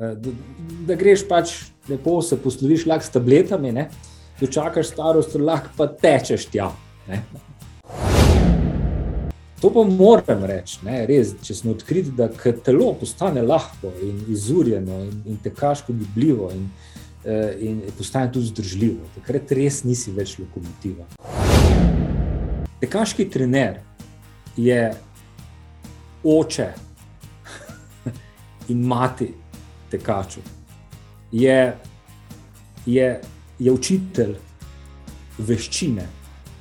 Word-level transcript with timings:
Da, 0.00 0.14
da 0.88 0.94
greš 0.96 1.26
pač 1.28 1.50
lepo, 1.88 2.22
se 2.24 2.38
posloviš 2.40 2.86
lahko 2.88 3.04
s 3.04 3.12
tabletami, 3.12 3.72
ne? 3.76 3.90
dočakaš 4.40 4.94
starost, 4.94 5.34
lahko 5.36 5.68
pa 5.76 5.86
tečeš 5.92 6.46
tja. 6.48 6.70
Ne? 7.08 7.18
To 9.60 9.68
pa 9.74 9.82
moram 9.84 10.46
reči, 10.48 10.78
ne, 10.86 11.02
res, 11.04 11.34
če 11.44 11.54
smo 11.58 11.74
odkriti, 11.76 12.14
da 12.16 12.30
telo 12.64 12.94
postane 12.96 13.42
lahko 13.44 13.90
in 14.00 14.22
izurjeno 14.32 15.02
in, 15.04 15.18
in 15.28 15.36
tekaško 15.44 15.92
gibljivo 15.92 16.48
in, 16.56 16.64
eh, 17.26 17.52
in 17.68 17.82
postane 17.98 18.32
tudi 18.32 18.48
zdržljivo. 18.54 19.10
Takrat 19.18 19.52
res 19.52 19.82
nisi 19.84 20.16
več 20.16 20.38
lokomotiva. 20.40 21.04
Tekaški 22.80 23.28
trener 23.28 23.82
je 24.56 24.80
oče 26.24 26.70
in 28.72 28.80
mati 28.88 29.28
tekačev, 29.90 30.42
je, 31.32 31.76
je, 32.86 33.08
je 33.58 33.72
učitelj 33.72 34.34
veščine, 35.38 36.08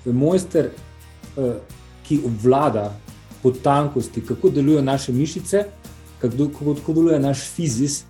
mojster. 0.05 0.71
Eh, 1.37 1.59
ki 2.09 2.19
obvlada 2.25 2.97
potankosti, 3.43 4.21
kako 4.25 4.49
delujejo 4.49 4.81
naše 4.81 5.13
mišice, 5.13 5.63
kako, 6.19 6.49
kako, 6.85 6.93
deluje 6.93 7.19
naš 7.19 7.43
fizis 7.55 8.03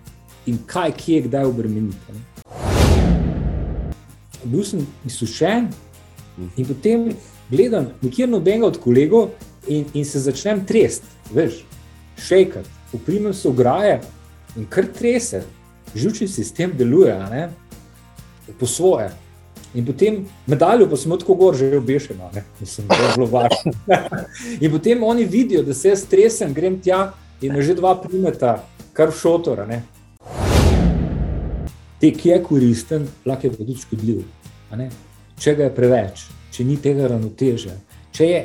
in 0.46 0.58
kaj, 0.66 0.92
kje, 0.96 1.20
kdaj 1.28 1.44
obremeniti. 1.44 2.16
Bil 4.44 4.64
sem 4.64 4.86
izsušen 5.04 5.68
in 6.56 6.64
potem 6.64 7.10
gledam 7.50 7.90
nekje 8.02 8.26
nobenega 8.26 8.66
od 8.66 8.80
kolegov 8.80 9.28
in, 9.68 9.84
in 9.94 10.04
se 10.04 10.20
začnem 10.20 10.64
tresti, 10.66 11.06
veš, 11.34 11.60
šejkati, 12.16 12.68
uprimem 12.92 13.34
se 13.34 13.48
ograje 13.48 14.00
in 14.56 14.66
kar 14.70 14.86
trese, 14.98 15.42
žučni 15.94 16.28
sistem 16.28 16.72
deluje, 16.76 17.14
ne, 17.30 17.48
po 18.58 18.66
svoje. 18.66 19.10
In 19.74 19.86
potem 19.86 20.24
medaljo 20.46 20.88
pa 20.90 20.96
smo 20.96 21.16
tako 21.16 21.34
gor, 21.34 21.56
že 21.56 21.76
obešeno, 21.78 22.30
mislim, 22.60 22.86
da 22.86 22.94
je 22.94 23.12
zelo 23.14 23.26
važno. 23.26 23.72
in 24.64 24.70
potem 24.72 25.02
oni 25.02 25.24
vidijo, 25.24 25.62
da 25.62 25.74
se 25.74 25.88
jaz 25.88 26.02
stresem, 26.02 26.54
grem 26.54 26.80
tja 26.80 27.12
in 27.40 27.62
že 27.62 27.74
dva 27.74 27.94
primeta, 28.02 28.64
kar 28.92 29.12
šotora. 29.12 29.66
Ne? 29.66 29.82
Tek 32.00 32.26
je 32.26 32.42
koristen, 32.42 33.06
lahko 33.26 33.46
je 33.46 33.50
pa 33.50 33.56
tudi 33.56 33.76
škodljiv. 33.78 34.24
Če 35.40 35.54
ga 35.54 35.68
je 35.68 35.74
preveč, 35.74 36.24
če 36.52 36.64
ni 36.64 36.76
tega 36.76 37.06
ravnoteže, 37.08 37.76
če 38.12 38.26
je 38.26 38.40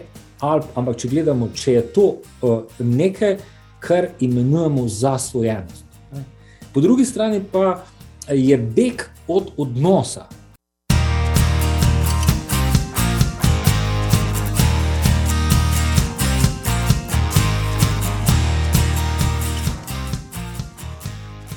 alp, 0.46 0.70
ampak 0.78 1.00
če 1.02 1.10
gledamo, 1.10 1.50
če 1.56 1.74
je 1.80 1.84
to 1.96 2.06
uh, 2.42 2.62
nekaj, 2.80 3.38
kar 3.80 4.10
imenujemo 4.20 4.88
zasvojenost. 4.90 5.85
Po 6.76 6.82
drugi 6.82 7.06
strani 7.06 7.42
pa 7.52 7.84
je 8.28 8.58
beg 8.58 8.94
od 9.28 9.52
odnosa. 9.58 10.26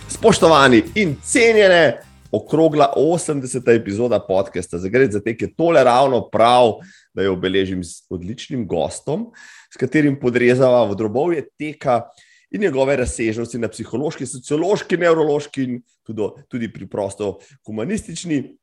Spoštovani 0.08 0.83
in 0.94 1.16
cenjene, 1.24 2.00
okrogla 2.33 2.92
80. 2.96 3.74
epizoda 3.74 4.20
podcasta. 4.20 4.78
Gre 4.89 5.11
za 5.11 5.20
te, 5.20 5.34
ki 5.36 5.44
je 5.44 5.55
tole 5.55 5.84
ravno 5.84 6.28
prav, 6.30 6.77
da 7.14 7.22
jo 7.22 7.33
obeležim 7.33 7.83
z 7.84 8.06
odličnim 8.11 8.69
gostom, 8.69 9.33
s 9.74 9.77
katerim 9.77 10.20
podrezava 10.20 10.84
v 10.84 10.94
drobovje 10.94 11.48
teka 11.58 12.05
in 12.50 12.60
njegove 12.60 12.96
razsežnosti 12.96 13.58
na 13.58 13.68
psihološki, 13.68 14.27
sociološki, 14.27 14.96
nevrološki 14.96 15.62
in 15.64 15.80
tudi, 16.02 16.28
tudi 16.48 16.72
priprosto 16.72 17.38
humanistični. 17.66 18.56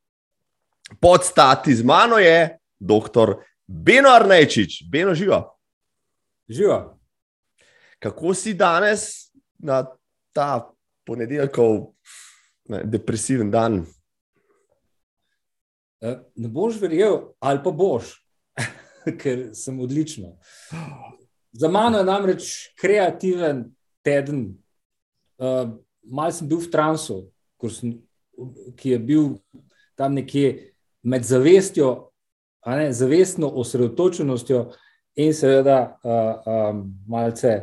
Podstati 1.02 1.75
z 1.75 1.83
mano 1.83 2.17
je 2.17 2.58
dr. 2.80 3.33
Beno 3.67 4.09
Arnejčič, 4.09 4.83
Beno 4.92 5.15
živa. 5.15 5.42
Živa. 6.49 6.98
Kako 7.99 8.33
si 8.33 8.54
danes 8.54 9.32
na 9.58 9.86
ta 10.33 10.70
ponedeljkov, 11.05 11.93
ne, 12.70 12.83
depresiven 12.83 13.52
dan. 13.52 13.86
E, 16.02 16.17
ne 16.36 16.49
boš 16.49 16.80
verjel, 16.81 17.21
ali 17.39 17.61
pa 17.64 17.71
boš, 17.71 18.11
ker 19.21 19.49
sem 19.58 19.80
odličen. 19.80 20.33
Za 21.55 21.70
mano 21.71 21.98
je 21.98 22.05
namreč 22.05 22.52
kreativen 22.80 23.66
teden. 24.04 24.58
Uh, 25.38 25.80
mal 26.04 26.32
sem 26.32 26.48
bil 26.48 26.60
v 26.60 26.71
transu, 26.71 27.26
sem, 27.71 27.95
ki 28.76 28.95
je 28.95 28.99
bil 28.99 29.30
tam 29.95 30.14
nekje 30.14 30.73
med 31.04 31.23
zavestjo, 31.23 32.11
ne, 32.66 32.92
zavestno 32.93 33.49
osredotočenostjo, 33.49 34.66
in 35.16 35.33
seveda, 35.33 35.95
uh, 36.04 36.43
um, 36.43 36.83
malce 37.08 37.55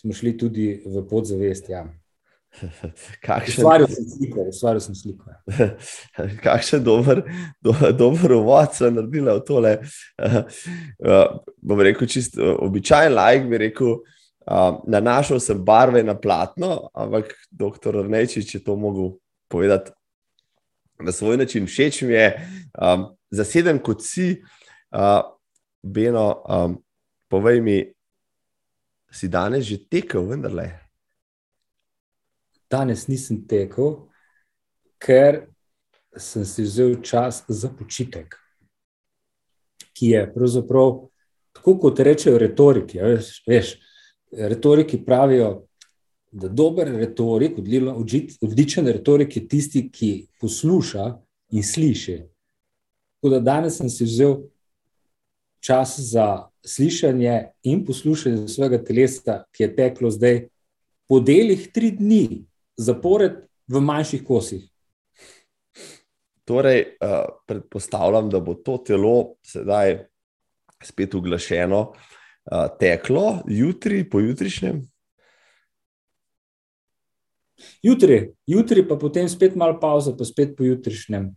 smo 0.00 0.14
šli 0.14 0.36
tudi 0.38 0.68
v 0.86 1.02
podzavest. 1.10 1.68
Ja. 1.68 1.84
Ustvaril 3.48 3.86
sem 3.88 4.04
sliko, 4.08 4.44
ustvaril 4.50 4.80
sem 4.80 4.94
sliko. 4.94 5.30
Ja. 5.30 5.68
Kakšen 6.44 6.82
dober, 6.84 7.22
do, 7.62 7.74
dober 7.96 8.34
uvod 8.40 8.74
sem 8.76 8.94
naredil 8.94 9.30
v 9.30 9.44
tole. 9.46 9.76
Uh, 10.18 10.40
uh, 11.06 11.38
bom 11.62 11.80
rekel, 11.80 12.10
čist 12.10 12.38
uh, 12.40 12.56
običajen 12.66 13.14
like 13.14 13.46
bi 13.50 13.62
rekel. 13.66 14.00
Uh, 14.50 14.80
nanašal 14.90 15.38
sem 15.42 15.58
barve 15.62 16.02
na 16.02 16.16
platno, 16.18 16.90
ampak 16.96 17.36
doktor 17.50 18.00
Rnečič 18.02 18.56
je 18.56 18.62
to 18.64 18.74
mogel 18.76 19.14
povedati 19.46 19.92
na 21.00 21.12
svoj 21.12 21.36
način. 21.36 21.68
Všeč 21.70 22.02
mi 22.02 22.16
je, 22.16 22.26
um, 22.74 23.06
zaseden 23.30 23.78
kot 23.78 24.02
si, 24.02 24.40
uh, 24.96 25.22
Beno, 25.82 26.42
um, 26.44 26.76
povej 27.30 27.60
mi, 27.62 27.78
si 29.10 29.28
danes 29.28 29.64
že 29.66 29.78
tekel, 29.90 30.26
vendarle 30.26 30.79
danes 32.70 33.06
nisem 33.08 33.40
tekel, 33.48 34.06
ker 35.00 35.46
sem 36.16 36.44
si 36.44 36.62
vzel 36.66 37.00
čas 37.02 37.42
za 37.48 37.70
počitek, 37.70 38.34
ki 39.94 40.12
je 40.14 40.26
pravzaprav 40.34 40.92
tako, 41.56 41.78
kot 41.78 42.00
rečejo 42.00 42.38
retoriki. 42.38 42.98
Ja, 42.98 43.10
veš, 43.10 43.42
veš, 43.48 43.74
retoriki 44.32 45.00
pravijo, 45.04 45.66
da 46.30 46.48
dober 46.48 46.88
retorik, 46.94 47.58
odličen 48.42 48.86
retorik 48.86 49.36
je 49.36 49.48
tisti, 49.48 49.88
ki 49.90 50.28
posluša 50.40 51.08
in 51.50 51.66
sliši. 51.66 52.20
Tako 53.18 53.34
da 53.34 53.40
danes 53.40 53.76
sem 53.80 53.90
si 53.90 54.06
vzel 54.06 54.36
čas 55.60 55.98
za 55.98 56.46
slišanje 56.64 57.50
in 57.62 57.84
poslušanje 57.84 58.48
svojega 58.48 58.78
telesa, 58.84 59.42
ki 59.52 59.62
je 59.62 59.74
teklo 59.76 60.10
zdaj 60.10 60.46
po 61.08 61.20
delih 61.20 61.66
tri 61.74 61.90
dni, 61.90 62.44
zapored 62.80 63.42
v 63.68 63.82
manjših 63.84 64.24
kosih. 64.26 64.64
Torej, 66.48 66.80
uh, 66.98 67.28
predpostavljam, 67.46 68.30
da 68.30 68.40
bo 68.40 68.56
to 68.58 68.78
telo 68.86 69.36
sedaj 69.46 70.00
spet 70.82 71.14
uglašeno, 71.14 71.80
uh, 71.92 72.64
teklo, 72.80 73.42
jutri, 73.46 74.02
pojutrišnjem. 74.10 74.80
Jutri, 77.84 78.32
jutri, 78.48 78.82
pa 78.88 78.96
potem 78.96 79.28
spet 79.28 79.54
malo 79.54 79.76
pauze, 79.80 80.16
pa 80.16 80.24
spet 80.24 80.56
pojutrišnjem. 80.56 81.30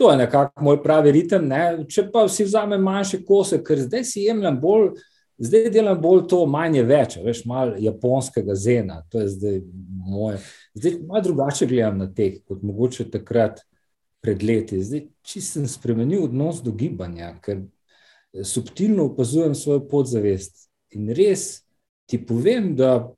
To 0.00 0.10
je 0.10 0.16
nekako 0.16 0.64
moj 0.64 0.82
pravi 0.82 1.12
ritem. 1.12 1.44
Ne? 1.48 1.84
Če 1.88 2.06
pa 2.12 2.24
si 2.32 2.46
vzamem 2.48 2.80
manjše 2.82 3.20
kose, 3.28 3.60
ker 3.64 3.82
zdaj 3.84 4.06
si 4.08 4.24
jemljem 4.24 4.56
bolj. 4.60 4.94
Zdaj 5.40 5.70
delam 5.72 6.00
bolj 6.00 6.26
to, 6.28 6.42
manj 6.46 6.76
je 6.76 6.82
več, 6.84 7.14
veš, 7.24 7.46
malo 7.48 7.78
japonskega 7.80 8.52
zena, 8.60 8.98
to 9.08 9.22
je 9.22 9.28
zdaj 9.32 9.54
moje. 10.04 10.40
Zdaj 10.76 10.98
malo 11.08 11.22
drugače 11.24 11.68
gledam 11.70 12.02
na 12.02 12.08
teh, 12.12 12.42
kot 12.44 12.60
mogoče 12.62 13.06
takrat 13.08 13.62
pred 14.20 14.44
leti. 14.44 14.82
Zdaj, 14.84 15.06
če 15.24 15.40
sem 15.40 15.68
spremenil 15.68 16.26
odnos 16.26 16.60
do 16.60 16.74
gibanja, 16.76 17.32
ker 17.40 17.62
subtilno 18.44 19.08
opazujem 19.08 19.56
svojo 19.56 19.86
podzavest 19.88 20.68
in 20.92 21.08
res 21.16 21.62
ti 22.04 22.20
povem, 22.20 22.74
da 22.76 23.08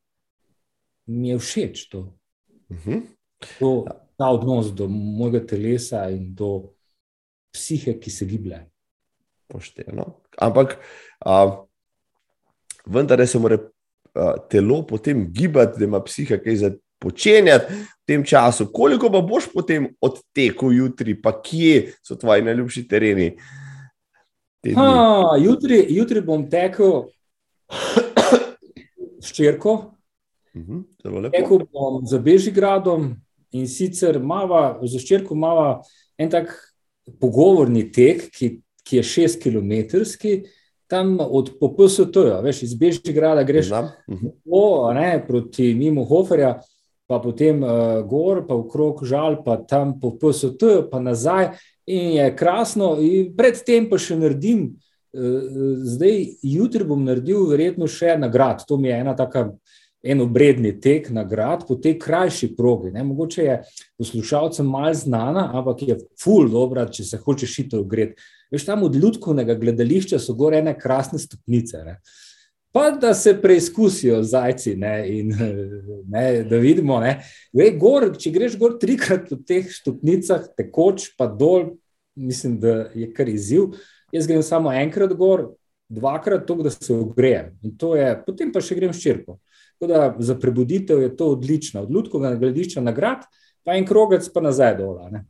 mi 1.11 1.33
je 1.33 1.41
všeč 1.43 1.89
to. 1.91 2.07
Uh 2.71 2.77
mhm. 2.77 2.93
-huh. 2.93 3.03
to 3.59 3.85
ta 4.17 4.31
odnos 4.31 4.71
do 4.71 4.87
mojega 4.89 5.47
telesa 5.47 6.07
in 6.11 6.35
do 6.35 6.71
psihe, 7.53 7.99
ki 8.01 8.11
se 8.11 8.25
giblje. 8.27 8.71
Pošteno. 9.49 10.23
Ampak. 10.39 10.79
Uh 11.27 11.67
vendar 12.87 13.27
se 13.27 13.39
mora 13.39 13.59
telo 14.51 14.83
potem 14.87 15.27
gibati, 15.33 15.79
da 15.79 15.85
ima 15.85 16.03
psiha 16.05 16.37
kaj 16.37 16.57
za 16.57 16.71
počenjati 17.01 17.75
v 17.75 18.07
tem 18.07 18.25
času. 18.25 18.69
Koliko 18.73 19.11
pa 19.11 19.21
boš 19.21 19.49
potem 19.55 19.89
odtekel 20.01 20.73
jutri, 20.73 21.17
pa 21.23 21.33
kje 21.43 21.93
so 22.03 22.17
tvoji 22.17 22.43
najljubši 22.43 22.87
tereni? 22.89 23.33
Ha, 24.77 25.35
jutri, 25.43 25.87
jutri 25.91 26.21
bom 26.21 26.45
tekel 26.51 27.09
s 29.23 29.33
črko. 29.35 29.95
Uh 30.55 30.63
-huh, 30.63 31.31
tekel 31.31 31.59
bom 31.73 32.07
za 32.07 32.19
Bežigradom, 32.19 33.17
In 33.53 33.69
sicer 33.69 34.17
imamo 34.17 34.81
za 34.89 35.01
ščirko 35.01 35.37
en 36.19 36.31
tak 36.33 36.53
pogovorni 37.21 37.85
tek, 37.93 38.31
ki, 38.33 38.63
ki 38.85 39.01
je 39.01 39.03
šest 39.05 39.43
km, 39.43 40.01
tam 40.93 41.17
od 41.21 41.55
PPST-ja, 41.57 42.43
veš, 42.45 42.63
iz 42.69 42.75
Bežigrada 42.77 43.43
greš 43.49 43.71
Mhm. 44.11 44.29
po, 44.45 44.93
ne, 44.93 45.17
proti 45.27 45.73
mimo 45.75 46.05
Hoferja, 46.05 46.59
pa 47.09 47.19
potem 47.21 47.63
uh, 47.65 48.01
gor, 48.09 48.45
pa 48.49 48.55
okrog 48.55 49.03
žal, 49.05 49.41
pa 49.45 49.57
tam 49.57 49.97
po 50.01 50.13
PST, 50.21 50.89
pa 50.91 51.01
nazaj. 51.01 51.55
In 51.87 52.13
je 52.17 52.29
krasno, 52.37 52.95
in 53.01 53.33
predtem 53.37 53.89
pa 53.91 53.99
še 53.99 54.17
naredim, 54.17 54.69
uh, 54.71 55.81
zdaj, 55.97 56.23
jutri 56.47 56.85
bom 56.89 57.03
naredil, 57.05 57.49
verjetno 57.51 57.89
še 57.91 58.15
nagrad. 58.21 58.65
To 58.69 58.77
mi 58.77 58.93
je 58.93 59.01
ena 59.01 59.17
taka. 59.17 59.51
En 60.03 60.19
obredni 60.19 60.73
tek 60.83 61.13
nagrad 61.15 61.61
po 61.69 61.77
tej 61.79 61.93
krajši 61.95 62.49
progi. 62.59 62.89
Ne. 62.91 63.05
Mogoče 63.07 63.43
je 63.45 63.53
poslušalcem 64.03 64.67
malo 64.67 64.91
znana, 64.99 65.45
ampak 65.55 65.85
je 65.87 65.95
ful 66.19 66.49
dobro, 66.51 66.83
če 66.91 67.05
se 67.07 67.21
hočeš 67.23 67.53
hitro 67.61 67.85
ogreti. 67.85 68.19
Veš, 68.53 68.67
tam 68.69 68.83
od 68.83 68.95
ljudskega 68.95 69.55
gledališča 69.55 70.19
so 70.21 70.35
gore 70.37 70.61
ene 70.61 70.75
krasne 70.79 71.19
stopnice. 71.19 71.81
Ne. 71.87 71.97
Pa 72.73 72.91
da 72.91 73.15
se 73.15 73.35
preizkusijo 73.43 74.23
zajci, 74.23 74.77
ne, 74.77 74.95
in, 75.19 75.33
ne, 76.15 76.43
da 76.49 76.57
vidimo. 76.57 77.01
Ne. 77.01 77.19
Ve, 77.53 77.71
gor, 77.81 78.11
če 78.19 78.33
greš 78.33 78.57
gor 78.61 78.79
trikrat 78.81 79.29
po 79.29 79.37
teh 79.37 79.69
stopnicah, 79.73 80.47
tekoč 80.57 81.11
pa 81.19 81.29
dol, 81.29 81.75
mislim, 82.17 82.59
da 82.61 82.87
je 82.97 83.09
kar 83.13 83.29
izziv. 83.29 83.75
Jaz 84.13 84.29
grem 84.29 84.45
samo 84.45 84.73
enkrat 84.73 85.13
gor, 85.17 85.51
dvakrat 85.93 86.47
to, 86.49 86.57
da 86.65 86.73
se 86.73 86.93
ogrejem. 86.95 87.53
In 87.65 87.77
to 87.77 87.95
je, 87.97 88.09
potem 88.27 88.53
pa 88.53 88.61
še 88.65 88.77
grem 88.77 88.93
ščirko. 88.97 89.39
Tako 89.81 89.89
da 89.93 90.03
za 90.21 90.37
prebuditev 90.41 91.01
je 91.03 91.13
to 91.17 91.33
odlično. 91.33 91.85
Od 91.85 91.93
ljudskega 91.93 92.37
gledališča 92.37 92.85
nagrad, 92.85 93.25
pa 93.65 93.77
en 93.77 93.89
krogec 93.89 94.29
pa 94.33 94.45
nazaj 94.45 94.77
dol. 94.81 95.01
ne. 95.13 95.25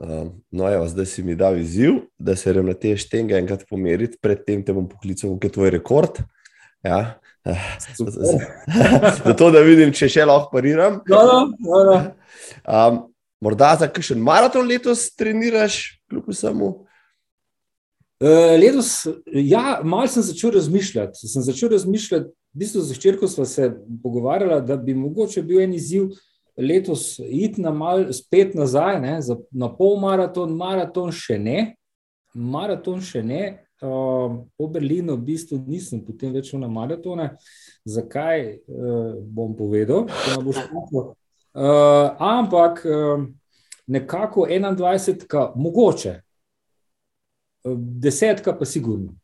Um, 0.00 0.30
no, 0.50 0.64
evo, 0.72 0.86
zdaj 0.88 1.06
si 1.06 1.22
mi 1.22 1.34
dal 1.36 1.58
izziv, 1.60 1.98
da 2.18 2.32
se 2.36 2.48
grem 2.52 2.70
na 2.70 2.74
te 2.74 2.94
štenge 2.96 3.36
enkrat 3.36 3.66
pomeriti, 3.68 4.16
predtem 4.22 4.62
te 4.64 4.72
bom 4.72 4.86
poklical, 4.88 5.34
kaj 5.36 5.50
je 5.50 5.56
tvoj 5.58 5.72
rekord. 5.74 6.22
Ja. 6.80 7.20
Zato, 9.24 9.50
da 9.52 9.60
vidim, 9.64 9.92
če 9.92 10.08
še 10.08 10.24
lahko 10.24 10.48
pariram. 10.54 11.02
No, 11.08 11.50
no, 11.60 11.82
no. 11.84 11.98
Um, 12.64 13.02
morda 13.44 13.74
za 13.80 13.90
kakšen 13.92 14.22
maraton 14.24 14.64
letos 14.68 15.10
treniraš, 15.20 15.82
kljub 16.08 16.32
vsemu. 16.32 16.70
Uh, 18.20 18.56
letos, 18.60 18.94
ja, 19.28 19.82
malo 19.84 20.08
sem 20.08 20.24
začel 20.24 20.56
razmišljati. 20.56 21.28
Sem 21.28 21.44
začel 21.44 21.74
razmišljati, 21.76 22.32
v 22.56 22.64
bistvu 22.64 22.88
za 22.88 22.96
ščirko 22.96 23.28
smo 23.28 23.44
se 23.44 23.68
pogovarjali, 24.00 24.64
da 24.64 24.80
bi 24.80 24.96
mogoče 24.96 25.44
bil 25.44 25.60
en 25.60 25.76
izziv 25.76 26.08
letos 26.60 27.18
iti 27.18 27.62
na 27.62 27.70
mal 27.70 28.12
spet 28.12 28.54
nazaj, 28.54 29.00
ne, 29.00 29.22
za, 29.22 29.36
na 29.50 29.68
pol 29.72 29.96
maraton, 30.00 30.52
maraton 30.56 31.12
še 31.12 31.38
ne, 31.38 31.74
maraton 32.34 33.00
še 33.04 33.24
ne. 33.24 33.42
Uh, 33.80 34.44
po 34.60 34.66
Berlinu 34.68 35.14
v 35.16 35.24
bistvu 35.30 35.56
nisem 35.64 36.02
potem 36.04 36.34
več 36.34 36.50
na 36.52 36.68
maratone. 36.68 37.30
Zakaj, 37.88 38.60
uh, 38.68 39.14
bom 39.24 39.54
povedal. 39.56 40.04
Uh, 40.04 41.14
ampak 42.20 42.84
uh, 42.84 43.24
nekako 43.88 44.44
21, 44.52 45.56
mogoče, 45.56 46.12
uh, 47.64 47.80
desetka 48.04 48.52
pa 48.52 48.68
sigurno. 48.68 49.16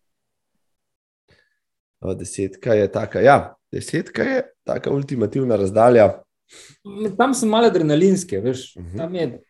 O, 2.01 2.15
desetka 2.15 2.75
je 2.75 2.93
taka, 2.93 3.21
ja, 3.21 3.57
desetka 3.73 4.23
je 4.23 4.43
taka 4.65 4.91
ultimativna 4.91 5.57
razdalja. 5.57 6.23
Tam 7.19 7.35
sem 7.35 7.49
malo 7.49 7.67
adrenalinske, 7.67 8.41
veš, 8.41 8.77
uh 8.77 8.83
Mhm. 8.83 8.91
-huh. 8.93 8.97
tam, 8.97 9.15
je, 9.15 9.41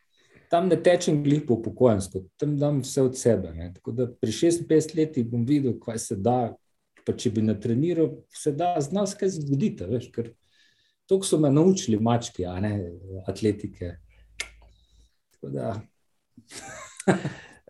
tam 0.50 0.69
ne 0.69 0.82
tečem 0.82 1.22
glih 1.25 1.43
po 1.48 1.54
upokojensko, 1.54 2.22
tam 2.37 2.56
dam 2.58 2.81
vse 2.81 3.02
od 3.02 3.19
sebe. 3.19 3.52
Ne. 3.52 3.72
Tako 3.75 3.93
da 3.93 4.06
pri 4.12 4.31
56 4.32 4.96
letih 4.96 5.26
bom 5.26 5.44
videl, 5.46 5.78
kaj 5.81 5.98
se 5.98 6.16
da. 6.16 6.54
Pa 7.06 7.12
če 7.12 7.31
bi 7.31 7.43
natreniral, 7.43 8.08
se 8.34 8.52
da 8.52 8.75
kaj 9.19 9.31
se 9.31 9.40
zgodi. 9.40 9.76
Veš, 9.81 10.10
ker 10.10 10.31
to 11.06 11.22
so 11.22 11.38
me 11.38 11.50
naučili 11.50 11.98
mački, 12.00 12.46
a 12.46 12.60
ne 12.60 12.93
atletike. 13.26 13.96
Tako 15.31 15.49
da, 15.49 15.81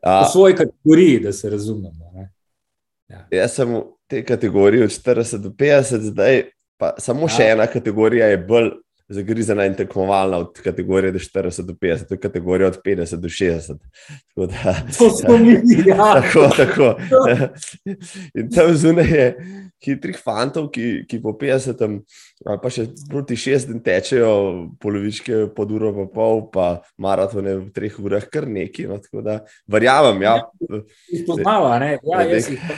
A, 0.02 0.20
v 0.24 0.32
svoji 0.32 0.54
kategoriji, 0.54 1.20
da 1.20 1.32
se 1.32 1.50
razumemo. 1.50 2.12
Ne. 2.14 2.32
jaz 3.30 3.52
sem 3.54 3.68
v 3.68 3.82
tej 4.06 4.24
kategoriji 4.24 4.82
od 4.82 4.90
40 4.90 5.38
do 5.38 5.50
50, 5.50 6.00
zdaj 6.00 6.42
pa 6.76 6.94
samo 6.98 7.20
Ja. 7.20 7.28
še 7.28 7.42
ena 7.44 7.66
kategorija 7.66 8.26
je 8.26 8.38
bolj 8.38 8.70
zagrizena 9.08 9.66
in 9.66 9.74
tekmovalna 9.74 10.38
od 10.38 10.60
kategorije 10.64 11.12
do 11.12 11.18
40 11.18 11.62
do 11.62 11.74
50, 11.74 12.08
to 12.08 12.14
je 12.14 12.20
kategorija 12.20 12.68
od 12.68 12.80
50 12.84 13.16
do 13.16 13.28
60. 13.28 13.78
Tako 14.28 14.46
da, 14.46 14.74
To 14.98 15.10
smo 15.10 15.38
mi, 15.38 15.52
ja. 15.86 15.96
tako, 15.96 16.48
tako. 16.56 16.94
In 18.38 18.50
tam 18.50 18.74
zunaj 18.74 19.10
je 19.10 19.36
hitrih 19.84 20.18
fantov, 20.24 20.68
ki, 20.74 21.04
ki 21.08 21.20
po 21.22 21.36
50 21.38 21.84
ali 22.46 22.60
pa 22.62 22.70
še 22.72 22.88
proti 23.10 23.36
60 23.38 23.82
tečejo 23.84 24.32
polovičke 24.82 25.46
pod 25.56 25.72
uro 25.72 25.92
pa 25.94 26.06
pol, 26.14 26.42
pa 26.50 26.66
maratone 26.98 27.56
v 27.60 27.70
treh 27.74 27.98
urah, 28.02 28.26
kar 28.32 28.48
neki. 28.48 28.88
No, 28.90 28.98
tako 29.02 29.22
da 29.22 29.40
verjamem, 29.70 30.22
ja. 30.26 30.38
Jih 31.12 31.26
poznava, 31.28 31.78
ne? 31.82 31.96
Ja, 32.02 32.26
jaz 32.26 32.52
jih. 32.54 32.62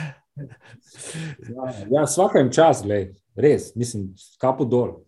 Ja, 1.51 1.65
ja 1.91 2.05
jim 2.37 2.51
čas, 2.55 2.85
glej, 2.85 3.09
res, 3.35 3.73
mislim, 3.75 4.13
kapo 4.39 4.63
dol. 4.63 5.08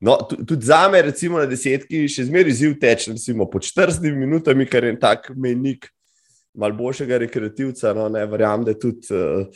No, 0.00 0.16
tu- 0.28 0.44
tudi 0.44 0.66
za 0.66 0.88
me, 0.88 1.02
recimo 1.02 1.38
na 1.38 1.46
desetki, 1.46 2.04
še 2.08 2.28
zmeraj 2.28 2.54
ziv 2.54 2.76
teče, 2.78 3.12
recimo 3.16 3.48
pod 3.50 3.62
40 3.66 4.14
minutami, 4.14 4.66
kar 4.66 4.84
je 4.84 4.94
en 4.94 5.00
tak 5.00 5.32
menik 5.36 5.88
mal 6.54 6.72
boljšega 6.72 7.18
rekreativca. 7.18 7.94
No, 7.94 8.08
ne, 8.08 8.22
verjamem, 8.26 8.64
da 8.68 8.74
tudi 8.78 9.10
uh, 9.10 9.46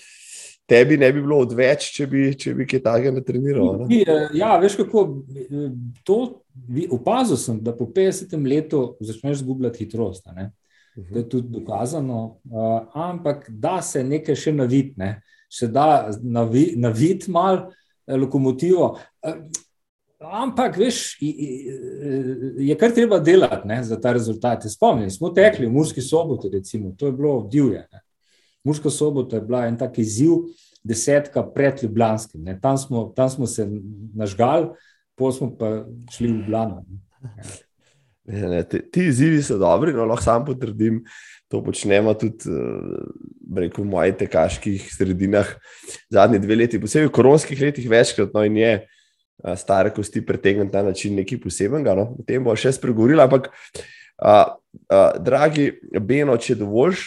tebi 0.67 0.97
ne 0.99 1.13
bi 1.13 1.23
bilo 1.23 1.39
odveč, 1.45 1.93
če 1.95 2.07
bi, 2.11 2.25
če 2.39 2.55
bi 2.59 2.67
kaj 2.67 2.83
takega 2.83 3.15
natreniral. 3.19 3.83
No? 3.83 3.89
Ti, 3.91 4.03
eh, 4.03 4.29
Ja, 4.39 4.57
veš 4.63 4.77
kako, 4.83 5.05
eh, 5.31 5.69
to 6.07 6.19
opazil 6.91 7.37
sem, 7.37 7.61
da 7.63 7.75
po 7.77 7.87
50 7.87 8.47
letu 8.47 8.97
začneš 9.01 9.43
zgubljati 9.43 9.85
hitrost. 9.85 10.27
Ne? 10.35 10.51
To 10.97 11.19
je 11.19 11.29
tudi 11.29 11.49
dokazano, 11.49 12.39
uh, 12.45 12.83
ampak 12.95 13.47
da 13.49 13.79
se 13.83 14.03
nekaj 14.05 14.37
še 14.37 14.53
naviti, 14.53 14.93
ne? 15.01 15.23
še 15.53 15.69
da 15.73 16.11
navi, 16.21 16.73
naviti 16.77 17.31
malo 17.31 17.71
eh, 18.07 18.17
lokomotivo. 18.17 18.97
Uh, 19.23 19.39
ampak, 20.25 20.77
veš, 20.77 21.17
i- 21.21 21.69
je 22.59 22.77
kar 22.79 22.91
treba 22.91 23.19
delati 23.19 23.69
ne, 23.69 23.83
za 23.83 24.01
ta 24.01 24.13
rezultat. 24.13 24.63
Spomnim, 24.69 25.11
smo 25.11 25.31
tekli 25.31 25.67
v 25.67 25.73
Murski 25.73 26.01
soboti, 26.01 26.49
recimo, 26.53 26.95
to 26.99 27.07
je 27.07 27.13
bilo 27.13 27.49
divje. 27.51 27.87
Ne? 27.93 28.01
Murska 28.65 28.91
sobota 28.91 29.37
je 29.37 29.43
bila 29.43 29.67
en 29.67 29.79
tak 29.79 29.99
izziv, 29.99 30.31
desetka 30.85 31.43
pred 31.43 31.83
Ljubljanskim. 31.83 32.43
ne. 32.43 32.61
Tam 32.61 32.79
smo, 32.79 33.13
tam 33.17 33.29
smo 33.29 33.47
se 33.47 33.69
nažgali, 34.15 34.69
pol 35.15 35.33
smo 35.33 35.57
pa 35.57 35.85
šli 36.11 36.29
v 36.29 36.37
Ljubljano. 36.37 36.85
ne. 36.89 37.43
Ne, 38.25 38.49
ne, 38.49 38.63
ti, 38.63 39.07
izzivi 39.07 39.43
so 39.43 39.59
dobri, 39.59 39.93
no, 39.93 40.05
lahko 40.05 40.25
sam 40.25 40.45
potrdim. 40.45 41.05
To 41.49 41.63
počnemo 41.65 42.15
tudi 42.15 42.39
bi 43.41 43.61
rekel, 43.61 43.85
v 43.85 43.89
mojih 43.89 44.15
tekaških 44.17 44.87
sredinah 44.95 45.47
zadnji 46.11 46.39
dve 46.39 46.57
leti, 46.57 46.81
posebej 46.81 47.11
v 47.11 47.13
koronskih 47.13 47.61
letih, 47.61 47.91
večkrat. 47.91 48.31
No, 48.35 48.45
in 48.47 48.57
je 48.57 48.71
a, 48.73 49.02
stare 49.57 49.91
kosti 49.91 50.27
pretegniti 50.27 50.77
na 50.77 50.83
način 50.83 51.17
nekaj 51.17 51.41
posebnega. 51.41 51.95
No. 51.99 52.09
O 52.19 52.27
tem 52.27 52.45
bo 52.45 52.55
še 52.57 52.73
spregovorila. 52.73 53.27
Ampak, 53.27 53.51
a, 54.19 54.35
a, 54.89 55.01
dragi 55.19 55.71
Beno, 56.01 56.37
če 56.39 56.59
dovoljš, 56.63 57.07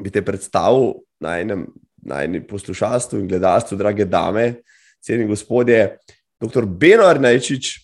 bi 0.00 0.12
te 0.12 0.22
predstavil 0.24 1.00
na 1.20 1.38
enem, 1.40 1.66
na 2.06 2.22
enem 2.24 2.44
poslušalstvu 2.48 3.20
in 3.20 3.28
gledalstvu, 3.28 3.78
drage 3.80 4.06
dame, 4.08 4.62
cenjeni 5.04 5.28
gospodje, 5.28 5.98
dr. 6.40 6.64
Beno 6.64 7.04
Arnajčič 7.08 7.74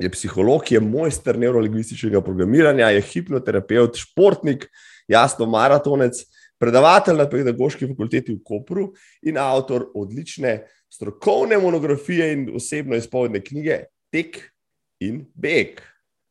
je 0.00 0.10
psiholog, 0.10 0.72
je 0.72 0.80
mojster 0.80 1.38
neurolingvističnega 1.38 2.20
programiranja, 2.24 2.90
je 2.96 3.04
hipnoterapeut, 3.12 3.96
športnik, 3.96 4.66
jasno 5.08 5.46
maratonec, 5.46 6.24
predavatelj 6.64 7.18
na 7.20 7.26
pedagoški 7.28 7.88
fakulteti 7.90 8.32
v 8.32 8.40
Kopru 8.44 8.88
in 9.28 9.38
avtor 9.40 9.90
odlične 9.94 10.62
strokovne 10.92 11.58
monografije 11.60 12.32
in 12.32 12.46
osebno 12.56 12.96
izpovedne 12.96 13.42
knjige 13.44 13.82
Tek 14.12 14.40
in 15.04 15.24
Beg. 15.34 15.82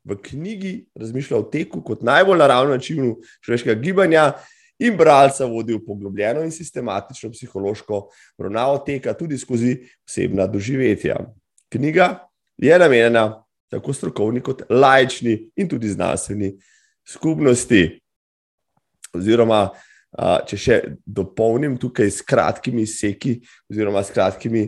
V 0.03 0.17
knjigi 0.19 0.73
razmišlja 0.99 1.37
o 1.37 1.45
teku 1.47 1.83
kot 1.83 2.01
najbolj 2.03 2.41
naravnem 2.41 2.75
načinu 2.75 3.13
človeškega 3.45 3.79
gibanja 3.81 4.25
in 4.83 4.97
bralca 4.97 5.45
vodi 5.47 5.77
v 5.77 5.83
poglobljeno 5.85 6.43
in 6.43 6.51
sistematično 6.51 7.31
psihološko 7.31 8.01
obravnavo 8.37 8.81
teka 8.85 9.13
tudi 9.13 9.37
skozi 9.37 9.77
osebna 10.07 10.47
doživetja. 10.47 11.21
Knjiga 11.69 12.27
je 12.57 12.79
namenjena 12.79 13.43
tako 13.71 13.93
strokovni 13.93 14.41
kot 14.41 14.65
laični 14.69 15.37
in 15.55 15.69
tudi 15.69 15.89
znanstveni 15.89 16.55
skupnosti. 17.07 17.99
Oziroma, 19.13 19.69
a, 20.13 20.39
če 20.47 20.57
še 20.57 20.79
dopolnim 21.05 21.77
tukaj 21.81 22.11
s 22.11 22.25
kratkimi 22.25 22.85
seki, 22.89 23.39
oziroma 23.71 24.03
s 24.05 24.13
kratkimi 24.13 24.67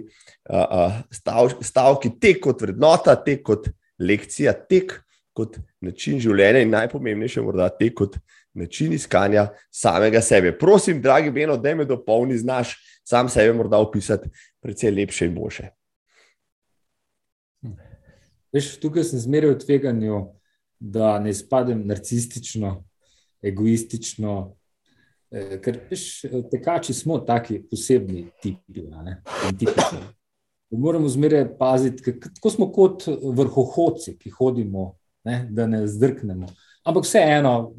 a, 0.50 0.88
stav, 1.14 1.56
stavki, 1.62 2.16
te 2.22 2.36
kot 2.42 2.62
vrednota, 2.66 3.16
te 3.16 3.38
kot 3.44 3.70
lekcija 4.00 4.54
tek 4.70 5.00
kot 5.36 5.58
način 5.84 6.20
življenja 6.24 6.64
in 6.64 6.72
najpomembnejše, 6.72 7.44
morda 7.44 7.68
tek 7.76 7.98
kot 8.00 8.20
način 8.56 8.94
iskanja 8.96 9.50
samega 9.72 10.22
sebe. 10.24 10.54
Prosim, 10.58 11.02
dragi 11.04 11.32
Beno, 11.36 11.58
da 11.58 11.76
me 11.76 11.86
dopolni, 11.86 12.38
znaš 12.40 12.78
sam 13.04 13.30
sebe 13.30 13.54
morda 13.54 13.78
opisati 13.84 14.30
precej 14.64 14.94
lepše 14.96 15.28
in 15.28 15.36
boljše. 15.36 15.70
Veš, 18.56 18.78
tukaj 18.80 19.04
sem 19.04 19.20
zmeraj 19.20 19.52
v 19.52 19.60
tveganju, 19.66 20.20
da 20.80 21.18
ne 21.20 21.34
izpadem 21.36 21.82
narcistično, 21.88 22.78
egoistično. 23.44 24.56
Eh, 25.32 25.58
ker 25.62 25.80
veš, 25.90 26.26
tekači 26.52 26.94
smo 26.94 27.18
taki 27.26 27.60
posebni 27.70 28.28
tipi. 28.42 28.84
Moramo 30.70 31.08
zmeraj 31.10 31.48
paziti, 31.58 32.20
kako 32.20 32.50
smo 32.50 32.68
kot 32.74 33.08
vrhohodci, 33.08 34.18
ki 34.20 34.30
hodimo, 34.30 34.96
ne, 35.24 35.48
da 35.50 35.68
ne 35.68 35.86
zdrknemo. 35.88 36.48
Ampak 36.84 37.06
vseeno, 37.06 37.74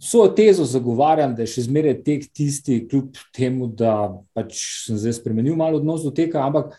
svojo 0.00 0.28
tezo 0.36 0.64
zagovarjam, 0.64 1.34
da 1.34 1.42
je 1.42 1.52
še 1.56 1.66
zmeraj 1.68 1.96
tek 2.06 2.28
tisti, 2.32 2.84
kljub 2.88 3.18
temu, 3.34 3.68
da 3.68 4.14
pač 4.36 4.56
sem 4.86 4.98
zdaj 5.00 5.18
spremenil 5.18 5.56
malo 5.58 5.80
odnos 5.82 6.04
do 6.04 6.12
teka, 6.14 6.44
ampak 6.44 6.76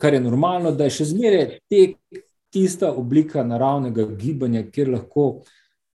kar 0.00 0.14
je 0.14 0.22
normalno, 0.24 0.72
da 0.72 0.88
je 0.88 0.96
še 0.98 1.10
zmeraj 1.12 1.58
tek 1.70 1.96
tista 2.52 2.92
oblika 2.92 3.44
naravnega 3.44 4.06
gibanja, 4.16 4.64
kjer 4.72 4.94
lahko 4.94 5.26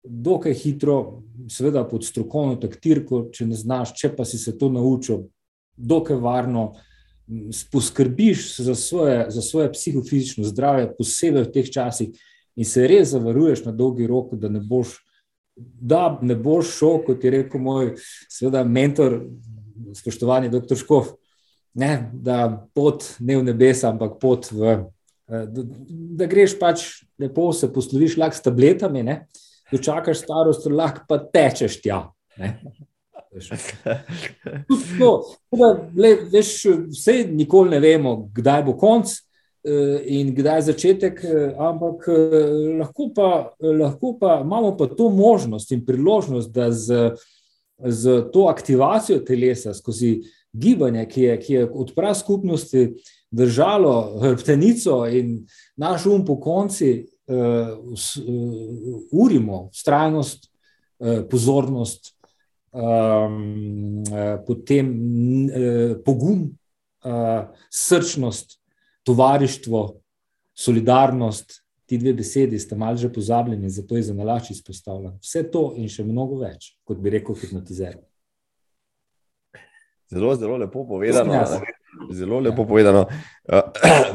dokaj 0.03 0.53
hitro, 0.53 1.22
seveda 1.50 1.84
pod 1.88 2.05
strokovno 2.05 2.55
taktirko, 2.62 3.27
če 3.34 3.46
ne 3.50 3.58
znaš, 3.58 3.93
če 4.00 4.13
pa 4.15 4.25
si 4.25 4.39
se 4.41 4.55
to 4.58 4.70
naučil, 4.70 5.27
dokaj 5.77 6.17
varno. 6.22 6.72
Poskrbiš 7.72 8.58
za 8.60 8.75
svoje, 8.75 9.29
za 9.31 9.41
svoje 9.41 9.70
psihofizično 9.72 10.43
zdravje, 10.43 10.89
posebej 10.98 11.46
v 11.46 11.51
teh 11.53 11.70
časih, 11.72 12.17
in 12.60 12.67
se 12.67 12.88
res 12.88 13.13
zavaruješ 13.13 13.63
na 13.65 13.72
dolgi 13.72 14.08
rok, 14.10 14.34
da 14.36 14.50
ne 14.51 14.60
boš, 14.60 14.98
da 15.55 16.17
ne 16.22 16.36
boš 16.36 16.74
šel, 16.79 16.98
kot 17.05 17.24
je 17.24 17.31
rekel 17.31 17.62
moj 17.63 17.93
seveda, 18.27 18.65
mentor, 18.67 19.22
spoštovani 19.96 20.51
dr. 20.51 20.75
Škov, 20.75 21.13
ne, 21.74 22.10
da 22.13 22.67
pot 22.75 23.05
ne 23.20 23.38
v 23.39 23.48
nebesa, 23.48 23.93
ampak 23.93 24.17
pot 24.20 24.50
v. 24.51 24.81
Eh, 25.31 25.46
da, 25.48 25.63
da 26.20 26.27
greš 26.27 26.58
pač 26.60 26.84
lepo, 27.22 27.51
se 27.55 27.72
posloviš 27.72 28.17
lahko 28.20 28.36
s 28.36 28.43
tabletami, 28.43 29.05
ne, 29.08 29.17
dočakaš 29.72 30.24
starost, 30.24 30.68
lahko 30.70 31.06
pa 31.08 31.18
tečeš 31.24 31.82
tja. 31.82 32.04
No, 35.00 35.10
da, 35.56 35.68
le, 35.96 36.16
veš, 36.32 36.56
vse 36.92 37.22
nikoli 37.32 37.78
ne 37.78 37.80
vemo, 37.80 38.16
kdaj 38.36 38.66
bo 38.68 38.74
konc, 38.80 39.13
Eh, 39.63 40.01
in 40.06 40.34
kdaj 40.36 40.58
je 40.58 40.62
začetek, 40.62 41.20
eh, 41.24 41.54
ampak 41.62 42.08
eh, 42.10 42.46
lahko 42.80 43.12
pa, 43.13 43.54
lahko 43.62 44.16
pa 44.20 44.40
imamo 44.42 44.74
pa 44.78 44.88
to 44.88 45.10
možnost 45.10 45.72
in 45.72 45.86
priložnost, 45.86 46.50
da 46.50 46.72
z, 46.72 47.12
z 47.78 48.24
to 48.34 48.48
aktivacijo 48.50 49.20
telesa 49.20 49.74
skozi 49.74 50.24
gibanje, 50.54 51.06
ki 51.06 51.22
je, 51.22 51.38
je 51.48 51.70
odprav 51.70 52.16
skupnosti 52.18 52.96
držalo 53.32 54.18
hrbtenico 54.22 55.06
in 55.06 55.46
naš 55.78 56.06
um 56.06 56.25
po 56.25 56.40
konci 56.42 57.06
urimo 59.12 59.70
strajnost, 59.74 60.50
uh, 61.00 61.24
pozornost, 61.30 62.14
um, 62.72 64.04
uh, 64.04 64.38
potem 64.48 64.92
uh, 64.92 65.98
pogum, 66.06 66.50
uh, 67.06 67.50
srčnost, 67.70 68.60
tovarištvo, 69.04 70.02
solidarnost, 70.54 71.62
ti 71.86 71.98
dve 71.98 72.14
besedi 72.14 72.60
sta 72.60 72.76
malce 72.76 73.02
že 73.02 73.14
pozabljeni, 73.14 73.70
zato 73.70 73.98
je 73.98 74.04
za 74.04 74.14
nalač 74.14 74.52
izpostavljen. 74.52 75.18
Vse 75.20 75.44
to 75.52 75.74
in 75.76 75.90
še 75.92 76.06
mnogo 76.08 76.38
več, 76.40 76.78
kot 76.88 77.02
bi 77.04 77.12
rekel, 77.12 77.36
hipnotizer. 77.36 77.98
Zelo, 80.12 80.36
zelo 80.36 80.58
lepo 80.58 80.86
povedano. 80.88 81.36
Zelo 82.12 82.40
lepo 82.40 82.64
povedano. 82.68 83.06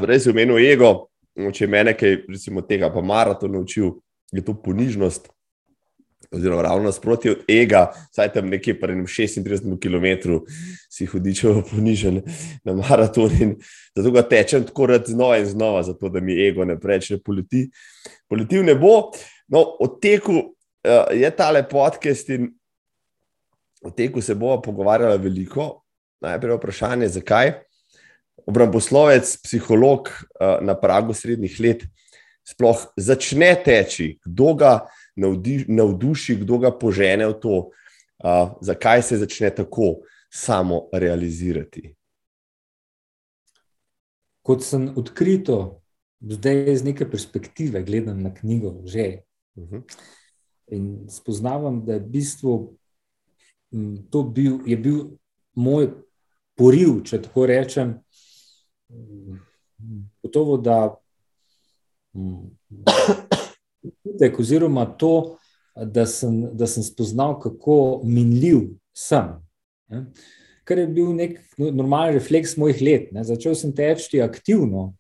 Res 0.09 0.25
je 0.25 0.33
v 0.33 0.37
menu 0.37 0.57
ego, 0.57 1.09
če 1.53 1.67
me 1.67 1.85
nekaj, 1.85 2.23
recimo, 2.29 2.63
tega 2.65 2.91
pa 2.93 3.03
maraton 3.05 3.53
naučil, 3.53 3.97
je 4.33 4.45
to 4.45 4.55
ponižnost 4.55 5.29
oziroma 6.33 6.63
ravno 6.63 6.85
nasprotje 6.85 7.33
od 7.33 7.39
ega, 7.49 7.93
saj 8.13 8.33
tam 8.33 8.49
nekje 8.49 8.75
pri 8.81 8.95
36 8.95 9.81
km 9.81 10.39
si 10.91 11.07
hudičevo 11.07 11.63
ponižen 11.71 12.23
na 12.65 12.75
maraton 12.75 13.31
in 13.41 13.55
zato 13.97 14.11
ga 14.11 14.23
tečem 14.23 14.65
tako 14.67 14.87
rad 14.87 15.07
znova 15.07 15.39
in 15.39 15.47
znova, 15.47 15.83
zato 15.83 16.09
da 16.09 16.21
mi 16.21 16.49
ego 16.49 16.65
ne 16.65 16.81
preče 16.81 17.19
poleti. 17.19 17.71
Poleti 18.29 18.59
v 18.59 18.65
nebo. 18.65 19.13
No, 19.49 19.63
od 19.81 20.01
teku 20.03 20.33
uh, 20.35 21.15
je 21.15 21.31
tale 21.31 21.63
podcast 21.69 22.29
in 22.29 22.51
o 23.83 23.91
teku 23.91 24.21
se 24.21 24.35
bomo 24.35 24.61
pogovarjali 24.63 25.19
veliko. 25.19 25.83
Najprej 26.21 26.57
vprašanje, 26.57 27.09
zakaj. 27.09 27.53
Obramboslovec, 28.47 29.37
psiholog 29.43 30.09
uh, 30.09 30.59
na 30.61 30.77
pragu 30.79 31.15
srednjih 31.15 31.57
let, 31.61 31.87
sploh 32.47 32.85
začne 32.97 33.55
teči, 33.65 34.19
kdo 34.25 34.55
ga 34.55 34.73
navduši, 35.17 36.37
kdo 36.45 36.61
ga 36.63 36.71
požene 36.71 37.27
v 37.33 37.39
to, 37.43 37.57
uh, 38.23 38.55
zakaj 38.61 39.03
se 39.03 39.19
začne 39.19 39.51
tako 39.51 40.07
samo 40.31 40.87
realizirati. 40.93 41.95
Kot 44.47 44.63
sem 44.63 44.93
odkrito, 44.95 45.81
zdaj 46.21 46.73
iz 46.77 46.85
neke 46.87 47.09
perspektive 47.11 47.83
gledam 47.83 48.23
na 48.23 48.35
knjigo, 48.35 48.83
že. 48.85 49.27
Uh 49.57 49.65
mhm. 49.65 49.77
-huh. 49.77 49.83
In 50.67 51.07
spoznavam, 51.09 51.85
da 51.87 51.93
je 51.93 52.01
v 52.01 52.09
bistvu 52.11 52.77
to 54.11 54.23
bil, 54.23 54.59
je 54.67 54.77
bil 54.77 54.99
moj 55.55 55.91
poriv, 56.57 57.03
če 57.05 57.23
tako 57.23 57.47
rečem. 57.47 57.95
Gotovo, 60.23 60.57
da 60.57 60.97
občutek, 63.83 64.39
oziroma 64.41 64.87
to, 64.99 65.37
da 65.77 66.07
sem, 66.07 66.57
da 66.57 66.67
sem 66.67 66.83
spoznal, 66.83 67.41
kako 67.41 68.01
minljiv 68.05 68.61
sem. 68.97 69.35
Ne? 69.89 70.05
Kar 70.65 70.79
je 70.79 70.87
bil 70.87 71.13
nek 71.15 71.39
normalen 71.59 72.15
refleks 72.17 72.57
mojih 72.57 72.81
let. 72.83 73.11
Ne? 73.13 73.25
Začel 73.25 73.55
sem 73.55 73.75
teči 73.77 74.23
aktivno, 74.23 74.95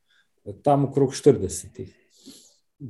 tam 0.63 0.85
okrog 0.91 1.15
40. 1.15 1.87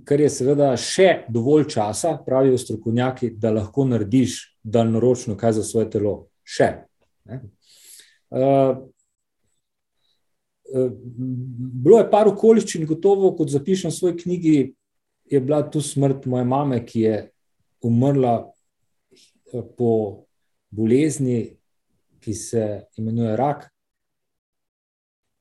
Kar 0.04 0.20
je 0.20 0.28
seveda 0.32 0.72
še 0.76 1.22
dovolj 1.32 1.68
časa, 1.76 2.16
pravijo 2.26 2.58
strokovnjaki, 2.58 3.30
da 3.38 3.54
lahko 3.54 3.86
narediš 3.86 4.40
daljnoročno 4.66 5.36
kaj 5.38 5.60
za 5.60 5.64
svoje 5.64 5.90
telo. 5.94 6.16
Še. 6.42 6.72
Uh, 7.26 8.82
bilo 10.72 11.98
je 11.98 12.10
par 12.10 12.28
okoliščin, 12.28 12.86
gotovo, 12.86 13.32
kot 13.36 13.50
zapišem 13.52 13.90
v 13.90 13.94
svoji 13.94 14.16
knjigi, 14.22 14.56
je 15.30 15.40
bila 15.40 15.62
tu 15.70 15.80
smrt 15.82 16.26
moje 16.26 16.44
mame, 16.44 16.80
ki 16.86 17.00
je 17.00 17.16
umrla 17.86 18.34
eh, 19.52 19.62
po 19.76 20.26
bolezni, 20.70 21.56
ki 22.20 22.34
se 22.34 22.64
imenuje 22.98 23.36
rak. 23.36 23.68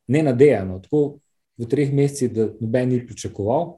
Ne 0.08 0.22
nadejano, 0.24 0.80
tako 0.84 1.20
v 1.58 1.68
treh 1.70 1.94
mesecih, 1.94 2.30
da 2.34 2.50
noben 2.60 2.92
ni 2.92 3.00
pričakoval, 3.08 3.78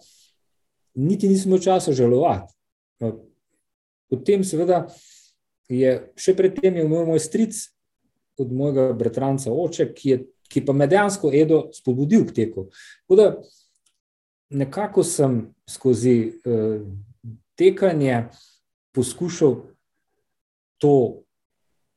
niti 0.97 1.29
nisem 1.29 1.51
imel 1.51 1.61
časa 1.63 1.93
žalovati. 1.95 2.53
No, 2.99 3.13
potem, 4.09 4.43
seveda, 4.43 4.87
je 5.69 5.93
še 6.19 6.35
predtem 6.35 6.79
imel 6.81 7.05
moj 7.07 7.21
stric 7.21 7.59
od 8.41 8.51
mojega 8.53 8.89
bratranca, 8.97 9.53
oče, 9.53 9.91
ki, 9.93 10.09
je, 10.09 10.19
ki 10.47 10.65
pa 10.65 10.73
me 10.73 10.87
dejansko 10.87 11.31
Edo 11.33 11.67
spodbudil 11.73 12.25
k 12.27 12.35
teku. 12.35 12.67
Tako 13.05 13.15
da 13.15 13.27
nekako 14.49 15.03
sem 15.03 15.41
skozi 15.69 16.33
uh, 16.45 16.81
tekanje 17.55 18.27
poskušal 18.95 19.55
to 20.77 21.23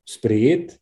sprejeti, 0.08 0.74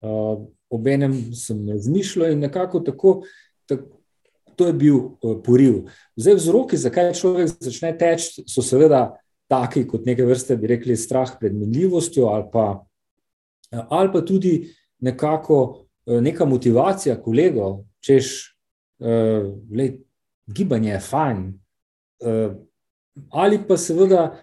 uh, 0.00 0.46
obenem 0.70 1.34
sem 1.34 1.68
razmišljal 1.68 2.32
in 2.32 2.38
nekako 2.38 2.80
tako. 2.80 3.22
tako 3.66 3.92
To 4.56 4.66
je 4.66 4.72
bil 4.72 4.96
uh, 4.96 5.36
poriv. 5.44 5.90
Zdaj, 6.16 6.34
vzroki, 6.34 6.78
zakaj 6.80 7.10
človek 7.12 7.50
začne 7.60 7.90
teči, 7.98 8.46
so 8.48 8.62
seveda 8.64 9.18
taki, 9.52 9.82
kot 9.84 10.06
neke 10.08 10.24
vrste, 10.24 10.56
bi 10.56 10.70
rekli, 10.70 10.96
strah 10.96 11.28
pred 11.40 11.52
minljivostjo, 11.52 12.30
ali 12.32 12.46
pa, 12.52 12.64
ali 13.70 14.12
pa 14.12 14.22
tudi 14.24 14.72
nekako 15.04 15.85
neka 16.06 16.44
motivacija 16.44 17.16
kolegov, 17.22 17.84
češ, 18.00 18.56
uh, 18.98 19.52
gibanje 20.46 20.90
je 20.90 21.00
fajn. 21.00 21.46
Uh, 22.20 22.56
ali 23.30 23.58
pa 23.68 23.76
seveda 23.76 24.42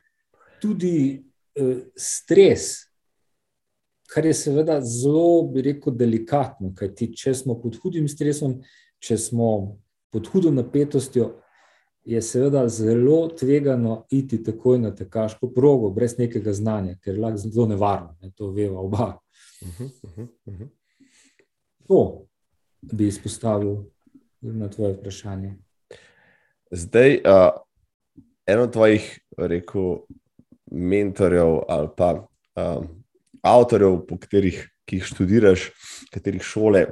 tudi 0.62 1.24
uh, 1.60 1.78
stres, 1.96 2.90
kar 4.14 4.26
je 4.26 4.34
seveda 4.34 4.82
zelo, 4.82 5.44
bi 5.54 5.62
rekel, 5.62 5.96
delikatno, 5.96 6.74
kajti 6.76 7.14
če 7.18 7.34
smo 7.34 7.56
pod 7.62 7.80
hudim 7.82 8.08
stresom, 8.08 8.60
če 9.00 9.18
smo 9.18 9.80
pod 10.14 10.28
hudo 10.30 10.52
napetostjo 10.54 11.32
je 12.06 12.22
seveda 12.22 12.68
zelo 12.68 13.28
tvegano 13.40 14.06
iti 14.12 14.44
takoj 14.44 14.80
na 14.80 14.92
tekaško 14.96 15.50
progo, 15.56 15.90
brez 15.90 16.18
nekega 16.18 16.54
znanja, 16.54 16.98
ker 17.02 17.16
je 17.16 17.22
lahko 17.22 17.38
zelo 17.48 17.68
nevarno, 17.68 18.18
ne, 18.22 18.32
to 18.36 18.52
veva 18.52 18.80
oba. 18.80 19.18
Uh 19.62 19.80
-huh, 19.80 19.90
uh 20.04 20.54
-huh. 20.54 20.68
To 21.88 22.26
bi 22.82 23.08
izpostavil 23.08 23.84
na 24.42 24.70
tvoje 24.70 24.94
vprašanje. 24.94 25.54
Zdaj, 26.72 27.16
uh, 27.16 27.50
eno 28.48 28.64
od 28.64 28.74
tvojih, 28.74 29.20
rekel, 29.38 29.98
mentorjev 30.72 31.60
ali 31.70 31.90
pa 31.98 32.28
um, 32.56 32.88
avtorjev, 33.42 34.06
po 34.08 34.18
katerih 34.18 34.70
jih 34.92 35.06
študiraš, 35.06 35.70
katerih 36.14 36.44
šole 36.44 36.86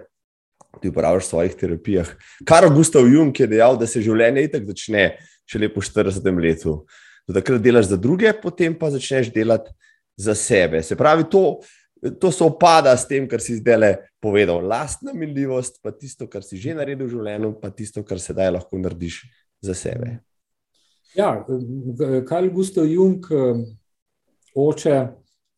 ti 0.81 0.89
uporabljaš 0.89 1.25
v 1.25 1.29
svojih 1.29 1.55
terapijah. 1.59 2.11
Kar 2.47 2.69
Gustav 2.73 3.07
Jung 3.07 3.39
je 3.39 3.47
dejal, 3.47 3.77
da 3.77 3.87
se 3.87 4.01
življenje 4.01 4.45
itak 4.47 4.65
začne 4.69 5.05
šele 5.49 5.69
po 5.73 5.83
40 5.83 6.39
letu. 6.41 6.77
Do 7.27 7.35
takrat 7.35 7.61
delaš 7.61 7.91
za 7.91 7.99
druge, 7.99 8.31
potem 8.41 8.75
pa 8.77 8.89
začneš 8.93 9.29
delati 9.33 9.73
za 10.17 10.35
sebe. 10.35 10.81
Se 10.83 10.95
pravi, 10.95 11.27
to, 11.29 11.59
to 12.19 12.31
se 12.31 12.43
opada 12.43 12.97
s 12.97 13.07
tem, 13.07 13.27
kar 13.29 13.41
si 13.41 13.59
zdaj 13.59 13.77
le 13.77 13.91
povedal. 14.21 14.63
Lastna 14.65 15.13
miljivost, 15.13 15.79
pa 15.83 15.91
tisto, 15.91 16.27
kar 16.27 16.43
si 16.43 16.57
že 16.57 16.75
naredil 16.77 17.05
v 17.05 17.13
življenju, 17.13 17.53
pa 17.61 17.69
tisto, 17.69 18.03
kar 18.03 18.19
sedaj 18.19 18.51
lahko 18.57 18.81
narediš 18.81 19.23
za 19.61 19.77
sebe. 19.77 20.19
Ja, 21.15 21.43
Karl 22.27 22.49
Gustav 22.49 22.87
Jung, 22.87 23.25
oče, 24.55 24.97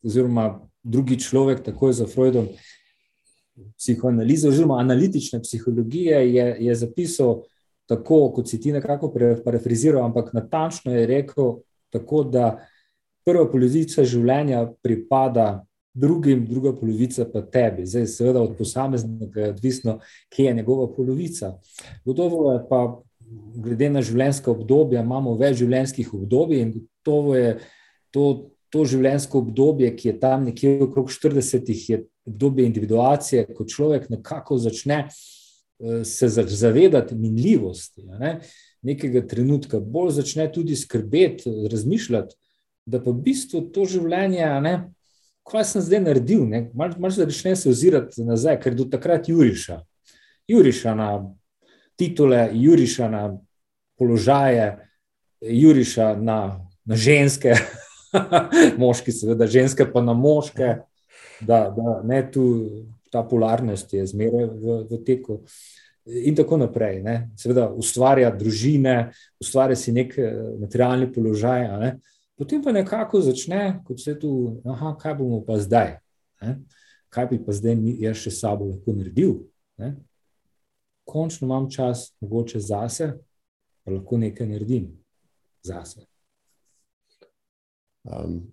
oziroma 0.04 0.60
drugi 0.82 1.16
človek, 1.20 1.62
takoj 1.64 1.94
za 1.96 2.06
Freudom, 2.10 2.48
psihoanalize 3.78 4.48
oziroma 4.48 4.80
analitične 4.82 5.40
psihologije 5.42 6.34
je, 6.34 6.46
je 6.60 6.74
zapisal 6.74 7.44
tako, 7.86 8.32
kot 8.34 8.48
si 8.50 8.60
ti 8.60 8.72
nekako 8.72 9.12
parafraziral, 9.44 10.04
ampak 10.04 10.32
natančno 10.34 10.94
je 10.94 11.06
rekel 11.06 11.60
tako, 11.92 12.24
da 12.24 12.58
prva 13.24 13.46
polovica 13.50 14.04
življenja 14.04 14.66
pripada 14.82 15.64
drugim, 15.94 16.46
druga 16.46 16.74
polovica 16.76 17.24
pa 17.32 17.42
tebi. 17.42 17.86
Zdaj, 17.86 18.06
seveda, 18.06 18.42
od 18.42 18.56
posameznika 18.58 19.40
je 19.40 19.50
odvisno, 19.50 19.98
kje 20.28 20.44
je 20.44 20.54
njegova 20.54 20.88
polovica. 20.94 21.58
Gotovo 22.04 22.52
je 22.52 22.64
pa, 22.68 22.80
glede 23.54 23.90
na 23.90 24.02
življenjska 24.02 24.50
obdobja, 24.50 25.02
imamo 25.02 25.36
več 25.38 25.60
življenjskih 25.62 26.14
obdobij 26.14 26.60
in 26.62 26.74
gotovo 26.74 27.38
je 27.38 27.54
to. 28.10 28.50
To 28.74 28.82
življenjsko 28.82 29.38
obdobje, 29.38 29.86
ki 29.94 30.08
je 30.08 30.12
tam 30.18 30.48
nekje 30.48 30.72
okrog 30.82 31.06
40, 31.06 31.68
je 31.92 32.00
obdobje 32.26 32.64
individuacije, 32.66 33.44
ko 33.54 33.62
človek 33.70 34.08
nekako 34.10 34.56
začne 34.58 34.96
eh, 35.04 36.00
se 36.02 36.28
zavedati 36.28 37.14
minljivosti 37.14 38.02
ne, 38.02 38.40
nekega 38.82 39.22
trenutka, 39.30 39.78
bolj 39.78 40.16
začne 40.16 40.48
tudi 40.50 40.74
skrbeti, 40.74 41.52
razmišljati, 41.70 42.34
da 42.82 42.98
pa 42.98 43.14
v 43.14 43.22
bistvu 43.28 43.62
to 43.70 43.86
življenje, 43.86 44.50
ne, 44.66 44.74
kaj 45.50 45.64
sem 45.68 45.82
zdaj 45.84 46.00
naredil, 46.00 46.46
malo 46.74 47.10
začne 47.10 47.56
se 47.56 47.68
ozirati 47.68 48.24
nazaj, 48.24 48.58
ker 48.62 48.74
do 48.74 48.86
takrat 48.88 49.28
juriša. 49.28 49.82
Juriša 50.48 50.94
na 50.94 51.10
titule, 51.96 52.48
juriša 52.52 53.08
na 53.08 53.22
položaje, 53.98 54.72
juriša 55.40 56.14
na, 56.20 56.60
na 56.84 56.96
ženske, 56.96 57.54
moški, 58.80 59.12
seveda, 59.12 59.46
ženske 59.46 59.86
pa 59.92 60.02
na 60.02 60.12
moške 60.16 60.74
da, 61.40 61.74
da 61.76 62.00
ne 62.04 62.30
tu 62.32 62.70
ta 63.12 63.22
polarnost 63.22 63.92
je 63.94 64.06
zmeraj 64.06 64.46
v, 64.46 64.78
v 64.90 65.04
teku. 65.06 65.40
In 66.04 66.36
tako 66.36 66.58
naprej. 66.60 67.00
Ne. 67.02 67.14
Seveda, 67.38 67.68
ustvarja 67.70 68.28
družine, 68.34 69.12
ustvarja 69.40 69.76
si 69.78 69.94
nek 69.94 70.18
eh, 70.18 70.34
materialni 70.60 71.08
položaj, 71.12 71.68
ne. 71.80 71.94
Potem 72.44 72.62
pa 72.62 72.72
nekako 72.72 73.20
začne, 73.24 73.80
kot 73.88 74.00
se 74.00 74.12
tu, 74.20 74.60
aha, 74.68 74.92
kaj 75.00 75.14
bomo 75.16 75.40
pa 75.46 75.56
zdaj, 75.56 75.96
ne. 76.42 76.58
kaj 77.08 77.26
bi 77.30 77.38
pa 77.40 77.56
zdaj 77.56 77.78
jaz 78.02 78.20
še 78.20 78.30
sabo 78.30 78.68
lahko 78.68 78.92
naredil. 78.92 79.38
Ne. 79.80 79.94
Končno 81.08 81.48
imam 81.48 81.70
čas, 81.72 82.10
mogoče 82.20 82.60
zase, 82.60 83.14
pa 83.80 83.94
lahko 83.96 84.20
nekaj 84.20 84.48
naredim 84.50 84.92
zase. 85.64 86.04
Um, 88.04 88.44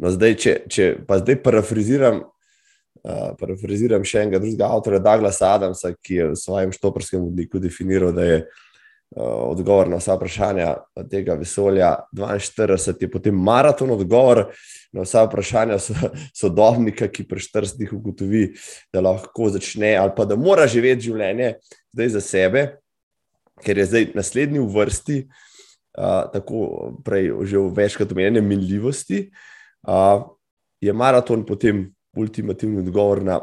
No, 0.00 0.08
zdaj, 0.08 0.38
če, 0.40 0.52
če 0.72 0.84
pa 1.04 1.18
zdaj 1.20 1.36
parafraziram, 1.44 2.22
uh, 3.04 3.32
parafraziram 3.36 4.06
še 4.08 4.22
enega 4.22 4.38
drugega 4.40 4.70
avtorja, 4.72 5.02
Douglasa 5.04 5.50
Adamsa, 5.52 5.90
ki 6.00 6.14
je 6.16 6.28
v 6.30 6.38
svojem 6.40 6.72
štoprskem 6.72 7.20
vodniku 7.20 7.60
definiral, 7.60 8.14
da 8.16 8.24
je 8.24 8.38
uh, 8.38 8.62
odgovor 9.16 9.88
na 9.88 10.00
vsa 10.00 10.16
vprašanja 10.16 10.72
tega 11.10 11.36
vesolja 11.38 11.92
42, 12.12 12.96
je 13.00 13.10
potem 13.10 13.34
maraton 13.34 13.90
odgovor 13.90 14.48
na 14.92 15.04
vsa 15.06 15.22
vprašanja 15.28 15.78
sodobnika, 16.40 17.08
ki 17.08 17.24
pri 17.28 17.40
40 17.40 17.94
ugotovi, 17.94 18.48
da 18.92 19.04
lahko 19.06 19.50
začne 19.54 19.94
ali 19.96 20.12
pa 20.16 20.24
da 20.24 20.36
mora 20.36 20.66
živeti 20.66 21.08
življenje 21.10 21.54
zdaj 21.94 22.08
za 22.18 22.20
sebe, 22.20 22.64
ker 23.64 23.78
je 23.78 23.90
zdaj 23.92 24.08
naslednji 24.14 24.64
v 24.64 24.72
vrsti. 24.74 25.20
Uh, 25.96 26.26
tako 26.28 26.58
prej, 27.04 27.30
že 27.48 27.60
večkrat 27.72 28.10
omenjene 28.12 28.42
minljivosti, 28.44 29.30
Uh, 29.86 30.26
je 30.80 30.92
maraton 30.92 31.44
potem 31.46 31.94
ultimativni 32.16 32.78
odgovor 32.82 33.22
na 33.22 33.38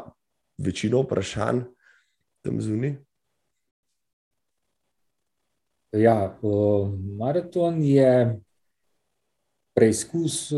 večino 0.58 1.00
vprašanj 1.00 1.62
tam 2.44 2.60
zunaj? 2.60 2.98
Ja, 5.94 6.38
maraton 7.18 7.82
je 7.82 8.40
preizkus 9.74 10.52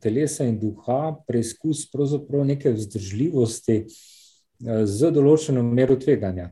telesa 0.00 0.44
in 0.48 0.58
duha, 0.60 1.16
preizkus 1.28 1.86
pravzaprav 1.92 2.46
neke 2.48 2.72
vzdržljivosti 2.72 3.82
z 4.84 5.10
določeno 5.14 5.62
mero 5.62 5.96
tveganja, 6.00 6.50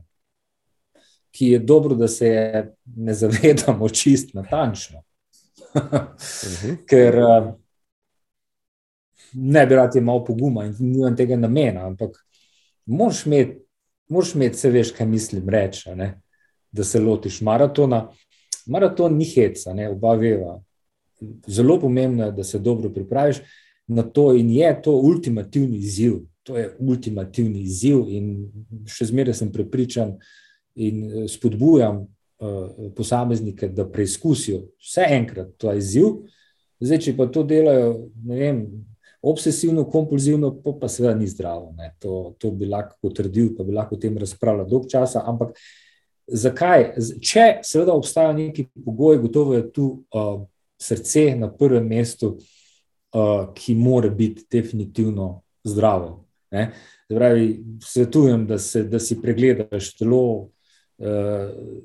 ki 1.33 1.51
je 1.53 1.59
dobro, 1.59 1.97
da 1.97 2.07
se 2.07 2.29
je 2.29 2.63
ne 2.95 3.13
zavedamo 3.13 3.89
čist 3.99 4.33
natančno. 4.37 5.03
-huh. 5.73 6.75
Ker 6.89 7.15
uh, 7.15 7.53
ne 9.33 9.65
bi 9.65 9.75
rad 9.75 9.95
imel 9.95 10.23
poguma 10.25 10.65
in 10.65 10.75
nimam 10.79 11.15
tega 11.15 11.35
namena, 11.35 11.85
ampak 11.87 12.17
moraš 12.85 13.25
imeti, 13.25 13.59
moraš 14.09 14.35
imeti, 14.35 14.57
se 14.57 14.71
veš, 14.71 14.91
kaj 14.91 15.07
mislim 15.07 15.49
reči, 15.49 15.89
da 16.77 16.83
se 16.83 16.99
lotiš 16.99 17.41
maratona. 17.41 18.07
Maraton 18.67 19.15
ni 19.17 19.25
heca, 19.25 19.73
ne, 19.73 19.89
oba 19.89 20.15
veva. 20.15 20.57
Zelo 21.47 21.79
pomembno 21.79 22.25
je, 22.25 22.31
da 22.31 22.43
se 22.43 22.59
dobro 22.59 22.89
pripraviš 22.93 23.41
na 23.87 24.03
to, 24.03 24.33
in 24.35 24.49
je 24.51 24.81
to 24.81 24.91
ultimativni 24.91 25.77
izziv. 25.77 26.19
To 26.43 26.57
je 26.57 26.69
ultimativni 26.79 27.59
izziv, 27.59 28.05
in 28.07 28.27
še 28.87 29.09
zmeraj 29.09 29.35
sem 29.41 29.51
prepričan 29.51 30.15
in 30.75 31.03
eh, 31.03 31.25
spodbujam 31.27 32.05
uh, 32.05 32.91
posameznike, 32.95 33.67
da 33.67 33.87
preizkusijo 33.89 34.61
vse 34.79 35.07
enkrat 35.17 35.55
ta 35.57 35.73
izziv. 35.75 36.21
Zdaj, 36.79 37.01
če 37.03 37.15
pa 37.17 37.25
to 37.33 37.43
delajo, 37.47 37.89
ne 38.23 38.37
vem, 38.37 38.61
obsesivno, 39.21 39.87
kompulzivno, 39.89 40.51
pa, 40.63 40.75
pa 40.81 40.89
seveda 40.91 41.15
ni 41.17 41.27
zdravo. 41.27 41.73
To, 41.99 42.35
to 42.39 42.51
bi 42.51 42.69
lahko 42.69 42.99
potrdil, 43.01 43.55
pa 43.57 43.65
bi 43.65 43.73
lahko 43.75 43.97
o 43.97 44.01
tem 44.01 44.17
razpravljal 44.17 44.69
dolg 44.69 44.85
časa. 44.91 45.23
Ampak 45.25 45.57
zakaj? 46.27 46.91
Če 47.23 47.47
seveda 47.63 47.95
obstajajo 47.95 48.35
neki 48.37 48.67
pogoji, 48.85 49.21
gotovo 49.23 49.55
je 49.55 49.65
tu 49.73 49.87
uh, 50.13 50.41
srce 50.81 51.31
na 51.39 51.49
prvem 51.53 51.87
mestu, 51.87 52.35
uh, 52.37 53.49
ki 53.55 53.75
mora 53.75 54.09
biti 54.09 54.45
definitivno 54.51 55.41
zdravo. 55.63 56.25
Pravi, 57.09 57.63
svetujem, 57.83 58.47
da, 58.47 58.57
se, 58.59 58.83
da 58.83 58.99
si 58.99 59.21
pregledaš 59.21 59.95
telo. 59.97 60.49
Uh, 60.97 61.83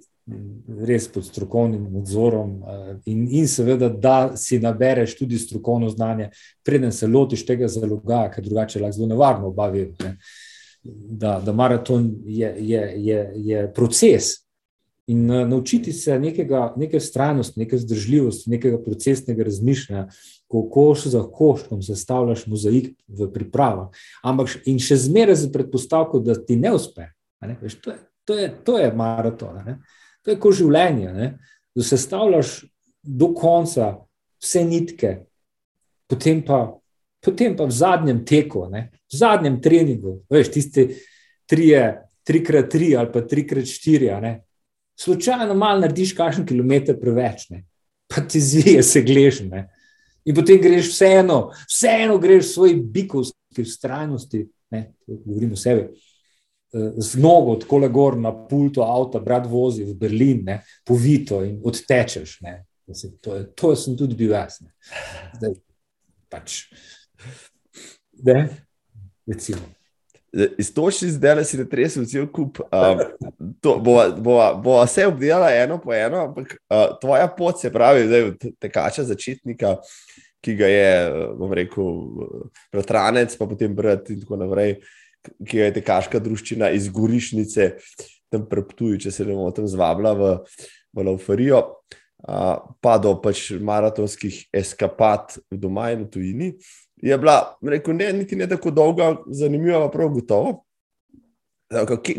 res 0.87 1.09
pod 1.11 1.25
strokovnim 1.27 1.89
nadzorom, 1.97 2.53
eh, 2.63 2.91
in, 3.11 3.27
in 3.31 3.49
seveda, 3.49 3.89
da 3.89 4.37
si 4.37 4.61
nabereš 4.63 5.17
tudi 5.19 5.39
strokovno 5.39 5.89
znanje, 5.91 6.31
preden 6.63 6.93
se 6.93 7.07
lotiš 7.07 7.47
tega 7.47 7.69
zaloga, 7.69 8.29
ker 8.35 8.45
drugače 8.45 8.81
lahko 8.81 8.97
zelo 8.97 9.09
nevarno 9.11 9.51
obavi. 9.51 9.89
Ne. 10.03 10.17
Da, 10.85 11.41
da 11.45 11.53
maraton 11.53 12.09
je, 12.27 12.55
je, 12.59 12.95
je, 12.97 13.33
je 13.37 13.73
proces. 13.75 14.43
In 15.07 15.31
uh, 15.31 15.49
naučiti 15.49 15.93
se 15.93 16.19
nekega, 16.19 16.75
neke 16.77 16.99
vztrajnosti, 16.99 17.61
neke 17.61 17.79
zdržljivosti, 17.79 18.51
nekega 18.51 18.83
procesnega 18.83 19.45
razmišljanja, 19.45 20.09
ko 20.51 20.63
koš 20.71 21.07
za 21.15 21.23
koščkom 21.23 21.83
sestavljaš 21.83 22.47
mozaik 22.47 22.93
v 23.09 23.29
pripravah. 23.33 23.89
Ampak 24.23 24.59
in 24.67 24.79
še 24.83 24.99
zmeraj 25.07 25.41
za 25.45 25.51
predpostavko, 25.55 26.21
da 26.21 26.37
ti 26.39 26.57
ne 26.57 26.75
uspe. 26.77 27.09
Ne? 27.43 27.57
Veš, 27.63 27.79
to, 27.83 27.95
je, 27.95 27.99
to, 28.25 28.39
je, 28.39 28.51
to 28.65 28.79
je 28.79 28.93
maraton. 28.95 29.59
Ne? 29.67 29.79
To 30.23 30.31
je 30.31 30.39
kot 30.39 30.59
življenje, 30.59 31.13
ne? 31.15 31.33
da 31.75 31.87
se 31.87 31.99
stavljaš 31.99 32.61
do 33.03 33.33
konca 33.35 33.95
vse 34.43 34.65
nitke, 34.65 35.13
potem 36.11 36.43
pa, 36.47 36.67
potem 37.23 37.57
pa 37.57 37.65
v 37.69 37.75
zadnjem 37.75 38.25
teku, 38.27 38.67
ne? 38.71 38.89
v 39.07 39.17
zadnjem 39.17 39.61
treningu, 39.63 40.21
veš, 40.31 40.51
tiste 40.53 40.89
tri, 41.47 41.71
tri 42.27 42.43
krat 42.43 42.71
tri 42.73 42.95
ali 42.99 43.13
pa 43.13 43.23
tri 43.27 43.47
krat 43.47 43.69
štiri, 43.69 44.11
slučajno 44.99 45.55
malo 45.55 45.85
narediš 45.85 46.17
kakšen 46.19 46.47
kilometr 46.47 46.99
preveč, 47.01 47.49
ne? 47.51 47.65
pa 48.11 48.21
ti 48.21 48.41
zvije 48.41 48.83
se 48.83 49.03
gležne. 49.03 49.69
In 50.25 50.35
potem 50.35 50.61
greš 50.63 50.93
vseeno, 50.93 51.51
vseeno 51.67 52.19
greš 52.23 52.53
svoj 52.55 52.77
bikovski 52.95 53.65
vztrajnosti, 53.65 54.45
ne, 54.71 54.83
govorim 55.07 55.53
o 55.53 55.59
sebi, 55.59 55.83
eh, 55.83 56.93
z 56.97 57.19
nogo, 57.19 57.57
tako 57.57 57.79
le 57.83 57.89
gor 57.89 58.19
na 58.19 58.33
pultu 58.49 58.85
avta, 58.85 59.21
brat 59.21 59.49
vozi 59.51 59.85
v 59.85 59.97
Berlin, 59.99 60.45
ne, 60.47 60.61
povito 60.87 61.43
in 61.45 61.59
odtečeš. 61.65 62.39
Ne. 62.47 62.61
To, 63.21 63.35
je, 63.35 63.47
to 63.57 63.75
sem 63.77 63.97
tudi 63.97 64.15
bil 64.19 64.35
jaz. 64.37 64.61
Ne. 64.63 64.71
Zdaj, 65.39 65.57
pač, 66.31 66.61
ne, 68.23 68.49
recimo. 69.27 69.61
Istočni 70.59 71.11
zdaj, 71.13 71.35
da 71.37 71.45
si 71.45 71.59
ne 71.61 71.67
tresel 71.69 72.07
cel 72.09 72.27
kup. 72.33 72.63
Um, 72.73 73.03
Bova 73.85 74.07
bo, 74.17 74.37
bo 74.65 74.79
vse 74.81 75.05
obdelala 75.07 75.51
eno 75.53 75.77
po 75.81 75.93
eno, 75.93 76.23
ampak 76.29 76.55
uh, 76.57 76.95
tvoja 77.01 77.29
pot 77.37 77.61
se 77.61 77.73
pravi, 77.73 78.07
da 78.09 78.17
je 78.17 78.55
tekača 78.61 79.05
začetnika, 79.05 79.75
ki 80.43 80.55
ga 80.57 80.71
je, 80.73 80.95
bom 81.37 81.53
rekel, 81.53 81.91
bratranec, 82.73 83.37
pa 83.37 83.47
potem 83.47 83.77
brat 83.77 84.09
in 84.11 84.23
tako 84.25 84.41
naprej, 84.41 84.79
ki 85.45 85.61
ga 85.61 85.69
je 85.69 85.75
tekaška 85.77 86.23
družščina 86.25 86.73
iz 86.73 86.89
Gorišnice 86.93 87.69
tam 88.33 88.49
preptuju, 88.49 89.03
če 89.05 89.13
se 89.13 89.29
ne 89.29 89.37
bomo 89.37 89.53
tam 89.53 89.69
zvabila 89.69 90.15
v, 90.17 90.31
v 90.97 91.05
Laufarijo, 91.11 91.61
uh, 92.25 92.57
pa 92.81 92.97
do 92.97 93.13
pač 93.21 93.51
maratonskih 93.61 94.47
eskapad 94.49 95.37
v 95.53 95.61
doma 95.61 95.91
in 95.93 96.07
v 96.07 96.11
tujini 96.17 96.51
je 97.03 97.19
bila, 97.19 97.57
rekel, 97.63 97.97
ne, 97.97 98.13
niti 98.13 98.37
ne 98.37 98.47
tako 98.49 98.71
dolga, 98.71 99.17
zanimiva, 99.27 99.91
prav 99.91 100.09
gotovo. 100.09 100.65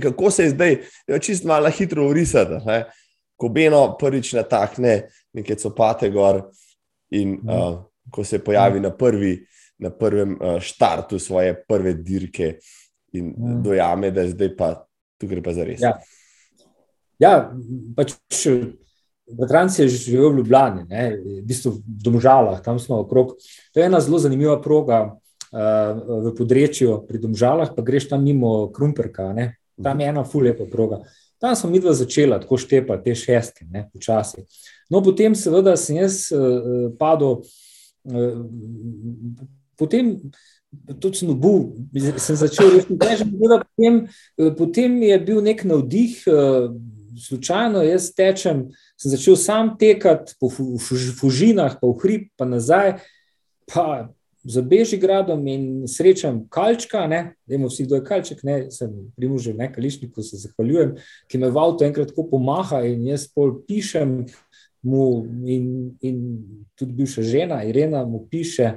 Kako 0.01 0.31
se 0.31 0.43
je 0.43 0.49
zdaj, 0.49 0.77
je 1.07 1.19
čist 1.19 1.43
malo 1.45 1.69
hitro 1.69 2.07
urisati, 2.09 2.59
ko 3.37 3.49
Beno 3.49 3.95
prvič 3.99 4.33
natakne 4.33 5.09
neke 5.33 5.55
copate 5.55 6.09
gor 6.09 6.41
in 7.11 7.37
mm. 7.43 7.49
uh, 7.49 7.79
ko 8.11 8.23
se 8.23 8.39
pojavi 8.39 8.79
mm. 8.79 8.83
na, 8.83 8.91
prvi, 8.97 9.45
na 9.77 9.89
prvem 9.89 10.37
uh, 10.41 10.59
štartu 10.59 11.19
svoje 11.19 11.63
prve 11.67 11.93
dirke 11.93 12.57
in 13.13 13.33
mm. 13.37 13.61
dojame, 13.63 14.11
da 14.11 14.21
je 14.21 14.29
zdaj 14.29 14.55
pa 14.57 14.73
tu 15.17 15.27
gre 15.27 15.43
pa 15.43 15.53
za 15.53 15.63
res. 15.63 15.81
Ja, 15.81 15.93
ja 17.19 17.33
pač. 17.95 18.17
Bratranci 19.33 19.81
je 19.81 19.89
živel 19.89 20.31
v 20.31 20.37
Ljubljani, 20.37 20.85
ne, 20.89 21.03
v 21.17 21.41
bistvu 21.47 21.71
v 21.77 21.81
Domžalah, 22.05 22.61
tam 22.63 22.79
smo 22.79 23.01
okrog. 23.03 23.35
To 23.73 23.79
je 23.79 23.85
ena 23.85 24.01
zelo 24.03 24.19
zanimiva 24.19 24.59
proga 24.61 25.01
uh, 25.09 26.29
v 26.29 26.33
podrečju 26.37 27.01
pri 27.07 27.21
Domžalah, 27.23 27.73
pa 27.75 27.85
greš 27.85 28.09
tam 28.13 28.23
mimo 28.23 28.69
Krumperka, 28.73 29.33
ne. 29.33 29.55
tam 29.83 29.99
je 29.99 30.07
ena 30.07 30.23
fuljepa 30.23 30.69
proga. 30.71 31.03
Tam 31.41 31.55
smo 31.55 31.69
mi 31.69 31.79
dva 31.79 31.93
začela 31.93 32.39
tako 32.39 32.57
štepa, 32.61 33.01
te 33.03 33.15
šestke, 33.15 33.65
ne, 33.71 33.87
počasi. 33.91 34.45
No, 34.89 35.01
potem 35.03 35.35
seveda 35.35 35.75
sem 35.77 35.99
jaz 35.99 36.29
uh, 36.31 36.89
padel, 36.99 37.41
uh, 38.07 38.41
potem 39.75 40.17
tudi 40.99 41.17
sem 41.17 41.33
bil, 41.37 41.73
sem 42.17 42.37
začel 42.37 42.71
resno 42.73 42.97
težati, 42.97 43.35
potem, 43.37 43.99
potem 44.57 44.95
je 45.05 45.19
bil 45.21 45.41
nek 45.45 45.63
navdih, 45.69 46.23
slučajno 47.27 47.83
jaz 47.83 48.11
tečem, 48.15 48.67
sem 48.99 49.11
začel 49.11 49.35
sam 49.35 49.75
tekati 49.79 50.35
po 50.39 50.49
Fužinah, 51.19 51.77
pa 51.81 51.87
v 51.87 51.95
hrib, 52.03 52.27
pa 52.37 52.45
nazaj, 52.45 52.97
pa 53.73 54.09
za 54.43 54.61
Bežigradom 54.61 55.47
in 55.47 55.87
srečam 55.87 56.43
Kalčka, 56.51 57.05
ne, 57.07 57.35
vemo 57.47 57.69
vsi, 57.71 57.85
kdo 57.87 57.95
je 57.95 58.05
Kalček, 58.05 58.43
ne, 58.43 58.57
sem 58.71 58.91
primužil 59.15 59.55
nekaj 59.57 59.83
lišnikov, 59.83 60.25
se 60.27 60.41
zahvaljujem, 60.41 60.97
ki 61.31 61.39
me 61.39 61.51
v 61.51 61.63
avto 61.63 61.87
enkrat 61.87 62.11
tako 62.11 62.27
pomaha 62.33 62.83
in 62.87 63.07
jaz 63.07 63.29
pol 63.31 63.61
pišem 63.67 64.25
mu 64.83 65.23
in, 65.47 65.95
in 66.03 66.17
tudi 66.75 66.97
bivša 66.99 67.23
žena 67.23 67.63
Irena 67.63 68.03
mu 68.05 68.25
piše 68.27 68.73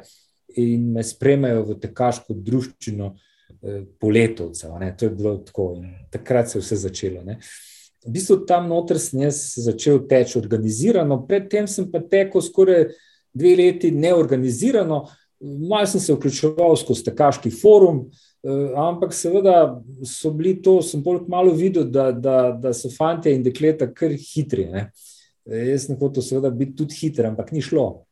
in 0.57 0.93
me 0.95 1.03
spremajo 1.03 1.65
v 1.67 1.81
tekaško 1.83 2.37
druščino 2.47 3.09
eh, 3.11 3.81
poletovcev, 3.99 4.79
ne, 4.79 4.95
to 4.95 5.11
je 5.11 5.17
bilo 5.19 5.39
tako 5.43 5.73
in 5.81 5.97
takrat 6.15 6.51
se 6.51 6.61
je 6.61 6.63
vse 6.63 6.85
začelo, 6.87 7.27
ne. 7.27 7.41
Uh, 7.43 7.66
v 8.07 8.15
bistvu 8.15 8.39
tam 8.47 8.69
noter 8.71 9.01
sem 9.03 9.25
jaz 9.27 9.41
začel 9.59 10.01
teči 10.09 10.39
organizirano, 10.39 11.25
predtem 11.27 11.67
sem 11.67 11.89
pa 11.91 12.01
tekel 12.01 12.43
skoraj 12.45 12.89
dve 13.37 13.57
leti 13.59 13.91
neorganizirano, 13.91 15.03
malo 15.41 15.87
sem 15.87 16.01
se 16.01 16.15
vključeval 16.15 16.77
skozi 16.77 17.05
tekaški 17.11 17.51
forum, 17.51 18.07
eh, 18.47 18.73
ampak 18.77 19.15
seveda 19.15 19.83
so 20.05 20.31
bili 20.31 20.57
to, 20.63 20.79
sem 20.83 21.03
bolj 21.03 21.27
malo 21.29 21.53
videl, 21.53 21.85
da, 21.85 22.11
da, 22.13 22.39
da 22.53 22.73
so 22.73 22.91
fante 22.91 23.33
in 23.35 23.45
dekleta 23.45 23.91
kar 23.93 24.15
hitri. 24.15 24.71
Ne. 24.73 24.91
Eh, 25.51 25.71
jaz 25.73 25.87
sem 25.87 25.99
hotel 26.01 26.23
seveda 26.23 26.51
biti 26.51 26.77
tudi 26.79 26.97
hiter, 26.97 27.31
ampak 27.33 27.53
ni 27.53 27.63
šlo. 27.63 28.07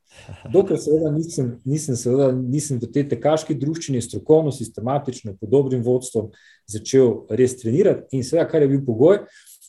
Dokler 0.52 0.78
seveda 0.78 1.11
nisem, 1.11 1.57
nisem, 1.66 1.96
seveda 1.98 2.28
nisem 2.37 2.78
v 2.78 2.90
tej 2.94 3.09
tekaški 3.11 3.57
družščini 3.59 4.02
strokovno, 4.04 4.52
sistematično, 4.54 5.35
pod 5.40 5.50
dobrim 5.50 5.83
vodstvom 5.83 6.30
začel 6.70 7.24
res 7.35 7.57
trenirati 7.59 8.14
in 8.16 8.22
seveda, 8.22 8.46
kar 8.50 8.62
je 8.62 8.70
bil 8.70 8.85
pogoj, 8.87 9.24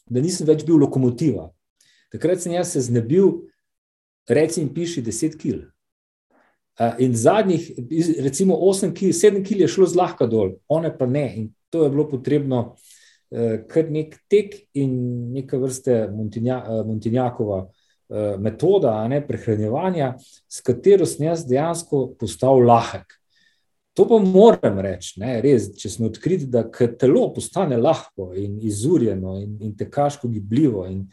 da 0.10 0.22
nisem 0.22 0.48
več 0.48 0.64
bil 0.66 0.80
lokomotiva. 0.82 1.50
Takrat 2.14 2.42
sem 2.42 2.54
jaz 2.56 2.74
se 2.74 2.84
znebil, 2.86 3.32
reci 4.30 4.62
in 4.62 4.70
piši 4.74 5.04
10 5.06 5.38
kg. 5.42 5.64
In 7.00 7.16
zadnjih, 7.16 7.70
recimo 8.24 8.58
8 8.68 8.92
kg, 8.96 9.14
7 9.16 9.44
kg 9.46 9.64
je 9.64 9.72
šlo 9.72 9.88
zlahka 9.88 10.28
dol, 10.28 10.58
one 10.68 10.92
pa 10.98 11.08
ne. 11.08 11.26
In 11.40 11.50
to 11.72 11.86
je 11.86 11.92
bilo 11.94 12.08
potrebno 12.10 12.76
eh, 13.32 13.64
kar 13.68 13.90
nek 13.92 14.18
tek 14.32 14.56
in 14.76 14.96
neka 15.34 15.60
vrste 15.60 16.06
Montinja, 16.12 16.60
eh, 16.64 16.82
Montinjakova 16.88 17.62
eh, 17.64 18.36
metoda 18.40 18.98
ne, 19.08 19.22
prehranjevanja, 19.28 20.14
s 20.20 20.64
katero 20.66 21.08
sem 21.08 21.30
jaz 21.30 21.46
dejansko 21.48 22.10
postal 22.20 22.64
lahek. 22.68 23.18
To 23.96 24.04
pa 24.08 24.18
moram 24.20 24.80
reči, 24.84 25.14
ne, 25.22 25.38
res, 25.44 25.70
če 25.80 25.90
smo 25.94 26.10
odkriti, 26.10 26.50
da 26.52 26.66
telo 27.00 27.30
postane 27.34 27.78
lahko 27.80 28.34
in 28.36 28.58
izurjeno 28.68 29.38
in, 29.40 29.54
in 29.64 29.76
tekaško 29.80 30.28
gibljivo 30.34 30.84
in, 30.92 31.06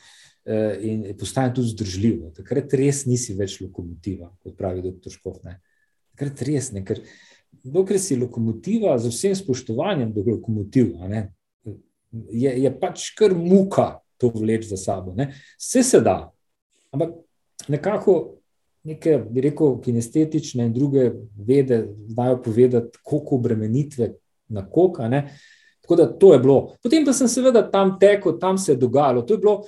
eh, 0.44 0.80
in 0.90 1.04
postane 1.18 1.54
tudi 1.54 1.70
zdržljivo. 1.76 2.32
Takrat 2.34 2.74
res 2.80 3.04
nisi 3.06 3.36
več 3.38 3.60
lokomotiva, 3.62 4.32
kot 4.42 4.56
pravi 4.58 4.82
dr. 4.82 5.14
Škof. 5.14 5.38
Ne. 5.46 5.60
Takrat 6.16 6.42
res 6.48 6.72
ne, 6.74 6.82
ker 6.86 7.04
dokler 7.62 8.02
si 8.02 8.18
lokomotiva 8.18 8.96
z 8.98 9.14
vsem 9.14 9.38
spoštovanjem 9.38 10.10
do 10.16 10.26
lokomotiva, 10.26 11.06
ne, 11.08 11.28
je, 12.34 12.50
je 12.64 12.72
pač 12.82 13.12
kar 13.14 13.34
muka 13.38 14.02
to 14.18 14.32
vleč 14.34 14.66
za 14.66 14.76
sabo. 14.76 15.14
Ne. 15.14 15.30
Vse 15.60 15.86
se 15.86 16.02
da, 16.02 16.32
ampak 16.90 17.14
nekako 17.70 18.41
neke, 18.84 19.18
bi 19.30 19.40
rekel, 19.40 19.76
kinestetične 19.82 20.66
in 20.66 20.72
druge 20.72 21.10
vede 21.46 21.84
znajo 22.08 22.42
povedati, 22.42 22.98
koliko 23.02 23.36
obremenitve 23.36 24.12
na 24.48 24.66
koka. 24.70 25.08
Ne? 25.08 25.38
Tako 25.80 25.96
da 25.96 26.06
to 26.18 26.32
je 26.32 26.38
bilo. 26.38 26.74
Potem 26.82 27.04
pa 27.04 27.12
sem 27.12 27.28
seveda 27.28 27.64
tam 27.70 27.96
tekel, 28.00 28.38
tam 28.38 28.58
se 28.58 28.72
je 28.72 28.76
dogajalo. 28.76 29.22
To 29.22 29.34
je 29.34 29.38
bilo 29.38 29.62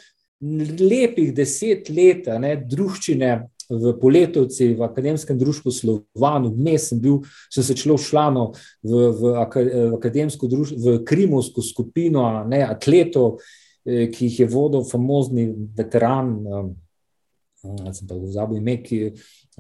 lepih 0.91 1.35
deset 1.35 1.91
let, 1.91 2.31
ne, 2.41 2.57
družščine. 2.71 3.35
V 3.65 3.95
Poletovci, 3.97 4.75
v 4.77 4.83
akademskem 4.85 5.39
društvu 5.41 5.73
Slovanu, 5.73 6.51
vmes 6.53 6.91
sem 6.91 6.99
bil, 7.01 7.23
sem 7.49 7.65
se 7.65 7.73
čelo 7.73 7.97
šlano 7.97 8.51
v, 8.85 8.91
v, 8.93 9.31
v 9.33 9.95
akademsko 9.97 10.51
društvo, 10.53 10.77
v 10.85 10.99
krimovsko 11.09 11.65
skupino 11.65 12.27
ne, 12.45 12.61
atletov, 12.61 13.39
eh, 13.89 14.11
ki 14.13 14.29
jih 14.29 14.43
je 14.43 14.49
vodil 14.53 14.85
famozni 14.85 15.49
veteran 15.79 16.37
sem 17.93 18.09
pa 18.09 18.15
pozabil 18.15 18.61
ime, 18.61 18.77
ki 18.83 19.01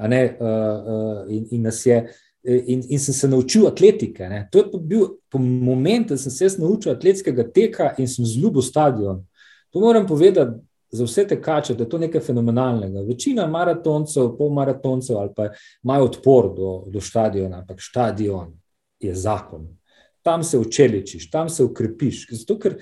ne, 0.08 0.22
uh, 0.40 1.24
in, 1.32 1.48
in 1.50 1.66
nas 1.70 1.82
je. 1.86 2.04
In, 2.44 2.82
in 2.92 3.00
sem 3.00 3.14
se 3.16 3.28
naučil 3.28 3.64
atletike. 3.64 4.26
Ne. 4.28 4.42
To 4.52 4.60
je 4.60 4.80
bil 4.84 5.06
moment, 5.40 6.10
da 6.12 6.18
sem 6.20 6.32
se 6.32 6.60
naučil 6.60 6.92
atletskega 6.92 7.46
teka 7.48 7.94
in 7.98 8.08
sem 8.08 8.26
zljubil 8.28 8.62
stadion. 8.62 9.22
To 9.72 9.80
moram 9.80 10.04
povedati 10.06 10.60
za 10.94 11.04
vse 11.04 11.24
tekače, 11.28 11.74
da 11.74 11.84
je 11.84 11.88
to 11.88 11.98
nekaj 11.98 12.20
fenomenalnega. 12.20 13.00
Večina 13.00 13.46
maratoncev, 13.46 14.36
polmaratoncev 14.38 15.16
ali 15.18 15.30
pa 15.36 15.48
imajo 15.84 16.04
odpor 16.04 16.54
do, 16.56 16.84
do 16.86 17.00
stadiona, 17.00 17.58
ampak 17.58 17.80
stadion 17.82 18.52
je 19.00 19.14
zakon. 19.14 19.66
Tam 20.22 20.44
se 20.44 20.58
učeličiš, 20.58 21.30
tam 21.30 21.48
se 21.48 21.64
ukrepiš. 21.64 22.26
Zato, 22.30 22.58
ker, 22.58 22.76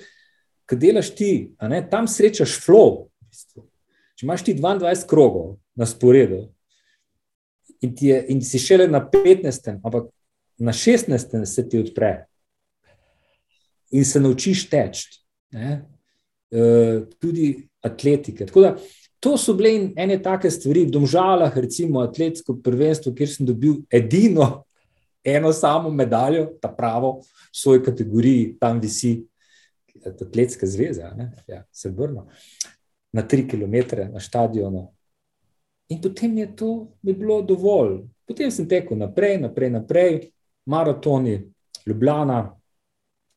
ker 0.69 0.79
delaš 0.79 1.09
ti, 1.15 1.31
ne, 1.61 1.81
tam 1.89 2.07
srečaš 2.07 2.59
flow. 2.65 3.07
V 3.07 3.29
bistvu. 3.29 3.65
Če 4.23 4.27
imaš 4.29 4.43
ti 4.47 4.53
22 4.55 5.03
krogov 5.03 5.57
na 5.75 5.83
sporedu 5.83 6.45
in, 7.83 7.91
je, 7.91 8.21
in 8.31 8.39
si 8.39 8.55
šele 8.55 8.85
na 8.87 9.01
15, 9.03 9.81
ampak 9.83 10.05
na 10.63 10.71
16 10.71 11.43
se 11.43 11.63
ti 11.67 11.81
odpre 11.83 12.13
in 13.91 14.05
se 14.07 14.21
naučiš 14.23 14.69
teči, 14.71 15.09
uh, 15.51 17.03
tudi 17.19 17.49
atletike. 17.83 18.47
Tako 18.47 18.63
da 18.63 18.71
to 19.19 19.35
so 19.37 19.57
bile 19.59 19.91
ene 19.99 20.15
take 20.23 20.47
stvari, 20.51 20.85
v 20.87 20.95
Domžalah, 20.95 21.51
recimo 21.59 21.99
atletsko 22.07 22.61
prvenstvo, 22.63 23.11
kjer 23.11 23.29
sem 23.29 23.49
dobil 23.51 23.81
edino. 23.91 24.63
Eno 25.23 25.51
samo 25.51 25.91
medaljo, 25.91 26.47
ta 26.63 26.71
pravo, 26.71 27.17
v 27.51 27.59
svoji 27.59 27.83
kategoriji, 27.83 28.55
tam 28.59 28.79
visi 28.79 29.17
Atletska 30.03 30.67
zveza, 30.67 31.13
ja, 31.47 31.61
srebrno. 31.71 32.25
Na 33.13 33.21
tri 33.21 33.47
km 33.47 33.75
na 34.13 34.19
stadionu. 34.19 34.87
In 35.89 36.01
potem 36.01 36.37
je 36.37 36.55
to 36.55 36.87
mi 37.01 37.13
bilo 37.13 37.41
dovolj. 37.41 38.01
Potem 38.27 38.51
sem 38.51 38.67
tekel 38.67 38.97
naprej, 38.97 39.37
naprej, 39.41 39.69
naprej, 39.69 40.31
maratoni, 40.65 41.41
Ljubljana. 41.85 42.55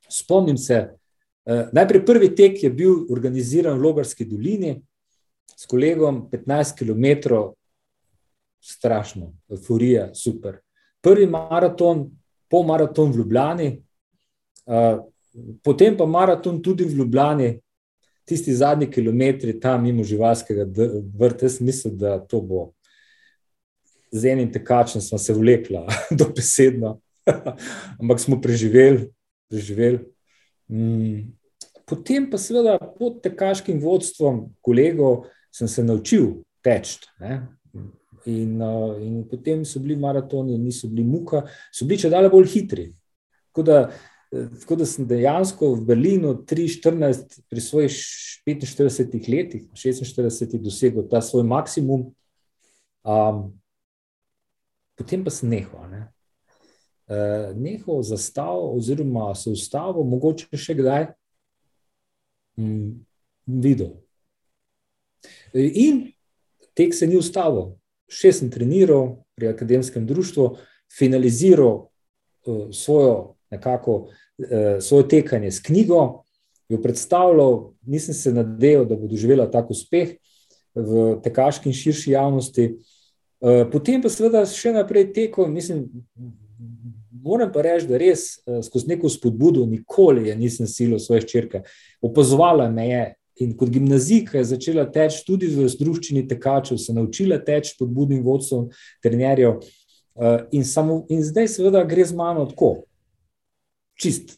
Spomnim 0.08 0.56
se, 0.56 0.74
eh, 1.46 1.68
najprej 1.72 2.06
prvi 2.06 2.34
tek 2.34 2.62
je 2.62 2.70
bil 2.70 3.06
organiziran 3.10 3.78
v 3.78 3.82
Logarski 3.82 4.24
dolini 4.24 4.82
s 5.56 5.66
kolegom, 5.66 6.28
15 6.30 6.76
km, 6.78 7.04
strašno, 8.60 9.32
euforija, 9.50 10.14
super. 10.14 10.60
Prvi 11.00 11.26
maraton, 11.26 12.10
pol 12.50 12.64
maraton 12.66 13.12
v 13.12 13.16
Ljubljani, 13.16 13.68
uh, 14.66 15.04
potem 15.62 15.96
pa 15.96 16.06
maraton 16.06 16.62
tudi 16.62 16.84
v 16.84 16.98
Ljubljani, 16.98 17.60
tisti 18.26 18.54
zadnji 18.54 18.90
kilometri 18.90 19.60
tam 19.60 19.82
mimo 19.82 20.04
živalskega 20.04 20.66
vrta. 21.18 21.46
Jaz 21.46 21.60
mislim, 21.60 21.96
da 21.98 22.18
to 22.18 22.40
bo 22.40 22.72
z 24.12 24.32
enim 24.32 24.52
tekačem, 24.52 25.00
smo 25.00 25.18
se 25.18 25.34
vlekla, 25.34 25.86
dobesedno, 26.18 26.98
ampak 28.00 28.20
smo 28.20 28.40
preživeli. 28.40 29.10
preživeli. 29.50 29.98
Mm. 30.68 31.32
Potem 31.86 32.30
pa 32.30 32.38
seveda 32.38 32.78
pod 32.98 33.20
tekaškim 33.22 33.78
vodstvom 33.78 34.48
kolegov 34.60 35.28
sem 35.54 35.68
se 35.68 35.84
naučil 35.84 36.42
teči. 36.64 36.98
In, 38.26 38.58
uh, 38.58 38.96
in 38.98 39.20
potem 39.30 39.62
so 39.64 39.78
bili 39.78 39.94
maratoni, 39.96 40.58
niso 40.58 40.88
bili 40.90 41.04
muka, 41.06 41.44
so 41.70 41.86
bili 41.86 42.00
če 42.02 42.10
dalje 42.10 42.32
bolj 42.32 42.48
hitri. 42.50 42.88
Tako 43.52 43.62
da, 43.62 43.76
tako 44.60 44.76
da 44.80 44.86
sem 44.86 45.06
dejansko 45.08 45.74
v 45.74 45.84
Berlinu 45.88 46.34
3-14, 46.48 47.40
pri 47.50 47.60
svojih 47.60 47.92
45 48.46 49.30
letih, 49.30 49.64
46 49.74 50.58
dosegel 50.62 51.06
ta 51.10 51.20
svoj 51.22 51.42
maksimum, 51.46 52.10
um, 53.04 53.40
potem 54.96 55.24
pa 55.24 55.30
sem 55.30 55.50
nehal. 55.50 55.88
Ne? 55.90 56.02
Uh, 57.06 57.54
nehal 57.58 58.02
zastavil, 58.02 58.76
oziroma 58.78 59.34
se 59.34 59.50
ustavil, 59.50 60.06
mogoče 60.06 60.58
še 60.58 60.78
kdaj 60.78 61.08
um, 62.58 63.06
videl. 63.46 63.96
In 65.54 66.06
tek 66.74 66.94
se 66.94 67.06
ni 67.06 67.18
ustavil 67.18 67.76
še 68.10 68.32
sem 68.32 68.50
treniral 68.52 69.16
pri 69.36 69.50
akademskem 69.50 70.06
društvu, 70.06 70.54
finaliziral 70.92 71.74
uh, 72.46 72.68
svojo, 72.72 73.36
nekako, 73.50 74.08
svoje 74.80 75.08
tekanje 75.08 75.50
s 75.50 75.62
knjigo, 75.62 76.22
jo 76.68 76.80
predstavljal, 76.82 77.72
nisem 77.86 78.14
se 78.14 78.32
nadejal, 78.32 78.84
da 78.84 78.96
bo 78.96 79.08
doživela 79.08 79.46
tako 79.50 79.72
uspeh 79.72 80.16
v 80.74 81.04
tekaški 81.24 81.70
in 81.70 81.76
širši 81.76 82.10
javnosti. 82.12 82.66
Uh, 83.40 83.62
potem 83.72 84.02
pa 84.02 84.10
seveda 84.12 84.42
še 84.48 84.74
naprej 84.76 85.12
tekel, 85.16 85.48
mislim. 85.52 85.86
Moram 87.26 87.50
pa 87.50 87.62
reči, 87.64 87.88
da 87.88 87.98
res 87.98 88.36
skozi 88.68 88.92
neko 88.92 89.08
spodbudo, 89.10 89.64
nikoli 89.66 90.30
nisem 90.38 90.68
silil 90.70 91.00
svoje 91.02 91.24
črke. 91.26 91.64
Opazovala 92.04 92.68
me 92.70 92.84
je, 92.86 93.00
In 93.36 93.52
kot 93.56 93.68
gimnazijka 93.68 94.38
je 94.38 94.44
začela 94.44 94.86
teči 94.88 95.20
tudi 95.26 95.48
v 95.52 95.66
združčini 95.68 96.22
tekačev, 96.28 96.78
se 96.80 96.92
naučila 96.96 97.36
teči 97.44 97.74
pod 97.78 97.90
budnim 97.92 98.22
vodstvom 98.24 98.70
trenerjev. 99.04 99.60
In, 100.56 100.64
samo, 100.64 101.02
in 101.12 101.20
zdaj, 101.20 101.50
seveda, 101.52 101.82
gre 101.84 102.06
z 102.08 102.16
mano 102.16 102.46
tako, 102.48 102.85
čist, 104.00 104.36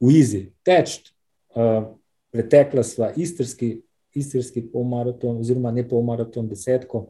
v 0.00 0.12
izi, 0.20 0.44
teči. 0.64 1.10
Uh, 1.50 1.96
pretekla 2.30 2.82
sva 2.86 3.10
istrski, 3.16 3.80
istrski 4.14 4.62
polmaraton, 4.72 5.40
oziroma 5.42 5.72
ne 5.74 5.82
polmaraton, 5.88 6.48
desetko. 6.48 7.08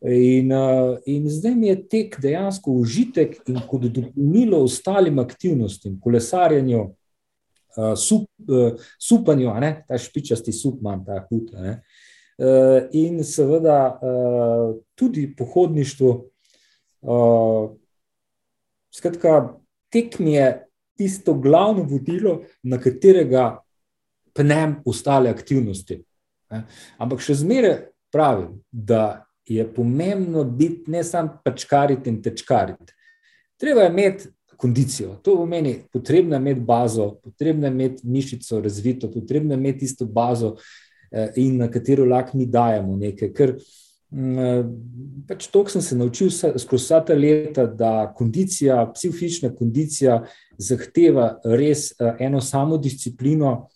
In, 0.00 0.52
uh, 0.54 0.96
in 1.10 1.26
zdaj 1.30 1.54
mi 1.58 1.68
je 1.68 1.80
tek 1.90 2.16
dejansko 2.22 2.72
užitek 2.80 3.40
in 3.50 3.58
kot 3.68 3.88
dopolnilo 3.88 4.62
ostalim 4.64 5.18
aktivnostim, 5.18 5.98
kolesarjenju, 6.00 6.84
uh, 6.84 7.92
sup, 7.98 8.28
uh, 8.46 8.78
supanju, 9.02 9.50
ne? 9.60 9.72
ta 9.88 9.98
špičasti 9.98 10.54
supman, 10.54 11.02
ta 11.04 11.24
hud. 11.26 11.50
Uh, 11.52 12.86
in 12.94 13.24
seveda 13.26 13.80
uh, 13.98 14.78
tudi 14.94 15.26
pohodništvo. 15.36 16.14
Uh, 17.02 17.74
skratka, 18.94 19.58
tek 19.90 20.18
mi 20.22 20.38
je 20.38 20.67
tisto 20.98 21.34
glavno 21.38 21.86
vodilo, 21.86 22.42
na 22.62 22.80
katerega 22.82 23.60
pnem 24.34 24.80
ostale 24.86 25.30
aktivnosti. 25.30 26.00
Ampak 26.98 27.22
še 27.22 27.38
zmeraj 27.38 27.78
pravim, 28.12 28.58
da 28.70 29.24
je 29.48 29.64
pomembno 29.74 30.44
biti 30.44 30.90
ne 30.90 31.04
samo 31.04 31.40
pačkariti 31.44 32.10
in 32.10 32.22
tečkariti. 32.22 32.92
Treba 33.58 33.86
je 33.86 33.90
imeti 33.90 34.28
kondicijo. 34.58 35.14
To 35.22 35.36
pomeni, 35.36 35.78
potrebno 35.92 36.36
je 36.36 36.40
imeti 36.40 36.60
bazo, 36.60 37.14
potrebno 37.24 37.66
je 37.66 37.72
imeti 37.72 38.06
mišico 38.06 38.60
razvito, 38.60 39.10
potrebno 39.10 39.54
je 39.54 39.58
imeti 39.58 39.84
isto 39.84 40.04
bazo, 40.04 40.56
eh, 41.10 41.32
in 41.36 41.56
na 41.56 41.70
katero 41.70 42.04
lahko 42.04 42.38
mi 42.38 42.46
dajemo 42.46 42.96
nekaj. 42.96 43.32
Ker 43.32 43.54
mm, 44.10 44.38
eh, 44.38 44.64
pač 45.28 45.46
to, 45.46 45.64
sem 45.68 45.82
se 45.82 45.96
naučil 45.96 46.30
skozi 46.30 46.84
vsa 46.84 47.00
ta 47.00 47.14
leta, 47.14 47.66
da 47.66 48.12
kondicija, 48.16 48.90
psihična 48.94 49.54
kondicija 49.54 50.24
zahteva 50.58 51.40
res 51.44 51.92
eh, 51.92 52.16
eno 52.26 52.40
samo 52.40 52.76
disciplino, 52.76 53.68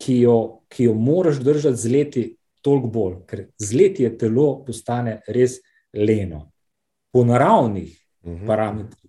ki 0.00 0.20
jo, 0.20 0.38
ki 0.68 0.88
jo 0.88 0.94
moraš 0.94 1.38
držati 1.40 1.76
z 1.76 1.92
leti. 1.92 2.24
Toliko 2.64 2.88
bolj, 2.88 3.16
ker 3.28 3.42
z 3.60 3.76
leti 3.76 4.02
je 4.06 4.10
telo 4.18 4.64
postane 4.64 5.18
res 5.28 5.58
leno, 5.92 6.46
po 7.12 7.24
naravnih 7.24 7.90
uh 8.24 8.30
mhm. 8.30 8.42
-huh. 8.42 8.46
parametrih 8.46 9.04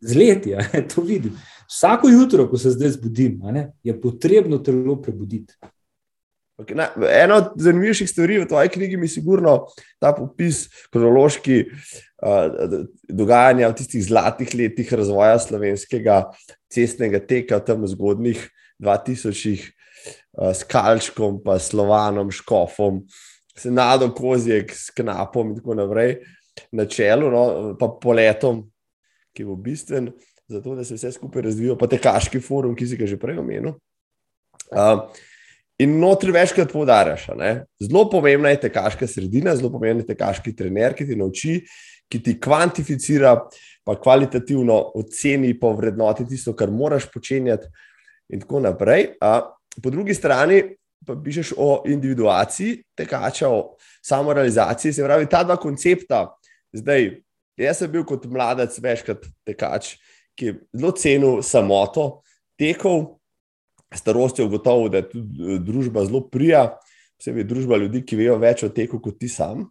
z 0.00 0.14
leti, 0.14 0.54
to 0.94 1.02
vidim. 1.02 1.38
Vsako 1.68 2.08
jutro, 2.08 2.48
ko 2.48 2.58
se 2.58 2.70
zdaj 2.70 2.90
zbudim, 2.90 3.40
je 3.82 4.00
potrebno 4.00 4.58
telo 4.58 5.02
prebuditi. 5.02 5.54
Okay, 6.58 6.74
na, 6.74 6.88
eno 7.22 7.36
od 7.38 7.52
zanimivejših 7.62 8.10
stvari 8.10 8.40
v 8.42 8.48
tvoji 8.50 8.68
knjigi 8.74 8.98
je 8.98 9.08
sigurno 9.08 9.52
ta 10.02 10.10
popis 10.12 10.66
kronološki 10.90 11.58
uh, 11.70 12.80
dogajanja 13.08 13.68
v 13.68 13.76
tistih 13.78 14.04
zlatih 14.04 14.54
letih 14.58 14.92
razvoja 14.92 15.38
slovenskega 15.38 16.24
cestnega 16.72 17.20
teka, 17.22 17.60
tam 17.62 17.86
zgodnih 17.86 18.42
2000-ih, 18.82 19.62
uh, 19.62 20.50
s 20.50 20.66
Kalčkom, 20.66 21.38
pa 21.44 21.60
Slovanom, 21.62 22.32
Škofom, 22.34 23.04
Senado 23.54 24.10
Kozjek, 24.14 24.74
s 24.74 24.90
Knapom 24.90 25.54
in 25.54 25.62
tako 25.62 25.78
naprej, 25.78 26.18
na 26.74 26.88
čelu, 26.90 27.30
no, 27.30 27.44
pa 27.78 27.86
poletom 28.02 28.66
ki 29.38 29.46
bo 29.46 29.54
bistven 29.54 30.10
za 30.48 30.60
to, 30.62 30.74
da 30.74 30.84
se 30.84 30.96
vse 30.96 31.12
skupaj 31.12 31.42
razvija, 31.46 31.76
pa 31.78 31.86
tekaški 31.86 32.40
forum, 32.42 32.74
ki 32.76 32.88
si 32.90 32.98
ga 32.98 33.06
že 33.06 33.18
prej 33.20 33.38
omenil. 33.38 33.76
Uh, 34.74 35.06
in 35.78 35.98
notri 36.00 36.32
večkrat 36.34 36.72
poudaraš, 36.72 37.28
zelo 37.82 38.04
pomembna 38.10 38.50
je 38.54 38.60
tekaška 38.66 39.06
sredina, 39.06 39.56
zelo 39.56 39.70
pomemben 39.72 40.02
je 40.04 40.12
tekaški 40.12 40.54
trener, 40.56 40.94
ki 40.94 41.06
ti 41.06 41.18
nauči, 41.18 41.60
ki 42.10 42.22
ti 42.24 42.34
kvantificira, 42.40 43.34
pa 43.86 43.94
kvalitativno 44.00 44.78
oceni, 44.98 45.52
pa 45.58 45.70
vrednoti 45.76 46.26
tisto, 46.28 46.54
kar 46.56 46.70
moraš 46.70 47.06
počenjati, 47.12 47.70
in 48.32 48.42
tako 48.42 48.60
naprej. 48.64 49.12
Uh, 49.20 49.54
po 49.82 49.94
drugi 49.94 50.14
strani. 50.14 50.62
Pa 51.06 51.14
pišeš 51.14 51.52
o 51.62 51.84
individuaciji, 51.86 52.72
tekača, 52.98 53.46
o 53.48 53.76
samorealizaciji. 54.04 54.92
Se 54.92 55.04
pravi, 55.06 55.28
ta 55.30 55.44
dva 55.46 55.54
koncepta, 55.56 56.24
zdaj 56.74 57.06
Jaz 57.58 57.80
sem 57.82 57.90
bil 57.90 58.04
kot 58.06 58.26
mladec 58.30 58.76
večkrat 58.78 59.24
tekač, 59.46 59.96
ki 60.38 60.46
je 60.46 60.56
zelo 60.78 60.92
cenil 60.94 61.40
samoto, 61.42 62.22
tekov, 62.58 63.17
starostjo 63.94 64.46
ugotovil, 64.46 64.90
da 64.92 65.02
je 65.02 65.08
tudi 65.10 65.54
eh, 65.54 65.58
družba 65.58 66.04
zelo 66.04 66.22
prija, 66.28 66.78
posebej 67.18 67.44
družba 67.48 67.76
ljudi, 67.76 68.04
ki 68.06 68.18
vejo 68.20 68.38
več 68.38 68.62
o 68.66 68.72
teku 68.72 69.00
kot 69.02 69.18
ti 69.18 69.28
sam. 69.28 69.66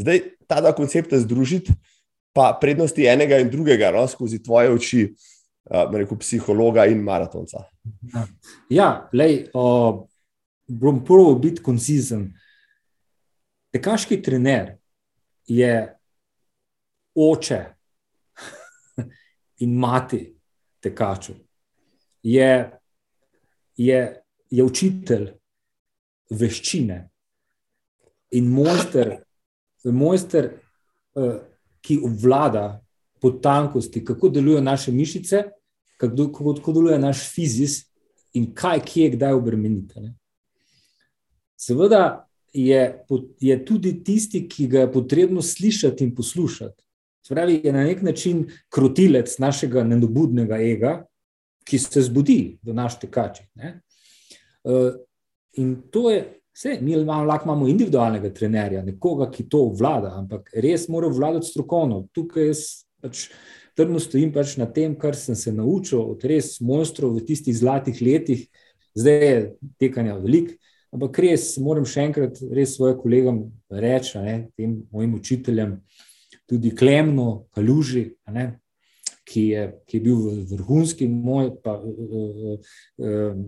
Zdaj 0.00 0.22
ta 0.48 0.60
dva 0.60 0.72
koncepta 0.74 1.20
združiti, 1.20 1.74
pa 2.32 2.52
prednosti 2.60 3.04
enega 3.06 3.38
in 3.42 3.50
drugega, 3.52 3.92
no, 3.94 4.06
skozi 4.08 4.40
tvoje 4.42 4.72
oči, 4.72 5.02
uh, 5.70 5.84
rekel 5.92 6.18
psihologa 6.18 6.86
in 6.90 7.04
maratonca. 7.04 7.66
Ja, 8.72 9.06
lej, 9.12 9.44
uh, 9.52 10.00
bom 10.66 11.02
prvo 11.04 11.34
biti 11.38 11.62
koncizen. 11.62 12.30
Tekaški 13.72 14.18
trener 14.24 14.74
je 15.48 15.74
oče 17.14 17.60
in 19.64 19.76
mati 19.78 20.24
tekačev, 20.82 21.36
je, 22.22 22.52
je, 23.76 24.00
je 24.50 24.64
učitelj 24.64 25.30
veščine 26.30 26.98
in 28.32 28.48
mojster, 28.48 29.16
mojster 29.84 30.48
uh, 31.14 31.40
ki 31.82 31.98
obvlada 32.04 32.80
potankosti, 33.20 34.04
kako 34.04 34.28
delujejo 34.28 34.62
naše 34.62 34.92
mišice, 34.92 35.42
kako, 35.96 36.54
kako 36.54 36.72
deluje 36.72 36.98
naš 36.98 37.26
fizis 37.34 37.82
in 38.34 38.50
kaj, 38.54 38.80
kje, 38.86 39.10
kdaj 39.16 39.32
obremeniti. 39.32 40.00
Seveda 41.58 42.28
je, 42.52 43.04
je 43.40 43.58
tudi 43.64 43.92
tisti, 44.04 44.46
ki 44.48 44.66
ga 44.66 44.86
je 44.86 44.92
potrebno 44.92 45.42
slišati 45.42 46.04
in 46.04 46.14
poslušati. 46.14 46.82
Spravi, 47.22 47.60
je 47.64 47.72
na 47.72 47.84
nek 47.84 48.02
način 48.02 48.46
krotilec 48.68 49.38
našega 49.38 49.84
nedobudnega 49.84 50.58
ega, 50.58 51.04
ki 51.64 51.78
se 51.78 52.02
zbudi 52.02 52.58
v 52.62 52.74
naš 52.74 52.98
tekači. 53.02 53.46
Uh, 54.62 54.92
in 55.58 55.76
to 55.90 56.10
je 56.10 56.22
vse, 56.54 56.78
mi 56.80 56.96
lahko 56.96 57.44
imamo 57.44 57.68
individualnega 57.68 58.30
trenerja, 58.34 58.82
nekoga, 58.82 59.30
ki 59.30 59.48
to 59.48 59.66
vlada, 59.78 60.14
ampak 60.18 60.50
res 60.54 60.88
mora 60.88 61.08
vladati 61.08 61.48
strokovno. 61.48 62.06
Tukaj 62.14 62.50
jaz 62.50 62.64
pač 63.02 63.26
trdno 63.76 64.00
stojim 64.00 64.32
pač 64.32 64.56
na 64.60 64.66
tem, 64.68 64.94
kar 64.98 65.16
sem 65.16 65.36
se 65.38 65.52
naučil 65.52 66.02
od 66.02 66.24
res 66.28 66.58
mojstrov 66.60 67.16
v 67.16 67.26
tistih 67.28 67.56
zlatih 67.56 68.02
letih, 68.04 68.46
zdaj 68.94 69.26
je 69.26 69.40
tekanja 69.80 70.18
veliko. 70.20 70.58
Ampak 70.92 71.22
res 71.24 71.54
moram 71.56 71.86
še 71.88 72.02
enkrat 72.04 72.36
res 72.52 72.74
svojim 72.76 72.98
kolegom 73.00 73.36
reči, 73.72 74.18
ne, 74.20 74.34
tem 74.60 74.82
mojim 74.92 75.14
učiteljem, 75.16 75.78
tudi 76.44 76.74
Klemno, 76.76 77.46
Kaluži, 77.56 78.10
ne, 78.28 78.44
ki, 79.32 79.46
je, 79.54 79.64
ki 79.88 79.96
je 79.96 80.04
bil 80.04 80.44
vrhunski 80.52 81.08
moj 81.08 81.50
pa, 81.64 81.78
uh, 81.80 82.60
uh, 83.00 83.40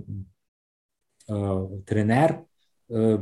uh, 1.29 1.63
trener, 1.89 2.39
uh, 2.89 3.19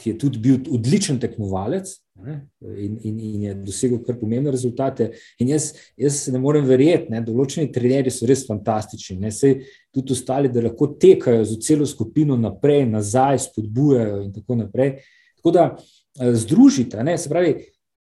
ki 0.00 0.12
je 0.12 0.18
tudi 0.20 0.40
bil 0.42 0.60
odličen 0.72 1.20
tekmovalec 1.20 1.92
ne, 2.24 2.38
in, 2.62 2.96
in, 3.04 3.18
in 3.20 3.42
je 3.48 3.54
dosegel 3.66 4.00
kar 4.04 4.16
pomembne 4.20 4.52
rezultate. 4.54 5.10
In 5.42 5.52
jaz, 5.52 5.70
jaz 6.00 6.22
ne 6.32 6.40
morem 6.40 6.64
verjeti, 6.68 7.12
da 7.12 7.20
določeni 7.24 7.72
trenerji 7.72 8.14
so 8.14 8.28
res 8.28 8.46
fantastični. 8.48 9.18
Ne, 9.26 9.32
sej, 9.34 9.58
tudi 9.94 10.16
ostali, 10.16 10.52
da 10.52 10.64
lahko 10.64 10.94
tekajo 11.00 11.44
z 11.44 11.60
celo 11.64 11.88
skupino 11.88 12.38
naprej, 12.40 12.86
nazaj, 12.90 13.44
spodbujajo 13.50 14.24
in 14.24 14.32
tako 14.36 14.60
naprej. 14.64 14.98
Tako 15.36 15.52
da 15.54 15.70
združite, 16.16 17.02
ne, 17.04 17.18
se 17.20 17.28
pravi 17.28 17.58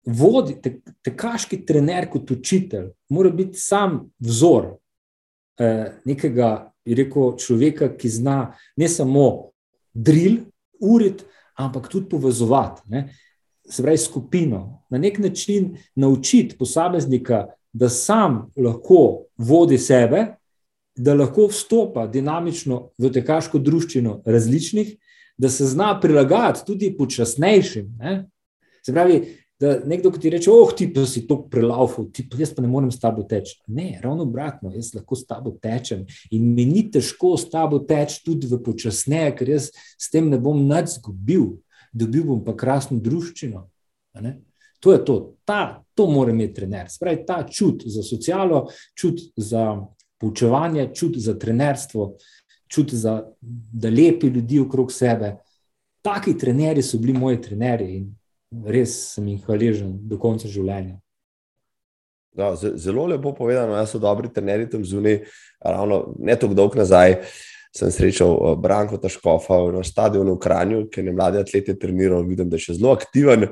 vodi, 0.07 0.57
te, 0.62 0.79
tekaški 1.05 1.64
trener 1.66 2.09
kot 2.11 2.31
učitelj, 2.31 2.90
mora 3.11 3.31
biti 3.31 3.59
sam 3.59 4.05
vzor 4.23 4.77
eh, 5.59 5.92
nekega, 6.05 6.73
bi 6.87 6.95
rekel, 6.95 7.35
človeka, 7.42 7.90
ki 7.99 8.09
zna 8.09 8.38
ne 8.79 8.88
samo 8.88 9.53
drill, 9.95 10.45
urit, 10.81 11.25
ampak 11.59 11.88
tudi 11.90 12.09
povezovati. 12.09 12.83
Ne? 12.92 13.09
Se 13.66 13.83
pravi, 13.83 13.99
skupino, 13.99 14.83
na 14.90 14.99
nek 14.99 15.19
način 15.19 15.75
naučiti 15.95 16.59
posameznika, 16.59 17.47
da 17.73 17.88
sam 17.88 18.47
lahko 18.57 19.27
vodi 19.37 19.79
sebe, 19.79 20.27
da 20.97 21.14
lahko 21.14 21.49
vstopa 21.51 22.07
dinamično 22.07 22.90
v 22.99 23.11
tekaško 23.12 23.59
družščino 23.59 24.23
različnih, 24.25 24.95
da 25.37 25.51
se 25.53 25.66
zna 25.66 25.99
prilagajati 26.01 26.64
tudi 26.66 26.95
počasnejšim. 26.97 27.90
Ne? 27.99 28.14
Se 28.87 28.92
pravi, 28.92 29.19
da 29.61 29.79
nekdo, 29.88 30.11
ki 30.12 30.21
ti 30.21 30.31
reče, 30.31 30.51
oh, 30.53 30.73
ti 30.77 30.88
pa 30.92 31.07
si 31.09 31.23
to 31.27 31.38
prelaufal, 31.51 32.11
ti 32.12 32.27
pa 32.29 32.37
jaz 32.40 32.53
pa 32.55 32.62
ne 32.62 32.69
morem 32.69 32.90
s 32.92 33.01
tabo 33.01 33.25
teči. 33.29 33.57
Ne, 33.73 34.01
ravno 34.03 34.27
obratno, 34.29 34.73
jaz 34.75 34.92
lahko 34.95 35.16
s 35.16 35.25
tabo 35.27 35.55
tečem 35.62 36.05
in 36.31 36.51
mi 36.55 36.66
ni 36.69 36.85
težko 36.92 37.37
s 37.40 37.49
tabo 37.51 37.81
teči 37.81 38.21
tudi 38.25 38.51
v 38.51 38.61
počasneje, 38.62 39.33
ker 39.38 39.55
jaz 39.55 39.71
s 39.73 40.12
tem 40.12 40.29
ne 40.29 40.38
bom 40.42 40.61
nič 40.69 40.99
zgubil, 40.99 41.55
dobil 41.92 42.27
bom 42.29 42.45
pa 42.45 42.57
krasno 42.57 43.01
družščino. 43.01 43.64
To 44.85 44.92
je 44.92 45.01
to, 45.05 45.16
ta, 45.49 45.83
to 45.97 46.07
mora 46.11 46.31
imeti 46.31 46.61
trener. 46.61 46.90
Spravi 46.92 47.25
ta 47.27 47.40
čut 47.49 47.87
za 47.88 48.05
socialo, 48.05 48.66
čut 48.95 49.23
za 49.37 49.81
poučevanje, 50.21 50.90
čut 50.95 51.16
za 51.16 51.35
trenerstvo, 51.38 52.12
čut 52.69 52.92
za 52.92 53.23
da 53.40 53.88
lepi 53.88 54.29
ljudi 54.29 54.61
okrog 54.61 54.92
sebe. 54.92 55.37
Taki 56.05 56.37
trenerji 56.38 56.85
so 56.85 57.01
bili 57.01 57.16
moji 57.19 57.40
trenerji 57.42 57.97
in 57.97 58.12
res 58.66 58.94
sem 59.14 59.26
jim 59.28 59.42
hvaležen 59.46 59.92
do 60.09 60.18
konca 60.18 60.48
življenja. 60.48 60.98
Da, 62.37 62.52
zelo 62.54 63.06
lepo 63.09 63.32
povedano, 63.32 63.74
jaz 63.78 63.94
sem 63.94 64.00
dobri 64.00 64.28
trenerji 64.28 64.68
tam 64.74 64.85
zunaj. 64.85 65.22
Ravno 65.64 66.14
ne 66.20 66.37
tako 66.37 66.54
dolgo 66.54 66.76
nazaj 66.78 67.16
sem 67.76 67.92
srečal 67.92 68.32
eh, 68.32 68.56
Branko 68.61 68.98
Taškofa 69.00 69.59
na 69.72 69.85
stadionu 69.85 70.37
v 70.37 70.42
Kranju, 70.44 70.87
ki 70.92 71.04
je 71.04 71.12
mlade 71.12 71.40
atlete 71.40 71.76
treniral. 71.78 72.24
Vidim, 72.28 72.48
da 72.48 72.56
je 72.56 72.68
še 72.68 72.78
zelo 72.78 72.94
aktiven, 72.96 73.50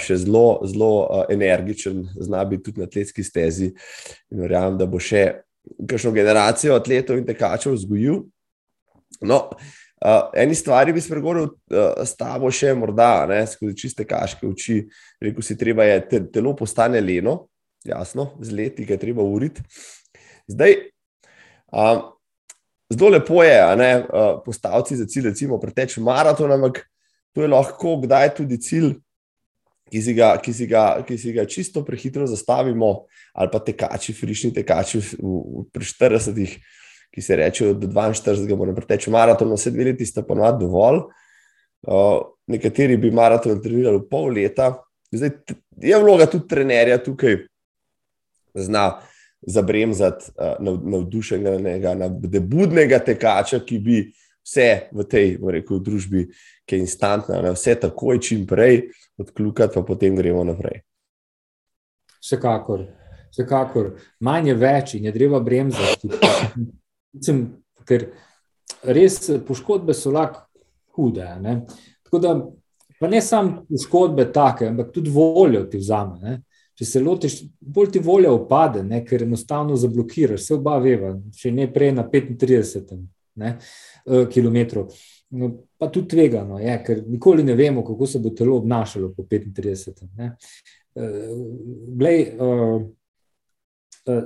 še 0.00 0.16
zelo, 0.22 0.62
zelo 0.64 0.92
energičen, 1.28 2.06
zna 2.16 2.44
biti 2.48 2.70
tudi 2.70 2.80
na 2.80 2.88
atletski 2.88 3.24
stezi. 3.24 3.72
In 4.32 4.44
verjamem, 4.46 4.78
da 4.80 4.88
bo 4.88 5.00
še 5.02 5.44
kakšno 5.88 6.14
generacijo 6.16 6.78
atletov 6.78 7.20
in 7.20 7.26
tekačev 7.28 7.76
vzgojil. 7.76 8.22
No, 9.20 9.40
Uh, 10.00 10.30
eni 10.32 10.54
stvari 10.56 10.94
bi 10.96 11.00
spregovoril 11.00 11.44
uh, 11.44 11.98
s 12.00 12.16
tabo 12.16 12.48
še 12.48 12.70
morda, 12.72 13.26
ne, 13.28 13.42
skozi 13.44 13.74
čiste 13.76 14.06
kaške 14.08 14.46
oči. 14.48 14.78
Rekl 15.20 15.44
si, 15.44 15.58
treba 15.60 15.84
je, 15.84 15.98
te, 16.08 16.20
telo 16.32 16.54
postane 16.56 17.02
leno, 17.04 17.50
jasno, 17.84 18.30
z 18.40 18.56
leti, 18.56 18.86
ki 18.88 18.96
je 18.96 19.00
treba 19.02 19.26
uriti. 19.26 19.60
Zdaj, 20.48 20.78
um, 21.76 22.00
zelo 22.88 23.12
lepo 23.12 23.44
je, 23.44 23.60
da 23.82 23.90
uh, 24.00 24.32
postavci 24.46 24.96
za 24.96 25.04
cilj, 25.04 25.28
recimo, 25.34 25.60
preteč 25.60 25.98
maraton, 26.00 26.56
ampak 26.56 26.80
to 27.36 27.44
je 27.44 27.52
lahko 27.52 27.98
kdaj 28.00 28.32
tudi 28.40 28.56
cilj, 28.56 28.94
ki 29.92 30.00
si 30.00 30.16
ga, 30.16 30.32
ki 30.40 30.54
si 30.54 30.66
ga, 30.70 30.84
ki 31.04 31.18
si 31.20 31.36
ga 31.36 31.44
čisto 31.44 31.84
prehitro 31.84 32.24
zastavimo, 32.30 33.04
ali 33.36 33.52
pa 33.52 33.60
tekači, 33.60 34.16
frišni 34.16 34.54
tekači 34.56 35.02
v, 35.02 35.20
v, 35.20 35.64
pri 35.74 35.92
40 35.92 36.56
ki 37.14 37.22
se 37.22 37.36
reče, 37.36 37.72
da 37.74 37.86
42 37.88 38.56
moram 38.56 38.74
preteči 38.74 39.10
maraton, 39.10 39.52
vse 39.54 39.70
dve 39.70 39.90
leti 39.90 40.06
sta 40.06 40.22
ponovadi 40.22 40.64
dovolj. 40.64 41.02
Uh, 41.80 42.20
nekateri 42.50 42.96
bi 43.00 43.10
maraton 43.10 43.62
trenirali 43.62 44.02
pol 44.10 44.32
leta. 44.36 44.74
Zdaj 45.12 45.30
je 45.82 45.98
vloga 45.98 46.26
tudi 46.30 46.48
trenerja 46.48 46.98
tukaj, 47.02 47.38
zna 48.54 49.00
zabremzati 49.42 50.32
uh, 50.36 50.76
navdušenega, 50.92 51.94
nebudnega 52.20 53.00
tekača, 53.04 53.62
ki 53.66 53.78
bi 53.78 54.02
vse 54.44 54.90
v 54.92 55.06
tej 55.08 55.38
rekel, 55.52 55.80
družbi, 55.80 56.26
ki 56.66 56.76
je 56.76 56.84
instantna, 56.84 57.40
ne, 57.42 57.54
vse 57.56 57.74
takoj, 57.80 58.20
čim 58.22 58.46
prej, 58.46 58.90
odkljukati, 59.20 59.74
pa 59.74 59.82
potem 59.86 60.16
gremo 60.16 60.44
naprej. 60.44 60.82
Vsekakor, 62.20 62.84
vsekakor. 63.32 63.94
manj 64.20 64.48
je 64.52 64.54
več 64.54 64.94
in 64.94 65.08
je 65.08 65.12
treba 65.12 65.40
bremzati. 65.40 66.10
Mislim, 67.16 67.44
ker 67.88 68.10
res 68.82 69.18
poškodbe 69.46 69.94
so 69.94 70.12
lahko 70.14 70.46
hude. 70.96 71.26
Ne? 71.40 71.60
Tako 72.06 72.18
da, 72.22 72.34
pa 73.00 73.08
ne 73.08 73.22
samo 73.22 73.64
poškodbe, 73.68 74.30
take, 74.32 74.68
ampak 74.70 74.92
tudi 74.94 75.10
voljo 75.10 75.64
ti 75.70 75.80
vzame. 75.80 76.18
Ne? 76.22 76.36
Če 76.78 76.86
se 76.88 77.00
lotiš, 77.04 77.34
bolj 77.60 77.90
ti 77.92 78.00
volja 78.00 78.32
upade, 78.32 78.82
ne? 78.86 79.02
ker 79.04 79.26
enostavno 79.26 79.76
zablokiraš, 79.76 80.46
se 80.46 80.54
oba 80.56 80.78
veva, 80.80 81.12
če 81.36 81.52
ne 81.52 81.66
prej 81.72 81.92
na 81.96 82.06
35 82.08 82.94
ne? 83.40 83.56
Eh, 84.06 84.26
km. 84.32 84.86
No, 85.30 85.50
pa 85.78 85.86
tudi 85.92 86.08
tvegano 86.08 86.58
je, 86.58 86.72
ker 86.86 87.02
nikoli 87.06 87.44
ne 87.46 87.54
vemo, 87.54 87.84
kako 87.86 88.06
se 88.06 88.18
bo 88.18 88.32
telo 88.34 88.56
obnašalo 88.58 89.12
po 89.14 89.22
35. 89.22 90.08
Ne? 90.18 90.32
Uh, 90.98 91.04
glej, 91.94 92.24
uh, 92.34 92.80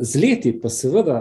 z 0.01 0.21
leti 0.23 0.55
pa 0.63 0.71
seveda, 0.73 1.19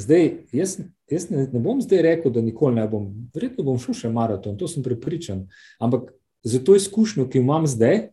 zdaj 0.00 0.30
jaz 0.56 0.78
Jaz 1.10 1.30
ne, 1.30 1.46
ne 1.52 1.60
bom 1.60 1.80
zdaj 1.80 2.02
rekel, 2.02 2.32
da 2.32 2.42
nikoli 2.44 2.76
ne 2.76 2.84
bom, 2.88 3.08
verjetno 3.34 3.64
bom 3.64 3.78
šel 3.80 3.96
še 3.96 4.10
maraton, 4.12 4.58
to 4.60 4.68
sem 4.68 4.84
prepričan. 4.84 5.46
Ampak 5.80 6.10
za 6.44 6.60
to 6.64 6.76
izkušnjo, 6.76 7.28
ki 7.32 7.40
imam 7.40 7.66
zdaj 7.66 8.10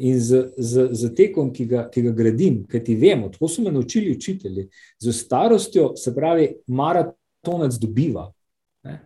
in 0.00 0.20
z, 0.20 0.42
z, 0.56 0.88
z 0.96 1.10
tekom, 1.16 1.50
ki 1.52 1.66
ga, 1.68 1.86
ki 1.92 2.04
ga 2.08 2.12
gradim, 2.16 2.62
kaj 2.68 2.84
ti 2.84 2.96
vemo, 2.96 3.30
to 3.32 3.48
so 3.48 3.64
me 3.64 3.72
naučili 3.72 4.12
učitelji, 4.12 4.68
z 5.00 5.14
starostjo 5.16 5.94
se 5.96 6.14
pravi, 6.14 6.50
maratonec 6.66 7.78
dobiva. 7.80 8.28
Ne? 8.84 8.98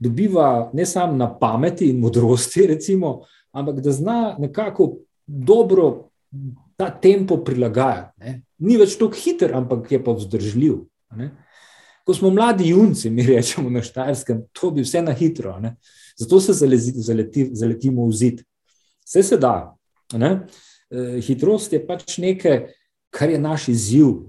Dobiva 0.00 0.70
ne 0.74 0.86
samo 0.86 1.16
na 1.16 1.30
pameti 1.38 1.88
in 1.90 2.00
modrosti, 2.00 2.66
recimo, 2.74 3.22
ampak 3.52 3.80
da 3.80 3.92
zna 3.92 4.36
nekako 4.38 4.92
dobro 5.26 6.08
ta 6.76 6.90
tempo 6.90 7.36
prilagajati. 7.44 8.20
Ne? 8.20 8.42
Ni 8.58 8.76
več 8.76 8.96
tako 9.00 9.16
hiter, 9.16 9.56
ampak 9.56 9.90
je 9.92 10.04
pa 10.04 10.14
vzdržljiv. 10.16 10.82
Ne? 11.16 11.32
Ko 12.04 12.14
smo 12.14 12.30
mladi 12.30 12.68
junci, 12.68 13.10
mi 13.10 13.22
rečemo 13.26 13.70
na 13.70 13.82
Štajerskem, 13.82 14.42
to 14.52 14.70
bi 14.70 14.82
vse 14.82 15.02
na 15.02 15.12
hitro. 15.12 15.58
Ne? 15.60 15.76
Zato 16.18 16.40
se 16.40 16.52
zalezi, 16.52 16.92
zaleti, 16.96 17.50
zaletimo 17.54 18.06
v 18.06 18.12
zid. 18.12 18.42
Vse 19.06 19.22
se 19.22 19.36
da. 19.36 19.74
Ne? 20.12 20.46
E, 20.90 21.20
hitrost 21.20 21.72
je 21.72 21.80
pač 21.86 22.18
nekaj, 22.18 22.66
kar 23.12 23.30
je 23.30 23.38
naš 23.38 23.68
izziv. 23.68 24.26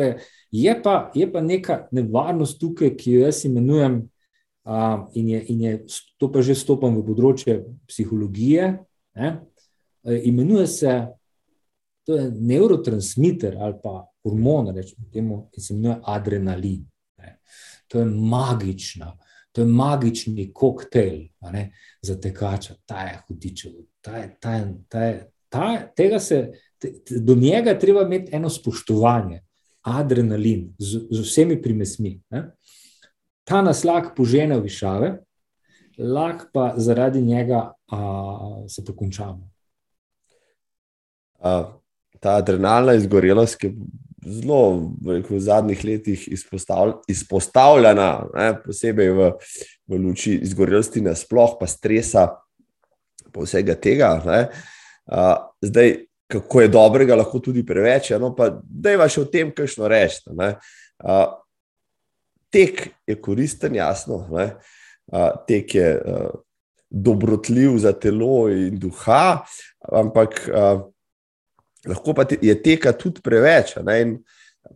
Je, 0.00 0.16
je, 0.50 0.74
pa, 0.82 1.10
je 1.14 1.28
pa 1.32 1.40
neka 1.40 1.86
nevarnost 1.92 2.60
tukaj, 2.60 2.94
ki 2.96 3.16
jo 3.16 3.24
jaz 3.26 3.44
imenujem, 3.44 4.02
a, 4.64 5.06
in, 5.14 5.28
je, 5.28 5.44
in 5.48 5.60
je, 5.60 5.72
to 6.16 6.30
pa 6.32 6.42
že 6.42 6.54
stopam 6.54 6.94
v 6.96 7.06
področje 7.06 7.58
psihologije. 7.90 8.76
Ne? 9.18 9.34
E, 10.04 10.22
imenuje 10.30 10.68
se. 10.70 11.00
To 12.02 12.16
je 12.18 12.24
neurotransmiter 12.34 13.60
ali 13.62 13.76
pa 13.78 14.00
hormon, 14.26 14.72
rečemo 14.74 15.06
temu, 15.14 15.36
ki 15.54 15.60
se 15.62 15.70
imenuje 15.70 16.00
adrenalin. 16.10 16.80
To 17.92 18.00
je 18.00 18.06
magična, 18.08 19.12
To 19.52 19.60
je 19.60 19.66
magični 19.66 20.52
koktejl 20.52 21.28
za 22.02 22.20
tekača, 22.20 22.74
ta 22.86 23.00
je 23.00 23.18
hudičev. 23.26 23.72
Ta 24.00 24.16
je, 24.16 24.36
ta 24.40 24.52
je, 24.52 24.74
ta 24.88 25.00
je, 25.04 25.30
ta, 25.48 25.92
tega 25.96 26.18
se, 26.20 26.50
te, 26.78 26.92
do 27.20 27.34
njega 27.34 27.78
treba 27.78 28.02
imeti 28.02 28.36
eno 28.36 28.48
spoštovanje, 28.50 29.42
adrenalin 29.82 30.72
z, 30.78 31.04
z 31.10 31.20
vsemi 31.20 31.62
primesmi. 31.62 32.20
Ne? 32.30 32.46
Ta 33.44 33.62
nas 33.62 33.84
lahko 33.84 34.14
požene 34.16 34.56
v 34.56 34.64
višave, 34.64 35.12
lahko 35.98 36.48
pa 36.52 36.72
zaradi 36.76 37.22
njega 37.22 37.72
a, 37.92 38.64
se 38.68 38.84
pokončamo. 38.84 39.50
Uh, 41.42 41.74
ta 42.20 42.38
adrenalna 42.38 42.94
izgorelost, 42.94 43.58
ki 43.60 43.66
je 43.66 43.76
zelo 44.26 44.92
rekel, 45.06 45.36
v 45.36 45.40
zadnjih 45.40 45.84
letih 45.84 46.28
izpostavljena, 47.08 48.10
ne, 48.34 48.48
posebej 48.64 49.10
v, 49.16 49.30
v 49.90 49.98
luči 49.98 50.36
izgorelosti, 50.42 51.02
nasploh 51.02 51.56
pa 51.60 51.66
stresa, 51.70 52.28
pa 53.32 53.44
vsega 53.44 53.76
tega. 53.80 54.14
Ne, 54.26 54.40
uh, 55.10 55.34
zdaj, 55.64 55.96
kako 56.32 56.62
je 56.64 56.72
dobrega, 56.72 57.18
lahko 57.18 57.42
tudi 57.44 57.64
preveč, 57.66 58.12
no 58.20 58.32
pa 58.36 58.48
da 58.62 58.94
je 58.94 59.00
vaš 59.00 59.18
o 59.24 59.26
tem, 59.28 59.50
kajšno 59.54 59.90
reči. 59.90 60.22
Uh, 60.32 61.26
tek 62.52 62.86
je 63.08 63.18
koristen, 63.20 63.74
jasno. 63.74 64.22
Ne, 64.32 64.48
uh, 65.12 65.28
tek 65.48 65.74
je 65.74 65.90
uh, 65.98 66.30
dobrotljiv 66.92 67.78
za 67.82 67.92
telo 67.96 68.46
in 68.52 68.78
duha, 68.78 69.42
ampak. 69.90 70.42
Uh, 70.48 70.88
lahko 71.88 72.14
pa 72.14 72.26
je 72.42 72.54
teka 72.62 72.92
tudi 72.92 73.20
preveč 73.22 73.76
ne, 73.84 74.00
in 74.00 74.16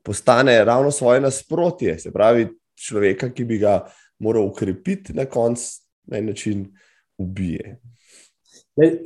postane 0.02 0.64
ravno 0.64 0.90
svoje 0.90 1.20
nasprotje, 1.20 1.98
se 1.98 2.12
pravi, 2.12 2.48
človeka, 2.76 3.30
ki 3.32 3.44
bi 3.44 3.58
ga 3.58 3.86
moral 4.18 4.48
ukrepiti, 4.48 5.14
na 5.16 5.24
koncu 5.24 5.82
na 6.06 6.18
en 6.18 6.26
način 6.26 6.66
ubije. 7.18 7.78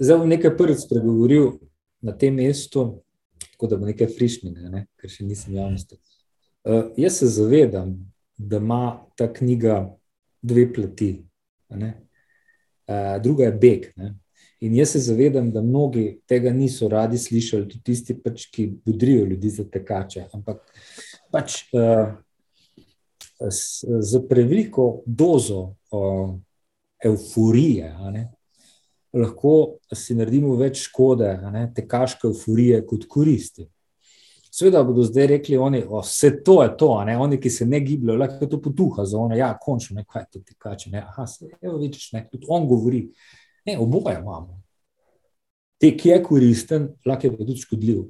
Zdaj 0.00 0.18
bom 0.18 0.28
nekaj 0.28 0.56
prvič 0.56 0.82
spregovoril 0.84 1.52
na 2.02 2.12
tem 2.18 2.34
mestu, 2.34 3.02
tako 3.52 3.66
da 3.66 3.76
bo 3.76 3.86
nekaj 3.86 4.10
frišnega, 4.16 4.68
ne, 4.68 4.86
ker 4.98 5.10
še 5.10 5.24
nisem 5.24 5.54
javnosti. 5.54 6.00
Uh, 6.64 6.90
jaz 6.96 7.20
se 7.20 7.28
zavedam, 7.30 7.94
da 8.36 8.56
ima 8.56 9.06
ta 9.16 9.30
knjiga 9.32 9.84
dve 10.42 10.66
plati. 10.72 11.10
Uh, 11.70 11.92
druga 13.22 13.44
je 13.44 13.52
beg. 13.52 13.86
Ne. 13.96 14.14
In 14.60 14.74
jaz 14.76 14.90
se 14.92 15.00
zavedam, 15.00 15.50
da 15.52 15.62
mnogi 15.62 16.20
tega 16.28 16.52
niso 16.52 16.88
radi 16.88 17.18
slišali, 17.18 17.68
tudi 17.68 17.84
tisti, 17.84 18.16
pač, 18.20 18.44
ki 18.52 18.66
budrijo 18.84 19.24
ljudi 19.30 19.50
za 19.50 19.64
tekače. 19.64 20.26
Ampak 20.36 20.66
pač, 21.32 21.62
uh, 21.72 22.12
z 24.00 24.20
preveliko 24.28 25.00
dozo 25.06 25.62
uh, 25.96 26.34
euforije 27.04 27.88
ne, 28.12 28.26
lahko 29.16 29.80
si 29.94 30.14
naredimo 30.14 30.54
več 30.60 30.84
škode, 30.86 31.30
ne, 31.52 31.66
tekaške 31.74 32.28
euforije 32.28 32.82
kot 32.86 33.06
koristi. 33.08 33.66
Sveda 34.50 34.82
bodo 34.82 35.02
zdaj 35.06 35.26
rekli, 35.30 35.56
oni, 35.56 35.80
o, 35.86 36.02
vse 36.02 36.32
to 36.44 36.58
je 36.62 36.70
to, 36.78 36.90
ne, 37.06 37.14
oni, 37.18 37.38
ki 37.40 37.50
se 37.50 37.66
ne 37.66 37.80
gibljajo, 37.80 38.18
lahko 38.18 38.48
to 38.50 38.58
potuha 38.62 39.04
za 39.06 39.18
ono, 39.18 39.36
ja, 39.38 39.52
končno, 39.62 39.96
ne, 39.96 40.04
kaj 40.04 40.26
je 40.26 40.30
to 40.32 40.40
tekače. 40.52 40.90
Ne, 40.90 41.04
aha, 41.06 41.26
se, 41.26 41.48
evo, 41.62 41.78
vidiš, 41.78 42.10
ne, 42.12 42.26
tudi 42.32 42.50
on 42.50 42.66
govori. 42.68 43.04
Ne, 43.70 43.78
oboje 43.78 44.18
imamo. 44.20 44.62
Te, 45.80 45.96
ki 45.96 46.08
je 46.08 46.22
koristen, 46.22 46.88
lahko 47.06 47.26
je 47.26 47.36
pa 47.36 47.44
tudi 47.44 47.60
škodljiv. 47.62 48.02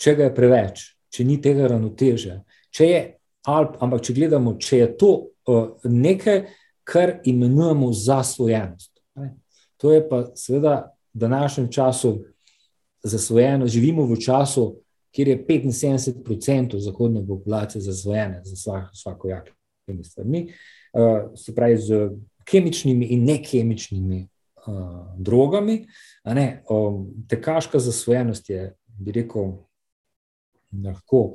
Če 0.00 0.14
ga 0.16 0.26
je 0.26 0.34
preveč, 0.34 0.82
če 1.12 1.24
ni 1.24 1.38
tega 1.42 1.68
ravnoteže, 1.70 2.40
če 2.74 2.88
je 2.88 3.00
alp, 3.48 3.76
ampak 3.84 4.02
če 4.06 4.16
gledamo, 4.16 4.56
če 4.60 4.80
je 4.82 4.88
to 5.00 5.10
uh, 5.20 5.68
nekaj, 5.84 6.42
kar 6.90 7.20
imenujemo 7.28 7.92
zasvojenost. 7.94 8.90
Ne? 9.20 9.34
To 9.80 9.92
je 9.94 10.02
pa 10.08 10.24
seveda 10.36 10.74
v 11.14 11.22
današnjem 11.22 11.68
času 11.72 12.10
zasvojeno. 13.06 13.68
Živimo 13.70 14.08
v 14.10 14.18
času, 14.20 14.64
kjer 15.14 15.30
je 15.32 15.38
75% 15.46 16.80
zahodne 16.82 17.22
populacije 17.26 17.82
zasvojene 17.82 18.42
za 18.44 18.56
vsak, 18.58 18.90
vsako 18.96 19.30
jakimi 19.30 20.04
stvarmi, 20.04 20.42
uh, 20.50 21.30
se 21.38 21.54
pravi 21.54 21.78
z 21.78 22.02
kemičnimi 22.44 23.06
in 23.14 23.24
nekemičnimi 23.24 24.26
uh, 24.66 25.06
drogami. 25.18 25.86
Ne, 26.24 26.62
um, 26.70 27.08
tekaška 27.28 27.78
zasvojenost 27.78 28.50
je, 28.50 28.74
bi 28.98 29.12
rekel, 29.12 29.52
lahko 30.84 31.34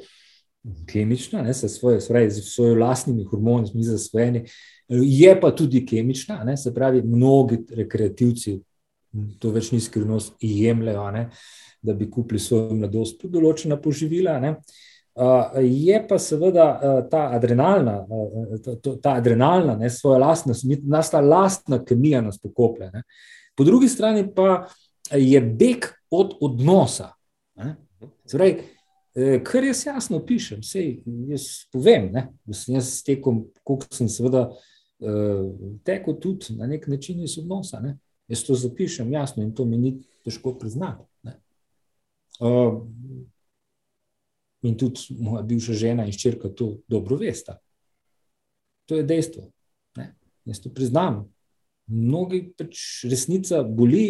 kemična, 0.88 1.42
ne, 1.42 1.54
se 1.54 1.70
svoje, 1.70 2.02
svoje, 2.02 2.30
z 2.32 2.42
svojimi 2.42 2.82
lastnimi 2.82 3.24
hormoni, 3.24 3.72
mi 3.74 3.84
zasvojeni, 3.84 4.46
je 4.90 5.42
pa 5.42 5.52
tudi 5.56 5.86
kemična, 5.86 6.44
ne, 6.44 6.58
se 6.58 6.74
pravi, 6.74 7.02
mnogi 7.02 7.60
rekreativci 7.70 8.60
to 9.40 9.52
več 9.56 9.72
ni 9.72 9.80
skrivnost, 9.80 10.36
jemljajo, 10.42 11.06
ne, 11.12 11.30
da 11.82 11.94
bi 11.94 12.10
kupili 12.12 12.40
svojo 12.40 12.76
mladost 12.76 13.22
pod 13.22 13.32
določena 13.32 13.78
poživila. 13.82 14.40
Ne. 14.44 14.56
Uh, 14.56 14.84
je 15.62 16.08
pa 16.08 16.20
seveda 16.20 16.66
uh, 16.76 17.10
ta 17.10 17.30
adrenalna, 17.34 18.06
uh, 18.10 18.78
to, 18.84 18.96
ta 18.96 19.16
adrenalna, 19.16 19.76
ne, 19.76 19.90
svoja 19.90 20.20
lastna, 20.20 20.54
nas 20.84 21.12
ta 21.12 21.22
lastna 21.22 21.80
kemija 21.86 22.22
nas 22.22 22.40
pokoplje. 22.40 22.92
Ne. 22.92 23.04
Po 23.56 23.64
drugi 23.64 23.88
strani 23.88 24.28
pa 24.36 24.68
je 25.12 25.42
beg 25.42 25.86
od 26.12 26.34
odnosa. 26.42 27.14
Zdaj, 28.26 28.58
kar 29.44 29.64
jaz 29.64 29.86
jasno 29.86 30.20
pišem, 30.26 30.64
sej, 30.64 31.04
jaz 31.30 31.46
povem, 31.72 32.10
ne, 32.12 32.26
sem 32.52 32.76
jaz 32.76 32.98
tekom, 33.06 33.46
koliko 33.64 33.88
sem 33.96 34.10
seveda 34.12 34.50
tekel 35.88 36.18
tudi 36.20 36.58
na 36.58 36.68
nek 36.68 36.88
način 36.88 37.24
iz 37.24 37.38
odnosa. 37.40 37.80
Ne. 37.80 37.96
Jaz 38.28 38.44
to 38.44 38.56
zapišem 38.56 39.14
jasno 39.14 39.44
in 39.44 39.54
to 39.56 39.66
mi 39.66 39.78
ni 39.78 39.94
težko 40.26 40.58
priznati. 40.60 41.04
In 44.66 44.78
tudi 44.80 45.16
moja 45.20 45.44
bivša 45.46 45.78
žena 45.78 46.06
in 46.06 46.16
ščirka 46.16 46.50
to 46.58 46.78
dobro 46.90 47.18
vesta. 47.22 47.60
To 48.90 48.98
je 48.98 49.06
dejstvo. 49.06 49.48
Ne? 49.98 50.12
Jaz 50.50 50.62
to 50.64 50.72
priznam, 50.74 51.24
mnogi 51.88 52.42
pač 52.58 53.06
resnica 53.10 53.62
boli. 53.64 54.06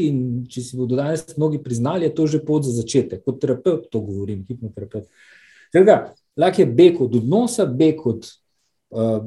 Če 0.51 0.63
si 0.63 0.79
bodo 0.79 0.97
danes 0.99 1.25
mnogi 1.35 1.61
priznali, 1.63 2.07
je 2.07 2.15
to 2.15 2.27
že 2.31 2.43
pot 2.45 2.63
za 2.67 2.75
začetek. 2.75 3.23
Kot 3.25 3.41
terapeut 3.43 3.89
to 3.91 4.01
govorim, 4.03 4.45
hipnoterapeut. 4.47 5.09
Lahko 6.35 6.61
je 6.61 6.67
beg 6.67 6.97
od 7.01 7.15
odnosa, 7.15 7.65
beg 7.65 8.01
od, 8.07 8.27
uh, 8.91 9.23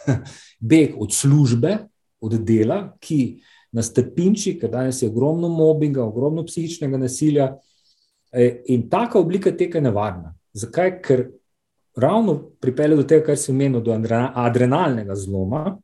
beg 0.72 0.96
od 1.00 1.12
službe, 1.14 1.78
od 2.20 2.34
dela, 2.44 2.82
ki 3.00 3.40
nas 3.72 3.92
trpinči, 3.92 4.56
ker 4.60 4.72
danes 4.72 5.02
je 5.02 5.08
ogromno 5.08 5.48
mobbinga, 5.52 6.02
ogromno 6.04 6.44
psihičnega 6.44 7.00
nasilja. 7.00 7.52
E, 8.32 8.62
in 8.74 8.88
taka 8.88 9.20
oblika 9.20 9.52
teka 9.56 9.78
je 9.78 9.86
nevarna. 9.88 10.34
Zakaj? 10.52 10.94
Ker 11.02 11.28
ravno 11.98 12.38
pripelje 12.60 12.96
do 12.96 13.02
tega, 13.02 13.24
kar 13.26 13.36
se 13.36 13.52
imenuje, 13.52 13.82
do 13.84 13.92
adrenalnega 14.34 15.16
zloma, 15.16 15.78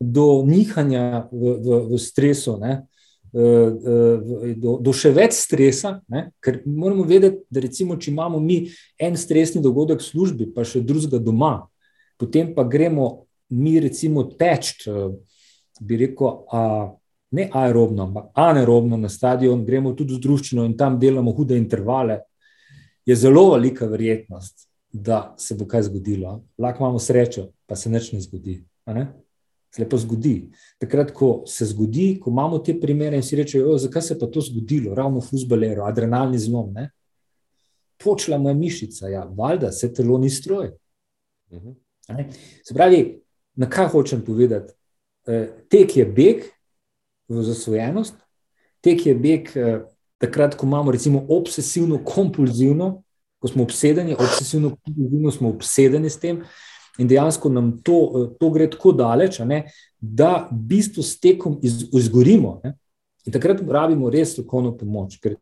do 0.00 0.42
nihanja 0.46 1.28
v, 1.32 1.56
v, 1.60 1.80
v 1.92 1.98
stresu, 1.98 2.56
ne, 2.60 2.86
e, 3.32 3.40
e, 3.40 4.54
do, 4.56 4.78
do 4.80 4.92
še 4.96 5.12
več 5.16 5.36
stresa. 5.36 5.98
Ne, 6.08 6.30
ker 6.40 6.62
moramo 6.64 7.04
vedeti, 7.08 7.44
da 7.52 7.64
recimo, 7.64 7.98
če 8.00 8.10
imamo 8.12 8.40
mi 8.40 8.62
en 9.00 9.18
stresni 9.20 9.62
dogodek 9.64 10.00
v 10.00 10.08
službi, 10.08 10.52
pa 10.54 10.64
še 10.64 10.84
drugega 10.84 11.20
doma, 11.20 11.66
potem 12.20 12.54
pa 12.56 12.64
gremo 12.64 13.26
mi 13.56 13.78
recimo 13.80 14.24
teč, 14.36 14.86
e, 14.88 15.10
bi 15.80 16.00
rekel. 16.06 16.40
A, 16.52 16.64
Ne 17.30 17.44
aerobno, 17.54 18.08
ampak 18.08 18.24
anaerobno 18.34 18.96
na 18.98 19.06
stadion, 19.08 19.60
gremo 19.62 19.92
tudi 19.94 20.16
z 20.16 20.18
družščino 20.18 20.64
in 20.66 20.72
tam 20.74 20.96
delamo 20.98 21.30
hude 21.30 21.54
intervale, 21.54 22.16
je 23.06 23.16
zelo 23.16 23.50
velika 23.52 23.86
verjetnost, 23.86 24.68
da 24.92 25.34
se 25.38 25.54
bo 25.54 25.66
kaj 25.66 25.82
zgodilo. 25.82 26.42
Lahko 26.58 26.84
imamo 26.84 26.98
srečo, 26.98 27.48
pa 27.66 27.76
se 27.76 27.90
nič 27.90 28.12
ne 28.12 28.20
zgodi. 28.20 28.64
Ne? 28.86 29.06
se 29.70 29.82
lepo 29.82 29.96
zgodi. 29.96 30.50
Takrat, 30.78 31.12
ko 31.14 31.42
se 31.46 31.66
zgodi, 31.66 32.18
ko 32.20 32.30
imamo 32.30 32.58
te 32.58 32.74
primere 32.80 33.16
in 33.16 33.22
si 33.22 33.36
rečejo, 33.36 33.78
zakaj 33.78 34.02
se 34.02 34.18
pa 34.18 34.26
to 34.26 34.40
zgodilo, 34.40 34.94
ravno 34.94 35.20
v 35.20 35.28
fusbaleru, 35.30 35.84
adrenalni 35.86 36.38
zlom. 36.38 36.72
Ne? 36.74 36.90
Počela 38.02 38.38
mu 38.38 38.48
je 38.48 38.54
mišica, 38.54 39.08
ja, 39.08 39.24
valjda 39.24 39.72
se 39.72 39.92
telo 39.94 40.18
ni 40.18 40.30
stroj. 40.30 40.72
Mhm. 41.52 41.76
Se 42.64 42.74
pravi, 42.74 43.20
na 43.54 43.68
kaj 43.70 43.88
hočem 43.92 44.24
povedati? 44.26 44.72
E, 45.26 45.46
tek 45.70 45.96
je 45.96 46.04
beg 46.06 46.42
v 47.28 47.42
zasvojenost, 47.46 48.16
tek 48.80 49.06
je 49.06 49.14
beg 49.14 49.50
e, 49.54 49.78
takrat, 50.20 50.54
ko 50.54 50.66
imamo 50.66 50.92
recimo 50.92 51.24
obsesivno, 51.28 52.00
kompulzivno, 52.04 53.02
ko 53.40 53.48
smo 53.48 53.62
obsedeni, 53.62 54.14
obsesivno, 54.14 54.76
kompulzivno 54.84 55.30
smo 55.30 55.48
obsedeni 55.48 56.10
s 56.10 56.20
tem. 56.20 56.42
In 56.98 57.08
dejansko 57.08 57.48
nam 57.48 57.78
to, 57.82 58.28
to 58.40 58.50
gre 58.52 58.66
tako 58.70 58.92
daleč, 58.92 59.38
ne, 59.46 59.62
da 60.00 60.48
v 60.50 60.58
bistvu 60.74 61.02
s 61.02 61.16
tekom 61.20 61.58
iz, 61.64 61.86
izgorimo. 61.96 62.58
Ne. 62.64 62.74
In 63.24 63.32
takrat 63.32 63.62
rabimo 63.68 64.10
res 64.12 64.34
strokovno 64.34 64.74
pomoč, 64.76 65.16
ker 65.22 65.38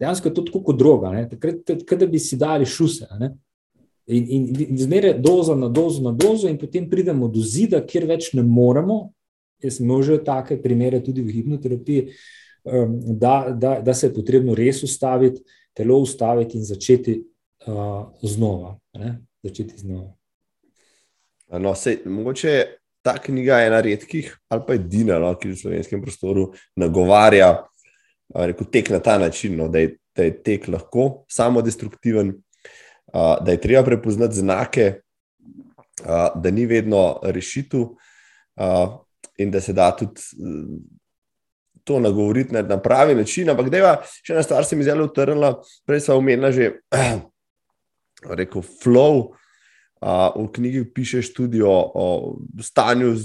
dejansko 0.00 0.28
je 0.28 0.34
to 0.34 0.44
tako 0.50 0.62
kot 0.66 0.80
droga. 0.80 1.12
Ne. 1.14 1.24
Takrat, 1.30 2.00
da 2.00 2.08
bi 2.08 2.20
si 2.20 2.36
dali 2.36 2.68
šuse. 2.68 3.08
Ne. 3.20 3.32
In, 4.08 4.28
in 4.64 4.76
zmeraj 4.80 5.18
dozo 5.20 5.56
na 5.56 5.68
dozo 5.68 6.02
na 6.02 6.12
dozo, 6.12 6.48
in 6.48 6.58
potem 6.60 6.88
pridemo 6.90 7.28
do 7.28 7.40
zida, 7.44 7.80
kjer 7.84 8.08
več 8.08 8.32
ne 8.36 8.44
moremo. 8.44 9.06
Jaz 9.64 9.78
sem 9.78 9.88
imel 9.88 10.20
take 10.24 10.56
primere 10.62 11.00
tudi 11.02 11.24
v 11.24 11.34
hipnoterapiji, 11.34 12.02
um, 12.04 12.12
da, 13.18 13.48
da, 13.50 13.80
da 13.80 13.94
se 13.94 14.06
je 14.06 14.14
potrebno 14.14 14.54
res 14.54 14.82
ustaviti, 14.82 15.42
telo 15.74 15.98
ustaviti 15.98 16.58
in 16.58 16.64
začeti 16.64 17.22
uh, 17.66 18.08
znova. 18.22 18.78
Začeti 19.42 19.78
znova. 19.78 20.12
No, 21.58 21.74
sej, 21.74 22.02
mogoče 22.04 22.64
ta 23.02 23.14
knjiga 23.22 23.58
je 23.58 23.66
ena 23.66 23.80
redkih, 23.80 24.32
ali 24.48 24.62
pa 24.66 24.74
edina, 24.74 25.18
no, 25.18 25.32
ki 25.38 25.54
v 25.54 25.56
slovenskem 25.56 26.02
prostoru 26.02 26.50
nagovarja 26.76 27.54
rekel, 28.34 28.66
tek 28.72 28.90
na 28.90 29.00
ta 29.00 29.18
način, 29.18 29.56
no, 29.56 29.68
da, 29.68 29.78
je, 29.78 29.94
da 30.16 30.26
je 30.26 30.34
tek 30.42 30.68
lahko 30.68 31.24
samo 31.28 31.62
destruktiven, 31.62 32.34
da 33.12 33.50
je 33.50 33.60
treba 33.60 33.84
prepoznati 33.84 34.34
znake, 34.34 34.92
da 36.34 36.50
ni 36.50 36.66
vedno 36.66 37.20
rešitev 37.22 37.86
in 39.38 39.50
da 39.50 39.60
se 39.60 39.72
da 39.72 39.90
tudi 39.96 40.20
to 41.88 41.98
nagovoriti 42.04 42.54
na 42.54 42.78
pravi 42.82 43.16
način. 43.16 43.50
Ampak, 43.50 43.70
da 43.72 43.80
je 43.80 43.92
še 44.22 44.36
ena 44.36 44.44
stvar, 44.44 44.66
se 44.68 44.76
mi 44.76 44.84
zelo 44.84 45.08
utrnila, 45.08 45.54
prej 45.88 46.04
smo 46.04 46.20
omenili 46.20 46.52
že, 46.52 46.70
rekel, 48.40 48.64
flow. 48.82 49.28
Uh, 49.98 50.30
v 50.30 50.44
knjigi 50.54 50.80
pišeš 50.94 51.32
tudi 51.34 51.58
o, 51.58 51.72
o 51.74 52.04
stanju 52.62 53.16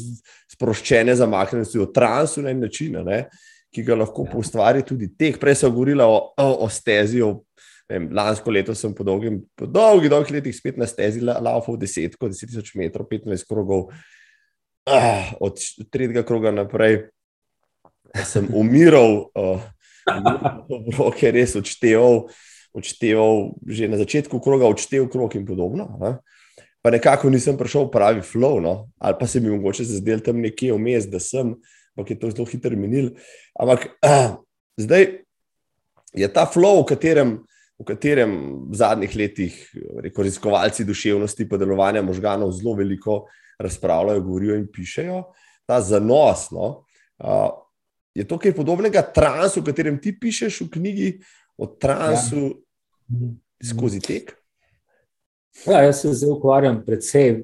sproščene 0.49 1.13
zamaknjenosti, 1.13 1.77
o 1.77 1.91
transu 1.93 2.41
na 2.41 2.49
en 2.49 2.63
način, 2.65 2.95
ne, 3.05 3.19
ki 3.69 3.83
ga 3.85 3.99
lahko 3.99 4.25
ja. 4.25 4.39
ustvari 4.41 4.81
tudi 4.81 5.11
teh. 5.13 5.37
Prej 5.37 5.59
sem 5.59 5.69
govorila 5.69 6.07
o, 6.09 6.17
o, 6.33 6.47
o 6.65 6.69
stezi, 6.73 7.21
o 7.21 7.43
vem, 7.93 8.07
lansko 8.09 8.49
leto 8.57 8.73
sem 8.73 8.95
po 8.97 9.05
dolgih, 9.05 9.37
po 9.53 9.69
dolgih, 9.69 10.09
dolgih 10.09 10.33
letih 10.39 10.57
spet 10.57 10.81
na 10.81 10.89
stezi 10.89 11.21
laufal 11.21 11.77
10, 11.77 12.17
10.000 12.17 12.81
metrov, 12.81 13.05
15 13.11 13.45
krogov, 13.49 13.91
ah, 14.89 15.29
od 15.45 15.61
tretjega 15.93 16.25
kroga 16.25 16.55
naprej 16.55 17.03
sem 18.21 18.45
umiral, 18.53 19.29
uh, 19.33 19.61
ker 21.17 21.33
res 21.33 21.55
odšteval, 21.57 22.27
odšteval, 22.73 23.57
že 23.65 23.89
na 23.89 23.97
začetku 23.97 24.37
kroga 24.43 24.69
odšteval 24.69 25.09
krog 25.09 25.33
in 25.37 25.45
podobno. 25.45 25.89
Ne? 25.97 26.17
Pa 26.83 26.91
nekako 26.93 27.31
nisem 27.31 27.57
prišel 27.57 27.87
v 27.87 27.93
pravi 27.95 28.21
flow, 28.21 28.59
no? 28.61 28.91
ali 28.99 29.15
pa 29.17 29.25
se 29.25 29.39
mi 29.39 29.49
mogoče 29.49 29.87
zdel 29.87 30.21
tam 30.21 30.43
nekje 30.43 30.75
vmes, 30.75 31.07
da 31.09 31.21
sem, 31.23 31.55
ampak 31.95 32.13
je 32.13 32.19
to 32.19 32.31
zelo 32.33 32.45
hitro 32.49 32.75
minil. 32.77 33.15
Ampak 33.57 33.97
uh, 34.05 34.37
zdaj 34.83 35.23
je 36.13 36.27
ta 36.29 36.45
flow, 36.45 36.83
v 36.83 36.93
katerem 36.93 37.41
v 37.83 37.85
katerem 37.89 38.31
v 38.69 38.75
zadnjih 38.77 39.13
letih 39.17 39.53
raziskovalci 40.13 40.85
duševnosti 40.85 41.43
in 41.43 41.59
delovanja 41.59 42.01
možganov 42.05 42.53
zelo 42.53 42.75
veliko 42.77 43.25
razpravljajo, 43.59 44.21
govorijo 44.21 44.55
in 44.55 44.67
pišejo. 44.71 45.23
Ta 45.65 45.81
zanos 45.81 46.51
no, 46.51 46.85
uh, 47.19 47.62
je 48.15 48.27
to, 48.27 48.37
kar 48.37 48.51
je 48.51 48.55
podobnega 48.55 49.01
transu, 49.01 49.59
o 49.61 49.65
katerem 49.65 49.97
ti 50.01 50.13
pišeš 50.19 50.61
v 50.61 50.69
knjigi, 50.77 51.09
o 51.57 51.67
transu 51.67 52.43
ja. 52.45 53.33
skozi 53.73 54.01
tek. 54.01 54.35
Ja, 55.65 55.83
jaz 55.85 56.01
se 56.01 56.13
zdaj 56.13 56.31
ukvarjam 56.33 56.79
predvsej, 56.85 57.43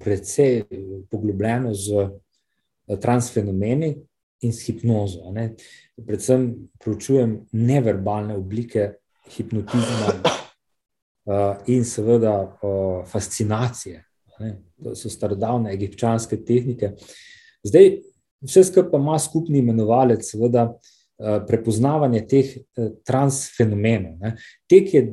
predvsej 0.00 0.62
poglobljeno 1.10 1.74
z 1.74 2.08
transfenomeni 3.00 3.94
in 4.40 4.52
s 4.52 4.64
hipnozo. 4.66 5.32
Ne. 5.32 5.54
Predvsem 6.06 6.54
proučujem 6.80 7.40
neverbalne 7.52 8.36
oblike 8.36 8.94
hipnotizma 9.30 10.14
uh, 10.16 11.56
in 11.66 11.84
seveda 11.84 12.34
uh, 12.42 13.04
fascinacije. 13.08 14.04
Ne? 14.40 14.54
To 14.82 14.94
so 14.96 15.12
starodavne 15.12 15.72
egipčanske 15.74 16.40
tehnike. 16.44 16.94
Zdaj, 17.62 17.98
vse 18.44 18.64
skupaj 18.64 19.00
ima 19.00 19.18
skupni 19.18 19.58
imenovalec, 19.58 20.24
seveda, 20.26 20.66
uh, 20.70 21.40
prepoznavanje 21.46 22.24
teh 22.28 22.56
uh, 22.56 22.90
transfenomenov. 23.06 24.16
Ne? 24.20 24.34
Tek 24.70 24.94
je 24.94 25.04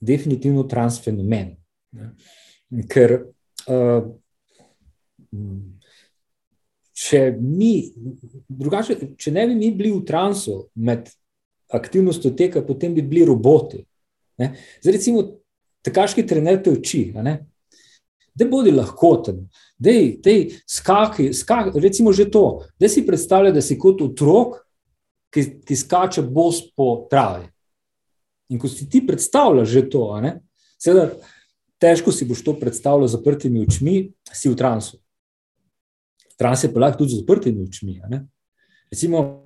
definitivno 0.00 0.66
transfenomen. 0.68 1.54
Ne? 1.96 2.12
Ker 2.90 3.18
uh, 3.70 4.08
če, 6.96 7.20
mi, 7.40 7.72
drugače, 8.48 8.98
če 9.20 9.32
ne 9.34 9.46
bi 9.50 9.58
mi 9.58 9.70
bili 9.76 9.92
v 9.94 10.04
transu 10.08 10.64
med 10.74 11.10
aktivnostjo 11.76 12.32
teka, 12.38 12.62
potem 12.66 12.94
bi 12.94 13.04
bili 13.04 13.26
roboti. 13.26 13.82
Ne? 14.40 14.52
Zdaj, 14.80 14.96
recimo, 14.96 15.24
tekaški 15.86 16.24
trener 16.28 16.60
te 16.62 16.72
uči, 16.72 17.08
da 18.36 18.46
bodi 18.50 18.70
lahkoten, 18.70 19.46
da 19.78 19.90
je 19.90 20.60
skaki, 20.68 21.32
skaki, 21.34 21.80
recimo 21.80 22.12
že 22.12 22.28
to, 22.30 22.64
da 22.80 22.88
si 22.88 23.06
predstavlja, 23.06 23.54
da 23.56 23.62
si 23.64 23.78
kot 23.80 24.02
otrok, 24.04 24.60
ki, 25.32 25.44
ki 25.66 25.76
skače 25.76 26.22
bos 26.22 26.60
po 26.76 27.06
travi. 27.10 27.48
In 28.52 28.60
ko 28.62 28.68
si 28.70 28.88
ti 28.88 29.02
predstavljaš 29.06 29.68
že 29.68 29.82
to, 29.90 30.04
seveda, 30.78 31.08
težko 31.82 32.12
si 32.12 32.28
boš 32.28 32.44
to 32.44 32.54
predstavljal 32.60 33.08
z 33.08 33.18
zaprtimi 33.18 33.64
očmi, 33.66 33.96
si 34.32 34.52
v 34.52 34.56
transu. 34.56 35.00
Trans 36.36 36.62
je 36.64 36.72
pa 36.72 36.80
lahko 36.84 37.02
tudi 37.02 37.16
z 37.16 37.24
zaprtimi 37.24 37.64
očmi. 37.64 38.00
Recimo, 38.92 39.42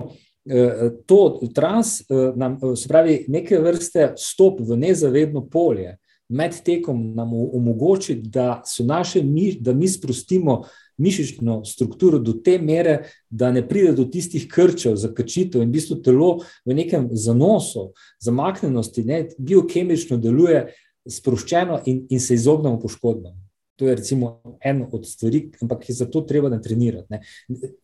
Eh, 0.47 0.91
to 1.07 1.41
trans, 1.55 2.01
eh, 2.01 2.33
nam, 2.37 2.59
eh, 2.63 2.77
se 2.77 2.89
pravi, 2.89 3.25
neke 3.29 3.59
vrste 3.59 4.13
stop 4.17 4.61
v 4.61 4.77
nezavedno 4.77 5.45
polje 5.47 5.99
med 6.31 6.55
tekom 6.65 7.01
nam 7.15 7.35
omogoči, 7.35 8.15
da, 8.15 8.63
naše, 8.87 9.23
da 9.61 9.75
mi 9.75 9.89
sprostimo 9.89 10.63
mišično 11.01 11.65
strukturo 11.65 12.19
do 12.19 12.33
te 12.33 12.59
mere, 12.59 12.99
da 13.31 13.51
ne 13.53 13.63
pride 13.69 13.93
do 13.97 14.05
tistih 14.05 14.47
krčev, 14.49 14.97
zakrčitev 15.01 15.63
in 15.63 15.69
v 15.69 15.79
bistvu 15.79 16.01
telo 16.05 16.31
v 16.65 16.77
nekem 16.77 17.09
zanosu, 17.13 17.91
zamaknenosti, 18.21 19.05
ne, 19.05 19.23
biokemično 19.39 20.21
deluje 20.21 20.67
sproščeno 21.09 21.81
in, 21.87 22.05
in 22.11 22.21
se 22.21 22.35
izognemo 22.35 22.81
poškodbam. 22.81 23.39
To 23.81 23.89
je 23.89 23.95
recimo 23.97 24.43
en 24.61 24.83
od 24.93 25.07
stvari, 25.09 25.47
ampak 25.63 25.89
je 25.89 25.95
zato 25.95 26.21
treba 26.29 26.51
natrenirati. 26.53 27.07
Ne. 27.11 27.23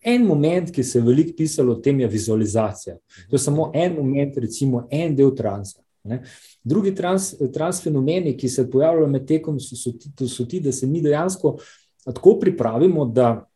En 0.05 0.27
moment, 0.29 0.69
ki 0.71 0.85
se 0.85 0.99
je 0.99 1.05
veliko 1.07 1.33
pisalo 1.39 1.73
o 1.73 1.81
tem, 1.81 2.01
je 2.01 2.09
vizualizacija. 2.13 2.99
To 3.31 3.39
je 3.39 3.41
samo 3.41 3.71
en 3.75 3.97
moment, 3.97 4.37
recimo 4.37 4.85
en 4.91 5.17
del 5.17 5.33
transa. 5.35 5.86
Ne. 6.07 6.23
Drugi 6.65 6.95
trans, 6.95 7.35
transfenomeni, 7.55 8.37
ki 8.37 8.49
se 8.49 8.71
pojavljajo 8.71 9.11
med 9.11 9.27
tekom, 9.27 9.61
so, 9.61 9.77
so, 9.77 9.93
ti, 9.93 10.29
so 10.29 10.47
ti, 10.47 10.61
da 10.61 10.73
se 10.73 10.87
mi 10.87 11.03
dejansko 11.03 11.57
tako 12.05 12.39
pripravimo, 12.41 13.07
da 13.07 13.47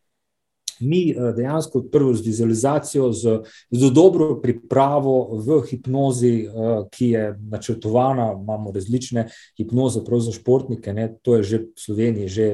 mi 0.81 1.11
eh, 1.11 1.33
dejansko 1.37 1.83
prvo 1.93 2.15
z 2.15 2.27
vizualizacijo, 2.27 3.13
z, 3.13 3.39
z 3.71 3.91
dobro 3.93 4.41
pripravo 4.43 5.37
v 5.37 5.63
hipnozi, 5.71 6.35
eh, 6.45 6.51
ki 6.91 7.11
je 7.11 7.39
načrtovana, 7.51 8.33
imamo 8.43 8.73
različne 8.73 9.29
hipnoze, 9.57 10.05
prav 10.05 10.21
za 10.21 10.33
športnike, 10.33 10.93
ne, 10.93 11.15
to 11.23 11.37
je 11.37 11.43
že 11.43 11.59
v 11.59 11.67
Sloveniji, 11.77 12.29
že 12.29 12.47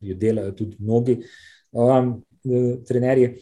jo 0.00 0.14
delajo 0.14 0.52
tudi 0.52 0.76
mnogi. 0.80 1.22
Um, 1.72 2.22
trenerji, 2.88 3.36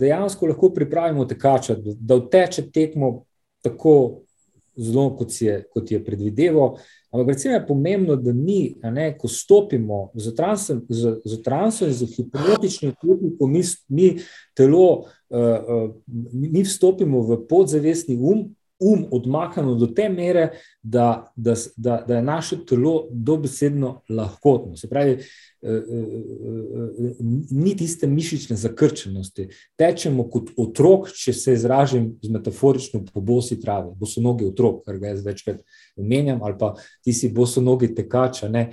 dejansko 0.00 0.46
lahko 0.48 0.70
pripravimo 0.72 1.26
tekača, 1.28 1.76
da 1.76 2.16
vteče 2.16 2.70
tekmo 2.72 3.26
tako 3.60 4.22
zelo, 4.76 5.10
kot 5.16 5.34
je, 5.40 5.62
kot 5.72 5.90
je 5.90 6.04
predvideval. 6.04 6.76
Ampak 7.10 7.28
recimo 7.28 7.54
je 7.54 7.66
pomembno, 7.66 8.16
da 8.16 8.32
mi, 8.32 8.76
ne, 8.82 9.08
ko 9.18 9.28
stopimo 9.28 10.10
z 10.14 10.34
transom 11.42 11.88
in 11.88 11.94
z 11.94 12.06
hipnotičnim 12.06 12.94
tehnikom, 13.02 13.50
mi, 13.50 13.62
mi 13.88 14.12
telo, 14.54 15.06
uh, 15.28 15.38
uh, 15.38 15.90
mi 16.32 16.62
vstopimo 16.62 17.22
v 17.26 17.40
podzavestni 17.48 18.16
um, 18.16 18.46
um 18.80 19.04
odmaknjeno 19.10 19.74
do 19.74 19.86
te 19.86 20.08
mere, 20.08 20.48
da, 20.82 21.32
da, 21.36 21.54
da, 21.76 22.04
da 22.08 22.16
je 22.16 22.22
naše 22.22 22.56
telo 22.66 23.08
dobesedno 23.10 24.00
lahkotno. 24.08 24.76
Se 24.76 24.88
pravi, 24.88 25.10
eh, 25.10 25.18
eh, 25.62 25.74
eh, 25.74 27.14
ni 27.50 27.76
tiste 27.76 28.06
mišične 28.06 28.56
zakrčenosti. 28.56 29.48
Tečemo 29.76 30.28
kot 30.30 30.50
otrok, 30.56 31.10
če 31.12 31.32
se 31.32 31.52
izražim 31.52 32.14
z 32.22 32.30
metaforično 32.30 33.04
po 33.12 33.20
bosi 33.20 33.60
travi, 33.60 33.92
boso 33.96 34.20
nogi 34.20 34.48
otrok, 34.48 34.84
kar 34.86 34.98
ga 34.98 35.12
jaz 35.12 35.24
večkrat 35.26 35.60
omenjam, 35.96 36.42
ali 36.42 36.58
pa 36.58 36.74
ti 37.04 37.12
si 37.12 37.28
boso 37.28 37.60
nogi 37.60 37.94
tekača, 37.94 38.48
ne, 38.48 38.70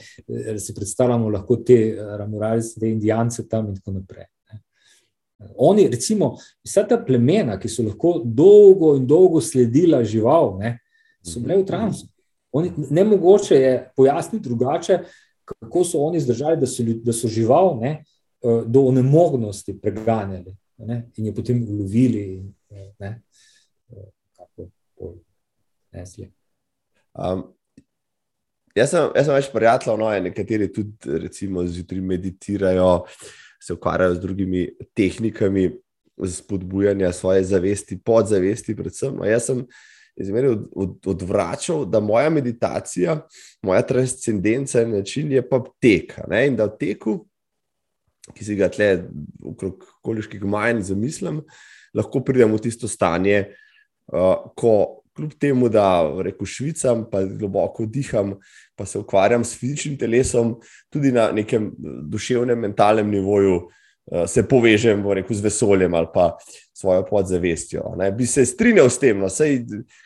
si 0.59 0.75
predstavljamo 0.75 1.29
lahko 1.29 1.59
te 1.67 1.97
ramuralce, 2.17 2.79
te 2.79 2.89
indijance 2.89 3.47
tam 3.47 3.67
in 3.67 3.75
tako 3.75 3.99
naprej. 3.99 4.31
Oni, 5.57 5.87
recimo, 5.87 6.35
vsa 6.65 6.83
ta 6.87 6.97
plemena, 6.97 7.59
ki 7.61 7.69
so 7.69 7.85
lahko 7.85 8.17
dolgo 8.25 8.95
in 8.97 9.05
dolgo 9.07 9.41
sledila 9.41 10.01
žival, 10.03 10.55
ne, 10.57 10.77
so 11.21 11.39
bile 11.39 11.59
v 11.59 11.63
mhm. 11.63 11.67
transu. 11.67 12.07
Oni, 12.57 12.71
ne 12.89 13.03
mogoče 13.03 13.55
je 13.55 13.73
pojasniti 13.95 14.49
drugače, 14.49 14.99
kako 15.45 15.83
so 15.83 15.99
oni 16.03 16.19
zdržali, 16.19 16.57
da 16.59 16.67
so, 16.67 16.83
da 17.03 17.13
so 17.13 17.29
žival 17.31 17.77
ne, 17.81 17.91
eh, 18.43 18.63
do 18.65 18.87
onemognosti 18.89 19.77
preganjali 19.81 20.55
ne, 20.77 21.03
in 21.15 21.25
je 21.25 21.35
potem 21.35 21.63
ulovili 21.69 22.23
in 22.33 22.53
ne, 22.99 23.21
kako. 24.37 24.69
Um, 27.13 27.43
jaz, 28.75 28.91
sem, 28.91 29.07
jaz 29.15 29.25
sem 29.25 29.33
več 29.33 29.47
prijateljev, 29.53 29.97
no, 29.97 30.09
nekateri 30.21 30.67
tudi 30.73 31.17
recimo 31.23 31.63
zjutraj 31.65 32.03
meditirajo, 32.05 32.91
se 33.63 33.73
ukvarjajo 33.73 34.15
z 34.15 34.21
drugimi 34.21 34.63
tehnikami 34.93 35.71
spodbujanja 36.25 37.11
svoje 37.13 37.43
zavesti, 37.43 37.99
podzavesti, 38.05 38.75
predvsem. 38.75 39.15
No, 39.15 39.25
jaz 39.25 39.45
sem 39.51 39.65
izmeril 40.17 40.51
od, 40.51 40.67
od, 40.75 41.07
odvračal, 41.13 41.85
da 41.85 41.99
moja 41.99 42.29
meditacija, 42.29 43.19
moja 43.61 43.81
transcendenca 43.81 44.81
in 44.81 44.95
način 44.97 45.31
je 45.31 45.43
pa 45.49 45.61
tek. 45.81 46.17
Ne? 46.27 46.47
In 46.47 46.55
da 46.57 46.65
v 46.65 46.77
teku, 46.79 47.17
ki 48.33 48.45
si 48.45 48.57
ga 48.57 48.69
tle 48.73 49.07
okrog 49.45 49.85
koliških 50.03 50.43
manj 50.43 50.81
zamislim, 50.89 51.43
lahko 51.95 52.23
pridem 52.25 52.53
v 52.53 52.63
tisto 52.65 52.89
stanje, 52.89 53.45
uh, 54.11 54.49
ko 54.57 55.03
kljub 55.17 55.33
temu, 55.41 55.69
da 55.69 55.87
reko 56.23 56.45
švicam, 56.45 57.03
pa 57.11 57.23
globoko 57.25 57.85
diham, 57.85 58.35
pa 58.77 58.85
se 58.85 58.99
ukvarjam 58.99 59.43
s 59.43 59.57
fizičnim 59.57 59.97
telesom, 59.97 60.55
tudi 60.93 61.11
na 61.11 61.31
nekem 61.33 61.71
duševnem, 62.09 62.59
mentalnem 62.59 63.09
nivoju, 63.11 63.55
uh, 63.57 64.25
se 64.29 64.45
povežem 64.47 65.01
rekel, 65.11 65.35
z 65.35 65.49
vesoljem 65.49 65.93
ali 65.93 66.07
pa 66.13 66.35
svojo 66.77 67.05
podzavestjo. 67.09 67.95
Ne. 67.97 68.11
Bi 68.11 68.25
se 68.25 68.45
strinjal 68.45 68.89
s 68.89 69.01
tem, 69.01 69.19
no, 69.19 69.29
sej 69.29 69.63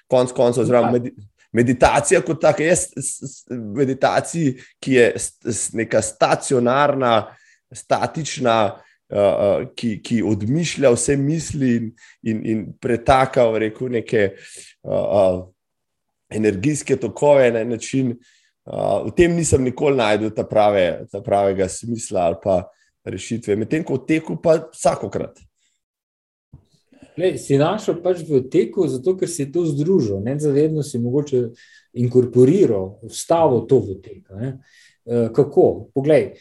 konc 0.08 0.32
koncev, 0.32 0.64
oziroma 0.64 0.92
med, 0.96 1.12
meditacija 1.52 2.22
kot 2.24 2.42
taka, 2.42 2.64
jaz 2.64 2.88
meditaciji, 3.52 4.56
ki 4.80 4.94
je 4.94 5.10
neka 5.74 6.02
stacionarna, 6.02 7.16
statična, 7.76 8.58
uh, 9.12 9.68
ki, 9.76 9.98
ki 10.04 10.22
odmišlja 10.24 10.92
vse 10.96 11.18
misli 11.20 11.76
in, 11.76 11.90
in, 12.24 12.44
in 12.46 12.64
pretaka 12.80 13.50
v 13.52 13.72
neke 13.90 14.30
uh, 14.84 15.44
energijske 16.30 16.96
tokove 16.96 17.52
na 17.52 17.64
način. 17.64 18.18
Uh, 18.66 19.08
v 19.08 19.16
tem 19.18 19.36
nisem 19.36 19.64
nikoli 19.64 19.98
najdel 19.98 20.34
ta, 20.36 20.44
prave, 20.48 21.06
ta 21.12 21.22
pravega 21.22 21.68
smisla 21.70 22.28
ali 22.30 22.36
pa 22.44 22.64
rešitve, 23.04 23.56
medtem 23.56 23.84
ko 23.84 23.98
v 23.98 24.06
teku 24.08 24.38
pa 24.42 24.60
vsakokrat. 24.72 25.40
Lej, 27.18 27.36
si 27.42 27.58
našel 27.60 27.98
pač 28.04 28.22
v 28.24 28.44
teku, 28.50 28.86
zato 28.88 29.18
ker 29.20 29.30
si 29.30 29.50
to 29.52 29.66
združil, 29.68 30.22
ne 30.24 30.38
zavedno 30.40 30.84
si 30.86 31.02
mogoče 31.02 31.50
inkorporiral, 32.00 33.02
vstavil 33.10 33.66
to 33.68 33.82
v 33.84 33.98
tek. 34.00 34.22
Ne? 34.32 34.54
Kako? 35.36 35.92
Poglej, 35.98 36.38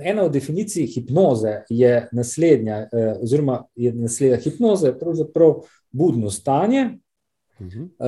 ena 0.00 0.22
od 0.22 0.32
definicij 0.32 0.86
hipnoze 0.86 1.64
je 1.68 2.08
naslednja, 2.12 2.76
eh, 2.92 3.14
oziroma 3.22 3.64
je 3.74 3.92
naslednja 3.92 4.36
hipnoza, 4.36 4.86
je 4.86 4.98
pravzaprav 4.98 5.54
budno 5.90 6.30
stanje 6.30 6.98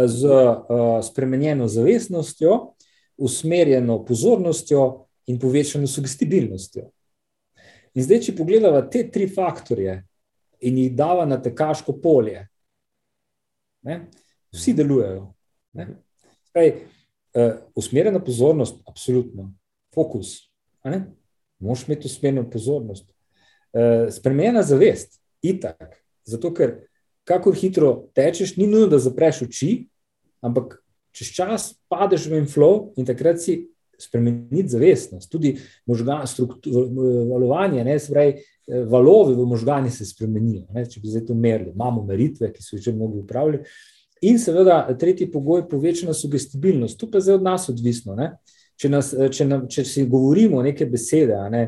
z 0.07 0.24
eh, 0.24 1.03
spremenjeno 1.03 1.68
zavestnostjo, 1.68 2.74
usmerjeno 3.16 4.05
pozornostjo 4.05 5.07
in 5.26 5.38
povečano 5.38 5.86
sugestibilnostjo. 5.86 6.90
In 7.94 8.07
zdaj, 8.07 8.20
če 8.26 8.36
pogledamo 8.38 8.82
te 8.90 9.03
tri 9.11 9.26
faktorje 9.28 10.01
in 10.61 10.78
jih 10.78 10.94
dava 10.96 11.26
na 11.26 11.40
tekaško 11.42 11.96
polje, 12.03 12.44
ne, 13.82 13.96
vsi 14.55 14.74
delujejo. 14.76 15.32
Spaj, 16.51 16.70
uh, 16.70 17.55
usmerjena 17.74 18.20
pozornost, 18.24 18.78
absolutno, 18.86 19.51
fokus. 19.94 20.51
Moš 21.59 21.86
imeti 21.88 22.07
usmerjeno 22.07 22.46
pozornost. 22.51 23.09
Uh, 23.72 24.11
spremenjena 24.12 24.62
zavest, 24.62 25.18
itak. 25.42 25.98
Zato, 26.28 26.53
ker 26.55 26.76
kako 27.31 27.53
hitro 27.55 27.91
tečeš, 28.14 28.57
ni 28.57 28.66
nujno, 28.66 28.89
da 28.91 28.99
zapreš 28.99 29.45
oči, 29.47 29.70
ampak 30.43 30.81
čez 31.14 31.31
čas 31.37 31.74
padeš 31.91 32.26
v 32.31 32.41
inflow 32.43 32.89
in 32.99 33.07
takrat 33.07 33.39
si 33.43 33.61
spremeniti 34.01 34.68
zavestnost. 34.72 35.31
Tudi 35.31 35.55
možgan, 35.87 36.26
struktur, 36.26 36.89
valovanje, 37.31 37.85
ne, 37.85 37.99
spravi, 37.99 38.35
eh, 38.35 38.85
valovi 38.89 39.35
v 39.35 39.47
možgani 39.47 39.91
se 39.91 40.07
spremenijo. 40.07 40.66
Ne, 40.74 40.87
če 40.91 41.01
bi 41.01 41.12
zdaj 41.12 41.26
to 41.28 41.35
merili, 41.35 41.74
imamo 41.74 42.03
meritve, 42.09 42.51
ki 42.53 42.62
so 42.62 42.76
jih 42.76 42.89
že 42.89 42.97
mnogi 42.97 43.20
upravljali. 43.22 43.62
In 44.22 44.39
seveda, 44.39 44.83
tretji 44.99 45.31
pogoj 45.31 45.61
je 45.61 45.68
povečana 45.68 46.14
sugestibilnost. 46.14 46.99
Tu 46.99 47.11
pa 47.11 47.18
je 47.18 47.28
zdaj 47.28 47.39
od 47.39 47.47
nas 47.47 47.68
odvisno. 47.68 48.14
Ne. 48.14 48.33
Če, 48.81 48.89
nas, 48.89 49.14
če, 49.33 49.45
nam, 49.45 49.68
če 49.68 49.85
si 49.85 50.07
govorimo 50.09 50.62
neke 50.64 50.87
besede, 50.89 51.37
ne, 51.53 51.66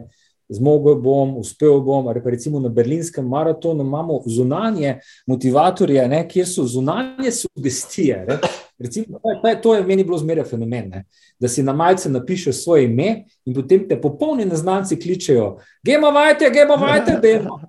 zmogel 0.49 0.95
bom, 0.95 1.37
uspel 1.39 1.81
bom, 1.81 2.09
ali 2.09 2.23
pa 2.23 2.31
recimo 2.31 2.61
na 2.61 2.69
berlinskem 2.69 3.29
maratonu 3.29 3.85
imamo 3.85 4.21
zunanje 4.27 4.99
motivatorje, 5.27 6.09
ne, 6.09 6.29
kjer 6.29 6.49
so 6.49 6.65
zunanje 6.65 7.31
sugestije. 7.31 8.25
Ne. 8.29 8.39
Recimo, 8.79 9.19
to, 9.43 9.49
je, 9.49 9.61
to 9.63 9.75
je 9.75 9.83
meni 9.87 10.05
bilo 10.05 10.19
zmeraj 10.19 10.45
fenomen, 10.45 10.89
ne, 10.91 11.05
da 11.41 11.49
si 11.49 11.63
na 11.63 11.73
majice 11.73 12.11
napišeš 12.11 12.63
svoje 12.65 12.85
ime 12.85 13.25
in 13.45 13.55
potem 13.55 13.89
te 13.89 14.01
popolni 14.01 14.45
neznanci 14.45 14.97
kličejo: 15.01 15.57
Gema 15.85 16.09
vajte, 16.09 16.51
gema 16.51 16.75
vajte, 16.75 17.19
bemo. 17.23 17.61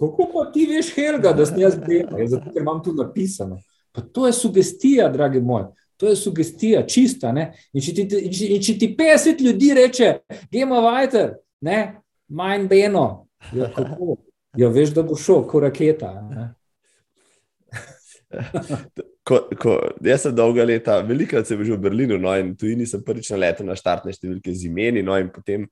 Kako 0.00 0.30
pa 0.34 0.50
ti 0.52 0.66
veš, 0.70 0.94
Helga, 0.94 1.32
da 1.32 1.46
sem 1.46 1.58
jaz 1.58 1.78
bil, 1.86 2.06
zato 2.26 2.52
ker 2.52 2.62
imam 2.62 2.82
tu 2.84 2.92
napisano. 2.94 3.58
Pa 3.92 4.02
to 4.02 4.26
je 4.26 4.32
sugestija, 4.32 5.08
dragi 5.08 5.40
moji. 5.40 5.64
To 5.96 6.08
je 6.08 6.16
sugestija, 6.16 6.86
čista. 6.86 7.30
In 7.72 7.82
če, 7.82 7.94
ti, 7.94 8.06
in 8.54 8.62
če 8.62 8.78
ti 8.78 8.94
50 8.98 9.42
ljudi 9.42 9.74
reče, 9.74 10.14
gremo 10.50 10.80
vajter, 10.80 11.36
manj 12.28 12.68
beno, 12.68 13.26
ja, 13.58 13.70
ja, 14.56 14.68
veš, 14.68 14.94
da 14.96 15.02
bo 15.02 15.16
šel, 15.16 15.44
kot 15.48 15.68
raketa. 15.68 16.12
Ko, 19.24 19.38
ko, 19.56 19.78
jaz 20.04 20.26
sem 20.26 20.34
dolga 20.36 20.66
leta, 20.68 20.98
velikokrat 21.08 21.48
sem 21.48 21.56
bil 21.56 21.70
v 21.72 21.80
Berlinu, 21.86 22.18
no, 22.20 22.28
in 22.36 22.50
tu 22.60 22.68
nisem 22.76 23.00
prvič 23.00 23.30
na 23.32 23.38
letu 23.40 23.64
na 23.64 23.72
štartne 23.72 24.12
številke 24.12 24.52
z 24.52 24.68
imeni. 24.68 25.00
No, 25.00 25.16
in 25.16 25.30
potem 25.32 25.64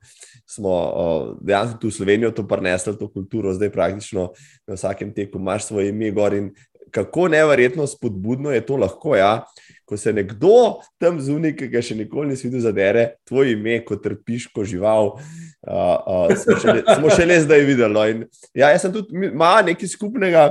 smo 0.49 0.73
o, 0.73 1.05
dejansko 1.37 1.83
tu 1.83 1.91
v 1.91 1.97
Slovenijo 1.99 2.31
to 2.33 2.47
prenesli, 2.49 2.97
to 2.97 3.11
kulturo, 3.13 3.53
zdaj 3.53 3.69
praktično 3.75 4.31
na 4.65 4.79
vsakem 4.79 5.13
teku 5.13 5.37
imaš 5.37 5.69
svoje 5.69 5.93
ime 5.93 6.09
gor. 6.17 6.33
In 6.33 6.49
kako 6.97 7.29
nevrjetno 7.29 7.85
spodbudno 7.85 8.57
je 8.57 8.65
to 8.65 8.81
lahko, 8.81 9.13
ja? 9.21 9.45
Ko 9.93 9.97
se 10.01 10.13
nekdo 10.13 10.81
tam 10.97 11.19
zunaj, 11.21 11.53
ki 11.59 11.67
ga 11.69 11.83
še 11.85 11.99
nikoli 11.99 12.31
nisi 12.31 12.47
videl, 12.47 12.63
zadere 12.65 13.03
tvoje 13.29 13.53
ime, 13.53 13.75
ko 13.85 13.99
trpiš, 14.01 14.47
ko 14.49 14.65
žival. 14.65 15.19
Uh, 15.61 16.31
uh, 16.33 16.33
smo, 16.33 16.57
šele, 16.63 16.85
smo 16.87 17.11
šele 17.13 17.37
zdaj 17.45 17.65
videli. 17.69 17.93
No? 17.93 18.07
In, 18.09 18.25
ja, 18.57 18.71
jaz 18.73 18.87
sem 18.87 18.95
tudi 18.95 19.13
imel 19.13 19.69
nekaj 19.69 19.93
skupnega, 19.93 20.47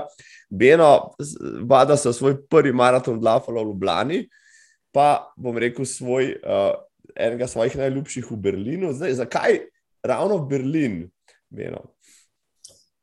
Beno, 0.51 0.91
vada 1.65 1.95
so 1.97 2.11
svoj 2.13 2.35
prvi 2.51 2.73
maraton 2.75 3.17
Dlafalo 3.17 3.63
v 3.63 3.71
Ljubljani, 3.71 4.21
pa 4.93 5.31
bom 5.39 5.57
rekel 5.57 5.87
svoj, 5.89 6.35
uh, 6.43 6.75
enega 7.15 7.49
svojih 7.49 7.79
najljubših 7.81 8.29
v 8.29 8.41
Berlinu. 8.45 8.93
Zdaj, 8.93 9.17
zakaj 9.23 9.61
ravno 10.05 10.43
Berlin? 10.45 11.07
Beno? 11.49 11.87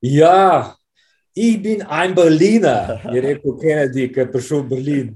Ja, 0.05 0.77
Ich 1.39 1.63
bin 1.63 1.83
ein 1.83 2.15
Berliner, 2.15 3.01
je 3.13 3.21
rekel 3.23 3.59
Kennedy, 3.63 4.09
ki 4.11 4.21
je 4.21 4.31
prišel 4.33 4.65
v 4.65 4.69
Berlin. 4.73 5.11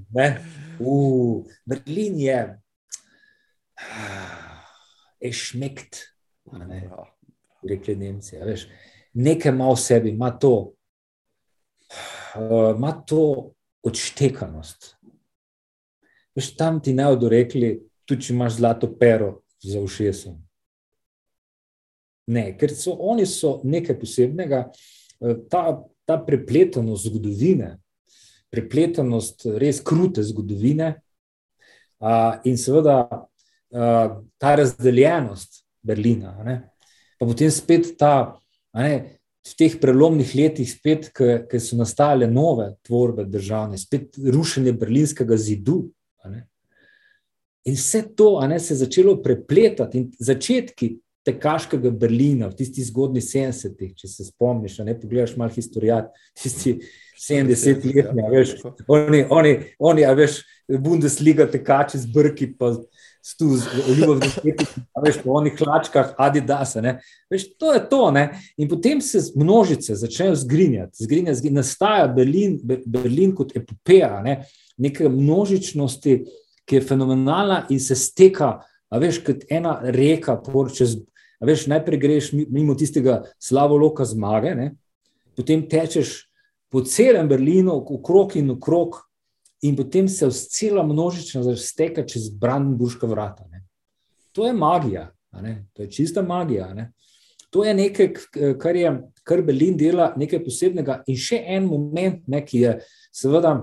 Uh, 0.85 1.45
Berlin 1.65 2.19
je, 2.19 2.39
je 5.21 5.31
šmekt, 5.33 5.95
ne? 6.51 6.89
rekli 7.69 7.95
Nemci. 7.95 8.37
Veš, 8.37 8.67
nekaj 9.13 9.53
ima 9.53 9.69
v 9.71 9.77
sebi, 9.79 10.11
ima 10.11 10.31
to, 10.39 10.73
uh, 12.35 12.73
ima 12.75 12.91
to 13.07 13.53
odštekanost. 13.83 14.95
Veš, 16.35 16.55
tam 16.57 16.81
ti 16.81 16.93
ne 16.93 17.07
bodo 17.13 17.29
rekli, 17.31 17.77
tudi 18.05 18.27
če 18.27 18.33
imaš 18.33 18.59
zlato 18.59 18.89
pero 18.99 19.43
za 19.63 19.79
ušesom. 19.79 20.35
Ne, 22.33 22.51
ker 22.59 22.71
so 22.71 22.95
oni 22.99 23.25
so 23.27 23.59
nekaj 23.67 23.99
posebnega. 23.99 24.65
Ta 25.51 25.63
ta 26.05 26.17
prepletanost 26.25 27.05
zgodovine, 27.07 27.77
prepletanost 28.53 29.47
res 29.59 29.81
krute 29.81 30.23
zgodovine, 30.25 30.93
uh, 32.03 32.37
in 32.45 32.59
seveda 32.59 32.97
uh, 33.09 34.21
ta 34.37 34.55
razdeljenost 34.59 35.63
Berlina. 35.83 36.35
Ne? 36.45 36.59
Pa 37.19 37.27
potem 37.27 37.51
spet 37.51 37.93
ta, 37.99 38.35
ne, 38.77 39.19
v 39.43 39.55
teh 39.59 39.75
prelomnih 39.79 40.31
letih, 40.37 40.69
spet, 40.69 41.09
ki 41.13 41.59
so 41.59 41.75
nastale 41.75 42.29
nove 42.31 42.69
tvorbe 42.87 43.25
državne, 43.27 43.77
spet 43.79 44.15
rušenje 44.17 44.71
berlinskega 44.79 45.37
zidu. 45.37 45.81
In 47.63 47.75
vse 47.79 48.01
to 48.15 48.35
ne, 48.47 48.59
se 48.59 48.73
je 48.73 48.81
začelo 48.83 49.17
prepletati, 49.23 49.99
in 49.99 50.07
začetki 50.19 50.93
tekaškega 51.23 51.91
Berlina 51.95 52.49
v 52.51 52.57
tistih 52.59 52.87
zgodnjih 52.87 53.23
70-ih, 53.23 53.93
če 53.99 54.09
se 54.11 54.27
spomniš, 54.27 54.81
ne 54.83 54.95
pogledaš 54.99 55.37
malo 55.39 55.55
historijat, 55.55 56.11
tisti 56.39 56.77
70-letni, 57.29 58.25
veš, 58.31 58.55
oni, 58.87 59.23
oni, 59.29 59.53
oni, 59.79 60.05
a 60.05 60.13
veš, 60.17 60.41
Bundesliga 60.79 61.45
tekači 61.51 61.99
z 61.99 62.07
brki, 62.11 62.47
pa 62.57 62.73
stu 63.23 63.55
z 63.59 63.67
svetom, 64.33 64.83
a 64.95 65.03
veš, 65.03 65.21
po 65.23 65.37
onih 65.39 65.55
hlačkah 65.59 66.13
Adidasa, 66.19 66.83
ne, 66.83 66.97
veš, 67.31 67.49
to 67.59 67.73
je 67.75 67.81
to, 67.89 68.03
ne, 68.15 68.27
in 68.57 68.69
potem 68.71 69.01
se 69.01 69.21
množice 69.35 69.95
začnejo 69.99 70.35
zgrinjati, 70.43 71.03
zgrinjati, 71.03 71.39
zgrinjati, 71.39 71.55
nastaja 71.61 72.07
Berlin, 72.11 72.59
Berlin 72.63 73.35
kot 73.35 73.55
epopeja, 73.55 74.19
ne, 74.23 74.41
neke 74.77 75.09
množičnosti, 75.09 76.19
ki 76.63 76.77
je 76.79 76.85
fenomenalna 76.87 77.65
in 77.75 77.79
se 77.83 77.95
steka 77.99 78.61
A 78.93 78.99
veš, 79.01 79.23
kot 79.25 79.47
ena 79.49 79.79
reka, 79.81 80.35
čez, 80.75 80.99
a 81.41 81.47
veš, 81.49 81.65
najprej 81.71 81.99
greš 81.99 82.27
mimo 82.33 82.75
tistega 82.77 83.23
slavoloka 83.41 84.05
zmage, 84.05 84.53
ne? 84.55 84.67
potem 85.33 85.63
tečeš 85.65 86.27
po 86.73 86.81
celem 86.81 87.27
Berlinu, 87.29 87.75
okrog 87.77 88.33
in 88.35 88.49
okrog, 88.49 88.97
in 89.61 89.75
potem 89.77 90.07
se 90.09 90.25
vse 90.25 90.49
cela 90.49 90.83
množična 90.83 91.55
steka 91.55 92.01
čez 92.09 92.31
Brandenburška 92.33 93.07
vrata. 93.07 93.45
Ne? 93.51 93.61
To 94.33 94.47
je 94.47 94.53
magija, 94.53 95.11
to 95.73 95.85
je 95.85 95.91
čista 95.91 96.21
magija. 96.25 96.73
Ne? 96.73 96.89
To 97.53 97.63
je 97.63 97.73
nekaj, 97.73 98.09
kar, 98.59 98.75
je, 98.75 98.91
kar 99.23 99.43
Berlin 99.45 99.77
dela, 99.77 100.13
nekaj 100.17 100.41
posebnega. 100.41 101.03
In 101.07 101.19
še 101.21 101.37
en 101.45 101.67
moment, 101.69 102.23
ne, 102.27 102.41
ki 102.41 102.63
je 102.63 102.71
seveda 103.13 103.53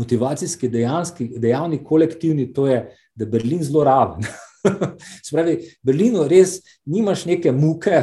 motivacijski, 0.00 0.70
dejanski, 0.72 1.26
dejavni, 1.36 1.82
kolektivni, 1.84 2.48
to 2.56 2.64
je, 2.70 2.80
da 3.14 3.26
je 3.26 3.30
Berlin 3.36 3.60
zelo 3.62 3.84
raven. 3.84 4.24
Spravi, 5.28 5.58
Berlinu 5.84 6.24
res 6.28 6.62
nimaš 6.88 7.26
neke 7.28 7.52
muke, 7.52 8.00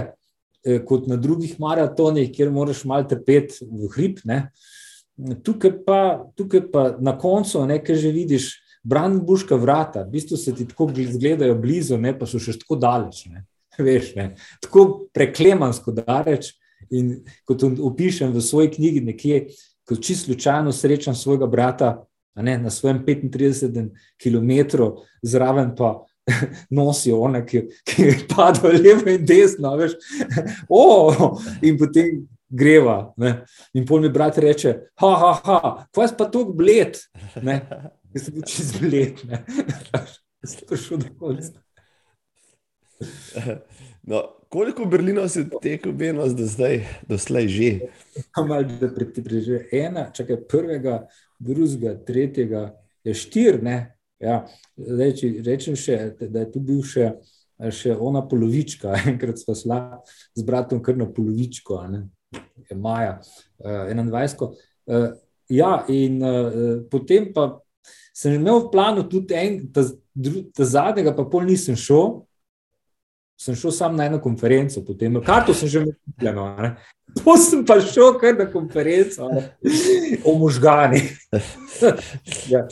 kot 0.85 1.07
na 1.07 1.15
drugih 1.15 1.59
maratonih, 1.59 2.31
kjer 2.33 2.51
moraš 2.51 2.83
malo 2.85 3.07
trpeti 3.09 3.65
v 3.65 3.89
hrib. 3.95 4.21
Ne. 4.25 4.47
Tukaj 5.43 5.73
pa, 5.85 5.99
tukaj 6.37 6.65
pa 6.71 6.87
na 7.01 7.17
koncu, 7.17 7.65
nekaj 7.65 7.95
že 7.95 8.13
vidiš, 8.13 8.55
Brandenburška 8.87 9.55
vrata, 9.59 10.05
v 10.05 10.15
bistvu 10.15 10.37
se 10.37 10.53
ti 10.55 10.67
tako 10.67 10.87
zgledajo 10.95 11.57
blizu, 11.59 11.97
ne, 11.99 12.13
pa 12.15 12.27
so 12.29 12.39
še 12.39 12.55
tako 12.61 12.77
daleč. 12.79 13.25
Ne. 13.27 13.43
Veš, 13.87 14.13
tako 14.63 15.09
preklemansko 15.13 15.91
daleč. 15.97 16.53
In 16.93 17.17
kot 17.43 17.65
opišem 17.65 18.31
v 18.31 18.41
svoji 18.41 18.69
knjigi, 18.77 19.01
nekje, 19.03 19.39
ko 19.87 19.97
čisto 19.97 20.29
slučajno 20.29 20.71
srečam 20.71 21.15
svojega 21.15 21.47
brata 21.51 21.89
ne, 22.35 22.57
na 22.57 22.69
svojem 22.69 23.01
35 23.05 23.89
km, 24.21 24.83
zraven 25.21 25.73
pa 25.75 26.05
nosijo 26.77 27.21
one, 27.27 27.43
ki, 27.45 27.63
ki 27.87 28.09
padajo 28.31 28.73
levo 28.75 29.09
in 29.11 29.25
desno. 29.25 29.75
Veš, 29.79 29.95
oh, 30.69 31.37
in 31.61 31.77
potem 31.79 32.27
greva. 32.49 33.13
Ne. 33.17 33.33
In 33.73 33.85
pol 33.85 34.01
mi 34.05 34.11
brat 34.13 34.37
reče: 34.43 34.75
Ha, 35.01 35.13
ha, 35.23 35.33
ha, 35.43 35.73
kaj 35.95 36.15
pa 36.17 36.29
to 36.31 36.45
bled? 36.53 36.99
Jaz 38.13 38.27
sem 38.27 38.33
bil 38.35 38.47
čez 38.47 38.73
bled. 38.79 39.23
Jaz 39.31 40.53
sem 40.53 40.67
prišel 40.69 41.03
do 41.03 41.13
konca. 41.19 41.59
No, 44.07 44.23
koliko 44.49 44.85
Berlinov 44.87 45.27
si 45.29 45.43
tekel, 45.61 45.91
Benos, 45.91 46.31
do 46.31 46.47
zdaj, 46.47 46.79
do 47.09 47.17
slej 47.19 47.47
že? 47.51 47.71
Malo, 48.39 48.63
da 48.79 48.87
preživiš 48.95 49.67
ena, 49.75 50.07
čakaj 50.15 50.39
prvega, 50.47 51.01
drugega, 51.39 51.97
tretjega, 52.07 52.61
je 53.03 53.13
štir. 53.13 53.59
Ja, 54.23 54.41
zdaj, 54.77 55.13
če 55.19 55.29
rečem 55.45 55.77
še, 55.77 55.97
da 56.19 56.41
je 56.41 56.49
tu 56.53 56.61
bil 56.63 56.81
še, 56.85 57.11
še 57.73 57.93
ona 57.93 58.23
polovička, 58.25 58.95
enkrat 59.11 59.41
smo 59.41 59.55
šla 59.57 59.81
z 60.37 60.45
bratom 60.47 60.81
kar 60.83 60.97
na 60.97 61.09
polovičko, 61.09 61.83
je 62.67 62.77
Maja, 62.77 63.19
21. 63.61 64.49
Uh, 64.87 65.09
ja, 65.51 65.71
in 65.91 66.21
uh, 66.23 66.83
potem 66.91 67.29
pa 67.33 67.57
sem 68.15 68.35
imel 68.39 68.65
v 68.65 68.71
planu 68.73 69.03
tudi 69.07 69.35
en, 69.37 69.59
ta, 69.71 69.83
ta 70.55 70.65
zadnjega, 70.65 71.13
pa 71.15 71.27
pol 71.29 71.45
nisem 71.47 71.77
šel 71.77 72.23
sem 73.37 73.55
šel 73.55 73.71
sam 73.71 73.95
na 73.95 74.05
eno 74.05 74.19
konferenco, 74.21 74.81
potem 74.85 75.19
karto 75.21 75.53
sem 75.53 75.69
že 75.69 75.83
imel. 75.83 75.93
To 77.23 77.37
sem 77.37 77.61
pa 77.65 77.77
šel 77.81 78.17
kar 78.21 78.33
na 78.37 78.47
konferenco 78.51 79.29
ne? 79.29 79.43
o 80.25 80.33
možgani. 80.41 81.03
ja, 82.53 82.65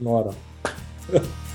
noro. 0.00 0.34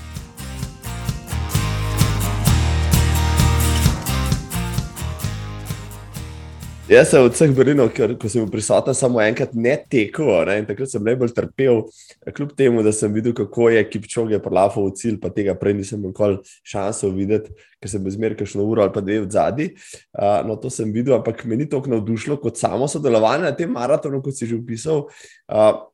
Jaz 6.92 7.08
sem 7.08 7.22
od 7.24 7.32
vseh 7.32 7.52
Berlinov, 7.56 7.92
ko 7.94 8.28
sem 8.28 8.42
bil 8.42 8.50
prisoten, 8.52 8.92
samo 8.92 9.20
enkrat 9.22 9.54
ne 9.56 9.76
tekel. 9.80 10.26
Ne? 10.44 10.58
Takrat 10.68 10.90
sem 10.90 11.04
najbolj 11.06 11.30
trpel, 11.32 11.78
kljub 12.36 12.50
temu, 12.58 12.82
da 12.84 12.92
sem 12.92 13.12
videl, 13.14 13.32
kako 13.38 13.70
je 13.72 13.84
Kipčoge 13.88 14.40
prelafal 14.42 14.90
v 14.90 14.96
cilj, 14.98 15.16
pa 15.22 15.30
tega 15.32 15.54
prej 15.56 15.78
nisem 15.78 16.02
imel 16.02 16.40
šanse 16.68 17.08
videti, 17.14 17.54
ker 17.80 17.92
sem 17.92 18.02
bil 18.02 18.12
zmeraj 18.12 18.42
kakšno 18.42 18.66
uro 18.68 18.84
ali 18.84 18.92
pa 18.92 19.00
dve 19.00 19.22
v 19.22 19.30
zadnji. 19.32 19.68
Uh, 20.10 20.42
no, 20.44 20.58
to 20.60 20.68
sem 20.74 20.90
videl, 20.92 21.16
ampak 21.16 21.46
me 21.48 21.56
ni 21.62 21.68
toliko 21.70 21.94
navdušilo 21.94 22.36
kot 22.42 22.60
samo 22.60 22.90
sodelovanje 22.90 23.46
na 23.46 23.54
tem 23.56 23.72
maratonu, 23.72 24.20
kot 24.20 24.36
si 24.36 24.50
že 24.50 24.58
opisal. 24.60 25.06
Uh, 25.48 25.86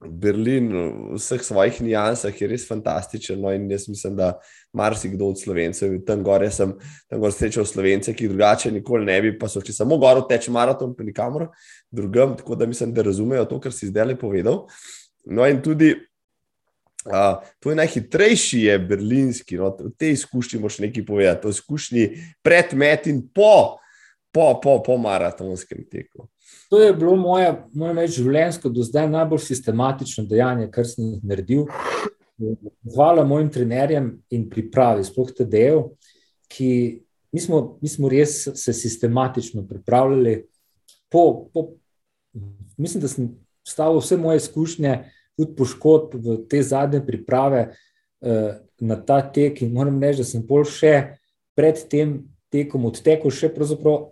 Berlin 0.00 0.70
v 0.72 1.18
vseh 1.20 1.42
svojih 1.44 1.80
nijansah 1.84 2.32
je 2.32 2.48
res 2.48 2.64
fantastičen. 2.68 3.40
No, 3.40 3.52
in 3.52 3.68
jaz 3.70 3.84
mislim, 3.88 4.16
da 4.16 4.32
marsikdo 4.72 5.28
od 5.28 5.40
slovencev, 5.40 5.92
tam 6.08 6.22
gore 6.24 6.48
sem 6.50 6.72
tam 7.08 7.20
gore 7.20 7.36
srečal 7.36 7.66
slovence, 7.68 8.14
ki 8.16 8.30
drugače 8.32 8.72
nikoli 8.72 9.04
ne 9.04 9.18
bi, 9.20 9.34
pa 9.38 9.48
so 9.48 9.60
če 9.60 9.76
samo 9.76 9.98
gor 10.00 10.22
teče 10.28 10.54
maraton, 10.56 10.94
pa 10.96 11.04
nikamor 11.04 11.50
drugam. 11.92 12.32
Tako 12.38 12.56
da 12.56 12.68
mislim, 12.70 12.94
da 12.96 13.04
razumejo 13.04 13.44
to, 13.50 13.60
kar 13.60 13.76
si 13.76 13.90
zdaj 13.92 14.12
le 14.12 14.16
povedal. 14.18 14.64
No, 15.28 15.44
in 15.44 15.60
tudi 15.60 15.92
uh, 15.92 17.36
to 17.60 17.74
je 17.74 17.76
najhitrejši, 17.76 18.64
je 18.70 18.78
berlinski. 18.80 19.60
No, 19.60 19.74
v 19.76 19.92
tej 20.00 20.16
izkušnji 20.16 20.64
moš 20.64 20.80
nekaj 20.80 21.04
povedati, 21.06 21.42
to 21.44 21.52
izkušnji 21.52 22.08
pred 22.42 22.72
met 22.72 23.06
in 23.12 23.20
po, 23.28 23.76
po, 24.32 24.54
po, 24.64 24.80
po 24.80 24.96
maratonskem 24.96 25.84
teku. 25.92 26.30
To 26.70 26.78
je 26.78 26.92
bilo 26.94 27.16
moje, 27.18 27.50
moje 27.74 27.94
reči, 27.98 28.20
življenjsko, 28.22 28.70
do 28.70 28.84
zdaj 28.86 29.08
najbolj 29.10 29.40
sistematično 29.42 30.22
dejanje, 30.30 30.68
kar 30.70 30.86
sem 30.86 31.16
jih 31.16 31.24
naredil. 31.26 31.64
Hvala 32.94 33.24
mojim 33.26 33.48
trenerjem 33.50 34.12
in 34.30 34.44
pripravi, 34.52 35.02
sploh 35.04 35.32
te 35.34 35.44
del, 35.50 35.88
ki 36.46 36.70
mi 37.34 37.42
smo, 37.42 37.60
mi 37.82 37.90
smo 37.90 38.08
res 38.10 38.44
se 38.54 38.74
sistematično 38.74 39.64
pripravljali. 39.66 40.36
Po, 41.10 41.50
po, 41.50 41.66
mislim, 42.78 43.02
da 43.02 43.10
sem 43.10 43.32
stavil 43.66 43.98
vse 43.98 44.20
moje 44.22 44.44
izkušnje, 44.44 44.94
tudi 45.34 45.56
poškodb 45.58 46.14
v 46.22 46.36
te 46.46 46.62
zadnje 46.62 47.02
priprave 47.06 47.64
eh, 47.66 48.60
na 48.78 49.00
ta 49.02 49.18
tek. 49.26 49.58
In 49.66 49.74
moram 49.74 49.98
reči, 49.98 50.22
da 50.22 50.30
sem 50.30 50.46
pol 50.46 50.62
še 50.62 50.94
pred 51.58 51.82
tem 51.90 52.20
tekom 52.50 52.88
odtekel 52.90 53.30
še 53.30 53.52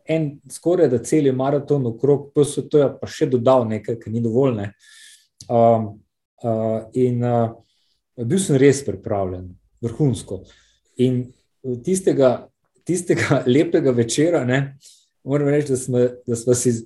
en 0.06 0.28
skoraj 0.50 0.88
da 0.92 1.00
cel 1.02 1.32
maraton 1.34 1.86
okrog 1.90 2.30
PST, 2.34 2.84
pa 3.00 3.06
še 3.06 3.26
dodal 3.26 3.66
nekaj, 3.68 3.98
kar 3.98 4.12
ni 4.12 4.22
dovolj. 4.22 4.54
Ne. 4.60 4.68
Um, 5.48 5.98
uh, 6.42 6.86
in 6.94 7.24
uh, 7.24 7.50
bil 8.18 8.38
sem 8.38 8.58
res 8.60 8.84
pripravljen, 8.86 9.50
vrhunsko. 9.82 10.44
In 11.02 11.24
tistega, 11.84 12.48
tistega 12.86 13.42
lepega 13.56 13.94
večera, 13.94 14.44
ne, 14.46 14.78
moram 15.26 15.50
reči, 15.50 15.74
da 15.74 15.80
smo, 15.80 16.06
da 16.26 16.38
smo 16.38 16.54
si, 16.58 16.78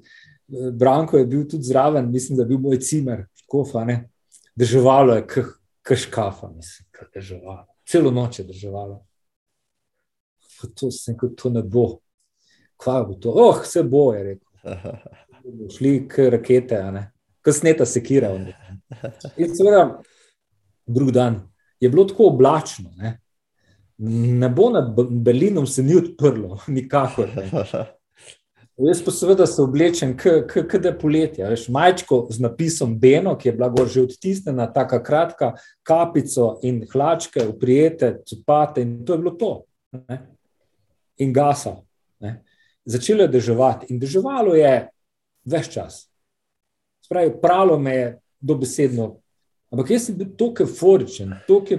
Branko 0.53 1.21
je 1.21 1.29
bil 1.29 1.47
tudi 1.49 1.69
zraven, 1.69 2.11
mislim, 2.13 2.37
da 2.37 2.45
je 2.45 2.53
bil 2.53 2.61
moj 2.61 2.81
cimer, 2.85 3.27
kofa, 3.49 3.85
ne, 3.89 4.03
državalo 4.57 5.21
je, 5.21 5.45
kaškafa, 5.85 6.51
mislim, 6.57 6.89
kaj 6.97 7.13
državalo. 7.21 7.65
Celo 7.89 8.13
noč 8.15 8.41
je 8.41 8.49
državalo 8.49 9.01
to, 10.69 10.91
sem, 10.91 11.17
to 11.37 11.51
ne 11.51 11.63
bo. 11.63 12.03
Kaj 12.83 13.05
bo 13.09 13.15
to? 13.15 13.33
Oh, 13.35 13.61
vse 13.63 13.83
bo, 13.83 14.13
je 14.15 14.23
rekel. 14.23 14.49
Šli 15.77 16.09
k 16.09 16.29
rakete, 16.31 16.79
kasneta 17.43 17.87
sekira. 17.87 18.31
In 19.37 19.55
seveda, 19.55 20.03
drug 20.87 21.11
dan 21.11 21.41
je 21.81 21.89
bilo 21.89 22.05
tako 22.05 22.27
oblačno. 22.27 22.91
Ne, 22.97 23.19
ne 24.43 24.49
bo 24.49 24.71
nad 24.71 24.95
Berlinom 25.11 25.67
se 25.67 25.83
ni 25.83 25.97
odprlo, 25.97 26.59
nikakor. 26.77 27.29
Ne. 27.37 27.65
Jaz 28.83 29.03
pa 29.05 29.11
seveda 29.11 29.47
se 29.47 29.63
oblečem, 29.63 30.17
kot 30.17 30.85
je 30.85 30.95
poletje. 30.99 31.47
Veš, 31.51 31.69
majčko 31.69 32.27
z 32.31 32.41
napisom 32.43 32.97
Beno, 32.99 33.37
ki 33.39 33.49
je 33.49 33.53
bila 33.53 33.69
gor 33.71 33.89
že 33.89 34.03
odtisnjena, 34.03 34.67
tako 34.73 35.03
kratka, 35.05 35.53
kapico 35.83 36.57
in 36.63 36.83
hlačke, 36.93 37.47
uprijete, 37.49 38.15
cupate 38.27 38.83
in 38.83 39.03
to 39.05 39.15
je 39.15 39.19
bilo 39.19 39.35
to. 39.39 39.53
Ne 40.09 40.32
in 41.23 41.33
gasal. 41.33 41.83
Ne. 42.21 42.41
Začelo 42.85 43.27
je 43.27 43.33
deževati 43.33 43.89
in 43.91 44.01
deževalo 44.03 44.55
je 44.59 44.73
več 45.45 45.73
čas. 45.75 46.07
Spravi, 47.07 47.35
pralo 47.43 47.79
me 47.79 47.95
je 47.95 48.07
dobesedno. 48.41 49.17
Ampak 49.73 49.91
jaz 49.95 50.09
sem 50.09 50.17
bil 50.19 50.33
tako 50.37 50.67
euforičen, 50.67 51.31
tako 51.49 51.73
je, 51.73 51.79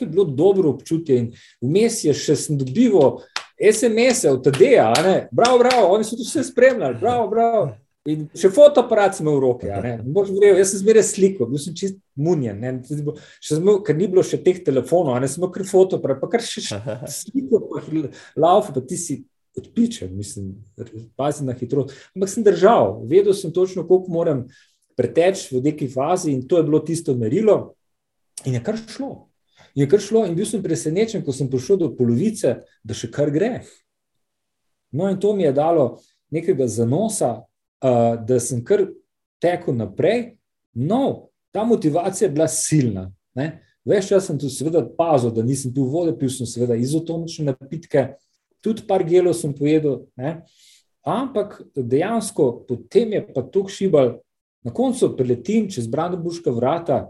je 0.00 0.06
bilo 0.06 0.24
dobro 0.24 0.70
občutje. 0.70 1.16
In 1.18 1.32
vmes 1.60 2.04
je 2.04 2.14
še 2.14 2.36
sem 2.38 2.58
dobival 2.58 3.24
SMS-e 3.58 4.30
od 4.30 4.44
TD-ja, 4.44 4.92
bravo, 5.32 5.58
bravo, 5.58 5.88
oni 5.94 6.04
so 6.06 6.18
to 6.18 6.26
vse 6.26 6.44
spremljali, 6.44 6.98
bravo, 7.00 7.28
bravo. 7.30 7.72
In 8.04 8.26
še 8.36 8.50
fotoaparat 8.52 9.16
imel 9.22 9.38
v 9.38 9.40
roki. 9.40 9.68
Verjel, 9.72 10.58
jaz 10.58 10.74
sem 10.74 10.82
zmeraj 10.82 11.06
sliko, 11.08 11.46
bil 11.48 11.60
sem 11.62 11.76
čist 11.76 11.96
munjen. 12.20 12.60
Imel, 12.60 13.78
ker 13.86 13.96
ni 13.96 14.08
bilo 14.12 14.24
še 14.26 14.42
teh 14.44 14.58
telefonov, 14.66 15.16
ne 15.22 15.30
imel 15.30 15.52
kar 15.54 15.64
fotoaparat, 15.68 16.20
pa 16.20 16.28
kar 16.34 16.44
še 16.44 16.66
sliko, 17.18 17.62
pa 17.70 17.80
lauf, 18.44 18.68
pa 18.74 18.82
ti 18.84 18.98
si 19.00 19.22
odpičen, 19.56 20.12
mislim, 20.12 20.52
pazi 21.16 21.46
na 21.46 21.54
hitrost. 21.56 21.94
Ampak 22.12 22.28
sem 22.28 22.44
držal, 22.44 22.98
vedel 23.08 23.32
sem 23.38 23.54
točno, 23.54 23.86
koliko 23.88 24.12
moram 24.12 24.44
preteči 24.98 25.54
v 25.54 25.62
neki 25.70 25.88
fazi 25.88 26.34
in 26.34 26.44
to 26.48 26.58
je 26.58 26.66
bilo 26.66 26.82
tisto 26.84 27.14
merilo 27.18 27.74
in 28.44 28.58
je 28.58 28.62
kar 28.62 28.76
šlo. 28.76 29.30
In 29.74 29.86
je 29.86 29.88
kar 29.90 30.02
šlo, 30.02 30.26
in 30.28 30.36
bil 30.36 30.46
sem 30.46 30.62
presenečen, 30.62 31.24
ko 31.24 31.32
sem 31.32 31.48
prišel 31.50 31.80
do 31.80 31.90
polovice, 31.96 32.60
da 32.84 32.94
še 32.94 33.08
kar 33.14 33.32
gre. 33.34 33.64
No, 34.94 35.08
in 35.08 35.18
to 35.18 35.32
mi 35.34 35.46
je 35.46 35.54
dalo 35.56 35.86
nekega 36.34 36.68
zanosa, 36.70 37.40
uh, 37.84 38.14
da 38.24 38.40
sem 38.40 38.64
kar 38.64 38.86
tekel 39.42 39.76
naprej. 39.76 40.34
No, 40.74 41.28
ta 41.52 41.64
motivacija 41.64 42.26
je 42.28 42.32
bila 42.32 42.48
silna. 42.48 43.10
Ves 43.84 44.08
čas 44.08 44.26
sem 44.26 44.38
tu 44.40 44.48
seveda 44.48 44.80
pazil, 44.96 45.30
da 45.30 45.44
nisem 45.44 45.72
pil 45.74 45.86
vode, 45.92 46.14
pil 46.18 46.30
sem 46.32 46.48
seveda 46.48 46.76
izotonične 46.80 47.52
napitke, 47.52 48.14
tudi 48.64 48.86
par 48.88 49.04
gelov 49.04 49.36
sem 49.36 49.52
pojedel. 49.54 50.06
Ne? 50.16 50.38
Ampak 51.04 51.60
dejansko 51.76 52.64
potem 52.68 53.12
je 53.18 53.26
pa 53.34 53.44
to 53.44 53.66
šibal, 53.68 54.16
na 54.64 54.72
koncu 54.72 55.10
preletim 55.16 55.68
čez 55.68 55.86
Brandenburška 55.92 56.52
vrata, 56.56 57.02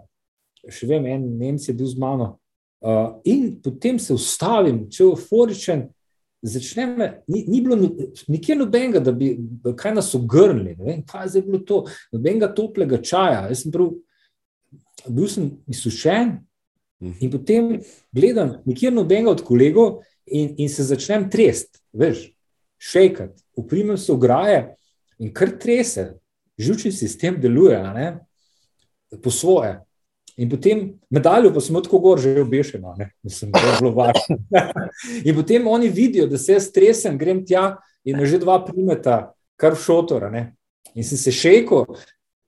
še 0.66 0.88
vem, 0.90 1.06
en 1.06 1.28
Nemec 1.38 1.68
je 1.68 1.74
bil 1.76 1.86
z 1.86 2.00
mano, 2.00 2.32
uh, 2.82 3.20
in 3.22 3.52
potem 3.62 4.00
se 4.02 4.10
ustavim, 4.16 4.88
če 4.90 5.04
euforičen, 5.06 5.86
začnem, 6.44 6.98
ni, 7.26 7.44
ni 7.48 7.60
bilo 7.64 7.76
nikjer 8.28 8.58
nobenega, 8.58 9.00
da 9.00 9.12
bi 9.12 9.32
kaj 9.76 9.94
nas 9.96 10.10
ogrnili, 10.14 10.74
ne 10.78 10.84
vem, 10.84 11.04
kaj 11.08 11.30
je 11.34 11.42
bilo 11.42 11.60
to, 11.64 11.84
nobenega 12.12 12.50
toplega 12.54 13.00
čaja. 13.02 13.46
Jaz 13.48 13.64
sem 13.64 13.72
prav, 13.72 13.94
bil 15.08 15.28
sem 15.28 15.50
izsušen 15.70 16.36
mhm. 17.00 17.16
in 17.20 17.32
potem 17.32 17.70
gledam, 18.12 18.58
nikjer 18.68 18.92
nobenega 18.92 19.32
od 19.32 19.44
kolegov 19.46 20.02
in, 20.26 20.54
in 20.58 20.68
se 20.68 20.84
začnem 20.84 21.30
trest, 21.32 21.80
veš, 21.92 22.28
šejkat, 22.78 23.32
uprimem 23.56 23.98
se 23.98 24.12
ograje 24.12 24.74
in 25.18 25.32
kar 25.32 25.54
trese, 25.60 26.12
žučni 26.60 26.92
sistem 26.92 27.40
deluje, 27.40 27.78
ne, 27.94 28.08
po 29.22 29.30
svoje. 29.30 29.78
In 30.36 30.50
potem 30.50 30.98
medaljo, 31.10 31.52
pa 31.54 31.60
smo 31.60 31.80
tako 31.80 31.98
gor, 32.02 32.20
že 32.20 32.40
obešeno, 32.42 32.96
mislim, 33.22 33.52
da 33.54 33.58
je 33.58 33.76
zelo 33.78 33.92
važno. 33.94 34.38
in 35.28 35.34
potem 35.34 35.66
oni 35.66 35.88
vidijo, 35.88 36.26
da 36.26 36.38
se 36.38 36.52
jaz 36.52 36.68
stresem, 36.68 37.18
grem 37.18 37.44
tja 37.46 37.76
in 38.04 38.18
me 38.18 38.26
že 38.26 38.40
dva 38.42 38.58
primeta, 38.64 39.32
kar 39.56 39.76
v 39.78 39.82
šotora. 39.84 40.30
Ne? 40.30 40.48
In 40.94 41.06
sem 41.06 41.18
se 41.18 41.32
šejko, 41.32 41.84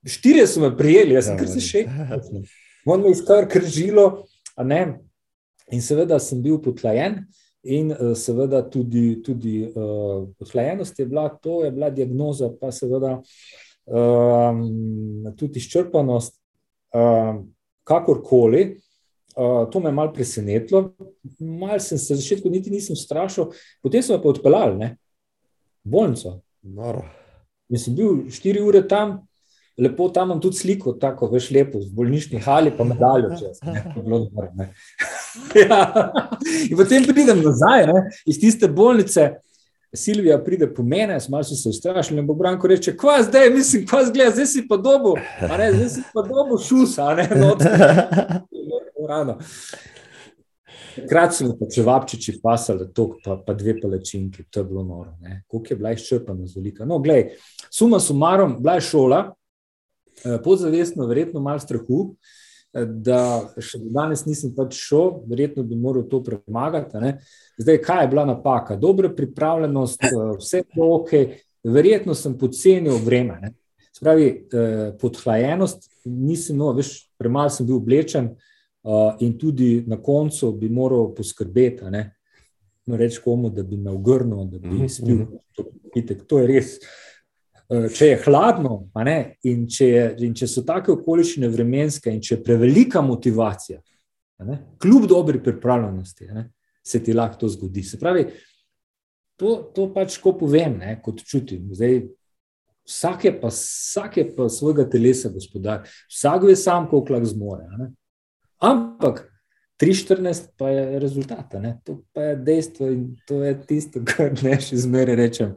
štiri 0.06 0.46
so 0.46 0.60
me 0.60 0.72
prijeli, 0.76 1.14
jaz 1.14 1.30
sem 1.30 1.38
kar 1.38 1.48
se 1.48 1.62
šejko. 1.62 1.90
On 2.86 3.02
me 3.02 3.14
je 3.14 3.22
skar 3.22 3.46
kržilo, 3.50 4.26
in 5.70 5.82
seveda 5.82 6.18
sem 6.18 6.42
bil 6.42 6.58
potlajen. 6.62 7.24
In 7.66 7.90
uh, 7.90 8.12
seveda 8.14 8.60
tudi, 8.70 9.22
tudi 9.26 9.64
uh, 9.66 10.28
pohlajenost 10.38 10.98
je 10.98 11.06
bila, 11.06 11.28
to 11.42 11.64
je 11.64 11.70
bila 11.74 11.90
diagnoza, 11.90 12.52
pa 12.60 12.70
seveda 12.70 13.16
um, 13.86 14.60
tudi 15.34 15.58
izčrpanost. 15.58 16.36
Um, 16.94 17.55
kakorkoli. 17.86 18.76
Uh, 19.36 19.66
to 19.70 19.80
me 19.80 19.90
je 19.90 19.92
malo 19.92 20.12
presenetilo, 20.12 20.94
malo 21.38 21.78
sem 21.80 21.98
se 22.00 22.16
začetku 22.16 22.48
niti 22.48 22.70
nisem 22.72 22.96
strašil, 22.96 23.50
potem 23.84 24.00
so 24.02 24.16
me 24.16 24.22
pa 24.22 24.30
odpeljali, 24.32 24.78
ne, 24.80 24.88
bolnico. 25.84 26.38
Noro. 26.62 27.02
In 27.68 27.82
sem 27.82 27.94
bil 27.94 28.30
štiri 28.32 28.62
ure 28.64 28.80
tam, 28.88 29.18
lepo 29.76 30.08
tam 30.08 30.30
imam 30.30 30.40
tudi 30.40 30.56
sliko, 30.56 30.94
tako 30.96 31.28
veš 31.34 31.50
lepo, 31.52 31.82
z 31.84 31.92
bolnišni 31.92 32.40
hali, 32.46 32.72
pa 32.78 32.86
medaljo 32.88 33.34
čez. 33.36 33.60
Ne, 33.66 33.82
bilo 33.98 34.22
dobro, 34.24 34.48
ja. 35.68 35.82
In 36.70 36.76
potem 36.80 37.04
pridem 37.04 37.44
nazaj, 37.44 37.86
ne, 37.92 38.06
iz 38.24 38.40
tiste 38.40 38.72
bolnice, 38.72 39.34
Silvija 39.96 40.38
pride 40.44 40.74
po 40.74 40.82
mene, 40.82 41.20
smo 41.20 41.42
se 41.42 41.68
ustrašili. 41.68 42.20
In 42.20 42.26
bo 42.26 42.34
Branko 42.34 42.68
reče: 42.68 42.96
Kva 42.96 43.22
zdaj, 43.22 43.50
mislim, 43.50 43.86
kva 43.86 44.04
zdaj, 44.04 44.30
zdaj 44.30 44.46
si 44.46 44.66
pa 44.68 44.76
dobo, 44.76 45.14
ne, 45.58 45.72
zdaj 45.72 45.88
si 45.88 46.02
pa 46.14 46.22
dobo 46.22 46.58
šusa, 46.58 47.14
ne, 47.14 47.28
no, 47.36 47.56
Krat 51.10 51.34
so 51.36 51.52
pa 51.58 51.68
če 51.68 51.82
vapčiči 51.84 52.38
pasali, 52.42 52.88
to 52.96 53.10
pa, 53.24 53.36
pa 53.46 53.54
dve 53.54 53.74
palečinki, 53.80 54.46
to 54.50 54.62
je 54.62 54.64
bilo 54.64 54.84
noro. 54.84 55.12
Koliko 55.46 55.72
je 55.72 55.76
bila 55.76 55.92
izčrpana 55.92 56.46
z 56.46 56.56
velika. 56.56 56.84
No, 56.88 56.98
glej, 57.04 57.34
suma 57.70 58.00
sumarom, 58.00 58.56
bila 58.62 58.78
je 58.78 58.86
šola, 58.88 59.20
eh, 60.24 60.38
podzavestno, 60.44 61.06
verjetno 61.06 61.40
malo 61.44 61.60
strahu, 61.60 62.14
eh, 62.14 62.45
da 62.84 63.20
še 63.62 63.78
danes 63.80 64.24
nisem 64.26 64.52
pač 64.56 64.76
šel, 64.76 65.22
verjetno 65.28 65.64
bi 65.64 65.78
moral 65.78 66.04
to 66.10 66.20
premagati. 66.24 67.14
Zdaj, 67.58 67.78
kaj 67.84 68.02
je 68.04 68.10
bila 68.12 68.24
napaka? 68.28 68.76
Dobra 68.76 69.10
pripravljenost, 69.16 70.04
eh, 70.04 70.16
vse 70.38 70.62
je 70.62 70.82
ok, 70.82 71.12
verjetno 71.64 72.14
sem 72.14 72.36
podcenil 72.38 72.98
vreme. 73.04 73.38
Ne? 73.42 73.54
Spravi, 73.96 74.26
eh, 74.28 74.92
podhlajenost, 75.00 75.88
nisem, 76.04 76.56
no, 76.56 76.72
veš, 76.76 77.08
premalo 77.18 77.50
sem 77.50 77.66
bil 77.66 77.76
oblečen 77.80 78.34
uh, 78.86 79.16
in 79.18 79.32
tudi 79.38 79.84
na 79.86 79.96
koncu 79.96 80.52
bi 80.52 80.68
moral 80.68 81.14
poskrbeti, 81.14 81.90
ne? 81.90 82.12
reči 82.86 83.18
komu, 83.24 83.50
da 83.50 83.64
bi 83.66 83.76
me 83.76 83.90
ogrnil, 83.90 84.44
da 84.46 84.58
bi 84.58 84.68
mm, 84.68 84.88
spil. 84.88 85.16
Mm 85.16 85.28
-hmm. 85.96 86.26
To 86.26 86.38
je 86.38 86.46
res. 86.46 86.78
Če 87.66 88.12
je 88.12 88.18
hladno, 88.22 88.76
in 89.50 89.64
če, 89.66 89.86
je, 89.86 90.02
in 90.22 90.34
če 90.38 90.46
so 90.46 90.62
take 90.66 90.92
okoliščine 90.92 91.48
vremenske, 91.50 92.12
in 92.14 92.20
če 92.22 92.36
je 92.36 92.42
prevelika 92.46 93.02
motivacija, 93.02 93.80
kljub 94.82 95.08
dobri 95.10 95.40
pripravljenosti, 95.42 96.28
ne, 96.30 96.44
se 96.86 97.00
ti 97.02 97.14
lahko 97.16 97.40
to 97.40 97.50
zgodi. 97.50 97.82
Se 97.82 97.98
pravi, 97.98 98.28
to, 99.40 99.56
to 99.74 99.88
pač 99.94 100.20
ko 100.22 100.36
povem, 100.38 100.78
ne, 100.78 100.94
kot 101.02 101.24
čutim. 101.26 101.72
Zdaj, 101.74 102.04
vsak, 102.86 103.24
je 103.26 103.32
pa, 103.40 103.50
vsak 103.50 104.20
je 104.20 104.26
pa 104.36 104.46
svojega 104.52 104.86
telesa 104.90 105.32
gospodar, 105.34 105.88
vsak 106.12 106.46
je 106.52 106.56
sam, 106.60 106.86
koliko 106.90 107.16
lahko 107.16 107.32
zmore. 107.32 107.66
Ne. 107.80 107.90
Ampak 108.62 109.24
3-14 109.82 110.54
pa 110.56 110.70
je 110.70 111.00
rezultat, 111.02 111.58
ne. 111.60 111.80
to 111.84 111.98
pa 112.14 112.30
je 112.30 112.36
dejstvo 112.46 112.86
in 112.94 113.02
to 113.26 113.42
je 113.42 113.58
tisto, 113.66 114.00
kar 114.06 114.32
ne 114.42 114.54
še 114.62 114.78
zmeraj 114.86 115.18
rečem. 115.18 115.52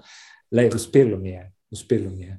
Le, 0.52 0.66
uspelo 0.74 1.20
mi 1.22 1.36
je, 1.36 1.46
uspelo 1.72 2.10
mi 2.10 2.26
je. 2.26 2.38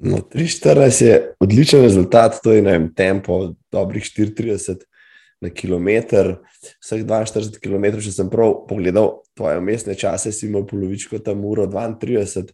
No, 0.00 0.16
3-14 0.16 1.04
je 1.04 1.16
odličen 1.40 1.82
rezultat, 1.82 2.40
to 2.42 2.52
je 2.52 2.62
na 2.62 2.78
tempo 2.96 3.54
dobrih 3.72 4.04
34 4.04 4.76
na 5.40 5.48
kilometr, 5.50 6.34
vseh 6.84 7.04
42 7.04 7.60
km, 7.60 8.00
če 8.04 8.12
sem 8.12 8.28
prav 8.32 8.62
pogledal 8.68 9.22
tvoje 9.36 9.60
mestne 9.64 9.96
čase, 9.96 10.32
si 10.32 10.48
imel 10.48 10.66
polovičko 10.68 11.22
tam 11.24 11.44
uro 11.48 11.64
32, 11.68 12.52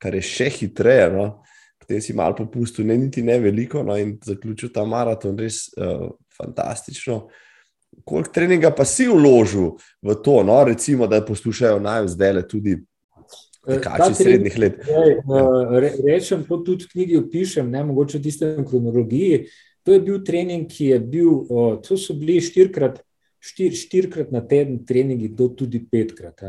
kar 0.00 0.16
je 0.16 0.24
še 0.24 0.50
hitreje. 0.52 1.08
No? 1.14 1.28
Potem 1.80 2.02
si 2.04 2.16
malo 2.16 2.36
popustil, 2.36 2.88
ne 2.88 2.98
niti 3.00 3.24
ne 3.24 3.38
veliko, 3.40 3.82
no? 3.84 3.96
in 3.96 4.18
zaključil 4.24 4.72
ta 4.74 4.84
maraton, 4.84 5.38
res 5.40 5.66
uh, 5.76 6.10
fantastično. 6.36 7.22
Koliko 8.04 8.32
treninga 8.32 8.70
pa 8.76 8.84
si 8.84 9.08
vložil 9.08 9.78
v 10.04 10.18
to, 10.24 10.42
no? 10.44 10.60
recimo, 10.68 11.08
da 11.08 11.24
poslušajo 11.24 11.80
naj 11.80 12.12
zdaj 12.16 12.36
le 12.36 12.46
tudi. 12.48 12.78
Kači 13.68 14.14
srednjih 14.14 14.58
let. 14.58 14.78
Eh, 14.88 15.90
rečem, 16.06 16.44
to 16.48 16.60
tudi 16.64 16.84
v 16.84 16.92
knjigi 16.92 17.18
opišem, 17.20 17.70
ne 17.70 17.84
mogoče 17.84 18.18
v 18.18 18.22
tistem 18.22 18.64
kronologiji. 18.64 19.46
To 19.84 19.92
je 19.92 20.00
bil 20.00 20.22
trening, 20.24 20.68
ki 20.68 20.92
je 20.92 21.00
bil, 21.00 21.30
to 21.84 21.96
so 21.96 22.12
bili 22.16 22.40
štirikrat, 22.44 22.98
štir, 23.40 23.72
štirikrat 23.72 24.32
na 24.32 24.42
teden 24.44 24.82
treningi, 24.84 25.30
do 25.32 25.48
tudi 25.48 25.80
petkrat. 25.80 26.42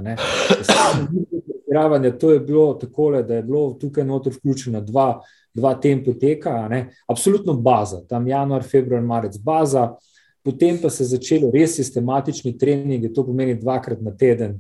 Ravanje, 1.72 2.12
to 2.20 2.32
je 2.34 2.40
bilo 2.40 2.74
tako, 2.74 3.12
da 3.22 3.36
je 3.36 3.44
bilo 3.44 3.78
tukaj 3.80 4.04
noter 4.06 4.34
vključeno 4.34 4.82
dva, 4.82 5.22
dva 5.54 5.74
tempo 5.80 6.14
teka, 6.14 6.68
absolutno 7.08 7.54
baza, 7.54 8.02
tam 8.10 8.28
januar, 8.28 8.64
februar, 8.64 9.02
marec, 9.02 9.38
baza, 9.38 9.94
potem 10.44 10.80
pa 10.82 10.90
se 10.90 11.06
začeli 11.06 11.52
res 11.54 11.76
sistematični 11.76 12.58
treningi, 12.58 13.14
to 13.14 13.26
pomeni 13.26 13.56
dvakrat 13.60 14.02
na 14.02 14.16
teden. 14.18 14.60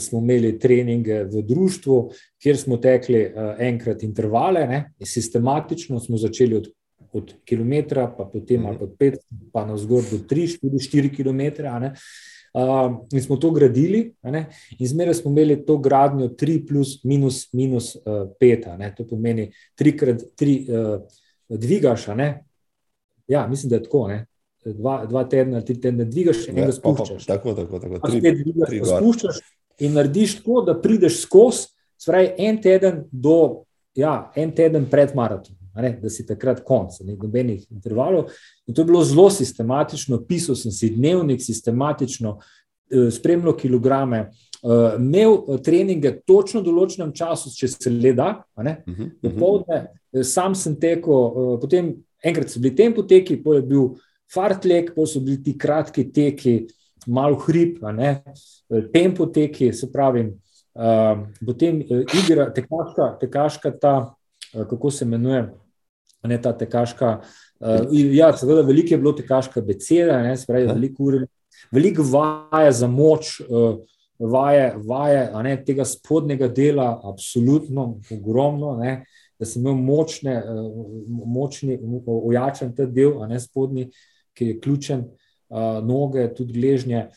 Smo 0.00 0.20
imeli 0.20 0.58
treninge 0.58 1.22
v 1.24 1.42
društvu, 1.46 1.98
kjer 2.42 2.56
smo 2.56 2.76
tekli 2.76 3.22
uh, 3.26 3.54
enkrat 3.58 4.02
intervale, 4.02 4.66
ne? 4.66 4.80
sistematično 5.04 6.00
smo 6.00 6.18
začeli 6.20 6.56
od 6.56 6.72
od 7.16 7.32
kilometra, 7.44 8.06
pa 8.18 8.24
potem 8.24 8.60
mhm. 8.60 8.68
ali 8.68 8.78
pa 8.78 8.86
pet, 8.98 9.20
pa 9.52 9.66
na 9.66 9.76
zgor 9.76 10.04
do 10.10 10.18
tri, 10.28 10.46
štiri, 10.46 10.80
štiri 10.80 11.12
kilometre. 11.12 11.70
Uh, 12.56 13.04
in 13.12 13.20
smo 13.20 13.36
to 13.36 13.50
gradili, 13.52 14.14
in 14.78 14.88
zmeraj 14.88 15.14
smo 15.20 15.30
imeli 15.30 15.58
to 15.66 15.76
gradnjo 15.78 16.28
3, 16.28 16.62
plus, 16.68 17.02
minus, 17.04 17.52
minus 17.52 17.96
uh, 17.96 18.30
5. 18.40 18.96
To 18.96 19.04
pomeni 19.06 19.50
3 19.76 19.96
krat 19.98 20.22
3, 20.40 20.54
uh, 20.64 21.02
dvigaš. 21.48 22.06
Ja, 23.28 23.46
mislim, 23.46 23.70
da 23.70 23.76
je 23.76 23.82
tako. 23.82 24.08
Ne? 24.08 24.26
Dva, 24.64 25.04
dva 25.06 25.24
tedna, 25.28 25.60
tri 25.60 25.76
tedne 25.80 26.04
dvigaš 26.04 26.48
in 26.48 26.56
ja, 26.58 26.66
ga 26.66 26.72
spuščaš. 26.72 27.26
Tako, 27.26 27.52
tako, 27.54 27.78
tako. 27.78 28.00
Tri, 28.08 28.20
dvigaš, 28.20 28.70
tri 28.72 28.80
spuščaš 28.82 29.44
in 29.80 29.96
narediš 29.96 30.38
tako, 30.40 30.62
da 30.66 30.74
prideš 30.80 31.22
skozi, 31.22 31.68
spravi 32.00 32.34
en 32.38 32.60
teden 32.62 33.04
do, 33.10 33.64
ja, 33.94 34.30
en 34.36 34.52
teden 34.54 34.88
pred 34.90 35.14
maratonom 35.16 35.66
ne, 35.82 35.98
da 36.02 36.10
si 36.10 36.26
takrat 36.26 36.62
konc, 36.64 37.00
ne 37.04 37.16
nobenih 37.16 37.66
intervalov. 37.70 38.30
In 38.66 38.74
to 38.74 38.82
je 38.82 38.90
bilo 38.90 39.02
zelo 39.04 39.28
sistematično, 39.30 40.22
pisal 40.28 40.56
sem 40.58 40.72
si 40.72 40.90
dnevnik, 40.94 41.42
sistematično, 41.42 42.38
eh, 42.90 43.10
spremljal 43.10 43.56
kilograme, 43.56 44.18
eh, 44.18 44.96
imel 44.98 45.34
eh, 45.34 45.62
treninge 45.62 46.20
točno 46.26 46.60
v 46.60 46.64
določenem 46.70 47.12
času, 47.12 47.52
če 47.56 47.68
se 47.68 47.90
le 47.90 48.12
da. 48.12 48.42
Popoldne, 49.22 49.86
sam 50.24 50.54
sem 50.54 50.76
tekel, 50.80 51.58
potem 51.60 51.96
enkrat 52.24 52.50
so 52.50 52.60
bili 52.60 52.76
tempo 52.76 53.02
teki, 53.02 53.42
potem 53.42 53.62
je 53.62 53.68
bil 53.68 53.88
fartlek, 54.32 54.94
pa 54.94 55.06
so 55.06 55.20
bili 55.20 55.42
ti 55.42 55.56
kratki 55.58 56.06
teki, 56.12 56.66
malo 57.06 57.36
hrib, 57.46 57.78
tempo 58.92 59.26
teki, 59.26 59.72
se 59.72 59.92
pravi. 59.92 60.26
Uh, 60.76 61.22
potem 61.46 61.78
uh, 61.80 62.02
igra, 62.12 62.50
tekaška, 62.52 63.14
tekaška 63.20 63.70
ta, 63.80 63.94
uh, 64.52 64.66
kako 64.68 64.90
se 64.90 65.06
imenuje, 65.06 65.46
ne 66.28 66.36
ta 66.42 66.52
tekaška. 66.52 67.20
Uh, 67.60 67.86
ja, 68.12 68.28
seveda, 68.36 68.60
veliko 68.66 68.92
je 68.92 68.98
bilo 69.00 69.14
tekaška 69.16 69.62
beceda, 69.64 70.18
ne, 70.20 70.34
spravi, 70.36 70.66
veliko, 70.68 71.06
ure, 71.08 71.22
veliko 71.72 72.04
vaje 72.04 72.74
za 72.76 72.90
moč, 72.92 73.38
uh, 73.48 73.78
vaje, 74.20 74.74
vaje 74.84 75.22
ne, 75.48 75.56
tega 75.64 75.88
spodnjega 75.88 76.50
dela, 76.52 76.90
absolutno 77.08 77.94
ogromno. 78.12 78.76
Ne, 78.76 78.98
da 79.40 79.48
sem 79.48 79.64
imel 79.64 79.80
močne, 79.80 80.42
močni, 81.08 81.78
ojačen 82.04 82.76
ta 82.76 82.84
del, 82.84 83.16
a 83.24 83.32
ne 83.32 83.40
spodnji, 83.40 83.88
ki 84.36 84.50
je 84.50 84.60
ključen, 84.60 85.08
uh, 85.08 85.25
noge, 85.86 86.26
tudi 86.34 86.56
gležnje. 86.56 87.08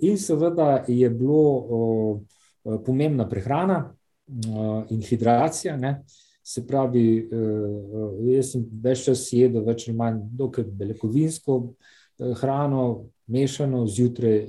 In 0.00 0.18
seveda 0.18 0.84
je 0.88 1.10
bilo. 1.10 2.24
Pomembna 2.84 3.28
prehrana 3.28 3.94
eh, 4.28 4.84
in 4.90 5.02
hidracija. 5.02 5.76
Ne. 5.76 6.02
Se 6.42 6.66
pravi, 6.66 7.28
eh, 7.32 8.34
jaz 8.34 8.52
sem 8.52 8.64
več 8.84 9.06
čas 9.08 9.26
jedel, 9.32 9.64
več 9.64 9.86
ali 9.88 9.96
manj, 9.96 10.20
dokaj 10.36 10.66
beljakovinsko 10.80 11.60
hrano, 12.40 12.84
mešano 13.30 13.84
zjutraj, 13.86 14.48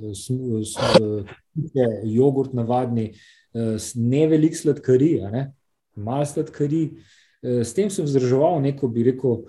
jogurt, 2.10 2.54
navadni, 2.56 3.12
ne 3.94 4.22
velik 4.26 4.56
sladkari, 4.58 5.12
ne, 5.30 5.44
malo 5.94 6.26
sladkari. 6.26 6.82
S 7.40 7.76
tem 7.76 7.92
sem 7.94 8.04
vzdrževal 8.04 8.58
neko, 8.64 8.88
bi 8.90 9.04
rekel, 9.06 9.44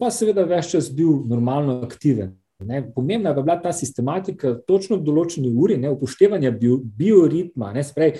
pa 0.00 0.10
seveda 0.10 0.42
več 0.48 0.72
čas 0.74 0.90
bil 0.90 1.22
normalno 1.30 1.78
aktiven. 1.86 2.34
Ne, 2.66 2.82
pomembna 2.94 3.30
je 3.30 3.42
bila 3.42 3.56
ta 3.62 3.72
sistematika, 3.72 4.54
točno 4.68 4.98
v 4.98 5.06
določeni 5.06 5.50
uri, 5.50 5.76
ne, 5.80 5.90
upoštevanje 5.90 6.52
bio, 6.56 6.78
bioritma. 6.82 7.72
Ne, 7.76 7.84
sprej, 7.86 8.18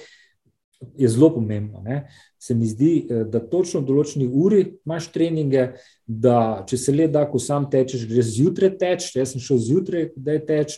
je 0.99 1.09
zelo 1.09 1.35
pomembno. 1.35 1.81
Ne. 1.81 2.09
Se 2.39 2.55
mi 2.55 2.67
zdi, 2.67 3.07
eh, 3.11 3.25
da 3.25 3.41
točno 3.41 3.81
v 3.81 3.87
določeni 3.87 4.27
uri 4.27 4.65
imaš 4.87 5.13
treninge, 5.13 5.69
da 6.07 6.65
če 6.69 6.77
se 6.77 6.93
le 6.93 7.07
da, 7.09 7.25
ko 7.31 7.39
sam 7.39 7.71
tečeš, 7.71 8.07
greš 8.11 8.35
zjutraj 8.37 8.77
teč. 8.79 9.13
Jaz 9.17 9.33
sem 9.35 9.41
šel 9.41 9.59
zjutraj, 9.59 10.11
da 10.17 10.37
je 10.37 10.45
teč, 10.47 10.77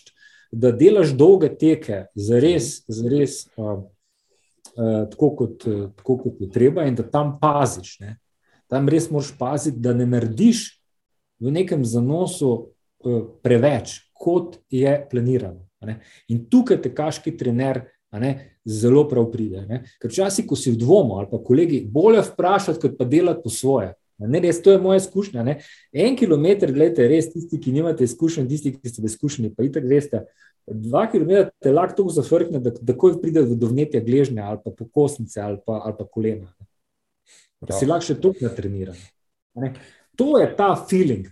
da 0.52 0.70
delaš 0.72 1.14
dolge 1.16 1.50
teke, 1.58 2.06
za 2.14 2.40
res, 2.40 2.84
za 2.88 3.08
res. 3.08 3.44
Uh, 3.56 3.84
Uh, 4.74 5.04
tako, 5.06 5.28
kot, 5.38 5.64
tako 6.00 6.16
kot 6.18 6.40
je 6.42 6.48
treba, 6.50 6.82
in 6.88 6.96
da 6.98 7.04
tam 7.06 7.36
paziš. 7.38 7.92
Ne. 8.00 8.16
Tam 8.66 8.88
res 8.90 9.06
moraš 9.06 9.28
paziti, 9.38 9.78
da 9.78 9.92
ne 9.94 10.02
narediš 10.02 10.64
v 11.38 11.52
nekem 11.54 11.84
zanosu 11.86 12.73
preveč, 13.42 13.98
kot 14.12 14.58
je 14.70 14.96
planirano. 15.10 15.64
In 16.32 16.46
tukaj 16.50 16.80
te 16.82 16.92
kaški 16.94 17.34
trener 17.36 17.82
ne, 18.20 18.56
zelo 18.64 19.04
prav 19.08 19.26
pride. 19.32 19.64
Ne. 19.68 19.82
Ker 20.00 20.12
včasih, 20.12 20.46
ko 20.48 20.56
si 20.56 20.72
v 20.72 20.80
dvomu 20.80 21.18
ali 21.18 21.28
pa 21.30 21.40
kolegi, 21.42 21.82
bolje 21.90 22.22
vprašati, 22.30 22.80
kot 22.80 22.96
pa 22.98 23.06
delati 23.08 23.42
po 23.44 23.52
svoje. 23.52 23.92
Ne, 24.22 24.38
res, 24.40 24.60
to 24.62 24.70
je 24.70 24.78
moja 24.78 25.00
izkušnja. 25.02 25.42
Ne. 25.44 25.58
En 25.92 26.16
kilometr, 26.16 26.72
gledajte, 26.72 27.08
res 27.10 27.32
tisti, 27.32 27.58
ki 27.60 27.74
nimate 27.74 28.06
izkušenj, 28.06 28.46
tisti, 28.48 28.74
ki 28.78 28.92
ste 28.92 29.02
izkušeni, 29.10 29.50
pa 29.56 29.66
itak 29.66 29.88
veste. 29.90 30.22
Dva 30.64 31.04
kilometra 31.12 31.50
te 31.60 31.72
lahko 31.74 31.98
tako 31.98 32.14
zafrkne, 32.14 32.62
da 32.62 32.72
takoj 32.72 33.18
pride 33.20 33.42
do 33.50 33.68
vnetja 33.68 34.00
gležnja 34.04 34.46
ali 34.48 34.62
pa 34.64 34.72
pokosnice 34.72 35.42
ali 35.42 35.58
pa, 35.66 35.82
ali 35.84 35.98
pa 35.98 36.06
kolena. 36.06 36.48
Da 37.64 37.76
si 37.76 37.88
lahko 37.88 38.06
še 38.06 38.16
tukaj 38.22 38.46
natreniran. 38.48 38.96
To 40.16 40.38
je 40.38 40.48
ta 40.56 40.70
feeling. 40.88 41.26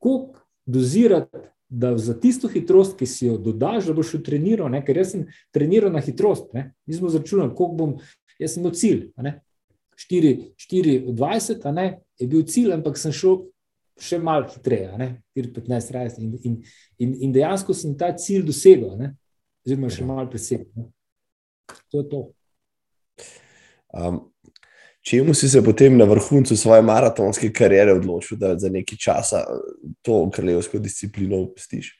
Koliko 0.00 0.39
dozirati, 0.70 1.44
da 1.70 1.92
za 1.98 2.16
tisto 2.20 2.48
hitrost, 2.50 2.96
ki 2.98 3.06
si 3.06 3.26
jo 3.28 3.36
dodaš, 3.38 3.86
da 3.86 3.94
boš 3.94 4.16
treniral, 4.26 4.70
ne? 4.72 4.82
ker 4.86 4.98
jaz 4.98 5.12
sem 5.14 5.28
treniral 5.54 5.92
na 5.94 6.02
hitrost. 6.02 6.50
Ne? 6.56 6.72
Mi 6.86 6.98
smo 6.98 7.08
začunali, 7.12 7.54
koliko 7.54 7.76
bom, 7.78 7.94
jaz 8.42 8.56
sem 8.56 8.64
imel 8.64 8.74
cilj. 8.74 9.04
4-20 10.00 11.94
je 12.18 12.26
bil 12.26 12.42
cilj, 12.42 12.72
ampak 12.74 12.98
sem 12.98 13.14
šel 13.14 13.44
še 14.00 14.18
malo 14.18 14.48
hitreje, 14.48 15.12
4-15-30 15.36 16.18
in, 16.24 16.32
in, 16.42 16.56
in, 16.98 17.14
in 17.26 17.32
dejansko 17.36 17.76
sem 17.76 17.94
ta 17.98 18.10
cilj 18.16 18.46
dosegel, 18.48 18.96
oziroma 19.66 19.92
še 19.92 20.06
malo 20.08 20.26
presegel. 20.32 20.88
To 21.92 22.00
je 22.00 22.08
to. 22.10 22.22
Um, 23.94 24.29
Čemu 25.02 25.34
si 25.34 25.48
se 25.48 25.62
potem 25.64 25.96
na 25.96 26.04
vrhuncu 26.04 26.56
svoje 26.56 26.82
maratonske 26.82 27.52
kariere 27.52 27.92
odločil, 27.92 28.38
da 28.38 28.58
za 28.58 28.68
nekaj 28.68 28.98
časa 28.98 29.44
to 30.02 30.30
kraljevsko 30.30 30.78
disciplino 30.78 31.40
opustiš? 31.42 31.94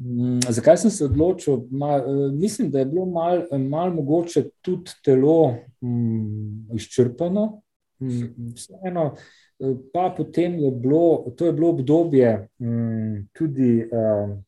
Mm, 0.00 0.40
zakaj 0.48 0.76
sem 0.76 0.90
se 0.90 1.04
odločil? 1.04 1.66
Ma, 1.70 1.98
eh, 1.98 2.32
mislim, 2.32 2.70
da 2.70 2.78
je 2.78 2.86
bilo 2.86 3.06
malo 3.06 3.58
mal 3.58 3.92
mogoče 3.94 4.44
tudi 4.60 4.90
telo 5.04 5.56
mm, 5.80 6.74
izčrpano. 6.76 7.62
Mm, 8.00 8.52
vseeno, 8.56 9.14
eh, 9.60 9.74
pa 9.92 10.14
potem 10.16 10.58
je 10.58 10.70
bilo, 10.70 11.34
to 11.36 11.46
je 11.46 11.52
bilo 11.52 11.68
obdobje 11.68 12.48
mm, 12.58 13.28
tudi 13.32 13.84
uh, 13.84 14.38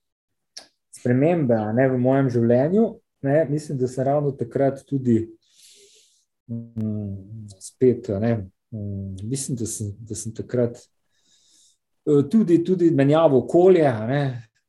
spremembe 0.97 1.57
ne, 1.75 1.89
v 1.89 1.99
mojem 1.99 2.31
življenju. 2.31 2.87
Ne, 3.23 3.45
mislim, 3.51 3.79
da 3.79 3.89
sem 3.89 4.05
ravno 4.05 4.33
takrat 4.33 4.81
tudi 4.89 5.27
spet, 7.61 8.09
ne, 8.21 8.51
mm, 8.71 9.17
mislim, 9.23 9.57
da 9.57 9.67
sem, 9.67 9.93
da 9.99 10.15
sem 10.15 10.35
takrat 10.35 10.77
eh, 10.77 12.23
tudi, 12.31 12.65
tudi 12.65 12.91
menjavo 12.91 13.39
okolje, 13.45 13.93
ne, 14.09 14.23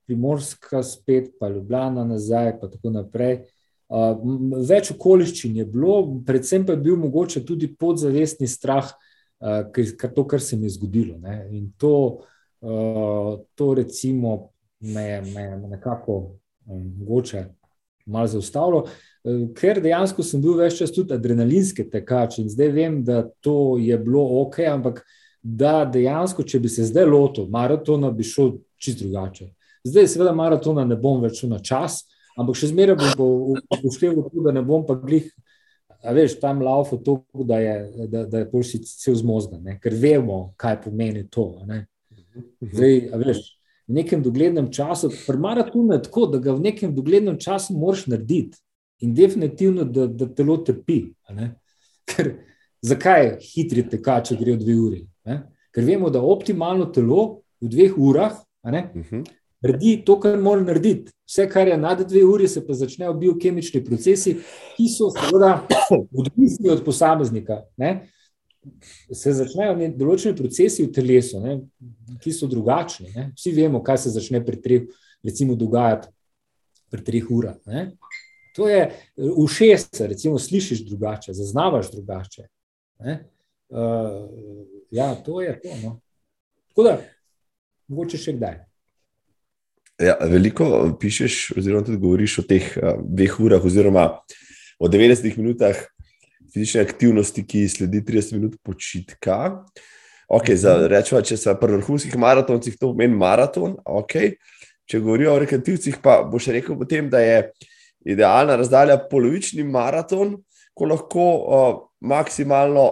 primorska 0.05 0.83
spet, 0.83 1.31
pa 1.39 1.49
Ljubljana 1.49 2.03
nazaj, 2.03 2.59
pa 2.59 2.69
tako 2.69 2.91
naprej. 2.91 3.43
Več 4.67 4.89
okoliščin 4.91 5.57
je 5.59 5.65
bilo, 5.69 5.95
predvsem 6.25 6.65
pa 6.65 6.73
je 6.73 6.81
bil 6.81 6.95
mogoče 6.97 7.43
tudi 7.45 7.69
podzavestni 7.79 8.47
strah, 8.49 8.89
kar 9.39 10.13
to, 10.15 10.23
kar 10.27 10.41
se 10.41 10.57
mi 10.57 10.65
je 10.65 10.75
zgodilo. 10.75 11.17
Ne. 11.21 11.35
In 11.53 11.67
to, 11.77 12.23
to 12.59 13.67
recimo, 13.77 14.49
me 14.79 15.03
je 15.03 15.21
nekako 15.69 16.17
mogoče 16.65 17.45
malo 18.05 18.27
zaustavilo. 18.27 18.85
Eh, 19.23 19.47
ker 19.55 19.81
dejansko 19.81 20.23
sem 20.23 20.41
bil 20.43 20.57
več 20.59 20.77
čas 20.81 20.91
tudi 20.91 21.15
adrenalinski 21.15 21.85
tekač 21.89 22.39
in 22.41 22.49
zdaj 22.51 22.71
vem, 22.75 23.01
da 23.03 23.23
to 23.41 23.77
je 23.79 23.97
bilo 23.97 24.23
ok, 24.43 24.59
ampak 24.71 25.03
da 25.43 25.83
dejansko, 25.85 26.43
če 26.47 26.59
bi 26.63 26.71
se 26.71 26.87
zdaj 26.87 27.07
lotil 27.09 27.49
maratona, 27.51 28.11
bi 28.11 28.23
šel 28.27 28.57
čist 28.79 29.03
drugače. 29.03 29.49
Zdaj, 29.83 30.07
seveda, 30.13 30.31
maratona 30.35 30.85
ne 30.87 30.95
bom 30.99 31.19
več 31.23 31.41
na 31.47 31.59
čas, 31.59 32.05
ampak 32.39 32.55
še 32.55 32.71
zmeraj 32.71 32.95
bom 33.19 33.57
upošteval, 33.59 34.29
da 34.45 34.53
ne 34.55 34.63
bom 34.63 34.85
pa 34.87 34.95
glih. 34.99 35.27
A 36.03 36.11
veš, 36.15 36.35
tam 36.39 36.59
laufa 36.63 36.97
to, 36.99 37.21
da 37.47 37.61
je, 37.63 38.07
da, 38.11 38.25
da 38.27 38.41
je 38.41 38.47
boljši 38.51 38.81
cel 38.87 39.15
zmozgan, 39.15 39.67
ker 39.79 39.93
vemo, 39.95 40.53
kaj 40.59 40.81
pomeni 40.83 41.23
to. 41.31 41.45
Zdaj, 42.59 42.97
a 43.07 43.19
veš, 43.21 43.43
v 43.87 43.93
nekem 43.93 44.23
doglednem 44.23 44.71
času, 44.71 45.09
pri 45.27 45.37
maratonu 45.37 45.93
je 45.93 46.03
tako, 46.03 46.27
da 46.31 46.39
ga 46.39 46.53
v 46.53 46.63
nekem 46.69 46.95
doglednem 46.95 47.39
času 47.39 47.75
moraš 47.77 48.07
narediti 48.07 48.57
in 49.03 49.13
definitivno, 49.13 49.83
da, 49.83 50.07
da 50.07 50.27
telo 50.27 50.57
trpi. 50.63 51.01
Ker, 52.09 52.33
zakaj 52.81 53.37
hitri 53.43 53.83
tekači 53.89 54.37
grejo 54.39 54.59
dve 54.59 54.75
uri? 54.79 55.01
Ne? 55.27 55.41
Ker 55.73 55.85
vemo, 55.87 56.09
da 56.13 56.21
optimalno 56.21 56.89
telo 56.93 57.43
v 57.61 57.71
dveh 57.71 57.97
urah 57.97 58.35
mhm. 58.63 59.23
naredi 59.63 59.97
to, 60.05 60.19
kar 60.19 60.39
mora 60.39 60.63
narediti. 60.63 61.11
Vse, 61.27 61.47
kar 61.49 61.67
je 61.67 61.77
nad 61.77 62.01
dve 62.07 62.23
uri, 62.27 62.47
se 62.47 62.61
pa 62.67 62.75
začnejo 62.75 63.13
biokemični 63.19 63.83
procesi, 63.83 64.35
ki 64.75 64.87
so 64.91 65.09
seveda 65.15 65.63
odvisni 66.19 66.69
od 66.69 66.83
posameznika. 66.85 67.63
Ne? 67.77 67.93
Se 69.13 69.33
začnejo 69.35 69.75
določeni 69.97 70.37
procesi 70.37 70.85
v 70.85 70.91
telesu, 70.95 71.41
ne? 71.43 71.57
ki 72.23 72.31
so 72.31 72.47
drugačni. 72.47 73.11
Ne? 73.15 73.29
Vsi 73.37 73.53
vemo, 73.55 73.81
kaj 73.83 74.05
se 74.05 74.13
začne 74.15 74.43
pri 74.45 74.59
treh, 74.63 74.85
recimo, 75.25 75.57
dogajati 75.59 76.11
pri 76.93 77.03
treh 77.03 77.29
urah. 77.33 77.57
To 78.55 78.69
je 78.69 78.83
ušes, 79.17 79.89
recimo, 79.99 80.39
slišiš 80.39 80.85
drugače, 80.85 81.33
zaznavaš 81.33 81.91
drugače. 81.91 82.47
Uh, 83.03 83.17
ja, 84.91 85.15
to 85.15 85.41
je 85.41 85.61
to. 85.61 85.69
No. 85.83 85.95
Tako 86.69 86.85
da, 86.85 86.93
mogoče 87.89 88.19
še 88.21 88.35
kdaj. 88.37 88.59
Ja, 90.01 90.17
veliko 90.29 90.67
pišeš, 91.01 91.55
oziroma 91.57 91.85
tudi 91.85 92.01
govoriš 92.01 92.39
o 92.43 92.45
teh 92.45 92.69
uh, 92.77 92.99
dveh 93.01 93.39
urah, 93.41 93.65
oziroma 93.65 94.05
o 94.77 94.89
90 94.89 95.37
minutah 95.41 95.79
fizične 96.53 96.81
aktivnosti, 96.85 97.43
ki 97.45 97.67
sledi 97.69 98.01
30 98.05 98.37
minut 98.37 98.57
počitka. 98.63 99.63
Okay, 100.27 100.55
za, 100.55 100.77
mhm. 100.77 100.87
rečemo, 100.93 101.21
če 101.21 101.37
se 101.37 101.53
pri 101.59 101.77
vrhunskih 101.77 102.15
maratoncih 102.17 102.77
to 102.79 102.93
pomeni 102.93 103.17
maraton. 103.17 103.77
Okay. 103.85 104.37
Če 104.89 104.99
govorijo 104.99 105.35
o 105.35 105.39
rekreativcih, 105.39 106.01
pa 106.03 106.21
boš 106.27 106.49
rekel 106.51 106.75
potem, 106.79 107.07
da 107.09 107.21
je 107.23 107.37
idealna 108.03 108.57
razdalja, 108.59 108.97
polovični 109.09 109.63
maraton, 109.63 110.35
ko 110.75 110.89
lahko 110.89 111.23
uh, 111.23 111.77
maksimalno 112.03 112.87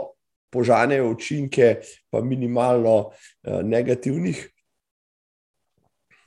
požanejo 0.52 1.10
učinke, 1.12 1.82
pa 2.12 2.22
minimalno 2.24 2.96
uh, 3.10 3.60
negativnih. 3.64 4.46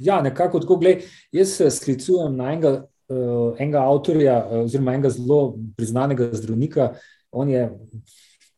Ja, 0.04 0.20
nekako 0.20 0.60
tako, 0.60 0.76
gledaj, 0.82 1.06
jaz 1.32 1.56
se 1.56 1.70
sklicujem 1.70 2.36
na 2.36 2.52
enega, 2.52 2.72
uh, 3.08 3.56
enega 3.56 3.86
avtorja, 3.88 4.36
uh, 4.44 4.64
oziroma 4.66 4.98
enega 4.98 5.14
zelo 5.14 5.40
priznanega 5.76 6.28
zdravnika. 6.32 6.92
On 7.34 7.48
je 7.50 7.66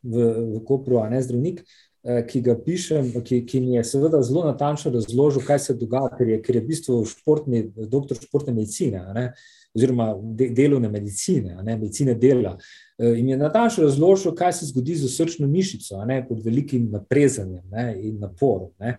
v, 0.03 0.29
v 0.57 0.63
Kopru, 0.67 1.01
a 1.03 1.09
ne 1.11 1.21
zdravnik, 1.23 1.63
uh, 1.63 2.23
ki 2.29 2.43
ga 2.47 2.57
pišem, 2.61 3.11
ki, 3.25 3.43
ki 3.49 3.61
mi 3.65 3.77
je 3.77 3.85
seveda 3.85 4.23
zelo 4.23 4.45
natančno 4.47 4.93
razložil, 4.95 5.45
kaj 5.47 5.63
se 5.65 5.77
dogaja, 5.79 6.13
ker 6.19 6.35
je, 6.35 6.41
ker 6.45 6.59
je 6.59 6.65
v 6.65 6.71
bistvu 6.71 6.99
športni, 7.11 7.65
doktor 7.91 8.21
športne 8.21 8.55
medicine, 8.55 9.03
ne, 9.17 9.31
oziroma 9.77 10.13
de, 10.17 10.49
delovne 10.57 10.89
medicine, 10.93 11.57
ne, 11.63 11.75
medicine 11.77 12.15
dela. 12.15 12.55
Uh, 12.99 13.17
in 13.19 13.33
je 13.33 13.41
natančno 13.41 13.89
razložil, 13.89 14.37
kaj 14.37 14.59
se 14.61 14.71
zgodi 14.71 14.99
z 15.01 15.11
srčno 15.13 15.49
mišico, 15.51 16.05
ne, 16.07 16.23
pod 16.29 16.45
velikim 16.45 16.91
naprezanjem 16.93 17.65
ne, 17.73 17.91
in 18.11 18.23
naporom. 18.23 18.71
Ne 18.79 18.99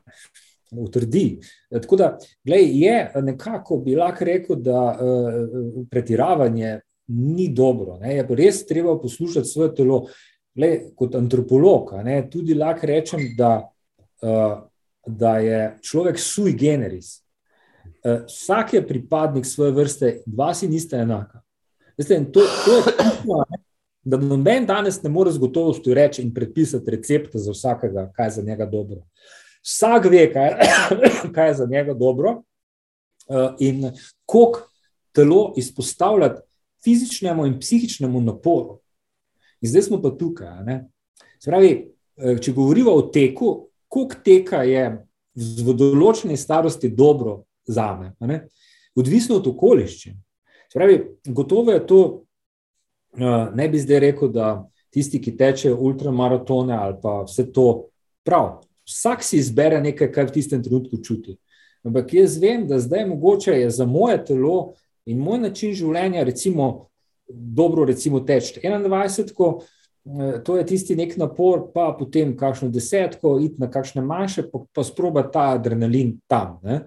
utrdi. 0.71 1.39
Tako 1.71 1.95
da, 1.95 2.17
glej, 2.43 2.69
je 2.73 3.11
nekako 3.21 3.77
bi 3.77 3.95
lahko 3.95 4.25
rekel, 4.25 4.55
da 4.55 4.81
uh, 4.99 5.85
pretiravanje 5.91 6.79
ni 7.07 7.47
dobro. 7.49 7.97
Ne? 8.01 8.15
Je 8.15 8.27
res 8.29 8.65
treba 8.65 8.99
poslušati 8.99 9.47
svoje 9.47 9.75
telo. 9.75 10.07
Glej, 10.57 10.79
kot 10.97 11.13
antropolog, 11.15 11.91
ne, 12.01 12.23
tudi 12.33 12.55
lahko 12.57 12.87
rečem, 12.89 13.19
da, 13.37 13.69
uh, 14.25 14.55
da 15.05 15.35
je 15.37 15.59
človek 15.85 16.17
sui 16.17 16.55
generis. 16.57 17.19
Uh, 18.01 18.23
vsak 18.25 18.73
je 18.73 18.81
pripadnik 18.87 19.45
svoje 19.45 19.75
vrste, 19.77 20.09
dva 20.25 20.55
si 20.57 20.67
nista 20.67 20.97
enaka. 20.97 21.43
Veste, 21.97 22.17
to, 22.33 22.41
to 22.65 22.77
je 22.77 22.95
tako, 22.97 23.43
da 24.01 24.17
noben 24.17 24.65
danes 24.65 24.97
ne 25.03 25.09
more 25.13 25.31
z 25.31 25.37
gotovostjo 25.37 25.93
reči 25.93 26.25
in 26.25 26.33
predpisati 26.33 26.91
recepta 26.91 27.37
za 27.37 27.51
vsakega, 27.51 28.09
kaj 28.15 28.25
je 28.25 28.31
za 28.31 28.41
njega 28.41 28.65
dobro. 28.65 29.01
Vsak 29.61 30.09
ve, 30.09 30.25
kaj, 30.33 30.55
kaj 31.35 31.47
je 31.47 31.53
za 31.53 31.65
njega 31.69 31.93
dobro 31.93 32.31
uh, 32.31 33.53
in 33.59 33.91
koliko 34.25 34.69
telo 35.11 35.53
izpostavljati 35.57 36.46
fizičnemu 36.87 37.45
in 37.45 37.57
psihičnemu 37.59 38.21
naporu. 38.23 38.79
In 39.61 39.69
zdaj 39.69 39.89
smo 39.89 39.99
pa 40.01 40.13
tukaj. 40.15 40.63
Pravi, 41.45 41.71
eh, 42.17 42.37
če 42.39 42.53
govorimo 42.55 42.95
o 42.95 43.01
teku, 43.11 43.67
koliko 43.87 44.21
teka 44.23 44.63
je 44.63 44.85
v 45.35 45.73
določeni 45.75 46.37
starosti 46.37 46.89
dobro 46.89 47.43
za 47.67 47.91
me, 47.99 48.47
odvisno 48.95 49.37
od 49.37 49.47
okoliščin. 49.47 50.15
Pravi, 50.73 51.01
gotovo 51.25 51.71
je 51.71 51.83
to, 51.87 51.99
uh, 53.17 53.53
ne 53.55 53.67
bi 53.69 53.79
zdaj 53.79 53.99
rekel, 53.99 54.31
da 54.33 54.67
tisti, 54.93 55.21
ki 55.21 55.35
tečejo 55.37 55.77
ultramaratone 55.77 56.75
ali 56.75 56.97
pa 57.01 57.21
vse 57.27 57.47
to 57.53 57.89
prav. 58.25 58.63
Vsak 58.87 59.23
si 59.23 59.37
izbere 59.37 59.81
nekaj, 59.83 60.11
kar 60.11 60.27
v 60.27 60.37
tistem 60.39 60.63
trenutku 60.63 60.99
čuti. 61.03 61.37
Ampak 61.85 62.13
jaz 62.13 62.37
vem, 62.41 62.65
da 62.67 62.79
zdaj 62.79 63.05
mogoče 63.07 63.59
je 63.61 63.69
za 63.71 63.85
moje 63.85 64.19
telo 64.25 64.73
in 65.07 65.23
moj 65.23 65.39
način 65.47 65.73
življenja, 65.75 66.23
recimo, 66.27 66.89
dobro, 67.27 67.85
recimo, 67.87 68.19
teči 68.27 68.59
21, 68.63 69.33
ko, 69.35 69.51
to 70.43 70.57
je 70.57 70.65
tisti 70.65 70.95
nek 70.95 71.17
napor, 71.17 71.67
pa 71.73 71.89
potem 71.99 72.35
kakšno 72.37 72.69
desetko, 72.71 73.37
iti 73.43 73.61
na 73.61 73.69
kakšne 73.71 74.01
manjše, 74.05 74.47
pa, 74.51 74.63
pa 74.73 74.83
sproba 74.83 75.25
ta 75.31 75.51
adrenalin 75.57 76.17
tam. 76.27 76.59
Ne. 76.63 76.81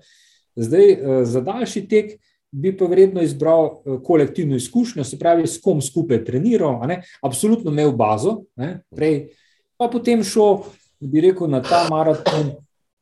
Zdaj, 0.56 0.92
eh, 0.92 1.24
za 1.24 1.40
daljši 1.40 1.86
tek 1.88 2.16
bi 2.50 2.72
pa 2.76 2.88
vredno 2.90 3.22
izbral 3.22 3.66
eh, 3.66 3.98
kolektivno 4.04 4.56
izkušnjo, 4.56 5.04
se 5.04 5.18
pravi, 5.18 5.46
s 5.46 5.60
kom 5.60 5.80
skupaj 5.80 6.24
treniral, 6.24 6.80
absolutno 7.22 7.70
imel 7.70 7.92
bazo, 7.92 8.42
ne, 8.56 8.80
prej, 8.96 9.28
pa 9.76 9.88
potem 9.88 10.24
šel 10.24 10.64
bi 11.00 11.20
rekel, 11.20 11.48
na 11.48 11.62
ta 11.62 11.86
maraton 11.90 12.52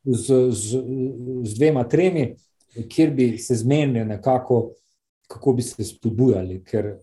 z, 0.03 0.51
z, 0.51 0.83
z 1.43 1.55
dvema, 1.57 1.83
tremi, 1.83 2.33
kjer 2.89 3.11
bi 3.11 3.37
se 3.37 3.55
zmenili 3.55 4.05
nekako, 4.05 4.69
kako 5.29 5.53
bi 5.53 5.61
se 5.61 5.85
spodbujali. 5.85 6.63
Ker 6.65 6.95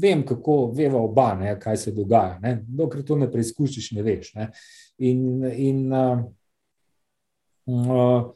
vem, 0.00 0.24
kako 0.26 0.72
veva 0.76 1.00
oba, 1.02 1.34
ne, 1.34 1.54
kaj 1.60 1.76
se 1.76 1.92
dogaja. 1.92 2.38
Ne. 2.42 2.58
Dokler 2.68 3.04
to 3.04 3.16
ne 3.18 3.30
preizkušiš, 3.32 3.92
ne 3.98 4.06
veš. 4.06 4.32
Ne. 4.38 4.50
In, 4.98 5.44
in 5.54 5.92
uh, 5.92 6.24
uh, 7.66 8.32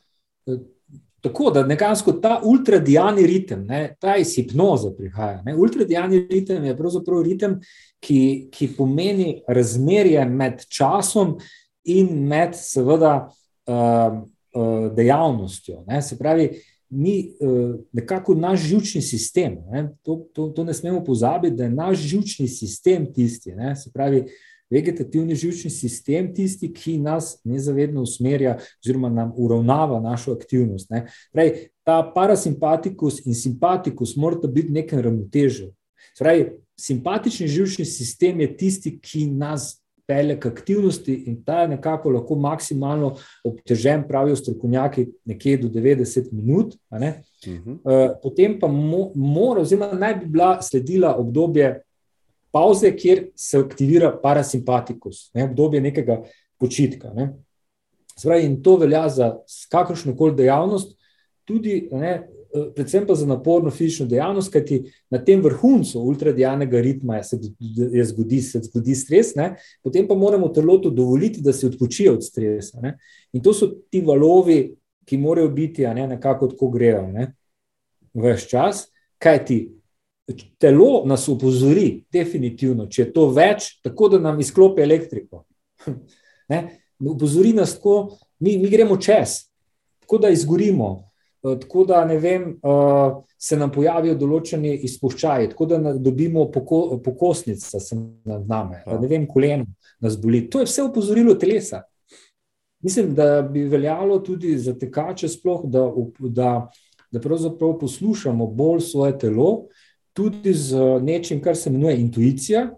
Tako 1.22 1.50
da 1.54 1.62
nekako 1.62 2.12
ta 2.12 2.40
ultradijalni 2.44 3.26
ritem, 3.26 3.66
ne, 3.66 3.94
ta 4.00 4.16
iz 4.16 4.34
hipnoze 4.34 4.88
prihaja. 4.96 5.42
Ne. 5.46 5.54
Ultradijalni 5.54 6.26
ritem 6.30 6.64
je 6.64 6.76
pravzaprav 6.76 7.22
ritem, 7.22 7.60
ki, 8.02 8.48
ki 8.50 8.68
pomeni 8.76 9.36
razmerje 9.46 10.24
med 10.26 10.64
časom 10.66 11.36
in 11.84 12.26
med, 12.26 12.58
seveda, 12.58 13.12
uh, 13.70 14.18
uh, 14.54 14.88
dejavnostjo. 14.96 15.84
Ne. 15.86 16.02
Se 16.02 16.18
pravi, 16.18 16.48
mi 16.92 17.32
uh, 17.40 17.74
nekako 17.92 18.34
naš 18.34 18.60
žilčni 18.60 19.02
sistem, 19.02 19.56
ne, 19.70 19.88
to, 20.02 20.26
to, 20.34 20.48
to 20.48 20.64
ne 20.64 20.74
smemo 20.74 21.04
pozabiti, 21.04 21.56
da 21.56 21.64
je 21.64 21.70
naš 21.70 21.98
žilčni 21.98 22.48
sistem 22.48 23.06
tisti. 23.14 23.54
Ne, 23.56 23.76
se 23.76 23.90
pravi, 23.92 24.26
vegetativni 24.72 25.34
žilčni 25.34 25.70
sistem 25.70 26.30
tisti, 26.34 26.72
ki 26.72 26.98
nas 26.98 27.36
nezavedno 27.44 28.02
usmerja, 28.02 28.58
oziroma 28.84 29.08
nam 29.08 29.32
uravnava 29.36 30.00
našo 30.00 30.32
aktivnost. 30.32 30.90
Pravi, 31.32 31.68
ta 31.84 32.00
parasimpatikus 32.14 33.24
in 33.26 33.34
simpatikus 33.34 34.16
morata 34.16 34.48
biti 34.48 34.68
v 34.68 34.80
nekem 34.80 35.00
ravnotežju. 35.00 35.72
Simpatični 36.80 37.48
žilčni 37.48 37.84
sistem 37.84 38.40
je 38.40 38.56
tisti, 38.56 38.98
ki 39.00 39.26
nas 39.26 39.81
pelje 40.12 40.36
k 40.40 40.46
aktivnosti, 40.46 41.14
in 41.26 41.38
ta 41.44 41.62
je 41.62 41.68
nekako 41.68 42.10
lahko 42.10 42.36
maksimalno 42.36 43.14
obtežen, 43.44 44.04
pravijo 44.08 44.36
strokovnjaki, 44.36 45.06
nekje 45.24 45.56
do 45.64 45.68
90 45.68 46.32
minut. 46.32 46.74
Uh 46.90 46.98
-huh. 46.98 47.14
uh, 47.84 48.10
potem 48.22 48.58
pa 48.60 48.68
mo 48.68 49.10
mora, 49.14 49.60
oziroma 49.60 49.92
naj 49.92 50.14
bi 50.14 50.26
bila 50.26 50.62
sledila 50.62 51.16
obdobje 51.16 51.82
pauze, 52.52 52.96
kjer 52.96 53.24
se 53.36 53.58
aktivira 53.58 54.12
parasimpatikus, 54.22 55.30
ne, 55.34 55.44
obdobje 55.44 55.80
nekega 55.80 56.22
počitka. 56.58 57.12
Ne. 57.14 57.32
Spravi, 58.16 58.44
in 58.44 58.62
to 58.62 58.76
velja 58.76 59.08
za 59.08 59.36
kakršno 59.70 60.16
koli 60.16 60.36
dejavnost, 60.36 60.98
tudi, 61.44 61.88
ne, 61.92 62.28
predvsem 62.74 63.06
pa 63.06 63.14
za 63.14 63.26
naporno 63.26 63.70
fizično 63.70 64.06
dejavnost, 64.06 64.52
kajti 64.52 64.82
na 65.10 65.18
tem 65.24 65.40
vrhuncu 65.42 66.00
ultradijalnega 66.00 66.80
ritma 66.80 67.22
se, 67.22 67.38
je 67.92 68.04
zgodi, 68.04 68.40
se 68.42 68.60
zgodi 68.62 68.94
stres, 68.94 69.34
ne, 69.34 69.56
potem 69.82 70.08
pa 70.08 70.14
moramo 70.14 70.48
telotu 70.48 70.90
dovoliti, 70.90 71.40
da 71.40 71.52
se 71.52 71.66
odpočije 71.66 72.10
od 72.12 72.24
stresa. 72.24 72.80
Ne. 72.80 72.98
In 73.32 73.42
to 73.42 73.54
so 73.54 73.70
ti 73.90 74.00
valovi, 74.00 74.74
ki 75.04 75.18
morajo 75.18 75.48
biti 75.48 75.86
ne, 75.86 76.06
nekako 76.06 76.46
tako 76.46 76.70
grejo, 76.70 77.08
vse 78.14 78.48
čas, 78.48 78.86
kajti 79.18 79.68
telo 80.58 81.02
nas 81.06 81.28
upozori, 81.28 82.04
definitivno, 82.12 82.86
če 82.86 83.02
je 83.02 83.12
to 83.12 83.28
več, 83.34 83.78
tako 83.82 84.08
da 84.12 84.18
nam 84.18 84.40
izklopi 84.40 84.82
elektriko. 84.82 85.44
Ne? 86.52 86.58
Upozori 87.00 87.52
nas 87.56 87.76
tako, 87.78 88.18
mi, 88.42 88.58
mi 88.58 88.68
gremo 88.68 88.98
čez, 89.00 89.46
tako 90.02 90.18
da 90.20 90.28
izgorimo, 90.28 90.88
eh, 90.90 91.11
tako 91.42 91.84
da 91.84 92.04
vem, 92.04 92.42
eh, 92.42 93.22
se 93.38 93.56
nam 93.56 93.72
pojavijo 93.72 94.14
določeni 94.14 94.76
izpuščaji, 94.86 95.50
tako 95.50 95.66
da 95.66 95.94
dobimo 95.98 96.46
poko, 96.50 97.00
pokosnice, 97.04 97.80
se 97.80 97.96
nam 97.96 98.44
zname, 98.44 98.82
da 98.86 98.98
ne 99.00 99.08
vem, 99.10 99.26
koleno 99.26 99.66
nas 100.00 100.16
boli. 100.18 100.44
To 100.50 100.62
je 100.62 100.68
vse 100.70 100.82
upozorilo 100.86 101.34
telesa. 101.34 101.82
Mislim, 102.82 103.14
da 103.14 103.42
bi 103.42 103.64
veljalo 103.70 104.18
tudi 104.18 104.56
za 104.58 104.74
tekače, 104.78 105.28
sploh, 105.28 105.66
da, 105.70 105.86
da, 106.18 106.52
da 107.10 107.20
pravzaprav 107.20 107.76
poslušamo 107.78 108.46
bolj 108.46 108.80
svoje 108.80 109.18
telo, 109.18 109.66
tudi 110.12 110.54
z 110.54 110.78
nečim, 111.02 111.40
kar 111.42 111.56
se 111.56 111.70
imenuje 111.70 112.00
intuicija. 112.00 112.68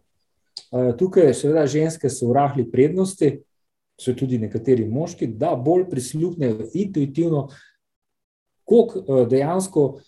Tukaj, 0.99 1.33
seveda, 1.35 1.67
ženske 1.67 2.11
so 2.11 2.29
v 2.29 2.37
rahli 2.37 2.65
prednosti, 2.71 3.31
so 4.01 4.13
tudi 4.17 4.39
nekateri 4.39 4.85
moški, 4.89 5.27
da 5.39 5.55
bolj 5.57 5.89
prisluhnejo 5.91 6.69
intuitivno, 6.75 7.49
koliko 8.65 9.25
dejansko 9.31 10.01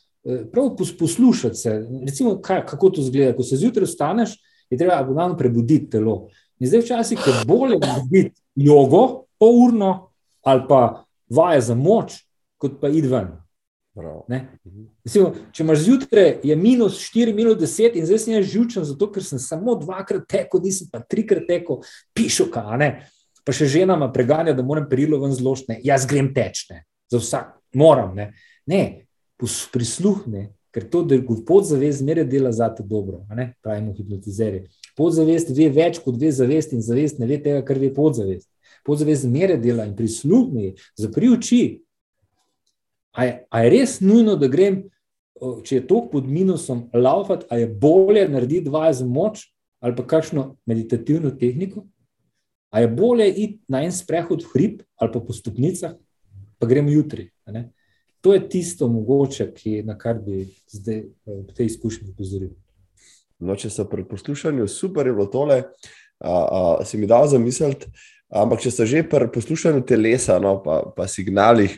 prav 0.52 0.72
poslušati 0.98 1.54
se. 1.54 1.86
Recimo, 2.06 2.36
kaj, 2.42 2.66
kako 2.66 2.90
to 2.90 3.02
zgleda. 3.02 3.36
Ko 3.36 3.42
se 3.42 3.56
zjutraj 3.56 3.86
vstaneš, 3.86 4.36
je 4.70 4.78
treba 4.78 4.98
abonalno 4.98 5.36
prebuditi 5.36 5.90
telo. 5.90 6.28
In 6.58 6.68
zdaj, 6.68 6.80
včasih 6.80 7.18
je 7.26 7.32
bolje 7.46 7.78
narediti 7.78 8.40
jogo, 8.54 9.26
pol 9.38 9.58
urno 9.66 10.10
ali 10.46 10.62
pa 10.68 11.04
vaje 11.28 11.60
za 11.60 11.74
moč, 11.74 12.22
kot 12.56 12.80
pa 12.80 12.88
id 12.88 13.06
ven. 13.10 13.34
Mislim, 15.04 15.26
če 15.52 15.62
imaš 15.64 15.80
zjutraj, 15.86 16.28
je 16.44 16.56
minus 16.56 17.00
4, 17.10 17.34
minus 17.34 17.56
10, 17.58 17.96
in 17.96 18.06
zdaj 18.06 18.20
sem 18.22 18.34
jaz 18.36 18.46
žučen, 18.52 18.84
zato 18.84 19.08
ker 19.12 19.24
sem 19.24 19.40
samo 19.42 19.74
dvakrat 19.80 20.26
tekel, 20.28 20.60
nisem 20.62 20.90
pa 20.92 21.00
trikrat 21.00 21.48
tekel, 21.48 21.80
pišu, 22.14 22.50
kaj. 22.52 22.92
Pa 23.46 23.54
še 23.54 23.68
žena 23.70 23.96
me 23.98 24.10
preganja, 24.12 24.54
da 24.54 24.64
moram 24.66 24.88
perilo 24.90 25.18
ven 25.22 25.34
zložiti. 25.34 25.80
Jaz 25.86 26.06
grem 26.06 26.32
tečne, 26.34 26.84
za 27.10 27.22
vsak, 27.22 27.52
moram. 27.76 28.14
Ne, 28.16 28.32
ne 28.66 28.82
prisluhni, 29.72 30.48
ker 30.72 30.84
to 30.90 31.04
podzavest 31.46 32.00
zmeraj 32.00 32.26
dela 32.28 32.52
za 32.52 32.68
te 32.74 32.82
dobro, 32.82 33.22
pravimo 33.62 33.94
hipnotizeri. 33.96 34.66
Podzavest 34.96 35.52
ve 35.56 35.68
več 35.72 36.00
kot 36.00 36.16
ve 36.20 36.32
zavest, 36.32 36.72
in 36.72 36.82
zavest 36.82 37.20
ne 37.20 37.28
ve 37.28 37.38
tega, 37.40 37.62
kar 37.64 37.78
ve 37.78 37.92
podzavest. 37.94 38.48
Podzavest 38.84 39.28
zmeraj 39.28 39.60
dela 39.60 39.84
in 39.84 39.96
prisluhni, 39.96 40.74
zapri 40.96 41.28
oči, 41.32 41.62
A 43.16 43.24
je, 43.24 43.32
a 43.48 43.64
je 43.64 43.72
res 43.72 43.96
nujno, 44.04 44.36
da 44.36 44.48
grem, 44.52 44.82
če 45.64 45.78
je 45.78 45.84
to 45.88 46.02
pod 46.12 46.28
minusom, 46.28 46.86
laufati, 46.92 47.48
a 47.48 47.62
je 47.62 47.68
bolje 47.68 48.26
narediti 48.28 48.68
dva 48.68 48.92
za 48.92 49.06
moč 49.08 49.48
ali 49.84 49.92
pa 49.96 50.04
kakšno 50.08 50.56
meditativno 50.68 51.30
tehniko? 51.36 51.84
A 52.72 52.82
je 52.82 52.88
bolje 52.92 53.28
iti 53.30 53.60
na 53.72 53.82
en 53.86 53.92
sprehod 53.92 54.44
v 54.44 54.52
hrib 54.52 54.82
ali 55.00 55.12
pa 55.12 55.20
po 55.20 55.32
stopnicah, 55.36 55.96
pa 56.58 56.66
gremo 56.66 56.90
jutri. 56.90 57.30
To 58.20 58.34
je 58.34 58.42
tisto 58.48 58.88
mogoče, 58.88 59.52
ki, 59.54 59.82
na 59.86 59.94
kar 59.98 60.18
bi 60.18 60.46
zdaj 60.72 61.02
v 61.26 61.54
tej 61.54 61.70
izkušnji 61.70 62.10
upozoril. 62.10 62.54
No, 63.38 63.54
če 63.54 63.70
so 63.70 63.84
pri 63.88 64.06
poslušanju 64.08 64.66
super, 64.68 65.06
je 65.06 65.14
bilo 65.14 65.28
tole, 65.30 65.62
a, 66.18 66.32
a, 66.32 66.60
si 66.88 66.98
mi 66.98 67.06
dal 67.06 67.28
zamisliti, 67.28 67.90
ampak 68.32 68.64
če 68.64 68.72
so 68.72 68.86
že 68.88 69.04
pri 69.06 69.28
poslušanju 69.32 69.84
telesa, 69.86 70.40
no, 70.42 70.56
pa, 70.64 70.80
pa 70.96 71.06
signalih, 71.10 71.76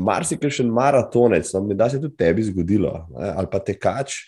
marsikaj 0.00 0.52
še 0.54 0.66
maratonec, 0.70 1.50
no, 1.54 1.64
da 1.74 1.90
se 1.90 2.00
tudi 2.00 2.16
tebi 2.16 2.46
zgodilo, 2.46 2.94
ne, 3.16 3.32
ali 3.36 3.50
pa 3.50 3.60
tekač 3.64 4.22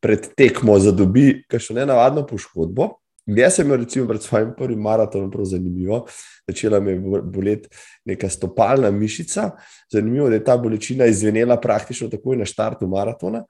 pred 0.00 0.30
tekmo 0.38 0.78
zadobi 0.80 1.44
kakšno 1.50 1.82
nenavadno 1.82 2.24
poškodbo. 2.26 2.96
Jaz 3.26 3.56
sem 3.56 3.66
imel, 3.66 3.80
recimo, 3.82 4.06
pred 4.06 4.22
svojim 4.22 4.52
prvim 4.56 4.78
maratonom, 4.80 5.30
zelo 5.30 5.44
zanimivo. 5.44 6.06
Začela 6.48 6.80
mi 6.80 6.92
je 6.92 7.22
boleti 7.22 7.68
neka 8.04 8.28
stopalna 8.28 8.90
mišica. 8.90 9.50
Zanimivo 9.92 10.26
je, 10.26 10.30
da 10.30 10.36
je 10.36 10.44
ta 10.44 10.56
bolečina 10.56 11.06
izvenela 11.06 11.60
praktično 11.60 12.08
takoj 12.08 12.36
na 12.36 12.46
štartu 12.46 12.86
maratona. 12.86 13.42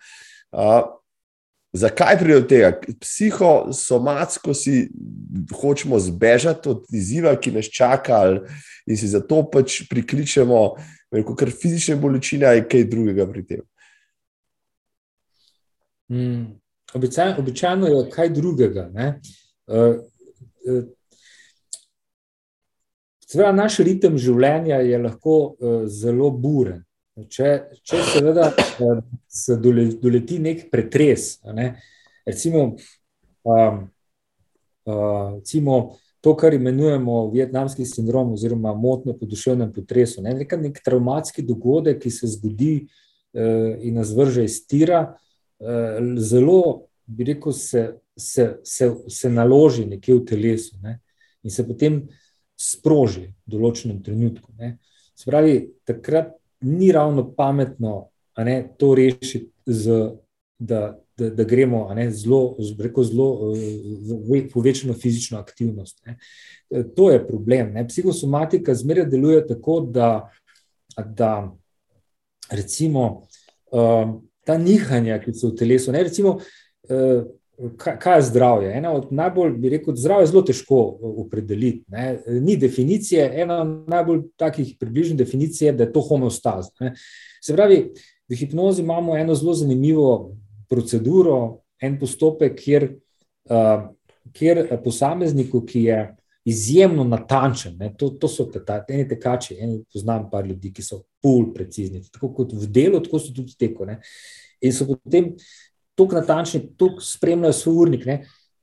Uh, 0.53 0.81
zakaj 1.73 2.19
pride 2.19 2.41
do 2.41 2.49
tega? 2.49 2.73
Psihosomatsko 3.01 4.55
si 4.55 4.89
hočemo 5.61 6.01
zbežati 6.01 6.69
od 6.73 6.85
izziva, 6.93 7.37
ki 7.37 7.53
nas 7.53 7.69
čaka, 7.69 8.25
in 8.87 8.97
si 8.97 9.13
zato 9.13 9.45
pač 9.53 9.83
prikličemo, 9.91 10.67
kar 11.37 11.53
fizične 11.53 12.01
bolečine, 12.01 12.49
ali 12.49 12.65
kaj 12.65 12.89
drugega 12.89 13.29
pri 13.29 13.47
tem. 13.47 13.67
Hmm. 16.09 16.45
Običajno, 16.95 17.43
običajno 17.43 17.87
je 17.87 18.07
kaj 18.15 18.31
drugega. 18.33 18.89
Uh, 18.95 19.45
Seveda, 23.27 23.51
naš 23.53 23.81
ritem 23.83 24.19
življenja 24.23 24.79
je 24.87 24.99
lahko 25.03 25.37
uh, 25.37 25.79
zelo 25.91 26.31
buren. 26.31 26.85
Če, 27.33 27.51
če 27.81 28.03
seveda 28.05 28.51
se 29.33 29.57
doleti 29.57 30.37
nek 30.45 30.67
pretres, 30.69 31.39
ne, 31.49 31.71
recimo, 32.29 32.67
um, 33.49 33.79
uh, 34.85 35.39
recimo 35.39 35.79
to, 36.21 36.35
kar 36.37 36.53
imenujemo 36.53 37.23
vietnamski 37.33 37.87
sindrom, 37.89 38.35
oziroma 38.37 38.75
motnjo 38.77 39.17
po 39.17 39.29
duševnem 39.31 39.73
potresu, 39.73 40.21
ne, 40.27 40.35
nek, 40.43 40.53
nek 40.61 40.83
traumatski 40.85 41.45
dogodek, 41.47 42.03
ki 42.05 42.13
se 42.13 42.29
zgodi 42.37 42.75
uh, 42.85 43.73
in 43.81 43.97
nas 43.97 44.13
vrže 44.13 44.45
iz 44.45 44.61
tira, 44.69 45.07
uh, 45.17 46.13
zelo, 46.21 46.61
bi 47.09 47.31
rekel, 47.33 47.57
se 47.57 47.89
se, 48.17 48.57
se, 48.65 48.95
se 49.09 49.31
naloži 49.31 49.87
nekje 49.87 50.15
v 50.15 50.25
telesu 50.25 50.77
ne? 50.83 50.99
in 51.43 51.51
se 51.51 51.67
potem 51.67 52.01
sproži 52.57 53.29
v 53.47 53.57
določenem 53.57 54.01
trenutku. 54.03 54.53
Ne? 54.59 54.77
Spravi, 55.17 55.59
takrat 55.87 56.33
ni 56.65 56.91
ravno 56.93 57.27
pametno 57.37 58.09
ne, 58.45 58.63
to 58.79 58.95
rešiti, 58.97 59.51
z, 59.67 60.17
da, 60.59 60.97
da, 61.19 61.31
da 61.31 61.45
gremo 61.45 61.87
ne, 61.95 62.09
zelo, 62.13 62.57
reko, 62.79 63.05
zelo 63.05 63.53
v 63.53 64.43
povečano 64.53 64.95
fizično 64.95 65.39
aktivnost. 65.39 66.01
Ne? 66.07 66.17
To 66.97 67.11
je 67.11 67.23
problem. 67.27 67.73
Ne? 67.75 67.87
Psihosomatika 67.89 68.75
zmeraj 68.75 69.09
deluje 69.13 69.47
tako, 69.47 69.81
da, 69.81 70.11
da 70.97 71.33
recimo, 72.51 73.27
uh, 73.73 74.17
ta 74.47 74.59
nihanja, 74.59 75.19
ki 75.23 75.35
so 75.35 75.51
v 75.51 75.59
telesu, 75.59 75.93
ne, 75.93 76.05
recimo, 76.07 76.39
uh, 76.39 77.27
kaj 77.79 78.19
je 78.19 78.23
zdravje? 78.23 78.73
Ena 78.77 78.93
od 78.93 79.13
najbolj, 79.13 79.53
bi 79.61 79.69
rekel, 79.69 79.97
zdravje 79.97 80.23
je 80.23 80.31
zelo 80.33 80.43
težko 80.43 80.81
uh, 80.81 81.15
opredeliti. 81.25 81.85
Ne? 81.89 82.19
Ni 82.41 82.57
definicije, 82.57 83.31
ena 83.43 83.61
od 83.63 83.89
najbolj 83.89 84.23
takih 84.37 84.75
približnih 84.81 85.19
definicij 85.19 85.69
je, 85.69 85.73
da 85.73 85.85
je 85.85 85.93
to 85.93 86.01
homeostaza. 86.01 86.71
Ne? 86.81 86.93
Se 87.43 87.55
pravi, 87.57 87.81
v 88.29 88.37
hipnozi 88.37 88.83
imamo 88.83 89.17
eno 89.17 89.35
zelo 89.35 89.55
zanimivo 89.55 90.37
proceduro, 90.69 91.63
en 91.81 91.99
postopek, 91.99 92.57
kjer, 92.61 92.91
uh, 93.51 93.89
kjer 94.33 94.67
posamezniku, 94.85 95.65
ki 95.67 95.83
je 95.89 96.01
izjemno 96.47 97.05
natančen, 97.05 97.77
ne? 97.79 97.91
to, 97.99 98.11
to 98.21 98.29
so 98.29 98.47
te, 98.51 98.63
eni 98.89 99.09
tekači, 99.09 99.57
eni 99.61 99.81
poznam 99.93 100.29
par 100.31 100.47
ljudi, 100.47 100.71
ki 100.73 100.83
so 100.83 101.03
pol 101.23 101.49
precizni, 101.55 102.05
tako 102.13 102.31
kot 102.37 102.53
v 102.55 102.69
delu, 102.71 103.01
tako 103.03 103.19
so 103.19 103.35
tudi 103.35 103.57
teko. 103.59 103.89
Ne? 103.89 103.99
In 104.63 104.73
so 104.73 104.87
potem 104.87 105.33
tako 105.97 106.21
natančni, 106.21 106.63
tako 106.77 107.01
spremljajo 107.01 107.53
svoj 107.53 107.77
urnik. 107.83 108.07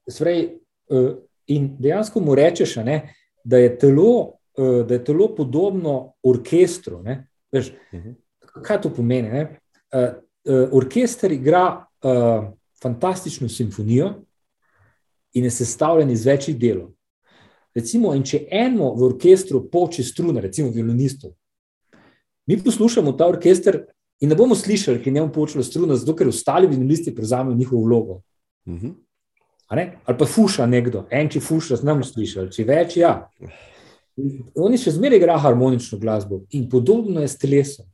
Svrej, 0.09 0.43
uh, 0.89 1.11
in 1.47 1.75
dejansko 1.79 2.21
mu 2.21 2.35
rečeš, 2.35 2.75
ne, 2.85 3.15
da, 3.43 3.57
je 3.57 3.77
telo, 3.79 4.37
uh, 4.57 4.81
da 4.87 4.93
je 4.93 5.03
telo 5.03 5.29
podobno 5.35 6.13
orkestru. 6.23 7.03
Veš, 7.51 7.69
uh 7.69 7.99
mhm. 7.99 8.09
-huh. 8.09 8.15
Kaj 8.61 8.81
to 8.81 8.89
pomeni? 8.93 9.41
Uh, 9.41 9.47
uh, 10.45 10.69
orkester 10.71 11.31
igra 11.31 11.85
uh, 12.03 12.45
fantastično 12.81 13.49
simfonijo 13.49 14.13
in 15.33 15.43
je 15.43 15.51
sestavljen 15.51 16.11
iz 16.11 16.25
večjih 16.25 16.59
delov. 16.59 16.89
Recimo, 17.75 18.13
če 18.23 18.43
eno 18.51 18.91
v 18.93 19.07
orkestru 19.07 19.63
poči 19.71 20.03
struna, 20.03 20.41
recimo 20.41 20.69
violinistov, 20.69 21.31
mi 22.45 22.59
poslušamo 22.63 23.11
ta 23.17 23.27
orkester 23.27 23.85
In 24.23 24.29
ne 24.31 24.35
bomo 24.39 24.55
slišali, 24.55 25.01
ki 25.03 25.09
je 25.09 25.13
njemu 25.13 25.31
počelo 25.35 25.63
struno, 25.63 25.95
zato 25.99 26.15
ker 26.15 26.27
ostali 26.31 26.67
vinilisti 26.67 27.11
prevzamejo 27.15 27.57
njihovo 27.57 27.83
vlogo. 27.83 28.21
Uh 28.65 28.73
mhm. 28.73 28.87
-huh. 28.87 28.93
Ali 30.05 30.17
pa 30.19 30.25
fuša 30.25 30.65
nekdo, 30.65 31.05
en, 31.09 31.29
ki 31.29 31.39
fuša, 31.39 31.75
znamo 31.75 32.03
slišati, 32.03 32.51
če 32.55 32.63
več, 32.63 32.97
ja. 32.97 33.29
Oni 34.55 34.77
še 34.77 34.91
zmeraj 34.91 35.17
igrajo 35.17 35.39
harmonično 35.39 35.97
glasbo 35.99 36.41
in 36.51 36.69
podobno 36.69 37.21
je 37.21 37.27
s 37.27 37.37
telesom. 37.37 37.85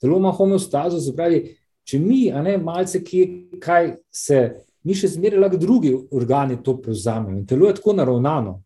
Telo 0.00 0.16
ima 0.18 0.30
homeostazo, 0.30 1.00
se 1.00 1.16
pravi, 1.16 1.56
če 1.84 1.98
mi, 1.98 2.32
a 2.32 2.42
ne 2.42 2.58
malce, 2.58 3.02
ki, 3.04 3.48
kaj 3.60 3.96
se, 4.10 4.38
mi 4.84 4.94
še 4.94 5.08
zmeraj 5.08 5.40
lahko 5.40 5.56
drugi 5.56 5.96
organi 6.10 6.60
to 6.62 6.76
prevzamejo 6.82 7.38
in 7.38 7.46
telo 7.46 7.66
je 7.66 7.74
tako 7.74 7.92
naravnano, 7.92 8.62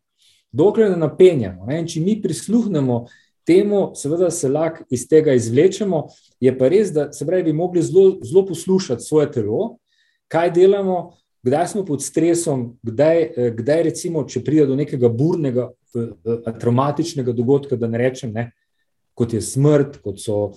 dokler 0.53 0.91
ne 0.91 0.97
napenjamo. 0.97 1.67
Ne? 1.67 1.81
In 1.81 1.89
če 1.89 2.01
mi 2.01 2.21
prisluhnemo, 2.23 3.07
temu, 3.47 3.91
seveda, 3.95 4.31
se 4.31 4.49
lahko 4.49 4.85
iz 4.91 5.07
tega 5.09 5.35
izvlečemo. 5.35 6.07
Je 6.41 6.53
pa 6.59 6.69
res, 6.69 6.93
da 6.93 7.11
se 7.13 7.27
pravi, 7.27 7.51
bi 7.51 7.53
mogli 7.53 7.83
zelo, 7.83 8.19
zelo 8.25 8.47
poslušati 8.47 9.03
svoje 9.03 9.31
telo, 9.33 9.77
kaj 10.29 10.51
delamo, 10.51 11.17
kdaj 11.47 11.69
smo 11.69 11.85
pod 11.85 12.03
stresom, 12.03 12.79
kdaj, 12.83 13.23
eh, 13.23 13.51
kdaj 13.57 13.83
recimo, 13.83 14.25
če 14.27 14.43
pride 14.45 14.67
do 14.67 14.77
nekega 14.77 15.09
burnega, 15.09 15.71
eh, 15.95 16.09
eh, 16.25 16.53
traumatičnega 16.61 17.33
dogodka, 17.33 17.77
da 17.77 17.87
ne 17.87 17.99
rečem, 17.99 18.33
ne, 18.33 18.51
kot 19.15 19.33
je 19.33 19.41
smrt, 19.41 20.01
kot, 20.03 20.19
so, 20.21 20.53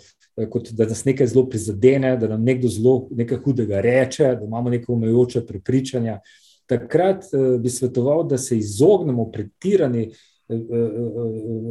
kot 0.49 0.71
da 0.73 0.87
nas 0.89 1.05
nekaj 1.05 1.27
zelo 1.27 1.45
prizadene, 1.49 2.15
da 2.17 2.27
nam 2.27 2.43
nekdo 2.43 2.67
zelo 2.67 3.07
nekaj 3.11 3.37
hudega 3.45 3.81
reče, 3.81 4.35
da 4.39 4.45
imamo 4.45 4.69
neka 4.69 4.91
omejujoča 4.93 5.45
prepričanja. 5.47 6.19
Takrat 6.67 7.23
bi 7.59 7.69
svetoval, 7.69 8.27
da 8.27 8.37
se 8.37 8.57
izognemo 8.57 9.31
pretirani 9.31 10.11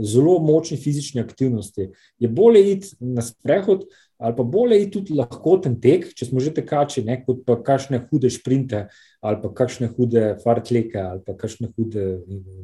zelo 0.02 0.38
močni 0.38 0.76
fizični 0.76 1.20
aktivnosti. 1.20 1.90
Je 2.18 2.28
bolje 2.28 2.72
iti 2.72 2.88
na 3.00 3.22
sprehod, 3.22 3.84
ali 4.18 4.36
pa 4.36 4.42
bolje 4.42 4.82
iti 4.82 4.90
tudi 4.90 5.14
lahkoten 5.18 5.78
tek, 5.80 6.08
če 6.14 6.26
smo 6.26 6.42
že 6.42 6.52
tekači, 6.54 7.02
ne, 7.06 7.20
kot 7.26 7.44
pa 7.46 7.58
kakšne 7.62 8.00
hude 8.10 8.30
šprinte, 8.30 8.86
ali 9.20 9.40
pa 9.42 9.50
kakšne 9.54 9.90
hude 9.96 10.24
fartleke, 10.44 10.98
ali 10.98 11.22
pa 11.26 11.34
kakšne 11.38 11.70
hude 11.74 12.06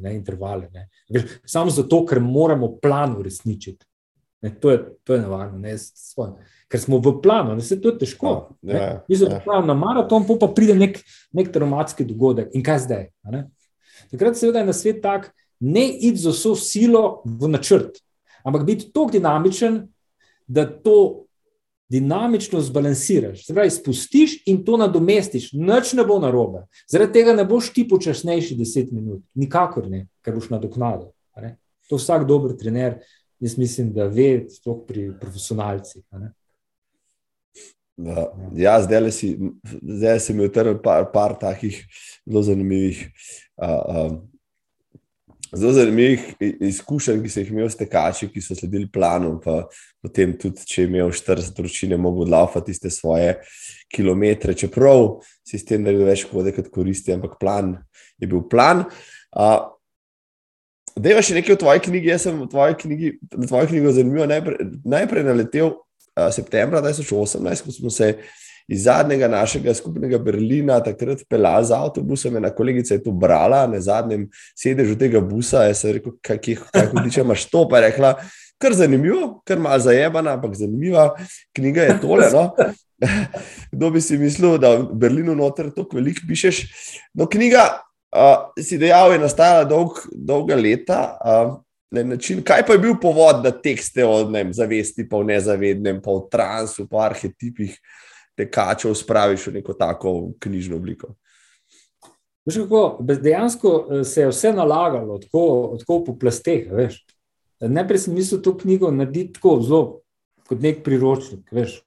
ne, 0.01 0.15
intervale. 0.15 0.69
Ne. 0.73 0.87
Samo 1.45 1.71
zato, 1.71 2.03
ker 2.07 2.19
moramo 2.23 2.75
plan 2.81 3.15
uresničiti. 3.19 3.85
Ne, 4.43 4.51
to, 4.61 4.71
je, 4.71 4.81
to 5.03 5.15
je 5.15 5.23
nevarno. 5.23 5.59
Ne, 5.59 5.75
ker 6.71 6.81
smo 6.81 6.99
v 7.03 7.15
planu, 7.23 7.55
da 7.55 7.63
se 7.63 7.79
to 7.81 7.93
je 7.93 7.99
težko. 8.03 8.27
Oh, 8.27 8.43
yeah, 8.63 8.99
Mi 9.07 9.17
smo 9.17 9.31
yeah. 9.31 9.65
na 9.65 9.73
maraton, 9.73 10.27
pa 10.27 10.51
pride 10.51 10.75
nek, 10.77 10.99
nek 11.33 11.51
traumatski 11.55 12.05
dogodek. 12.05 12.51
In 12.53 12.63
kaj 12.63 12.83
zdaj? 12.87 13.09
Takrat 14.11 14.37
seveda 14.37 14.61
je 14.61 14.69
na 14.69 14.75
svet 14.75 15.01
tak, 15.01 15.31
ne 15.59 15.87
iti 15.89 16.17
z 16.17 16.33
vso 16.33 16.55
silo 16.55 17.21
v 17.25 17.49
načrt, 17.49 18.01
ampak 18.43 18.65
biti 18.65 18.91
tako 18.91 19.11
dinamičen, 19.11 19.85
da 20.47 20.65
to 20.65 21.25
dinamično 21.89 22.61
zbalansiraš. 22.61 23.45
Zdaj, 23.47 23.69
spustiš 23.69 24.43
in 24.45 24.63
to 24.65 24.77
nadomestiš, 24.77 25.51
noč 25.53 25.93
ne 25.93 26.05
bo 26.05 26.19
narobe. 26.19 26.65
Zaradi 26.91 27.13
tega 27.13 27.33
ne 27.33 27.45
boš 27.45 27.69
ti 27.73 27.85
počasnejši 27.89 28.57
10 28.57 28.91
minut, 28.91 29.21
nikakor 29.33 29.89
ne, 29.89 30.07
ker 30.25 30.35
boš 30.35 30.49
nadoknadil. 30.49 31.11
To 31.89 31.99
vsak 32.01 32.25
dober 32.25 32.55
trener, 32.57 32.97
jaz 33.39 33.57
mislim, 33.57 33.91
da 33.93 34.07
ve, 34.09 34.47
sploh 34.49 34.81
pri 34.87 35.11
profesionalcih. 35.21 36.03
Ja, 37.97 38.23
ja 38.57 38.79
zdaj 38.81 39.11
si, 39.11 39.35
si 40.19 40.33
mi 40.33 40.47
utrl 40.49 40.79
par, 40.83 41.11
par 41.13 41.37
takih 41.39 41.77
zelo 42.25 42.41
zanimivih 42.43 43.05
uh, 43.61 43.69
uh, 43.69 44.17
zelo 45.55 45.73
zanimivih 45.73 46.23
izkušenj, 46.39 47.21
ki 47.23 47.31
so 47.31 47.41
jih 47.41 47.51
imeli 47.53 47.71
stekači, 47.71 48.29
ki 48.31 48.41
so 48.43 48.55
sledili 48.57 48.89
planu. 48.91 49.37
Potem, 50.03 50.35
tudi 50.39 50.65
če 50.67 50.83
je 50.83 50.89
imel 50.89 51.13
40 51.15 51.61
ročine, 51.63 51.97
mogo 51.97 52.25
odlaufati 52.25 52.73
tiste 52.73 52.91
svoje 52.93 53.37
kilometre, 53.93 54.55
čeprav 54.57 55.21
si 55.47 55.59
s 55.59 55.67
tem 55.67 55.85
naredil 55.85 56.09
več 56.09 56.25
škode, 56.25 56.53
kot 56.55 56.69
koristi, 56.73 57.13
ampak 57.15 57.37
plan 57.39 57.75
je 58.21 58.29
bil 58.29 58.43
plan. 58.51 58.85
Uh, 59.35 59.71
je 60.95 61.21
še 61.27 61.37
nekaj 61.39 61.57
v 61.57 61.61
tvoji 61.63 61.83
knjigi. 61.89 62.11
Jaz 62.13 62.27
sem 62.27 62.39
v 62.39 62.49
tvoji 62.51 62.79
knjigi, 62.83 63.11
na 63.35 63.49
tvoji 63.49 63.71
knjigi 63.71 63.95
zanimivo 63.99 64.27
najprej, 64.31 64.69
najprej 64.97 65.27
naletel 65.27 65.71
uh, 65.73 66.29
septembra 66.35 66.83
2018, 66.83 67.65
ko 67.65 67.75
smo 67.75 67.93
se 67.93 68.15
iz 68.67 68.83
zadnjega 68.83 69.27
našega 69.27 69.73
skupnega 69.73 70.17
Berlina 70.17 70.79
takrat 70.83 71.21
pelali 71.29 71.65
z 71.65 71.75
avtobusom. 71.75 72.37
Ena 72.37 72.49
kolegica 72.49 72.93
je 72.93 73.03
to 73.03 73.11
brala 73.11 73.65
na 73.67 73.81
zadnjem 73.81 74.27
sedežu 74.57 74.97
tega 74.97 75.21
busa. 75.21 75.67
Jaz 75.69 75.83
sem 75.83 75.97
rekel, 75.99 76.17
kaj 76.21 76.41
ti 76.41 76.57
imaš 77.21 77.45
to, 77.49 77.67
pa 77.69 77.79
je 77.79 77.89
rekla. 77.89 78.15
Kar 78.61 78.73
zanimivo, 78.73 79.41
kar 79.45 79.59
malo 79.59 79.79
zajebana, 79.83 80.37
ampak 80.37 80.55
zanimiva 80.55 81.09
knjiga 81.53 81.89
je 81.89 81.97
tole. 82.01 82.29
No? 82.33 82.51
Kdo 83.73 83.89
bi 83.91 84.01
si 84.01 84.17
mislil, 84.17 84.57
da 84.57 84.77
v 84.79 84.95
Berlinu 84.95 85.35
noter 85.35 85.69
tako 85.75 85.99
veliko 85.99 86.23
pišeš? 86.27 86.61
No, 87.13 87.27
knjiga, 87.27 87.67
uh, 88.15 88.55
si 88.63 88.79
dejal, 88.81 89.13
je 89.13 89.19
nastajala 89.21 89.67
dolg, 89.69 89.99
dolga 90.11 90.55
leta. 90.55 91.03
Uh, 91.19 91.53
Način, 91.95 92.41
kaj 92.43 92.65
pa 92.67 92.73
je 92.73 92.79
bil 92.81 92.95
povod, 92.99 93.43
da 93.43 93.53
tekste 93.53 94.03
o 94.03 94.25
ne, 94.27 94.41
zavesti, 94.51 95.05
pa 95.07 95.21
v 95.21 95.29
nezavednem, 95.29 96.01
pa 96.03 96.11
v 96.11 96.25
transu, 96.31 96.87
pa 96.89 96.97
v 96.97 97.03
arhetipih 97.05 97.77
tekačev 98.37 98.93
spraviš 98.95 99.47
v 99.47 99.59
neko 99.59 99.73
tako 99.73 100.15
knjižno 100.39 100.75
obliko. 100.75 101.15
Kako, 102.45 102.99
dejansko 103.01 103.73
eh, 103.89 104.03
se 104.03 104.21
je 104.21 104.29
vse 104.29 104.53
nalagalo, 104.53 105.17
tako, 105.19 105.75
tako 105.79 106.03
po 106.03 106.17
plasteh. 106.19 106.67
Najprej 107.59 107.99
sem 107.99 108.13
mislil 108.13 108.41
to 108.41 108.57
knjigo 108.57 108.91
narediti 108.91 109.33
tako 109.33 109.59
zelo 109.61 109.83
kot 110.47 110.61
nek 110.61 110.83
priročnik. 110.83 111.49
Veš, 111.51 111.79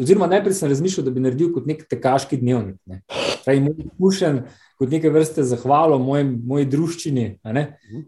oziroma, 0.00 0.26
najprej 0.26 0.54
sem 0.54 0.68
razmišljal, 0.68 1.04
da 1.04 1.10
bi 1.10 1.20
naredil 1.20 1.52
kot 1.54 1.66
nek 1.66 1.84
tekaški 1.90 2.38
dnevnik. 2.40 2.78
Ne. 2.86 3.02
Pravi, 3.44 3.60
moj 3.60 3.84
izkušen 3.84 4.40
kot 4.78 4.90
neke 4.90 5.10
vrste 5.10 5.44
zahvalo 5.44 5.98
mojem, 5.98 6.32
moji 6.44 6.68
družščini, 6.72 7.26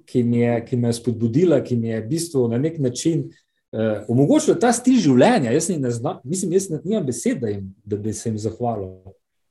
ki, 0.09 0.25
ki 0.67 0.81
me 0.81 0.89
je 0.89 0.97
spodbudila, 0.97 1.61
ki 1.65 1.77
mi 1.77 1.93
je 1.93 2.01
v 2.01 2.09
bistvu 2.09 2.49
na 2.49 2.59
nek 2.61 2.81
način 2.83 3.29
uh, 3.73 4.05
omogočilo 4.09 4.57
ta 4.61 4.73
stil 4.73 4.99
življenja. 5.03 5.53
Jaz 5.55 5.71
ne 5.75 5.91
znam, 5.95 6.21
mislim, 6.25 6.57
jaz 6.57 6.69
nimam 6.85 7.07
besed, 7.07 7.41
da, 7.43 7.53
jim, 7.53 7.73
da 7.85 7.97
bi 7.97 8.15
se 8.15 8.29
jim 8.29 8.39
zahvalil. 8.41 8.95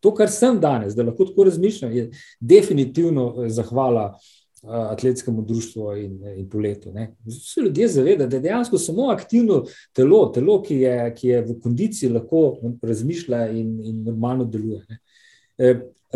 To, 0.04 0.14
kar 0.14 0.30
sem 0.32 0.60
danes, 0.62 0.96
da 0.96 1.06
lahko 1.08 1.26
tako 1.26 1.48
razmišljam, 1.48 1.94
je 1.94 2.04
definitivno 2.40 3.28
eh, 3.34 3.50
zahvala 3.50 4.12
uh, 4.14 4.76
atletskemu 4.92 5.42
društvu 5.42 5.90
in, 5.98 6.16
in 6.38 6.48
poletu. 6.50 6.94
Vsi 7.26 7.66
ljudje 7.66 7.88
zavedajo, 7.96 8.30
da 8.30 8.38
je 8.38 8.46
dejansko 8.46 8.78
samo 8.78 9.10
aktivno 9.14 9.64
telo, 9.98 10.26
telo, 10.36 10.62
ki 10.64 10.82
je, 10.84 10.98
ki 11.18 11.34
je 11.34 11.44
v 11.50 11.60
kondiciji, 11.64 12.14
lahko 12.14 12.74
razmišlja 12.82 13.48
in, 13.58 13.78
in 13.84 14.02
normalno 14.06 14.46
deluje. 14.46 14.86
Ne. 14.90 15.02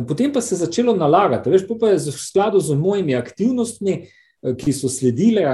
Potem 0.07 0.31
pa 0.31 0.41
se 0.41 0.53
je 0.55 0.59
začelo 0.61 0.93
nalagati, 0.95 1.49
veš, 1.51 1.65
pa 1.79 1.89
je 1.89 1.97
v 2.05 2.13
skladu 2.15 2.61
z 2.63 2.77
mojimi 2.79 3.15
aktivnostmi, 3.17 3.95
Eh, 3.97 4.20
ki 4.41 4.73
so 4.73 4.89
sledile, 4.89 5.45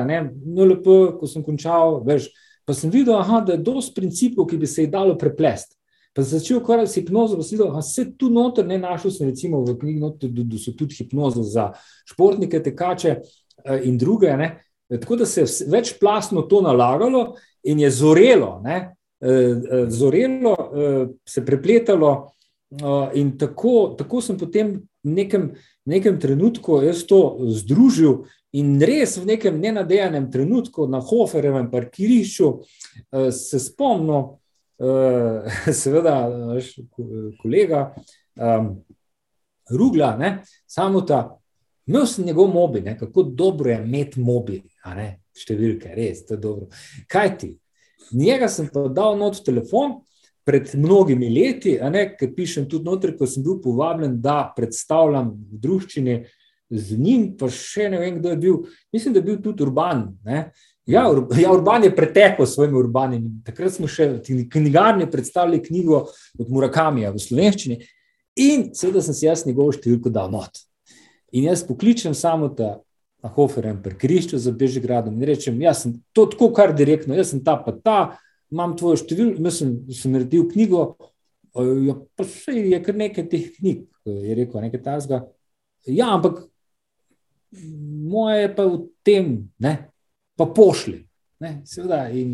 lepo, 0.55 1.17
ko 1.19 1.27
sem 1.27 1.43
končal, 1.43 2.01
veš, 2.07 2.29
pa 2.67 2.75
sem 2.75 2.91
videl, 2.91 3.17
aha, 3.19 3.41
da 3.47 3.55
je 3.55 3.63
dosti 3.63 3.95
principov, 3.95 4.47
ki 4.47 4.59
bi 4.61 4.67
se 4.67 4.85
jih 4.85 4.91
dalo 4.91 5.17
preplesti. 5.19 5.75
Pa 6.15 6.23
sem 6.23 6.39
začel 6.39 6.57
ukvarjati 6.57 6.91
s 6.91 6.97
hipnozo, 6.97 7.37
pa 7.37 7.45
sem 7.45 7.57
videl, 7.57 7.73
da 7.75 7.81
se 7.85 8.07
tu 8.17 8.31
noter 8.33 8.65
ne 8.67 8.79
našel, 8.81 9.11
sem 9.13 9.29
recimo 9.29 9.61
v 9.65 9.75
knjigi, 9.77 9.99
noter, 10.01 10.31
da, 10.33 10.45
da 10.49 10.61
so 10.61 10.73
tudi 10.73 10.97
hipnoze 10.97 11.43
za 11.45 11.69
športnike, 12.09 12.63
tekače 12.63 13.11
eh, 13.17 13.83
in 13.85 13.99
druge. 14.01 14.31
Ne? 14.39 14.55
Tako 14.89 15.19
da 15.19 15.27
se 15.29 15.43
je 15.43 15.69
večplastno 15.69 16.47
to 16.47 16.61
nalagalo 16.65 17.35
in 17.63 17.79
je 17.79 17.91
zorelo, 17.91 18.57
ne? 18.63 18.79
Eh, 19.19 19.85
zorelo, 19.89 20.55
se 21.25 21.45
prepletalo. 21.45 22.31
In 23.15 23.37
tako, 23.39 23.95
tako 23.97 24.19
sem 24.21 24.37
potem 24.37 24.73
v 25.03 25.13
nekem, 25.15 25.51
nekem 25.87 26.17
trenutku 26.19 26.81
jaz 26.83 27.05
to 27.07 27.37
združil 27.47 28.25
In 28.55 28.77
res 28.79 29.17
v 29.19 29.25
nekem 29.27 29.59
nenadejanem 29.59 30.29
trenutku 30.31 30.87
na 30.87 31.01
Hoferjevem 31.03 31.67
parkirišču 31.71 32.47
uh, 32.47 33.27
se 33.35 33.59
spomnim, 33.59 34.31
uh, 34.79 35.57
seveda, 35.81 36.15
naš 36.53 36.77
kolega 37.41 37.89
um, 38.39 38.77
Rugla, 39.67 40.13
ne, 40.15 40.31
samo 40.67 41.01
ta, 41.03 41.25
imel 41.87 42.05
sem 42.07 42.25
njegov 42.25 42.47
mobil, 42.53 42.85
ne, 42.85 42.95
kako 42.97 43.23
dobro 43.23 43.71
je 43.71 43.81
imeti 43.83 44.21
mobil, 44.23 44.61
številke, 45.35 45.91
res, 45.95 46.23
to 46.23 46.37
je 46.37 46.41
dobro. 46.41 46.69
Kaj 47.11 47.33
ti? 47.41 47.49
Njega 48.15 48.47
sem 48.47 48.69
pa 48.71 48.87
dal 48.87 49.17
not 49.19 49.43
telefon. 49.45 50.01
Pred 50.47 50.69
mnogimi 50.79 51.27
leti, 51.27 51.73
ki 52.19 52.27
pišem 52.31 52.69
tudi 52.71 52.87
noter, 52.87 53.11
ko 53.19 53.27
sem 53.27 53.43
bil 53.43 53.57
povabljen, 53.59 54.13
da 54.23 54.45
predstavljam 54.55 55.33
v 55.35 55.57
družščini 55.59 56.13
z 56.69 56.97
njim, 56.99 57.29
pa 57.39 57.49
še 57.51 57.87
ne 57.91 57.99
vem, 58.01 58.17
kdo 58.19 58.33
je 58.33 58.37
bil. 58.37 58.55
Mislim, 58.93 59.13
da 59.13 59.21
je 59.21 59.27
bil 59.29 59.37
tudi 59.43 59.63
Urban. 59.63 60.07
Ja, 60.87 61.03
Ur, 61.11 61.25
ja, 61.39 61.51
Urban 61.51 61.83
je 61.83 61.95
pretekel 61.95 62.45
s 62.45 62.55
svojimi 62.55 62.79
urbanimi. 62.79 63.31
Takrat 63.47 63.75
smo 63.75 63.89
še 63.91 64.09
v 64.17 64.43
knjigarni 64.51 65.09
predstavili 65.11 65.61
knjigo 65.63 66.05
od 66.39 66.51
Murakamija 66.51 67.11
v 67.11 67.23
slovenščini 67.23 67.79
in 68.39 68.69
seveda 68.77 69.01
sem 69.03 69.15
si 69.17 69.25
jaz 69.25 69.43
njegovo 69.47 69.73
številko 69.75 70.11
dal 70.13 70.31
not. 70.31 70.61
In 71.35 71.49
jaz 71.49 71.65
pokličem 71.67 72.15
samo 72.15 72.49
ta 72.55 72.77
na 73.23 73.31
Hoferem 73.33 73.79
prekrišču 73.83 74.37
za 74.39 74.53
Bežigradom 74.55 75.15
in 75.17 75.27
rečem, 75.27 75.57
jaz 75.61 75.83
sem 75.83 75.97
to 76.15 76.27
tako 76.31 76.51
kar 76.55 76.71
direktno, 76.77 77.17
jaz 77.17 77.33
sem 77.33 77.41
ta 77.43 77.57
pa 77.59 77.73
ta, 77.73 77.99
imam 78.53 78.75
tvojo 78.77 79.01
številko, 79.01 79.41
mislim, 79.43 79.73
sem 79.91 80.13
naredil 80.13 80.45
knjigo, 80.51 80.83
ja, 81.87 81.97
pa 82.15 82.27
še 82.29 82.55
je 82.61 82.79
kar 82.85 82.95
nekaj 82.95 83.25
teh 83.31 83.49
knjig, 83.57 83.81
je 84.07 84.37
rekel, 84.37 84.61
nekaj 84.63 84.83
tazga. 84.85 85.25
Ja, 85.89 86.13
ampak 86.13 86.45
moje 88.09 88.49
pa 88.55 88.65
v 88.65 88.81
tem, 89.03 89.49
ne, 89.59 89.73
pa 90.37 90.45
pošli. 90.45 91.01
Ne, 91.39 91.61
seveda, 91.65 92.07
in 92.09 92.33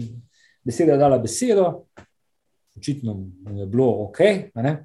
beseda 0.64 0.96
je 0.96 1.02
dala 1.02 1.18
besedo, 1.20 1.86
očitno 2.78 3.18
je 3.58 3.66
bilo 3.68 3.90
ok, 4.08 4.20
ne, 4.56 4.76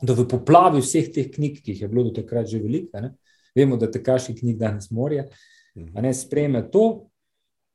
da 0.00 0.14
v 0.16 0.24
poplavi 0.28 0.80
vseh 0.80 1.10
teh 1.12 1.28
knjig, 1.34 1.60
ki 1.60 1.74
jih 1.74 1.82
je 1.82 1.88
bilo 1.90 2.06
do 2.08 2.14
takrat 2.14 2.46
že 2.48 2.62
veliko, 2.62 3.02
ne, 3.02 3.14
vemo, 3.56 3.76
da 3.76 3.90
tekaški 3.90 4.36
knjig 4.38 4.58
danes 4.60 4.90
morje, 4.90 5.28
ne 5.74 6.14
sprejme 6.14 6.70
to. 6.70 7.06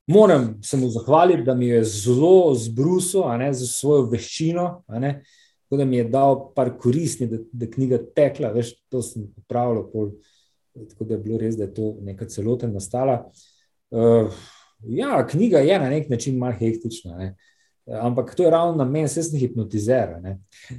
Moram 0.08 0.60
se 0.64 0.78
mu 0.78 0.90
zahvaliti, 0.90 1.44
da 1.44 1.56
mi 1.58 1.66
je 1.66 1.84
zelo 1.84 2.54
zbrusil 2.54 3.24
za 3.52 3.68
svojo 3.68 4.04
veščino, 4.12 4.84
da 5.70 5.86
mi 5.86 5.98
je 5.98 6.04
dal 6.10 6.54
par 6.54 6.78
koristni, 6.78 7.28
da 7.28 7.66
je 7.66 7.72
knjiga 7.72 7.98
tekla. 8.16 8.52
Veš, 8.54 8.76
to 8.90 9.02
sem 9.02 9.24
upravljal, 9.38 9.90
tako 10.90 11.04
da 11.04 11.14
je 11.14 11.24
bilo 11.24 11.40
res, 11.40 11.58
da 11.58 11.64
je 11.64 11.74
to 11.74 11.96
neka 12.02 12.28
celota 12.30 12.68
nastala. 12.68 13.32
Uh, 13.92 14.32
ja, 14.84 15.20
knjiga 15.28 15.60
je 15.64 15.80
na 15.80 15.90
nek 15.90 16.10
način 16.10 16.38
malo 16.38 16.58
hektična, 16.60 17.18
ne? 17.18 17.36
ampak 17.86 18.36
to 18.36 18.44
je 18.44 18.50
ravno 18.50 18.76
na 18.76 18.86
meni, 18.86 19.06
jaz 19.06 19.30
sem 19.30 19.40
hipnotizer, 19.40 20.16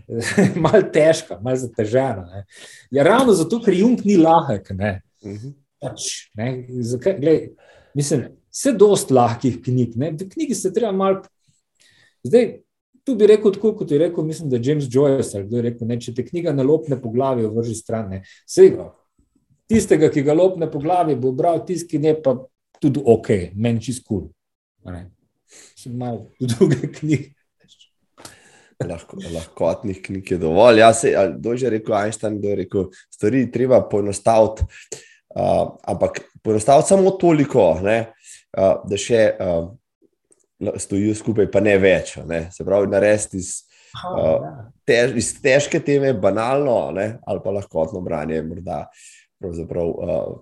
malo 0.64 0.82
težka, 0.92 1.38
malo 1.42 1.56
zatežena. 1.56 2.42
Ja, 2.90 3.04
ravno 3.06 3.32
zato, 3.32 3.60
ker 3.62 3.74
junk 3.74 4.04
ni 4.04 4.16
lahek. 4.18 4.72
Ne? 4.74 5.00
Mhm. 5.24 5.54
Pač, 5.82 6.08
ne? 6.34 6.66
Zakaj, 6.82 7.18
glej, 7.20 7.40
mislim, 7.94 8.26
vse 8.50 8.72
dost 8.74 9.10
lahkih 9.14 9.60
knjig. 9.62 9.96
Ne? 10.00 10.10
V 10.18 10.28
knjigi 10.32 10.54
se 10.54 10.72
treba 10.74 10.92
malo. 10.92 11.22
Zdaj, 12.26 12.48
tu 13.06 13.14
bi 13.14 13.28
rekel, 13.30 13.52
tako 13.54 13.74
kot 13.78 13.90
je 13.90 13.98
rekel, 14.02 14.24
mislim, 14.26 14.50
da 14.50 14.58
James 14.62 14.88
Joyce, 14.90 15.36
ali 15.36 15.46
kdo 15.46 15.60
je 15.60 15.66
rekel, 15.68 15.86
ne, 15.86 16.00
če 16.02 16.14
te 16.16 16.24
knjiga 16.26 16.54
nalopne 16.56 16.98
po 16.98 17.12
glavi, 17.14 17.46
vrži 17.54 17.76
stran. 17.78 18.16
Vse, 18.48 18.70
tistega, 19.68 20.10
ki 20.12 20.22
ga 20.26 20.36
lopne 20.36 20.70
po 20.70 20.80
glavi, 20.82 21.16
bo 21.18 21.32
bral 21.36 21.64
tisti, 21.66 21.88
ki 21.94 22.02
ne 22.02 22.14
pa 22.22 22.36
tudi 22.80 23.02
ok, 23.02 23.32
meni 23.54 23.82
čist 23.82 24.04
kul. 24.06 24.28
Še 25.76 25.90
malo 25.94 26.30
druge 26.40 26.90
knjige. 26.98 27.32
Lahko, 28.84 29.16
lahkotnih 29.32 30.02
knjig 30.04 30.30
je 30.34 30.38
dovolj. 30.38 30.82
Ja, 30.82 30.90
se, 30.92 31.14
kdo 31.38 31.54
je 31.56 31.70
rekel, 31.72 31.94
Einstein, 31.96 32.36
kdo 32.38 32.50
je 32.52 32.56
rekel, 32.56 32.90
stvari 33.12 33.46
treba 33.52 33.80
poenostaviti. 33.88 34.66
Uh, 35.36 35.76
ampak 35.88 36.20
poenostaviti 36.44 36.88
samo 36.88 37.10
toliko, 37.20 37.64
ne, 37.84 37.96
uh, 38.56 38.82
da 38.88 38.98
še 39.00 39.22
uh, 39.32 39.70
stojijo 40.80 41.16
skupaj, 41.16 41.48
pa 41.52 41.60
ne 41.64 41.76
več. 41.80 42.18
Ne. 42.28 42.46
Se 42.52 42.64
pravi, 42.68 42.88
narediti 42.92 43.40
iz, 43.40 43.50
uh, 44.12 44.44
tež, 44.88 45.16
iz 45.20 45.32
težke 45.44 45.80
teme 45.84 46.12
banalno 46.20 46.78
ne, 46.96 47.08
ali 47.24 47.44
pa 47.44 47.56
lahkotno 47.56 48.04
branje. 48.04 48.42
Morda, 48.44 48.84
pravzaprav 49.40 49.88
uh, 49.88 50.34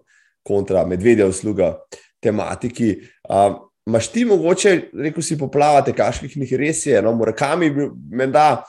kontra 0.44 0.86
medvedja 0.86 1.26
usluga 1.26 1.74
tematiki. 2.22 2.96
Uh, 3.28 3.62
Maš 3.84 4.06
ti 4.08 4.22
mogoče, 4.24 4.70
rekel 4.96 5.22
si, 5.22 5.36
poplavate, 5.36 5.92
kaških 5.92 6.54
res 6.56 6.86
je, 6.86 7.02
no, 7.04 7.10
morakami 7.12 7.68
bi 7.68 7.84
me 8.16 8.26
da, 8.32 8.62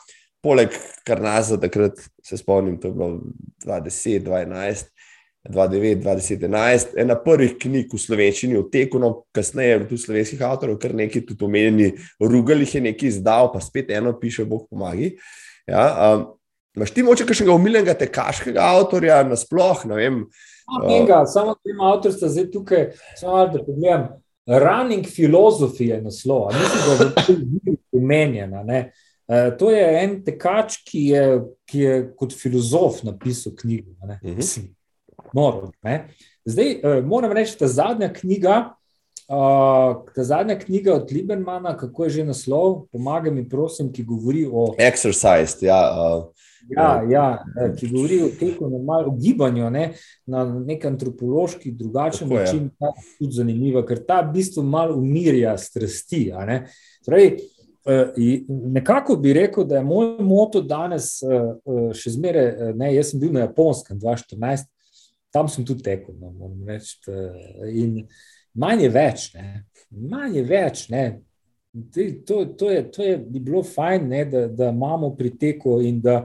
poleg 0.44 0.76
kar 1.08 1.22
nas 1.24 1.54
za 1.54 1.58
takrat, 1.62 2.02
se 2.20 2.36
spomnim, 2.38 2.76
to 2.82 2.90
je 2.90 2.98
bilo 2.98 3.22
2010, 3.64 4.26
2011, 4.28 4.92
2009-2011, 5.50 6.98
ena 6.98 7.16
prvih 7.16 7.54
knjig 7.62 7.94
v 7.94 8.00
slovenščini, 8.02 8.58
v 8.58 8.66
teku, 8.74 9.00
no, 9.02 9.12
kasneje 9.36 9.84
tudi 9.86 10.02
slovenskih 10.02 10.42
avtorjev, 10.44 10.80
kar 10.82 10.96
nekaj 10.98 11.26
tudi 11.30 11.46
omenjeni, 11.46 11.92
Rugal 12.20 12.66
jih 12.66 12.76
je 12.76 12.82
nekaj 12.90 13.12
izdal, 13.12 13.52
pa 13.54 13.62
spet 13.62 13.94
eno 13.94 14.16
piše, 14.20 14.46
Bog 14.50 14.66
pomagi. 14.70 15.14
Ja, 15.70 15.86
um, 16.10 16.26
Maš 16.76 16.92
ti 16.92 17.04
moče 17.04 17.26
kakšnega 17.26 17.56
umiljenega 17.56 17.96
tekaškega 18.00 18.68
avtorja, 18.76 19.22
nasploh, 19.28 19.86
ne 19.90 19.98
vem. 20.00 20.22
Enega, 20.84 21.22
uh, 21.22 21.30
samo 21.30 21.56
tem 21.64 21.82
avtorstva 21.82 22.30
zdaj 22.34 22.52
tukaj, 22.52 22.86
samo 23.20 23.48
da 23.54 23.64
pogledam, 23.64 24.08
Running 24.46 25.08
Philosophy 25.10 25.90
je 25.90 26.02
naslov, 26.02 26.52
mislim, 26.54 26.86
da 26.86 27.06
je 27.06 27.12
to 27.16 27.76
umenjena. 27.98 28.62
Uh, 28.66 29.50
to 29.58 29.72
je 29.74 29.86
en 30.04 30.20
tekač, 30.26 30.82
ki 30.86 31.08
je, 31.14 31.26
ki 31.66 31.80
je 31.80 32.00
kot 32.18 32.34
filozof 32.38 33.04
napisal 33.04 33.56
knjigo. 33.58 33.92
Uh 34.04 34.18
mhm. 34.22 34.40
-huh 34.40 34.76
noro. 35.36 35.72
Ne? 35.84 36.08
Zdaj, 36.46 36.80
uh, 36.84 37.06
moram 37.06 37.32
reči, 37.32 37.58
da 37.60 37.68
zadnja 37.68 38.14
knjiga, 38.14 38.56
uh, 39.28 40.04
ta 40.16 40.24
zadnja 40.24 40.60
knjiga 40.60 40.94
od 40.94 41.12
Libermana, 41.12 41.78
kako 41.78 42.04
je 42.04 42.10
že 42.10 42.26
naslov, 42.26 42.86
pomaga 42.92 43.32
mi, 43.32 43.50
prosim, 43.50 43.92
ki 43.94 44.04
govori 44.04 44.46
o. 44.52 44.74
Exercise, 44.80 45.66
ja. 45.66 45.82
Uh, 45.92 46.30
ja, 46.70 47.04
ja, 47.10 47.26
ki 47.78 47.90
govori 47.92 48.22
o 48.26 48.30
teku, 48.40 48.66
o 48.66 49.16
gibanju 49.20 49.70
ne, 49.70 49.90
na 50.26 50.46
nek 50.46 50.86
antropološki, 50.86 51.72
drugačen 51.72 52.30
tako 52.30 52.40
način, 52.40 52.70
ta 52.80 52.94
je 52.94 53.10
tudi 53.20 53.38
zanimiva, 53.42 53.86
ker 53.86 54.02
ta 54.08 54.22
v 54.22 54.34
bistvu 54.38 54.64
malo 54.64 54.98
umirja 54.98 55.58
strasti. 55.58 56.30
Torej, 57.06 57.38
Nekako 58.48 59.16
bi 59.16 59.34
rekel, 59.34 59.64
da 59.64 59.76
je 59.76 59.84
moj 59.86 60.16
moto 60.26 60.62
danes 60.62 61.20
še 61.94 62.14
zmeraj, 62.16 62.74
ne, 62.74 62.90
jaz 62.96 63.12
sem 63.12 63.22
bil 63.22 63.36
na 63.36 63.44
Japonskem 63.44 64.00
2014, 64.02 64.66
tam 65.30 65.50
sem 65.52 65.66
tudi 65.68 65.86
tekel. 65.86 66.16
No, 66.18 66.50
reči, 66.66 66.98
in 67.70 68.00
manj 68.58 68.88
je 68.88 68.90
več, 68.90 69.28
ne. 69.36 69.66
manj 69.92 70.40
je 70.40 70.44
več. 70.50 70.88
Ne. 70.90 71.06
To, 72.26 72.40
to, 72.58 72.72
je, 72.72 72.82
to 72.90 73.06
je 73.06 73.18
bi 73.20 73.44
bilo 73.44 73.62
fajn, 73.68 74.10
ne, 74.10 74.26
da, 74.32 74.46
da 74.48 74.72
imamo 74.74 75.12
pri 75.16 75.36
teku 75.38 75.78
in 75.84 76.02
da 76.02 76.24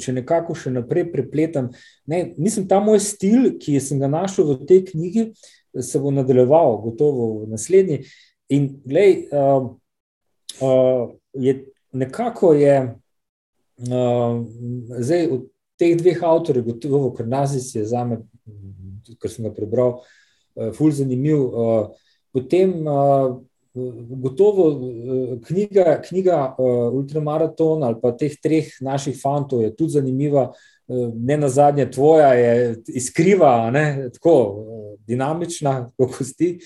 če 0.00 0.14
nekako 0.16 0.56
še 0.58 0.72
naprej 0.74 1.08
prepletam. 1.12 1.70
Ne, 2.10 2.34
mislim, 2.36 2.68
ta 2.70 2.80
moj 2.82 3.00
stil, 3.02 3.54
ki 3.60 3.78
sem 3.82 4.00
ga 4.02 4.10
našel 4.10 4.52
v 4.52 4.66
tej 4.68 4.84
knjigi, 4.90 5.24
se 5.82 6.00
bo 6.00 6.12
nadaljeval, 6.14 6.78
gotovo 6.84 7.30
v 7.42 7.54
naslednji. 7.54 8.04
In 8.54 8.68
glej, 8.84 9.24
uh, 9.32 9.72
uh, 10.60 11.14
je 11.34 11.56
nekako 11.94 12.52
je 12.58 12.76
uh, 13.88 14.38
zdaj 14.98 15.26
od 15.30 15.48
teh 15.78 15.96
dveh 15.98 16.22
avtorjev, 16.22 16.68
gotovo, 16.68 17.10
ker 17.14 17.26
Nazis 17.26 17.72
je 17.74 17.82
za 17.86 18.04
me 18.06 18.22
kar 19.18 19.30
sem 19.30 19.44
ga 19.44 19.52
prebral, 19.54 19.98
uh, 20.54 20.70
ful 20.76 20.92
zanimiv. 20.94 21.40
Uh, 21.50 21.90
potem, 22.34 22.76
uh, 22.86 23.40
gotovo, 24.22 24.68
uh, 24.68 25.40
knjiga, 25.46 26.00
knjiga 26.08 26.54
uh, 26.58 26.94
Ultramaraton 26.94 27.82
ali 27.82 27.96
pa 28.02 28.12
teh 28.16 28.36
treh 28.42 28.70
naših 28.80 29.18
fantov 29.22 29.62
je 29.62 29.74
tudi 29.76 29.98
zanimiva. 29.98 30.52
Ne 31.16 31.38
na 31.40 31.48
zadnje, 31.48 31.86
tvoja 31.90 32.34
je 32.36 32.74
iskriva, 32.92 33.70
ne, 33.72 34.10
tako 34.12 34.34
dinamična, 35.06 35.90
ti. 36.36 36.58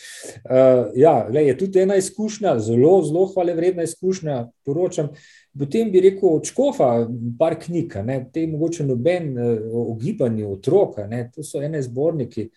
Uh, 0.42 0.90
ja, 0.98 1.28
le, 1.30 1.44
je 1.46 1.58
tudi 1.58 1.78
ena 1.78 1.94
izkušnja, 1.96 2.56
zelo, 2.58 2.96
zelo 3.06 3.26
hvale 3.26 3.54
vredna 3.54 3.86
izkušnja, 3.86 4.48
poročam. 4.66 5.12
Potem 5.58 5.92
bi 5.92 6.00
rekel 6.00 6.28
od 6.32 6.50
Škofa, 6.50 7.06
par 7.38 7.54
knjig, 7.62 7.94
ne, 8.04 8.24
te 8.34 8.46
mogoče 8.46 8.86
noben 8.86 9.36
o 9.72 9.94
gibanju 9.94 10.50
otroka, 10.52 11.06
ne, 11.06 11.28
to 11.34 11.46
so 11.46 11.62
ene 11.62 11.82
zborniki, 11.82 12.48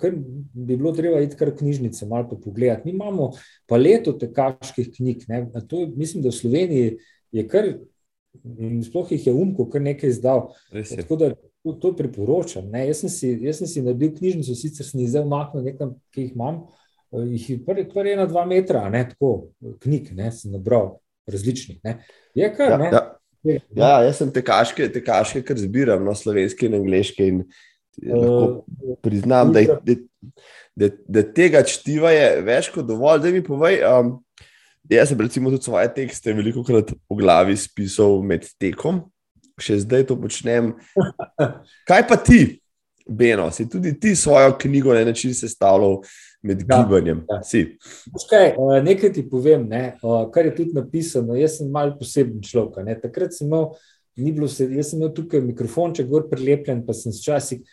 kar 0.00 0.14
bi 0.52 0.76
bilo 0.76 0.92
treba 0.92 1.20
iti 1.22 1.36
kar 1.36 1.52
knjižnice 1.56 2.06
malo 2.06 2.28
po 2.30 2.40
pogledati. 2.40 2.88
Mi 2.88 2.94
imamo 2.94 3.32
paleto 3.66 4.12
tekaških 4.12 4.90
knjig, 4.96 5.26
ne, 5.28 5.46
to 5.68 5.86
mislim, 5.96 6.22
da 6.22 6.32
v 6.32 6.38
Sloveniji 6.40 6.96
je 7.32 7.46
kar, 7.48 7.68
in 8.58 8.82
sploh 8.84 9.12
jih 9.12 9.26
je 9.26 9.34
umko 9.34 9.68
kar 9.70 9.82
nekaj 9.82 10.10
izdal. 10.10 10.48
Tako 10.96 11.16
da 11.16 11.30
to, 11.34 11.72
to 11.72 11.92
priporočam. 11.96 12.68
Ne. 12.70 12.86
Jaz 12.86 13.04
sem 13.04 13.10
si, 13.10 13.30
jaz 13.42 13.62
sem 13.62 13.70
si 13.70 13.82
naredil 13.82 14.12
knjižnico, 14.18 14.54
sicer 14.58 14.86
sem 14.86 15.00
jih 15.02 15.10
zdaj 15.14 15.26
umaknil 15.26 15.66
nekam, 15.66 15.96
ki 16.14 16.26
jih 16.28 16.34
imam, 16.34 16.64
jih 17.16 17.50
je 17.50 17.58
prvi, 17.64 17.86
prvi 17.90 18.14
ena, 18.14 18.26
dva 18.30 18.44
metra, 18.46 18.86
ne, 18.92 19.04
tako, 19.10 19.52
knjig, 19.82 20.12
ne, 20.18 20.30
sem 20.34 20.54
nabral 20.54 20.96
različnih. 21.30 21.80
Ne. 21.86 21.98
Je 22.38 22.50
kar, 22.54 22.74
ja, 22.74 22.80
ne? 22.82 22.90
Ja. 22.92 23.04
Ja, 23.46 23.90
jaz 24.02 24.18
sem 24.18 24.30
tekaške, 24.34 24.88
tekaške 24.90 25.44
kar 25.46 25.58
zbiram, 25.60 26.02
no, 26.02 26.14
slovenske 26.18 26.66
in 26.66 26.74
angliške. 26.80 27.26
In 27.30 27.44
lahko 28.02 28.64
uh, 28.66 28.98
priznam, 29.02 29.52
da, 29.52 29.62
da, 29.84 29.96
da, 30.76 30.90
da 31.08 31.22
tega 31.22 31.62
čtiva 31.66 32.12
je 32.12 32.28
več 32.46 32.70
kot 32.74 32.86
dovolj. 32.88 33.22
Da 33.24 33.32
mi 33.34 33.42
povej, 33.44 33.80
um, 33.88 34.12
jaz 34.90 35.12
sem 35.12 35.20
recimo 35.20 35.52
tudi 35.54 35.68
svoje 35.68 35.90
tekste 35.94 36.36
veliko 36.36 36.64
krat 36.66 36.92
v 36.92 37.18
glavi 37.22 37.56
spisal 37.58 38.20
med 38.26 38.46
tekom, 38.60 39.04
še 39.60 39.80
zdaj 39.86 40.08
to 40.10 40.20
počnem. 40.20 40.74
Kaj 41.88 42.06
pa 42.08 42.20
ti, 42.20 42.60
Beno, 43.06 43.52
si 43.54 43.68
tudi 43.70 43.92
ti 44.00 44.16
svojo 44.18 44.56
knjigo 44.58 44.94
na 44.94 45.04
način 45.06 45.34
sestavljal? 45.34 46.00
med 46.46 46.60
ja, 46.68 46.82
gibanjem. 46.82 47.24
Ja. 47.28 47.40
Kaj, 48.30 48.48
eh, 48.48 48.82
nekaj 48.84 49.12
ti 49.12 49.24
povem, 49.30 49.66
ne, 49.68 49.96
kar 50.32 50.46
je 50.46 50.54
tudi 50.56 50.76
napisano. 50.76 51.36
Jaz 51.38 51.58
sem 51.60 51.70
mal 51.72 51.94
poseben 51.98 52.42
človek. 52.44 53.00
Takrat 53.02 53.34
sem 53.34 53.48
imel, 53.48 53.72
bilo, 54.16 54.48
jaz 54.48 54.92
sem 54.92 55.00
imel 55.00 55.12
tukaj 55.16 55.42
mikrofonček, 55.44 56.08
gor 56.10 56.28
prilepljen, 56.30 56.84
pa 56.86 56.96
sem 56.96 57.14
včasih 57.14 57.64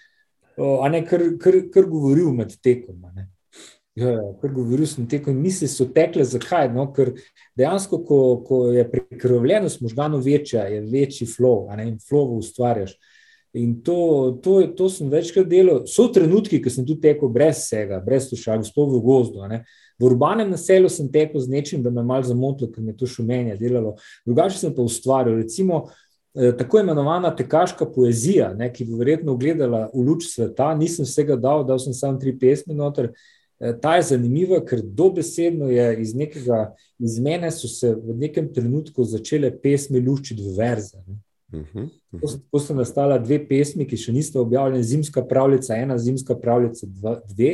kar, 0.55 1.21
kar, 1.39 1.59
kar 1.73 1.87
govoril 1.89 2.33
med 2.35 2.53
tekom. 2.63 3.01
Ja, 3.95 4.09
ja, 4.09 4.21
kar 4.41 4.53
govoril 4.53 4.87
sem 4.89 5.07
tekom, 5.09 5.37
misli 5.37 5.67
so 5.69 5.85
tekle, 5.93 6.25
zakaj? 6.25 6.71
No, 6.73 6.87
ker 6.93 7.13
dejansko, 7.59 7.99
ko, 8.07 8.19
ko 8.47 8.61
je 8.73 8.85
prekrvljenost 8.89 9.81
možganov 9.85 10.25
večja, 10.25 10.67
je 10.71 10.81
večji 10.81 11.27
flow, 11.29 11.67
a 11.69 11.77
ne 11.77 11.91
in 11.91 11.99
flow 12.01 12.37
ustvarjaš. 12.39 12.95
In 13.53 13.83
to, 13.85 14.39
to, 14.41 14.55
to 14.73 14.87
sem 14.89 15.11
večkrat 15.13 15.45
delal. 15.45 15.83
So 15.85 16.07
trenutki, 16.09 16.57
ki 16.61 16.71
sem 16.73 16.87
tudi 16.87 17.03
tekel 17.03 17.29
brez 17.29 17.59
vsega, 17.61 17.99
brez 18.01 18.31
slušal, 18.31 18.63
sploh 18.65 18.95
v 18.95 19.01
gozdu. 19.05 19.45
V 20.01 20.07
urbanem 20.09 20.49
naselju 20.49 20.89
sem 20.89 21.11
tekel 21.13 21.43
z 21.43 21.53
nečim, 21.53 21.83
da 21.85 21.91
me 21.93 22.01
je 22.01 22.09
malo 22.09 22.25
zamotilo, 22.25 22.71
ker 22.73 22.81
me 22.81 22.95
je 22.95 22.97
to 23.03 23.09
šumenje 23.09 23.59
delalo. 23.61 23.93
Drugače 24.25 24.57
sem 24.57 24.73
pa 24.73 24.81
ustvarjal. 24.81 25.37
Recimo, 25.43 25.83
eh, 25.85 26.12
tako 26.33 26.79
imenovana 26.79 27.29
tekaška 27.35 27.85
poezija, 27.85 28.53
ne, 28.57 28.71
ki 28.73 28.87
bo 28.89 28.97
verjetno 28.97 29.35
gledala 29.37 29.85
v 29.93 30.05
luč 30.07 30.27
sveta. 30.31 30.71
Nisem 30.75 31.05
vsega 31.05 31.37
dal, 31.37 31.61
dal 31.67 31.79
sem 31.79 31.93
samo 31.93 32.19
tri 32.19 32.33
pesmi 32.39 32.73
noter. 32.73 33.11
Eh, 33.63 33.73
ta 33.81 33.95
je 33.95 34.03
zanimiva, 34.03 34.59
ker 34.65 34.81
dobesedno 34.81 35.69
je 35.69 35.85
iz 36.01 36.15
nekega, 36.15 36.73
iz 36.99 37.19
mene 37.19 37.51
so 37.51 37.67
se 37.67 37.93
v 37.95 38.15
nekem 38.17 38.49
trenutku 38.53 39.05
začele 39.05 39.51
pesmi 39.61 40.01
luščiti 40.01 40.41
v 40.41 40.55
verze. 40.57 41.03
Ne. 41.07 41.19
Mhm, 41.53 41.85
mhm. 42.13 42.21
Tako 42.21 42.59
so 42.59 42.73
nastala 42.73 43.19
dve 43.21 43.37
pesmi, 43.47 43.85
ki 43.85 43.97
še 43.97 44.11
niste 44.11 44.39
objavljeni, 44.41 44.83
zimska 44.83 45.21
pravljica, 45.29 45.77
ena 45.77 45.97
zimska 46.01 46.35
pravljica, 46.35 46.89
dva, 46.89 47.19
dve. 47.29 47.53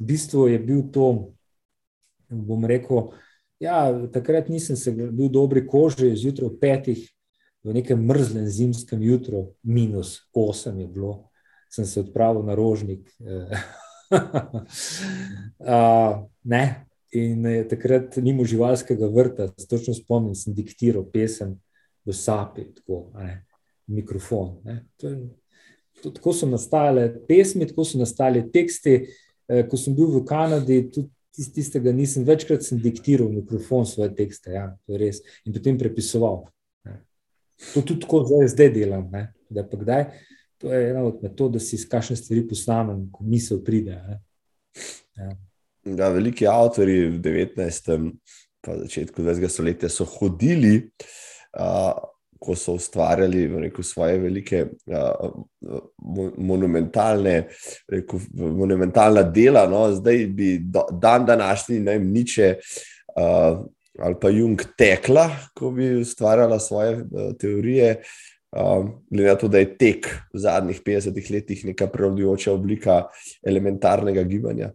V 0.00 0.08
bistvu 0.10 0.48
je 0.50 0.58
bil 0.58 0.82
to, 0.92 1.08
bom 2.28 2.66
rekel, 2.66 3.12
ja, 3.62 3.86
takrat 4.12 4.50
nisem 4.50 4.76
se 4.76 4.90
bil 4.90 5.30
dobri 5.30 5.62
koži, 5.66 6.10
zjutraj 6.18 6.50
ob 6.50 6.58
petih, 6.58 7.06
v 7.64 7.74
nekem 7.74 8.00
mrzlem 8.06 8.46
zimskem 8.46 9.02
jutru, 9.02 9.54
minus 9.62 10.18
osem 10.34 10.80
je 10.80 10.86
bilo, 10.86 11.30
sem 11.72 11.86
se 11.88 12.00
odpravil 12.00 12.42
na 12.46 12.54
rožnik. 12.54 13.08
uh, 15.64 16.20
ne, 16.44 16.64
in 17.14 17.46
takrat 17.70 18.16
nimo 18.16 18.44
živalskega 18.44 19.08
vrta, 19.08 19.48
točno 19.68 19.94
spomnim, 19.94 20.34
sem 20.36 20.54
diktiral 20.54 21.06
pesem 21.08 21.56
v 22.04 22.12
sapi, 22.12 22.68
tako, 22.76 23.08
ne, 23.16 23.40
mikrofon. 23.88 24.60
Ne. 24.64 24.84
To 25.00 25.08
to, 26.02 26.10
tako 26.10 26.32
so 26.32 26.46
nastajale 26.46 27.08
pesmi, 27.28 27.66
tako 27.66 27.84
so 27.84 27.98
nastajale 27.98 28.44
teksti. 28.52 28.94
Eh, 29.48 29.66
ko 29.68 29.76
sem 29.76 29.94
bil 29.96 30.08
v 30.08 30.22
Kanadi, 30.24 30.78
tudi 30.92 31.10
tistega 31.52 31.92
nisem, 31.92 32.24
večkrat 32.24 32.64
sem 32.64 32.78
diktiral 32.80 33.28
mikrofon 33.28 33.84
svoje 33.86 34.14
tekste, 34.16 34.54
ja, 34.54 34.68
to 34.86 34.94
je 34.94 35.00
res, 35.02 35.18
in 35.44 35.52
potem 35.52 35.76
prepisoval. 35.76 36.46
Ne. 37.60 37.72
To 37.74 37.82
tudi 37.82 38.00
tako 38.04 38.24
zdaj, 38.28 38.48
zdaj 38.54 38.70
delam. 38.74 39.08
Ne. 39.12 39.26
Da 39.50 39.64
pa 39.68 39.78
kdaj, 39.80 40.04
to 40.58 40.72
je 40.72 40.90
ena 40.90 41.04
od 41.04 41.22
metod, 41.22 41.52
da 41.54 41.60
si 41.60 41.76
izkašne 41.76 42.16
stvari 42.16 42.46
posnamem, 42.48 43.06
ko 43.12 43.24
misel 43.24 43.62
pride. 43.64 43.98
Ja. 45.16 45.34
Ja, 45.84 46.08
veliki 46.08 46.46
avtori 46.48 46.96
v 47.12 47.20
19. 47.20 48.10
pa 48.64 48.78
začetku 48.80 49.22
20. 49.22 49.48
stoletja 49.52 49.90
so 49.92 50.06
hodili 50.08 50.78
uh, 51.58 51.92
ko 52.44 52.56
so 52.56 52.74
ustvarjali 52.76 53.46
rekel, 53.60 53.84
svoje 53.84 54.18
velike 54.18 54.66
uh, 54.86 55.30
monumentalne, 56.36 57.36
rekel, 57.88 58.20
monumentalna 58.34 59.22
dela. 59.22 59.66
No? 59.70 59.86
Zdaj 59.92 60.26
bi 60.26 60.58
do, 60.58 60.84
dan 60.92 61.26
današnji 61.26 61.80
ne 61.80 61.98
vem, 61.98 62.10
niče. 62.12 62.54
Uh, 63.14 63.64
Ali 63.98 64.16
pa 64.20 64.30
Jung 64.30 64.58
tekla, 64.78 65.28
ko 65.54 65.70
bi 65.70 65.92
ustvarjala 66.00 66.58
svoje 66.58 66.96
uh, 66.96 67.30
teorije, 67.38 68.00
um, 68.50 69.04
glede 69.10 69.28
na 69.28 69.36
to, 69.38 69.48
da 69.48 69.62
je 69.62 69.76
tek 69.78 70.08
v 70.34 70.42
zadnjih 70.42 70.80
50 70.82 71.30
letih 71.32 71.64
neka 71.64 71.86
prevladujoča 71.86 72.52
oblika 72.52 73.04
elementarnega 73.46 74.22
gibanja. 74.22 74.72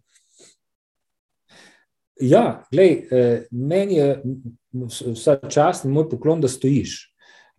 Ja, 2.19 2.63
glej, 2.71 3.07
eh, 3.11 3.45
meni 3.51 3.95
je 3.95 4.23
vsa 5.13 5.37
čast 5.49 5.85
in 5.85 5.91
moj 5.95 6.09
poklon, 6.11 6.41
da 6.43 6.51
stojiš 6.51 6.97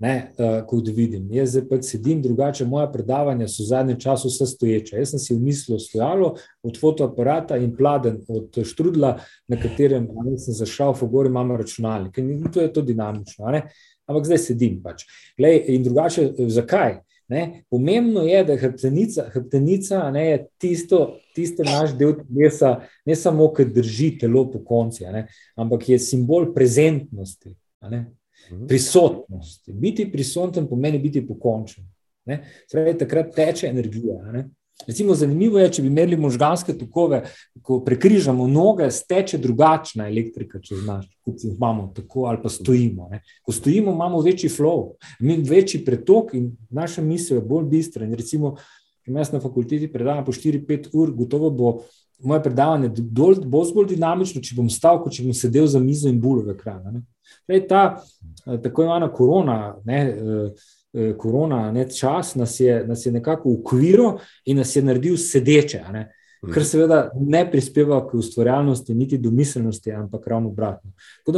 ne, 0.01 0.33
uh, 0.39 0.63
kot 0.67 0.89
vidim. 0.97 1.27
Jaz 1.33 1.53
zdaj 1.53 1.67
pač 1.69 1.91
sedim 1.93 2.23
drugače, 2.25 2.65
moja 2.65 2.87
predavanja 2.93 3.49
so 3.49 3.63
v 3.63 3.69
zadnjem 3.69 3.99
času 4.01 4.31
vse 4.31 4.47
stoječe. 4.55 4.97
Jaz 4.97 5.13
sem 5.13 5.21
si 5.21 5.35
v 5.35 5.43
misli 5.45 5.77
stojalo 5.81 6.33
od 6.63 6.79
fotoaparata 6.81 7.59
in 7.61 7.75
pladen 7.77 8.23
od 8.29 8.63
štrudla, 8.65 9.19
na 9.49 9.61
katerem 9.61 10.09
sem 10.41 10.57
zašel, 10.57 10.95
v 10.97 11.09
gori 11.13 11.29
imamo 11.29 11.59
računalnik. 11.61 12.19
In 12.19 12.49
to 12.53 12.65
je 12.65 12.73
to 12.73 12.83
dinamično. 12.83 13.53
Ne? 13.53 13.67
Ampak 14.09 14.25
zdaj 14.27 14.41
sedim 14.49 14.81
pač. 14.83 15.05
Glej, 15.39 15.61
in 15.75 15.85
drugače, 15.85 16.31
zakaj? 16.49 17.03
Ne? 17.31 17.63
Pomembno 17.71 18.25
je, 18.27 18.41
da 18.45 18.57
hrbtenica, 18.59 19.29
hrbtenica 19.31 20.01
ne, 20.11 20.25
je 20.31 20.39
tisto, 20.59 21.01
tisto 21.37 21.63
naš 21.63 21.93
del 21.99 22.17
telesa, 22.25 22.73
ne 23.07 23.15
samo, 23.15 23.53
ker 23.55 23.69
drži 23.71 24.17
telo 24.19 24.49
po 24.51 24.65
konci, 24.67 25.05
ampak 25.55 25.89
je 25.93 26.01
simbol 26.03 26.49
prezentnosti. 26.57 27.55
Mhm. 27.85 28.09
Prisotnost. 28.69 29.69
Biti 29.73 30.07
prisoten 30.13 30.69
pomeni 30.69 30.99
biti 30.99 31.27
pokončen. 31.27 31.85
Zdaj, 32.71 32.99
takrat 32.99 33.35
teče 33.35 33.67
energija. 33.67 34.19
Recimo, 34.87 35.15
zanimivo 35.15 35.59
je, 35.61 35.69
če 35.77 35.83
bi 35.85 35.91
imeli 35.91 36.17
možganske 36.17 36.73
tokove, 36.79 37.21
ko 37.63 37.81
prekrižamo 37.85 38.47
noge, 38.49 38.89
steče 38.91 39.39
drugačna 39.39 40.07
elektrika, 40.09 40.61
če 40.65 40.79
znaš, 40.81 41.07
kot 41.25 41.45
jih 41.45 41.53
imamo, 41.53 41.91
tako 41.97 42.25
ali 42.31 42.41
pa 42.43 42.49
stojimo. 42.53 43.09
Ne? 43.13 43.21
Ko 43.45 43.53
stojimo, 43.53 43.93
imamo 43.93 44.23
večji 44.25 44.51
flow, 44.51 44.95
večji 45.51 45.83
pretok 45.85 46.35
in 46.39 46.53
naša 46.71 47.05
misel 47.05 47.39
je 47.41 47.47
bolj 47.53 47.69
bistra. 47.75 48.09
In 48.09 48.17
recimo, 48.17 48.55
če 49.05 49.13
jaz 49.19 49.35
na 49.35 49.43
fakulteti 49.45 49.91
predavam 49.93 50.25
po 50.25 50.33
4-5 50.33 50.95
ur, 50.97 51.13
gotovo 51.17 51.51
bo 51.51 51.75
moje 52.23 52.43
predavanje 52.43 52.91
bolj, 53.01 53.41
bolj 53.47 53.89
dinamično, 53.95 54.43
če 54.43 54.57
bom 54.57 54.69
stal, 54.71 55.01
kot 55.03 55.15
če 55.17 55.25
bom 55.25 55.37
sedel 55.37 55.67
za 55.67 55.81
mizo 55.81 56.09
in 56.09 56.21
bulo 56.21 56.45
v 56.47 56.55
ekranu. 56.55 57.03
Zdaj, 57.45 57.67
ta 57.69 57.83
eh, 57.97 58.59
tako 58.63 58.83
imenovana 58.83 59.11
korona, 59.13 59.59
ne, 59.85 60.01
eh, 60.01 60.71
eh, 60.95 61.13
korona 61.19 61.71
ne, 61.73 61.89
čas 61.91 62.35
nas 62.35 62.61
je, 62.61 62.85
nas 62.87 63.07
je 63.07 63.13
nekako 63.13 63.57
ukviril 63.61 64.19
in 64.45 64.61
nas 64.63 64.77
je 64.77 64.83
naredil 64.83 65.17
sedeče, 65.17 65.83
ne, 65.93 66.07
kar 66.41 66.65
seveda 66.65 67.01
ne 67.21 67.43
prispeva 67.51 68.01
k 68.09 68.17
ustvarjalnosti, 68.17 68.95
niti 68.95 69.19
do 69.19 69.31
miselnosti, 69.31 69.93
ampak 69.93 70.27
ravno 70.27 70.49
obratno. 70.49 70.93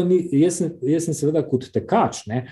Mi, 0.06 0.20
jaz, 0.32 0.62
jaz 0.82 1.08
sem 1.08 1.14
seveda 1.14 1.42
kot 1.42 1.66
tekač. 1.74 2.22
Ne, 2.30 2.44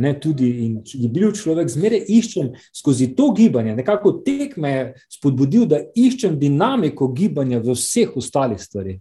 Ne, 0.00 0.10
tudi 0.20 0.48
in 0.64 0.80
je 0.84 1.08
bil 1.08 1.30
človek, 1.36 1.68
zmeraj 1.70 2.08
iščem 2.10 2.50
skozi 2.74 3.12
to 3.14 3.28
gibanje. 3.36 3.76
Nekako 3.78 4.16
tek 4.26 4.56
me 4.58 4.70
je 4.70 4.84
spodbudil, 5.18 5.68
da 5.70 5.78
iščem 5.94 6.34
dinamiko 6.40 7.12
gibanja 7.14 7.60
v 7.62 7.76
vseh 7.78 8.16
ostalih 8.18 8.58
stvareh. 8.58 8.98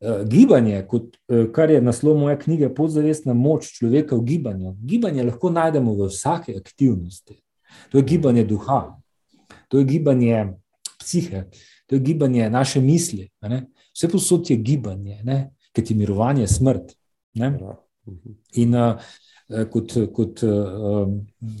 Eh, 0.00 0.24
gibanje, 0.24 0.86
kot, 0.88 1.16
eh, 1.28 1.46
kar 1.52 1.70
je 1.70 1.80
naslov 1.80 2.16
moje 2.18 2.38
knjige, 2.38 2.70
podzavestna 2.74 3.34
moč 3.34 3.66
človeka 3.76 4.16
v 4.16 4.24
gibanju. 4.24 4.76
Gibanje 4.80 5.26
lahko 5.28 5.50
najdemo 5.50 5.92
v 5.94 6.06
vsaki 6.08 6.56
aktivnosti. 6.56 7.36
To 7.92 7.98
je 7.98 8.04
gibanje 8.04 8.44
duha, 8.44 8.96
to 9.68 9.78
je 9.78 9.84
gibanje 9.84 10.54
psihe, 10.98 11.44
to 11.86 11.94
je 11.94 12.00
gibanje 12.00 12.50
naše 12.50 12.80
misli. 12.80 13.28
Vse 13.92 14.08
posod 14.08 14.50
je 14.50 14.56
gibanje, 14.56 15.20
ker 15.72 15.84
ti 15.84 15.94
mirovanje 15.94 16.42
je 16.42 16.48
smrt. 16.48 16.96
Ne? 17.34 17.58
In 18.52 18.74
uh, 18.74 18.96
kot, 19.72 19.96
kot 20.14 20.42
uh, 20.46 21.06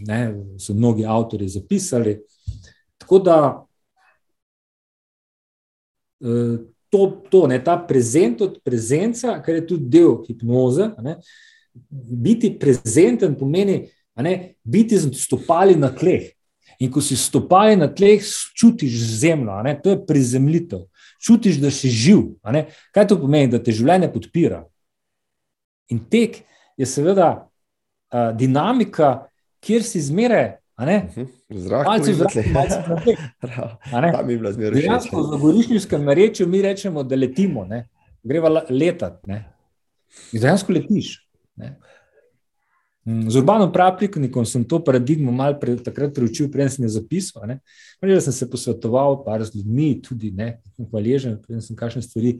ne, 0.06 0.20
so 0.58 0.74
mnogi 0.74 1.06
avtori 1.06 1.48
zapisali, 1.48 2.18
tako 2.98 3.18
da. 3.18 3.38
Uh, 6.20 6.60
to, 6.90 7.04
to 7.30 7.46
ne, 7.46 7.60
ta 7.64 7.76
prezent 7.88 8.40
od 8.42 8.56
prezenca, 8.66 9.36
kar 9.42 9.54
je 9.54 9.66
tudi 9.66 9.86
del 9.94 10.16
hipnoze. 10.26 10.88
Ne, 11.02 11.20
biti 11.90 12.50
prezenten 12.58 13.36
pomeni 13.38 13.84
ne, 14.22 14.54
biti 14.62 14.98
stopali 14.98 15.76
na 15.76 15.94
tleh. 15.94 16.30
In 16.80 16.90
ko 16.90 17.02
si 17.04 17.16
stopali 17.16 17.76
na 17.76 17.90
tleh, 17.92 18.22
čutiš 18.56 18.96
zemljo, 19.20 19.62
ne, 19.62 19.74
to 19.82 19.90
je 19.90 20.06
prizemljitev. 20.06 20.86
Čutiš, 21.20 21.58
da 21.60 21.70
si 21.70 21.90
živ. 21.92 22.22
Kaj 22.94 23.08
to 23.08 23.18
pomeni, 23.20 23.50
da 23.52 23.60
te 23.62 23.72
življenje 23.72 24.08
podpira? 24.12 24.62
In 25.92 26.00
tek 26.08 26.40
je 26.80 26.88
seveda 26.88 27.49
uh, 28.12 28.30
dinamika, 28.36 29.26
kjer 29.60 29.84
si 29.84 30.00
zmeraj 30.00 30.60
Mhm. 30.80 31.24
Zrak, 31.50 31.86
malce 31.86 32.14
zrak, 32.14 32.34
malce 32.52 32.78
naprej. 32.88 33.16
Tam 34.16 34.30
je 34.30 34.36
bila 34.36 34.52
zmeraj 34.52 34.80
še. 34.80 35.10
V 35.12 35.40
goriščnem 35.42 36.12
reču 36.16 36.46
mi 36.48 36.62
rečemo, 36.64 37.04
da 37.04 37.16
letimo, 37.16 37.66
ne? 37.68 37.84
greva 38.24 38.48
letati. 38.68 39.40
Dejansko 40.32 40.72
letiš. 40.72 41.18
Ne? 41.60 41.74
Mm, 43.04 43.30
z 43.32 43.40
urbanom 43.40 43.72
pravnikom 43.72 44.44
sem 44.44 44.64
to 44.68 44.80
paradigmo 44.84 45.32
malo 45.32 45.56
pre, 45.60 45.76
takrat 45.80 46.12
preučil, 46.16 46.50
prej 46.52 46.76
sem 46.76 46.84
jo 46.84 46.92
zapisal. 46.96 47.56
Prej 48.00 48.20
sem 48.24 48.36
se 48.36 48.48
posvetoval 48.50 49.22
par 49.24 49.44
z 49.44 49.60
ljudmi, 49.60 49.94
tudi 50.04 50.32
ne, 50.36 50.58
hvaležen, 50.80 51.38
prej 51.44 51.64
sem 51.64 51.76
kakšne 51.76 52.04
stvari 52.04 52.38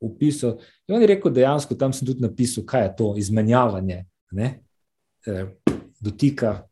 opisal. 0.00 0.58
In 0.88 0.96
on 0.96 1.04
je 1.04 1.12
rekel, 1.12 1.32
dejansko 1.32 1.76
tam 1.80 1.96
sem 1.96 2.08
tudi 2.08 2.24
napisal, 2.24 2.64
kaj 2.68 2.88
je 2.88 2.94
to 3.00 3.14
izmenjavanje, 3.20 4.04
ne, 4.36 4.52
e, 5.26 5.46
dotika, 6.00 6.66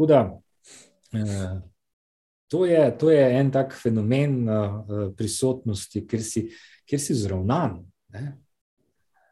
Tako 0.00 0.06
da 0.06 0.40
eh, 1.12 1.60
to 2.48 2.66
je, 2.66 2.98
to 2.98 3.10
je 3.10 3.38
en 3.38 3.50
tak 3.50 3.74
fenomen 3.82 4.48
eh, 4.48 4.52
prisotnosti, 5.16 6.06
ker 6.08 6.22
si, 6.22 6.46
ker 6.88 7.00
si 7.00 7.14
zravnan. 7.14 7.82
Ne? 8.08 8.38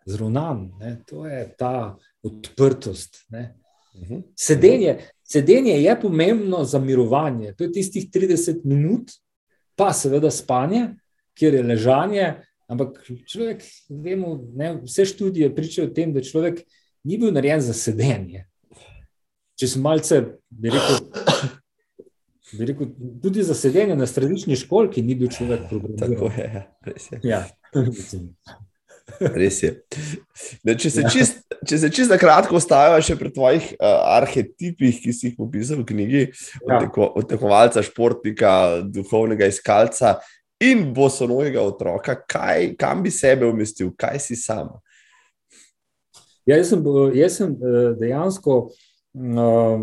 Zravnan, 0.04 0.66
ne? 0.80 0.98
to 1.08 1.24
je 1.26 1.54
ta 1.58 1.96
odprtost. 2.22 3.24
Ne? 3.32 3.54
Mhm. 3.96 4.20
Sedenje, 4.36 4.98
sedenje 5.24 5.78
je 5.82 6.00
pomembno 6.00 6.64
za 6.64 6.78
mirovanje. 6.78 7.54
To 7.56 7.64
je 7.64 7.72
tistih 7.72 8.10
30 8.10 8.60
minut, 8.64 9.10
pa 9.76 9.92
seveda 9.92 10.30
spanje, 10.30 10.90
kjer 11.32 11.54
je 11.54 11.62
ležanje. 11.62 12.26
Ampak 12.68 13.00
človek, 13.24 13.64
vemo, 13.88 14.36
ne, 14.54 14.74
vse 14.84 15.08
študije 15.14 15.54
pričajo 15.54 15.88
o 15.88 15.94
tem, 15.96 16.12
da 16.12 16.20
človek 16.20 16.60
ni 17.08 17.16
bil 17.16 17.32
narejen 17.32 17.64
za 17.64 17.74
sedenje 17.76 18.44
če 19.58 19.72
sem 19.72 19.82
malce, 19.82 20.20
bi 20.54 20.70
rekel, 20.70 21.00
bi 22.54 22.70
rekel, 22.70 22.94
tudi 23.24 23.44
za 23.46 23.56
sedenje 23.58 23.96
na 23.98 24.06
središčni 24.06 24.58
školki, 24.60 25.02
ni 25.04 25.18
bil 25.18 25.32
človek 25.34 25.66
programiran. 25.70 26.14
Tako 26.14 26.30
je, 26.36 26.48
ja, 26.54 26.64
res 26.86 27.10
je. 27.10 27.20
Ja. 27.26 27.44
Res 29.18 29.62
je. 29.64 29.70
Ne, 30.68 30.74
če 30.78 30.90
se 30.92 31.02
ja. 31.06 31.10
čist, 31.10 31.38
čist 31.64 32.12
na 32.12 32.18
kratko 32.20 32.58
ostajajo 32.60 33.00
še 33.06 33.14
pri 33.16 33.30
tvojih 33.32 33.70
uh, 33.78 33.86
arhetipih, 34.18 34.98
ki 35.00 35.14
si 35.16 35.30
jih 35.30 35.38
opisal 35.42 35.80
v 35.80 35.86
knjigi, 35.88 36.24
ja. 36.68 36.82
od 37.08 37.24
tekovalca, 37.30 37.82
športnika, 37.86 38.50
duhovnega 38.84 39.48
iskalca 39.48 40.18
in 40.62 40.90
bosonojega 40.92 41.64
otroka, 41.64 42.18
kaj, 42.28 42.74
kam 42.78 43.00
bi 43.02 43.10
sebe 43.14 43.48
umestil, 43.48 43.94
kaj 43.96 44.20
si 44.22 44.36
sam? 44.38 44.76
Ja, 46.48 46.56
jaz 46.56 46.70
sem, 46.72 46.84
jaz 47.12 47.34
sem 47.36 47.50
uh, 47.52 47.90
dejansko 48.00 48.54
um, 49.12 49.82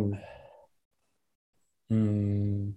um, 1.94 2.72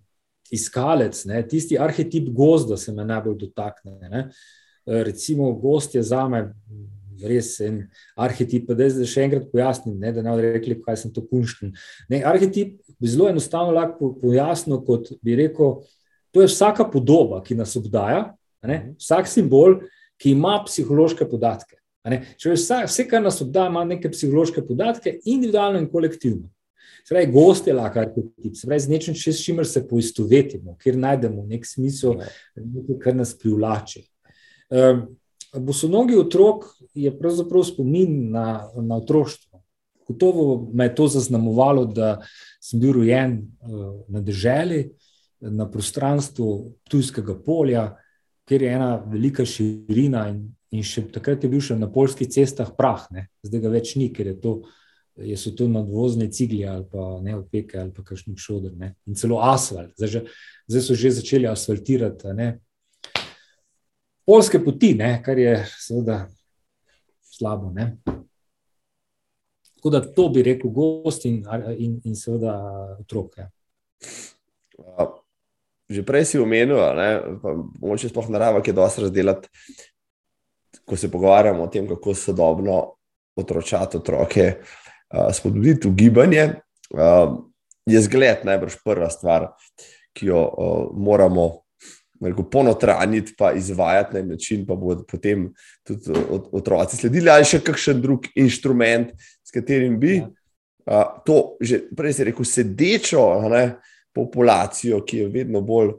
iskalec, 0.53 1.23
ne, 1.29 1.41
tisti 1.49 1.79
arhetip 1.81 2.29
gozda 2.37 2.77
se 2.77 2.93
me 2.93 3.07
najbolj 3.09 3.39
dotakne. 3.47 4.11
Ne. 4.13 4.27
Recimo, 5.09 5.51
gost 5.61 5.95
je 5.97 6.03
za 6.05 6.23
me 6.29 6.47
res 7.21 7.55
en 7.65 7.81
arhetip. 8.17 8.69
Da 8.77 8.89
zdaj 8.93 9.09
še 9.11 9.25
enkrat 9.27 9.49
pojasnim, 9.53 9.97
ne, 10.01 10.13
da 10.15 10.25
ne 10.25 10.33
bodo 10.33 10.53
rekli, 10.55 10.79
kaj 10.85 11.01
sem 11.03 11.15
to 11.15 11.25
kunšten. 11.29 11.75
Ne, 12.13 12.23
arhetip 12.29 12.77
bi 12.99 13.11
zelo 13.11 13.29
enostavno 13.33 13.75
lahko 13.77 14.15
pojasnil, 14.21 14.83
kot 14.87 15.13
bi 15.25 15.37
rekel, 15.39 15.79
to 16.33 16.45
je 16.45 16.51
vsaka 16.51 16.87
podoba, 16.93 17.41
ki 17.45 17.57
nas 17.59 17.75
obdaja, 17.81 18.35
ne, 18.69 18.79
vsak 19.01 19.29
simbol, 19.31 19.81
ki 20.21 20.35
ima 20.37 20.59
psihološke 20.67 21.29
podatke. 21.31 21.79
Vse, 22.05 22.85
vse, 22.87 23.05
kar 23.09 23.23
nas 23.23 23.41
obdaja, 23.43 23.69
ima 23.69 23.85
neke 23.85 24.11
psihološke 24.11 24.63
podatke, 24.67 25.19
individualno 25.25 25.81
in 25.83 25.91
kolektivno. 25.91 26.49
Spravi, 27.05 27.31
gost 27.33 27.67
je 27.67 27.75
lahko 27.75 28.03
arhetip, 28.03 28.57
spravi, 28.57 28.81
z 28.81 28.93
nečim, 28.93 29.15
s 29.17 29.41
čimer 29.45 29.67
se 29.67 29.83
poistovetimo, 29.89 30.77
kjer 30.83 30.99
najdemo 30.99 31.47
nek 31.49 31.67
smisel, 31.67 32.19
nekaj, 32.57 32.99
kar 33.03 33.17
nas 33.17 33.33
privlači. 33.39 34.05
Um, 34.69 35.07
Bosonogi 35.65 36.17
otrok 36.21 36.67
je 36.95 37.09
pravzaprav 37.19 37.65
spomin 37.65 38.31
na, 38.31 38.69
na 38.77 38.99
otroštvo. 39.01 39.63
Gotovo 40.09 40.69
me 40.75 40.85
je 40.85 40.95
to 40.95 41.07
zaznamovalo, 41.09 41.85
da 41.85 42.19
sem 42.61 42.81
bil 42.81 42.93
rojen 42.93 43.39
uh, 43.41 44.03
na 44.09 44.21
deželi, 44.21 44.91
na 45.41 45.69
prostranstvu 45.71 46.75
Tujskega 46.91 47.39
polja, 47.45 47.89
kjer 48.49 48.63
je 48.63 48.73
ena 48.75 48.91
velika 49.07 49.45
širina 49.49 50.29
in 50.29 50.45
In 50.77 50.85
še 50.85 51.07
takrat 51.13 51.45
je 51.45 51.49
bil 51.49 51.63
še 51.65 51.79
na 51.79 51.89
polskih 51.89 52.29
cestah 52.29 52.69
prah, 52.77 53.07
ne? 53.15 53.29
zdaj 53.47 53.63
ga 53.65 53.73
več 53.73 53.95
ni, 53.97 54.11
ker 54.13 54.35
je 54.35 54.37
to 54.43 54.53
je 55.19 55.37
so 55.37 55.51
to 55.51 55.69
nadvozne 55.69 56.31
cigle 56.31 56.67
ali 56.67 56.85
pa 56.93 57.19
ne 57.23 57.37
opeke 57.37 57.79
ali 57.79 57.91
pa 57.91 58.05
kakšni 58.07 58.37
šodr 58.39 58.71
ne? 58.77 58.95
in 59.07 59.15
celo 59.19 59.41
asfalt. 59.43 59.91
Zdaj, 59.97 60.09
že, 60.09 60.21
zdaj 60.71 60.83
so 60.83 60.95
že 60.95 61.11
začeli 61.11 61.47
asfaltirati 61.51 62.35
ne? 62.39 62.49
polske 64.27 64.61
poti, 64.65 64.95
ne? 64.95 65.19
kar 65.25 65.39
je 65.39 65.57
seveda 65.81 66.29
slabo. 67.23 67.73
Ne? 67.75 67.97
Tako 69.79 69.91
da 69.91 70.01
to 70.01 70.29
bi 70.29 70.43
rekel 70.43 70.71
gost 70.71 71.25
in, 71.27 71.43
in, 71.79 72.01
in 72.05 72.17
seveda 72.19 72.55
otroke. 72.99 73.49
Že 75.89 76.03
prej 76.05 76.25
si 76.29 76.39
omenil, 76.39 76.77
da 76.77 77.55
moče 77.81 78.11
sploh 78.11 78.29
narava, 78.31 78.61
ki 78.63 78.71
je 78.71 78.77
dosti 78.77 79.07
razdelati, 79.07 79.49
ko 80.89 80.97
se 80.97 81.11
pogovarjamo 81.11 81.63
o 81.63 81.71
tem, 81.73 81.89
kako 81.89 82.15
sodobno 82.15 82.79
otročati 83.37 83.97
otroke, 83.97 84.53
spodbuditi 85.33 85.89
v 85.89 85.95
gibanje, 85.95 86.49
je 87.89 88.01
zgled 88.01 88.45
najbrž 88.45 88.81
prva 88.85 89.11
stvar, 89.11 89.51
ki 90.13 90.27
jo 90.27 90.43
moramo 90.97 91.49
ponotraniti, 92.51 93.35
pa 93.39 93.53
izvajati 93.53 94.17
na 94.17 94.23
način, 94.23 94.67
pa 94.67 94.75
bodo 94.75 95.05
potem 95.09 95.53
tudi 95.87 96.13
otroci 96.53 96.97
sledili, 96.97 97.31
ali 97.31 97.47
še 97.47 97.61
kakšen 97.65 98.03
drug 98.03 98.27
inštrument, 98.35 99.15
s 99.45 99.55
katerim 99.55 99.99
bi 100.01 100.19
ja. 100.19 101.05
to, 101.25 101.57
že 101.61 101.85
prej 101.97 102.17
si 102.17 102.27
rekel, 102.27 102.45
sedečo 102.45 103.25
ne, 103.49 103.79
populacijo, 104.15 105.05
ki 105.07 105.23
je 105.23 105.29
vedno 105.31 105.63
bolj 105.63 105.95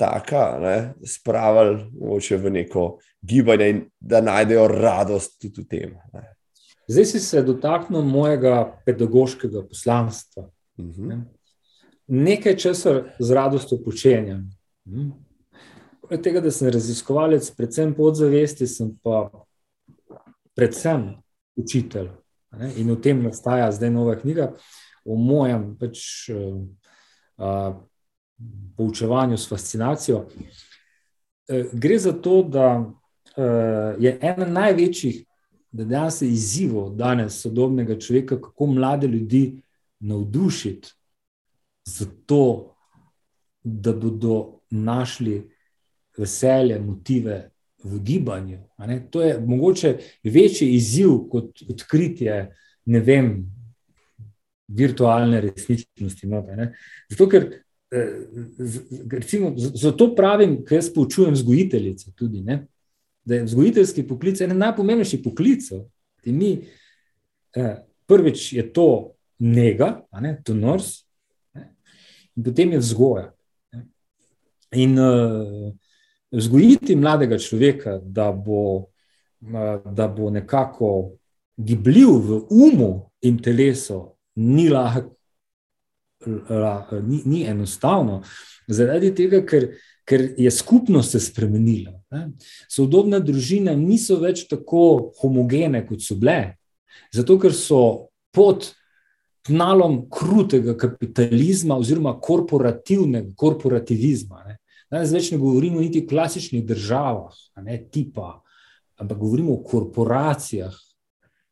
taka, 0.00 0.58
spravili 1.06 1.84
v 1.94 2.50
neko 2.50 2.86
gibanje 3.26 3.68
in 3.70 3.82
da 4.00 4.20
najdejo 4.20 4.68
radost 4.68 5.40
tudi 5.40 5.62
v 5.62 5.68
tem. 5.68 5.94
Ne. 6.12 6.24
Zdaj 6.88 7.04
si 7.04 7.20
se 7.20 7.42
dotaknil 7.42 8.02
mojega 8.02 8.80
pedagoškega 8.86 9.62
poslanstva. 9.68 10.50
Uh 10.76 10.84
mhm. 10.84 11.10
-huh. 11.10 11.22
Nekaj 12.06 12.56
časa 12.56 13.02
z 13.18 13.30
radostjo 13.30 13.78
počenjam. 13.84 14.50
Mhm. 14.88 15.10
Poleg 16.00 16.22
tega, 16.22 16.40
da 16.40 16.50
sem 16.50 16.68
raziskovalec, 16.68 17.50
predvsem 17.50 17.94
podzavesti, 17.94 18.66
sem 18.66 18.90
pa 19.02 19.30
predvsem 20.56 21.14
učitelj. 21.56 22.08
Ne? 22.52 22.72
In 22.76 22.90
v 22.90 23.00
tem 23.00 23.22
nastaja 23.22 23.72
zdaj 23.72 23.90
nova 23.90 24.14
knjiga 24.14 24.52
o 25.04 25.16
mojem 25.16 25.76
pač, 25.80 26.28
uh, 26.28 27.74
poučevanju 28.76 29.36
s 29.36 29.48
fascinacijo. 29.48 30.18
Uh, 31.48 31.72
gre 31.72 31.98
za 31.98 32.12
to, 32.12 32.42
da 32.42 32.78
uh, 32.78 32.92
je 33.98 34.18
ena 34.20 34.46
največjih 34.46 35.24
dejansko 35.74 36.24
izzivov 36.24 36.92
danes 36.94 37.40
sodobnega 37.42 37.98
človeka, 37.98 38.40
kako 38.40 38.66
mlade 38.66 39.06
ljudi 39.06 39.62
navdušiti 40.00 40.92
za 41.84 42.06
to, 42.26 42.74
da 43.64 43.92
bodo 43.92 44.60
našli 44.70 45.50
veselje, 46.18 46.78
motive 46.80 47.50
v 47.84 47.98
gibanju. 47.98 48.58
To 49.10 49.22
je 49.22 49.40
mogoče 49.40 49.98
večji 50.24 50.74
izziv 50.74 51.10
kot 51.30 51.62
odkritje, 51.68 52.56
ne 52.84 53.00
vem, 53.00 53.46
virtualne 54.68 55.40
resničnosti. 55.40 56.28
Zato, 57.10 57.28
ker 57.28 57.48
eh, 57.90 58.12
recimo, 59.10 59.52
zato 59.56 60.14
pravim, 60.14 60.62
ker 60.64 60.78
jaz 60.78 60.92
poučujem 60.94 61.34
vzgojiteljice 61.34 62.12
tudi. 62.16 62.44
Da 63.24 63.34
je 63.34 63.44
vzgojiteljski 63.44 64.04
poklic 64.08 64.40
eden 64.40 64.58
najpomembnejših 64.58 65.20
poklicov. 65.24 65.86
Mi, 66.24 66.68
eh, 67.56 67.76
prvič 68.06 68.52
je 68.52 68.72
to 68.72 69.14
njega, 69.38 70.04
to 70.44 70.54
nors, 70.54 71.04
in 72.36 72.44
potem 72.44 72.72
je 72.72 72.78
vzgoja. 72.78 73.32
In 74.74 74.98
uh, 74.98 75.72
vzgojiti 76.30 76.96
mladega 76.96 77.38
človeka, 77.38 77.98
da 78.02 78.32
bo, 78.32 78.90
da 79.84 80.08
bo 80.08 80.30
nekako 80.30 81.12
gibljiv 81.56 82.08
v 82.08 82.40
umu 82.50 83.10
in 83.22 83.38
telesu, 83.42 84.16
ni, 84.34 84.68
lah, 84.68 84.98
ni, 87.06 87.22
ni 87.24 87.44
enostavno. 87.46 88.22
Zaradi 88.66 89.12
tega, 89.14 89.44
ker, 89.46 89.68
ker 90.04 90.34
je 90.38 90.50
skupnost 90.50 91.12
se 91.12 91.20
spremenila. 91.20 91.94
Ne. 92.12 92.28
Sodobne 92.68 93.20
družine 93.24 93.76
niso 93.76 94.18
več 94.20 94.44
tako 94.50 95.12
homogene, 95.20 95.84
kot 95.86 96.04
so 96.04 96.16
bile, 96.20 96.56
zato 97.14 97.38
ker 97.40 97.54
so 97.56 98.10
pod 98.34 98.70
tnalom 99.44 100.04
krutega 100.12 100.76
kapitalizma 100.80 101.76
oziroma 101.80 102.14
korporativnega 102.20 103.34
korporativizma. 103.36 104.44
Ne. 104.48 104.58
Danes 104.92 105.12
več 105.12 105.30
ne 105.32 105.40
govorimo 105.40 105.80
niti 105.80 106.04
o 106.04 106.08
klasičnih 106.08 106.64
državah, 106.66 107.34
ne 107.64 107.78
tipa, 107.92 108.38
ampak 109.00 109.18
govorimo 109.18 109.56
o 109.56 109.62
korporacijah, 109.64 110.74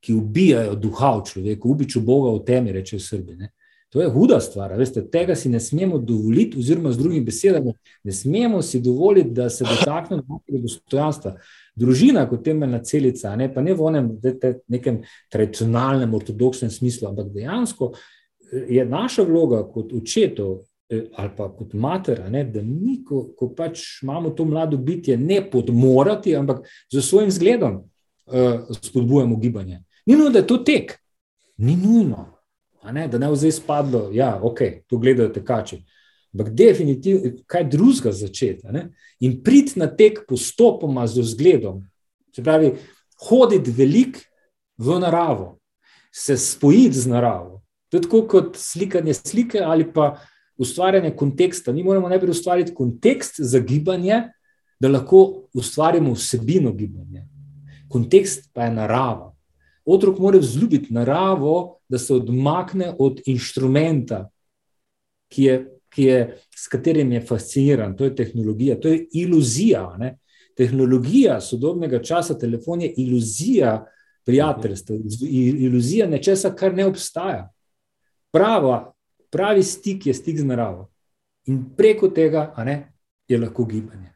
ki 0.03 0.15
ubijajo 0.19 0.75
duha 0.83 1.13
v 1.19 1.27
človeku, 1.31 1.71
ubiču 1.71 2.01
Boga 2.03 2.33
v 2.35 2.45
temi, 2.47 2.73
reče 2.75 2.99
Srbi. 2.99 3.37
Ne. 3.39 3.53
To 3.93 4.01
je 4.01 4.09
huda 4.09 4.39
stvar. 4.41 4.73
Veste, 4.79 5.03
tega 5.13 5.35
si 5.37 5.51
ne 5.53 5.61
smemo 5.61 5.99
dovoliti, 5.99 6.59
oziroma 6.59 6.93
z 6.93 6.99
drugimi 6.99 7.25
besedami, 7.27 7.75
ne 8.05 8.13
smemo 8.13 8.63
si 8.63 8.81
dovoliti, 8.81 9.31
da 9.37 9.51
se 9.51 9.67
dotaknemo 9.69 10.23
našega 10.29 10.63
dostojanstva. 10.63 11.35
Družina 11.77 12.25
kot 12.29 12.45
temeljna 12.45 12.81
celica, 12.85 13.37
ne, 13.37 13.51
pa 13.53 13.61
ne 13.61 13.75
v 13.77 13.85
onem 13.85 14.11
nekem 14.73 15.03
tradicionalnem, 15.33 16.15
ortodoksnem 16.15 16.73
smislu, 16.73 17.09
ampak 17.09 17.29
dejansko 17.33 17.93
je 18.69 18.85
naša 18.85 19.25
vloga 19.29 19.63
kot 19.73 19.93
očetov 19.97 20.61
Eh, 20.93 21.09
ali 21.17 21.31
pa 21.37 21.47
kot 21.49 21.73
mater, 21.73 22.19
ne, 22.31 22.43
da 22.45 22.61
mi, 22.63 22.99
ko, 23.05 23.23
ko 23.39 23.49
pač 23.57 23.81
imamo 24.03 24.35
to 24.37 24.45
mlado 24.45 24.77
bitje, 24.77 25.17
ne 25.17 25.39
podmorati, 25.51 26.35
ampak 26.37 26.67
z 26.93 27.01
svojim 27.01 27.31
zgledom 27.33 27.79
uh, 27.79 28.75
spodbujamo 28.77 29.39
gibanje. 29.41 29.81
Ni 30.07 30.19
nujno, 30.19 30.31
da 30.35 30.43
je 30.43 30.47
to 30.47 30.59
tek, 30.67 30.93
ni 31.57 31.79
nujno, 31.81 32.27
ne, 32.91 33.07
da 33.09 33.19
ne 33.19 33.29
bo 33.31 33.37
zdaj 33.39 33.53
spadlo, 33.53 34.09
da 34.09 34.17
ja, 34.17 34.41
okay, 34.43 34.81
to 34.91 34.99
gledajo 34.99 35.31
tekači. 35.31 35.83
Ampak 36.33 36.51
definitivno, 36.57 37.31
kaj 37.47 37.69
drugega 37.71 38.13
začeti. 38.13 38.67
In 39.21 39.43
priti 39.45 39.79
na 39.79 39.87
tek 39.87 40.25
postopoma 40.29 41.07
z 41.07 41.21
vzgledom, 41.21 41.83
se 42.35 42.43
pravi, 42.43 42.73
hoditi 43.29 43.71
velik 43.71 44.19
v 44.79 44.99
naravo, 44.99 45.59
se 46.13 46.37
spojiti 46.37 46.99
z 46.99 47.13
naravo. 47.13 47.61
To 47.91 47.97
je 47.97 48.03
tako 48.03 48.23
kot 48.29 48.57
slikanje 48.57 49.15
slike 49.15 49.61
ali 49.61 49.85
pa 49.93 50.17
ustvarjanje 50.59 51.11
konteksta. 51.17 51.73
Mi 51.73 51.85
moramo 51.85 52.09
najprej 52.09 52.31
ustvariti 52.31 52.75
kontekst 52.75 53.35
za 53.39 53.59
gibanje, 53.59 54.23
da 54.81 54.89
lahko 54.89 55.49
ustvarimo 55.55 56.13
vsebino 56.13 56.73
gibanja. 56.73 57.27
Kontekst 57.89 58.51
pa 58.53 58.65
je 58.65 58.75
narava. 58.75 59.32
Otrok 59.85 60.19
mora 60.19 60.39
vzljubiti 60.39 60.95
naravo, 60.95 61.79
da 61.89 61.99
se 61.99 62.15
odmakne 62.15 62.93
od 62.99 63.21
inštrumenta, 63.27 64.29
ki 65.33 65.43
je, 65.43 65.57
ki 65.89 66.05
je, 66.05 66.21
s 66.57 66.69
katerim 66.69 67.13
je 67.13 67.21
fasciniran. 67.27 67.97
To 67.97 68.05
je 68.05 68.15
tehnologija, 68.17 68.81
to 68.81 68.89
je 68.89 69.07
iluzija. 69.13 69.97
Ne? 69.99 70.17
Tehnologija 70.57 71.41
sodobnega 71.41 72.03
časa, 72.03 72.39
telefon 72.39 72.81
je 72.81 72.95
iluzija 72.97 73.85
prijateljstva, 74.25 74.97
iluzija 75.67 76.07
nečesa, 76.07 76.55
kar 76.55 76.75
ne 76.75 76.87
obstaja. 76.87 77.49
Prava 78.33 78.93
pravi 79.33 79.63
stik 79.63 80.07
je 80.07 80.15
stik 80.15 80.39
z 80.39 80.45
naravo. 80.45 80.91
In 81.47 81.65
preko 81.77 82.09
tega 82.09 82.53
ne, 82.65 82.93
je 83.29 83.39
lahko 83.39 83.65
gibanje. 83.65 84.13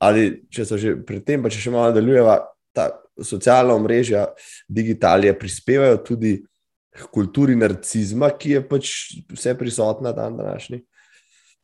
Ali 0.00 0.44
če 0.52 0.64
so 0.64 0.78
že 0.80 0.94
pri 1.06 1.20
tem, 1.24 1.42
pa 1.42 1.50
če 1.52 1.60
še 1.60 1.72
malo 1.72 1.90
nadaljujeva, 1.90 2.36
ta 2.76 2.88
socialna 3.22 3.78
mreža, 3.78 4.26
digitalije 4.68 5.38
prispevajo 5.38 5.96
tudi 6.04 6.44
k 6.90 7.06
kulturi 7.12 7.56
narcizma, 7.56 8.30
ki 8.38 8.50
je 8.50 8.68
pač 8.68 8.92
vse 9.30 9.54
prisotna 9.58 10.12
dan 10.12 10.36
današnji? 10.36 10.82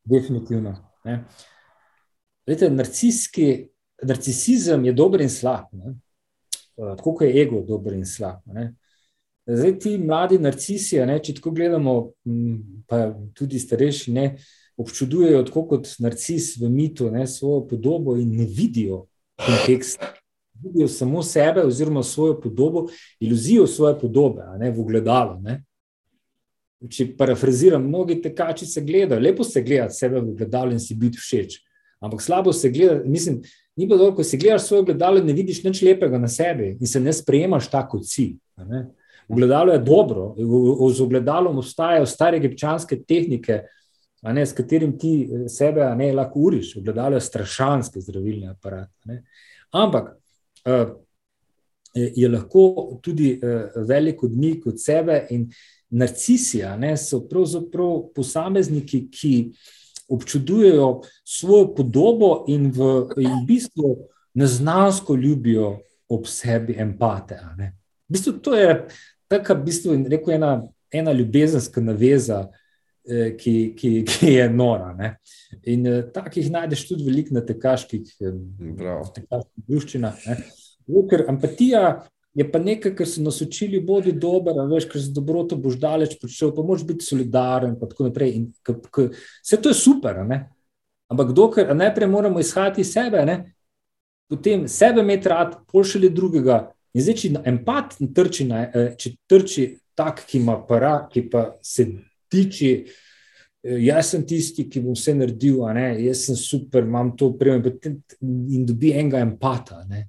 Definitivno. 0.05 0.77
Vete, 2.47 2.71
narcisizem 4.03 4.85
je 4.85 4.93
dober 4.93 5.21
in 5.21 5.31
slab. 5.31 5.67
Ne? 5.73 5.97
Tako 6.77 7.25
je 7.25 7.43
ego 7.43 7.63
dober 7.67 7.97
in 7.97 8.07
slab. 8.07 8.43
Ne? 8.47 8.75
Zdaj, 9.47 9.79
ti 9.79 9.99
mladi 9.99 10.39
narcisi, 10.43 10.99
ne, 11.07 11.21
če 11.23 11.37
tako 11.39 11.53
gledamo, 11.55 11.93
pa 12.91 13.13
tudi 13.35 13.61
starejši, 13.63 14.15
ne, 14.15 14.25
občudujejo 14.77 15.45
tako 15.47 15.63
kot 15.71 15.93
narcis 16.03 16.57
v 16.59 16.71
mitu 16.71 17.11
ne, 17.15 17.27
svojo 17.31 17.63
podobo 17.71 18.17
in 18.19 18.35
ne 18.37 18.47
vidijo 18.51 19.05
konteksta. 19.39 20.11
Vidijo 20.63 20.89
samo 20.89 21.23
sebe, 21.23 21.63
oziroma 21.67 22.03
svojo 22.03 22.41
podobo, 22.41 22.87
iluzijo 23.21 23.67
svoje 23.67 23.99
podobe 23.99 24.43
ne, 24.59 24.71
v 24.71 24.85
gledalu. 24.85 25.41
Ne. 25.41 25.63
Če 26.91 27.09
parafraziram, 27.17 27.85
mnogi 27.89 28.21
tekači 28.23 28.67
se 28.67 28.81
gledajo, 28.81 29.21
lepo 29.21 29.45
se 29.45 29.63
gledati 29.63 29.95
sebe 29.95 30.21
v 30.21 30.35
gledalu 30.37 30.77
in 30.77 30.81
si 30.81 30.95
biti 30.95 31.19
všeč. 31.19 31.61
Ampak 32.01 32.23
slabo 32.23 32.53
se 32.53 32.71
gleda, 32.71 33.01
mislim, 33.05 33.41
ni 33.77 33.89
pa 33.89 33.97
dobro, 33.97 34.15
ko 34.17 34.25
si 34.25 34.39
gledaš 34.39 34.69
svoje 34.69 34.85
gledalo, 34.91 35.23
ne 35.25 35.33
vidiš 35.33 35.63
nič 35.65 35.83
lepega 35.83 36.19
na 36.19 36.29
sebi 36.29 36.77
in 36.81 36.87
se 36.87 37.01
ne 37.01 37.13
sprejemaš 37.13 37.71
tako, 37.71 37.99
kot 37.99 38.09
si. 38.09 38.35
Ne. 38.57 38.87
Ogledalo 39.29 39.73
je 39.73 39.79
dobro, 39.79 40.35
z 40.95 41.01
ogledalom 41.03 41.59
obstajajo 41.59 42.07
stare 42.07 42.37
egipčanske 42.37 43.01
tehnike, 43.03 43.63
ne, 44.23 44.47
s 44.47 44.55
katerim 44.55 44.93
ti 44.99 45.29
sebe 45.49 45.89
ne, 45.97 46.13
lahko 46.13 46.41
uriš. 46.41 46.77
Ogledalo 46.77 47.17
je 47.17 47.21
strašanski 47.21 48.01
zdravilni 48.01 48.49
aparat. 48.49 48.91
Ne. 49.05 49.23
Ampak 49.71 50.15
je 51.95 52.29
lahko 52.29 52.99
tudi 53.03 53.41
uh, 53.41 53.71
velik 53.89 54.23
odmik 54.23 54.67
od 54.67 54.81
sebe 54.83 55.27
in 55.31 55.47
narcisija 55.91 56.77
ne, 56.77 56.97
so 56.97 57.23
pravzaprav 57.29 58.09
posamezniki, 58.15 59.07
ki 59.11 59.35
občudujejo 60.09 61.01
svojo 61.25 61.75
podobo 61.75 62.45
in 62.49 62.71
v, 62.71 62.91
in 63.17 63.31
v 63.31 63.47
bistvu 63.47 63.97
neznansko 64.35 65.15
ljubijo 65.15 65.79
ob 66.09 66.27
sebi 66.27 66.77
empate. 66.79 67.39
V 67.59 68.13
bistvu 68.13 68.33
to 68.33 68.55
je 68.55 68.87
taka, 69.29 69.55
v 69.55 69.65
bistvu, 69.65 69.97
rekel, 70.11 70.35
ena, 70.35 70.63
ena 70.93 71.13
ljubezenska 71.13 71.81
naveza, 71.81 72.47
eh, 72.51 72.66
ki, 73.39 73.55
ki, 73.77 73.93
ki 74.09 74.33
je 74.33 74.49
nora. 74.51 74.93
Ne? 74.95 75.17
In 75.63 75.87
eh, 75.87 76.03
takih 76.13 76.51
najdeš 76.51 76.87
tudi 76.89 77.07
veliko 77.07 77.37
na 77.37 77.45
tekaških 77.47 78.13
eh, 78.21 78.37
družščinah. 79.67 80.27
Ker 81.11 81.25
empatija 81.29 81.87
je 82.37 82.45
pa 82.53 82.61
nekaj, 82.61 82.93
kar 82.99 83.09
so 83.09 83.23
nas 83.25 83.41
učili, 83.41 83.81
bodi 83.81 84.13
dober, 84.13 84.59
veš, 84.71 84.89
ker 84.91 85.01
z 85.01 85.15
dobroto 85.17 85.57
boš 85.57 85.79
daleč 85.81 86.19
prišel, 86.21 86.53
pa 86.55 86.65
moraš 86.67 86.85
biti 86.87 87.07
solidaren. 87.07 87.79
Vse 87.81 89.61
to 89.63 89.73
je 89.73 89.79
super, 89.79 90.21
ampak 91.09 91.33
dokler 91.33 91.73
najprej 91.77 92.11
moramo 92.13 92.43
izhajati 92.43 92.85
iz 92.85 92.93
sebe, 92.93 93.25
ne? 93.27 93.39
potem 94.29 94.67
sebe 94.69 95.01
imeti 95.01 95.29
rad, 95.31 95.55
pošilji 95.71 96.11
drugega. 96.11 96.57
In 96.97 97.05
zdaj, 97.05 97.17
če 97.21 97.29
empat 97.47 97.95
trči, 98.17 98.47
na, 98.49 98.65
eh, 98.67 98.95
če 98.99 99.13
trči 99.31 99.67
tak, 99.95 100.25
ki 100.27 100.41
ima 100.41 100.59
para, 100.67 101.07
ki 101.13 101.29
pa 101.31 101.45
se 101.63 101.87
tiči, 102.33 102.73
eh, 103.65 103.79
jaz 103.87 104.13
sem 104.13 104.27
tisti, 104.27 104.67
ki 104.71 104.83
bom 104.85 104.97
vse 104.97 105.15
naredil, 105.15 105.63
jaz 106.03 106.27
sem 106.27 106.37
super, 106.37 106.85
imam 106.85 107.15
to 107.17 107.33
upremo 107.35 107.73
in 108.23 108.67
dobi 108.67 108.93
enega 108.93 109.23
empata. 109.25 109.85
Ne? 109.89 110.09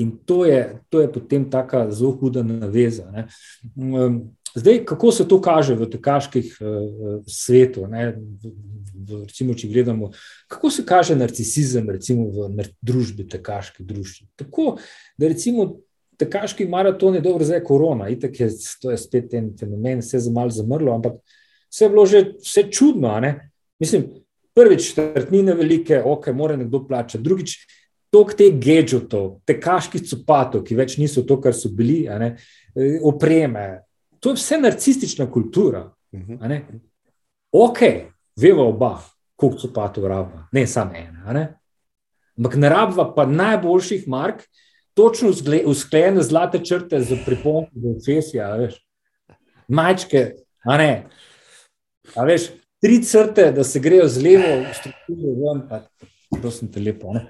In 0.00 0.16
to 0.24 0.44
je, 0.44 0.80
to 0.88 1.00
je 1.00 1.12
potem 1.12 1.50
tako 1.50 1.84
zelo 1.90 2.12
huda 2.16 2.42
naveza. 2.42 3.10
Ne? 3.12 3.26
Um, 3.76 4.22
zdaj, 4.54 4.84
kako 4.84 5.12
se 5.12 5.28
to 5.28 5.40
kaže 5.40 5.74
v 5.76 5.90
tekaških 5.90 6.56
uh, 6.60 7.20
svetu? 7.28 7.84
V, 7.84 8.54
v, 8.94 9.20
recimo, 9.26 9.54
če 9.54 9.68
gledamo, 9.68 10.10
kako 10.48 10.70
se 10.70 10.86
kaže 10.88 11.18
narcisizem 11.18 11.90
recimo, 11.90 12.30
v 12.32 12.64
družbi 12.80 13.28
tekaških 13.28 13.86
družb. 13.86 14.24
Tako, 14.40 14.78
da 15.20 15.28
recimo 15.28 15.68
tekaški 16.20 16.66
maraton 16.68 17.14
je 17.14 17.20
dobro, 17.24 17.44
zdaj 17.44 17.60
je 17.60 17.64
korona, 17.64 18.08
itak 18.08 18.40
je 18.40 18.50
to 18.80 18.90
je 18.90 18.98
spet 19.00 19.34
en 19.34 19.52
fenomen, 19.58 20.00
vse 20.04 20.18
je 20.20 20.32
malo 20.32 20.52
zamrlo, 20.52 20.94
ampak 20.94 21.20
vse 21.70 21.84
je 21.84 21.90
bilo 21.90 22.06
že 22.06 22.24
vse 22.42 22.66
čudno. 22.70 23.14
Mislim, 23.80 24.08
prvič, 24.54 24.94
četrtnine 24.94 25.54
velike, 25.54 26.02
ok, 26.04 26.26
mora 26.34 26.56
nekdo 26.56 26.82
plačati, 26.86 27.24
drugič, 27.24 27.56
tok 28.10 28.34
te 28.34 28.50
gadžetov, 28.50 29.40
tekaških 29.46 30.02
copatov, 30.02 30.64
ki 30.66 30.76
več 30.76 30.98
niso 30.98 31.22
to, 31.26 31.38
kar 31.40 31.54
so 31.54 31.70
bili, 31.72 32.02
ne, 32.20 32.34
e, 32.74 32.98
opreme. 33.06 33.84
To 34.20 34.34
je 34.34 34.40
vse 34.40 34.58
narcistična 34.60 35.30
kultura. 35.30 35.86
Mhm. 36.12 36.66
Ok, 37.52 37.80
veva 38.36 38.66
oba, 38.66 38.98
koliko 39.36 39.58
copatov 39.58 40.04
rabva, 40.06 40.48
ne 40.52 40.66
samo 40.66 40.94
ena. 40.94 41.46
Ampak 42.38 42.56
ne 42.56 42.68
rabva 42.68 43.08
pa 43.14 43.26
najboljših 43.26 44.08
mark, 44.08 44.44
točno 44.94 45.32
usklajene 45.66 46.22
zlate 46.22 46.60
črte 46.64 47.00
za 47.00 47.16
pripombe 47.26 47.70
do 47.74 47.94
cesija, 48.00 48.54
veš. 48.56 48.78
Majčke, 49.68 50.32
a 50.64 50.76
ne. 50.76 50.90
A 52.16 52.24
veš, 52.24 52.50
tri 52.82 53.02
crte, 53.04 53.50
da 53.52 53.64
se 53.64 53.80
grejo 53.80 54.08
z 54.08 54.22
levo 54.24 54.50
strukturo 54.74 55.34
ven, 55.40 55.62
pa 55.68 55.82
prosim 56.40 56.70
te 56.72 56.80
lepo, 56.80 57.14
ne. 57.14 57.26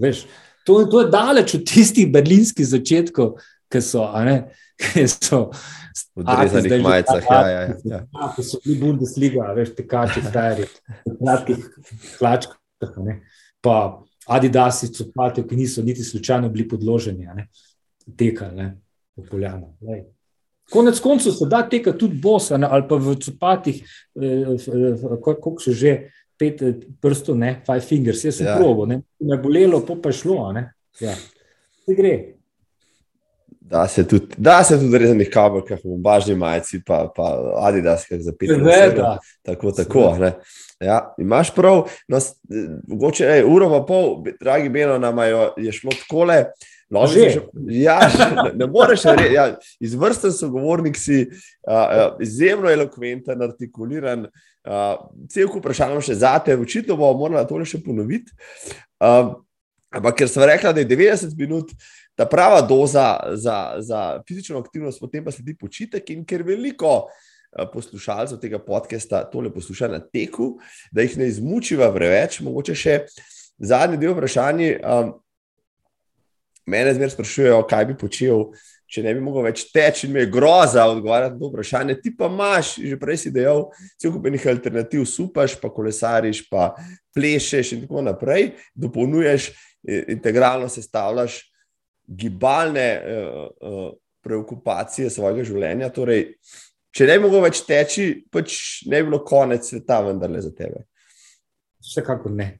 Veš, 0.00 0.24
to, 0.66 0.84
to 0.90 1.04
je 1.04 1.10
daleč 1.12 1.54
od 1.54 1.64
tistih 1.68 2.10
berlinskih 2.12 2.66
začetkov, 2.66 3.36
ki 3.70 3.82
so, 3.84 4.04
ne, 4.26 4.36
ki 4.80 5.06
so 5.08 5.46
v 6.16 6.24
drezanih 6.24 6.82
majicah, 6.82 7.26
ja, 7.30 7.40
ja, 7.48 7.60
ja. 7.60 7.74
ja. 7.84 8.30
Ki 8.36 8.44
so 8.46 8.60
bili 8.64 8.78
Bundesliga, 8.82 9.50
veš, 9.56 9.74
tekači, 9.78 10.24
stari, 10.26 10.68
v 11.06 11.16
kratkih 11.20 11.66
hlačkah, 12.18 12.94
ne. 13.06 13.20
Pa 13.60 13.76
Adidas, 14.30 14.84
copati, 14.94 15.42
ki 15.46 15.56
niso 15.58 15.82
niti 15.82 16.04
slučajno 16.04 16.48
bili 16.48 16.68
podloženi, 16.68 17.28
ne, 17.34 17.48
tekali 18.16 18.70
po 19.16 19.24
poljanu. 19.30 19.74
Konec 20.70 21.00
koncev 21.00 21.32
se 21.32 21.46
da 21.50 21.62
teka 21.68 21.92
tudi 21.98 22.18
bosa, 22.22 22.56
ne, 22.56 22.68
ali 22.70 22.86
pa 22.88 22.96
v 22.96 23.16
copatih, 23.18 23.82
eh, 24.22 25.16
kako 25.24 25.56
so 25.58 25.72
že 25.72 26.10
pet 26.38 26.62
eh, 26.62 26.74
prstov, 27.00 27.38
ne, 27.38 27.56
five 27.66 27.80
fingers, 27.80 28.24
jaz 28.24 28.38
sem 28.40 28.46
ja. 28.46 28.56
probo, 28.56 28.86
ne, 28.86 29.02
me 29.20 29.38
bolelo, 29.42 29.82
pa 29.86 30.08
je 30.08 30.20
šlo, 30.22 30.52
ne. 30.52 30.70
Ja. 31.00 31.14
Se 31.84 31.96
gre. 31.96 32.14
Da 33.70 33.84
se 33.88 34.02
tudi, 34.08 34.34
da 34.36 34.64
se 34.64 34.78
tudi 34.80 34.98
rezanih 34.98 35.28
kabelkah, 35.30 35.78
v 35.84 35.98
bažni 36.02 36.34
majici, 36.34 36.80
pa, 36.86 37.04
pa 37.16 37.28
Adidas, 37.66 38.06
ki 38.06 38.16
je 38.16 38.22
za 38.26 38.32
pet 38.38 38.50
let. 38.58 38.98
Tako, 39.46 39.70
tako. 39.72 40.06
Ja, 40.80 41.14
imaš 41.18 41.52
prav, 41.54 41.84
no, 42.08 42.18
mogoče 42.88 43.24
je 43.24 43.44
uro 43.46 43.68
pa 43.70 43.84
pol, 43.86 44.24
dragi 44.40 44.68
Beno, 44.68 44.98
nam 44.98 45.18
je 45.56 45.72
šlo 45.72 45.94
tako 46.02 46.24
le. 46.24 46.44
No, 46.90 47.06
že. 47.06 47.46
Ja, 47.70 48.00
ne, 48.34 48.50
ne 48.54 48.66
moreš 48.66 49.04
reči. 49.14 49.34
Ja, 49.34 49.44
izvrsten 49.78 50.32
sogovornik 50.34 50.98
si, 50.98 51.22
uh, 51.70 52.18
izjemno 52.22 52.70
elokventen, 52.70 53.42
artikuliran. 53.46 54.26
Uh, 54.66 54.98
cel 55.30 55.48
kup 55.48 55.62
vprašanj 55.62 56.02
še 56.04 56.18
za 56.20 56.34
te, 56.44 56.58
očitno 56.58 56.98
bomo 56.98 57.22
morali 57.22 57.46
to 57.48 57.62
še 57.64 57.78
ponoviti. 57.84 58.34
Uh, 58.98 59.38
ampak 59.94 60.18
ker 60.18 60.30
sem 60.30 60.44
rekla, 60.50 60.74
da 60.74 60.82
je 60.82 60.90
90 60.90 61.38
minut 61.38 61.70
ta 62.18 62.26
prava 62.28 62.60
doza 62.60 63.14
za, 63.38 63.78
za 63.78 64.02
fizično 64.28 64.58
aktivnost, 64.58 65.00
potem 65.00 65.24
pa 65.24 65.32
sledi 65.32 65.54
počitek. 65.56 66.10
In 66.10 66.26
ker 66.26 66.42
veliko 66.44 67.06
poslušalcev 67.72 68.38
tega 68.42 68.58
podcasta 68.62 69.24
tole 69.30 69.50
posluša 69.54 69.88
na 69.90 70.02
teku, 70.02 70.56
da 70.92 71.06
jih 71.06 71.16
ne 71.18 71.30
izmučiva 71.30 71.88
preveč, 71.94 72.42
mogoče 72.44 72.76
še 72.78 73.00
zadnji 73.58 73.98
del 74.02 74.14
vprašanja. 74.18 74.76
Um, 74.82 75.18
mene 76.66 76.94
zmeraj 76.96 77.14
sprašujejo, 77.14 77.62
kaj 77.70 77.88
bi 77.90 77.96
počel. 78.00 78.50
Če 78.90 79.04
ne 79.04 79.12
bi 79.14 79.20
mogel 79.22 79.44
več 79.46 79.68
teči, 79.70 80.08
in 80.08 80.16
me 80.16 80.24
je 80.24 80.32
groza 80.34 80.82
odgovarjati 80.90 81.36
na 81.36 81.38
to 81.38 81.48
vprašanje, 81.52 81.94
ti 82.02 82.10
pa 82.18 82.26
imaš, 82.26 82.72
že 82.82 82.96
prej 82.98 83.20
si 83.22 83.30
dejal, 83.30 83.68
cel 83.94 84.10
kup 84.10 84.24
enih 84.26 84.46
alternativ, 84.50 85.04
supaš, 85.06 85.54
pa 85.62 85.70
kolesariš, 85.70 86.40
pa 86.50 86.72
plešeš 87.14 87.76
in 87.76 87.84
tako 87.84 88.02
naprej, 88.02 88.48
dopolnjuješ, 88.74 89.46
integralno 90.10 90.66
sestavljaš 90.68 91.38
gibalne 92.10 92.88
uh, 92.98 93.46
uh, 93.62 93.92
preokupacije 94.24 95.10
svojega 95.10 95.44
življenja. 95.46 95.90
Torej, 95.94 96.24
če 96.90 97.06
ne 97.06 97.18
bi 97.18 97.24
mogel 97.28 97.44
več 97.46 97.62
teči, 97.66 98.08
pač 98.32 98.56
ne 98.90 99.00
bi 99.00 99.10
bilo 99.12 99.22
konec 99.26 99.70
sveta, 99.70 100.00
vendar 100.08 100.32
le 100.32 100.42
za 100.42 100.50
tebe. 100.54 100.82
Vsekakor 101.80 102.34
ne. 102.34 102.50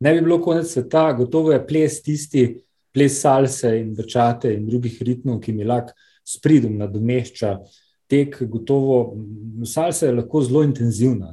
Ne 0.00 0.14
bi 0.16 0.24
bilo 0.24 0.40
konec 0.42 0.72
sveta, 0.72 1.10
gotovo 1.18 1.52
je 1.52 1.60
ples 1.66 2.00
tisti, 2.02 2.48
ples 2.94 3.20
salse 3.20 3.70
in 3.80 3.94
vrčate 3.98 4.52
in 4.54 4.66
drugih 4.68 5.00
ritmov, 5.02 5.40
ki 5.42 5.52
mi 5.52 5.66
lahko 5.66 5.96
s 6.24 6.40
pridom 6.42 6.78
nadomešča. 6.78 7.56
Tek, 8.08 8.36
gotovo, 8.48 9.16
salsa 9.66 10.06
je 10.06 10.18
lahko 10.18 10.42
zelo 10.44 10.62
intenzivna. 10.62 11.32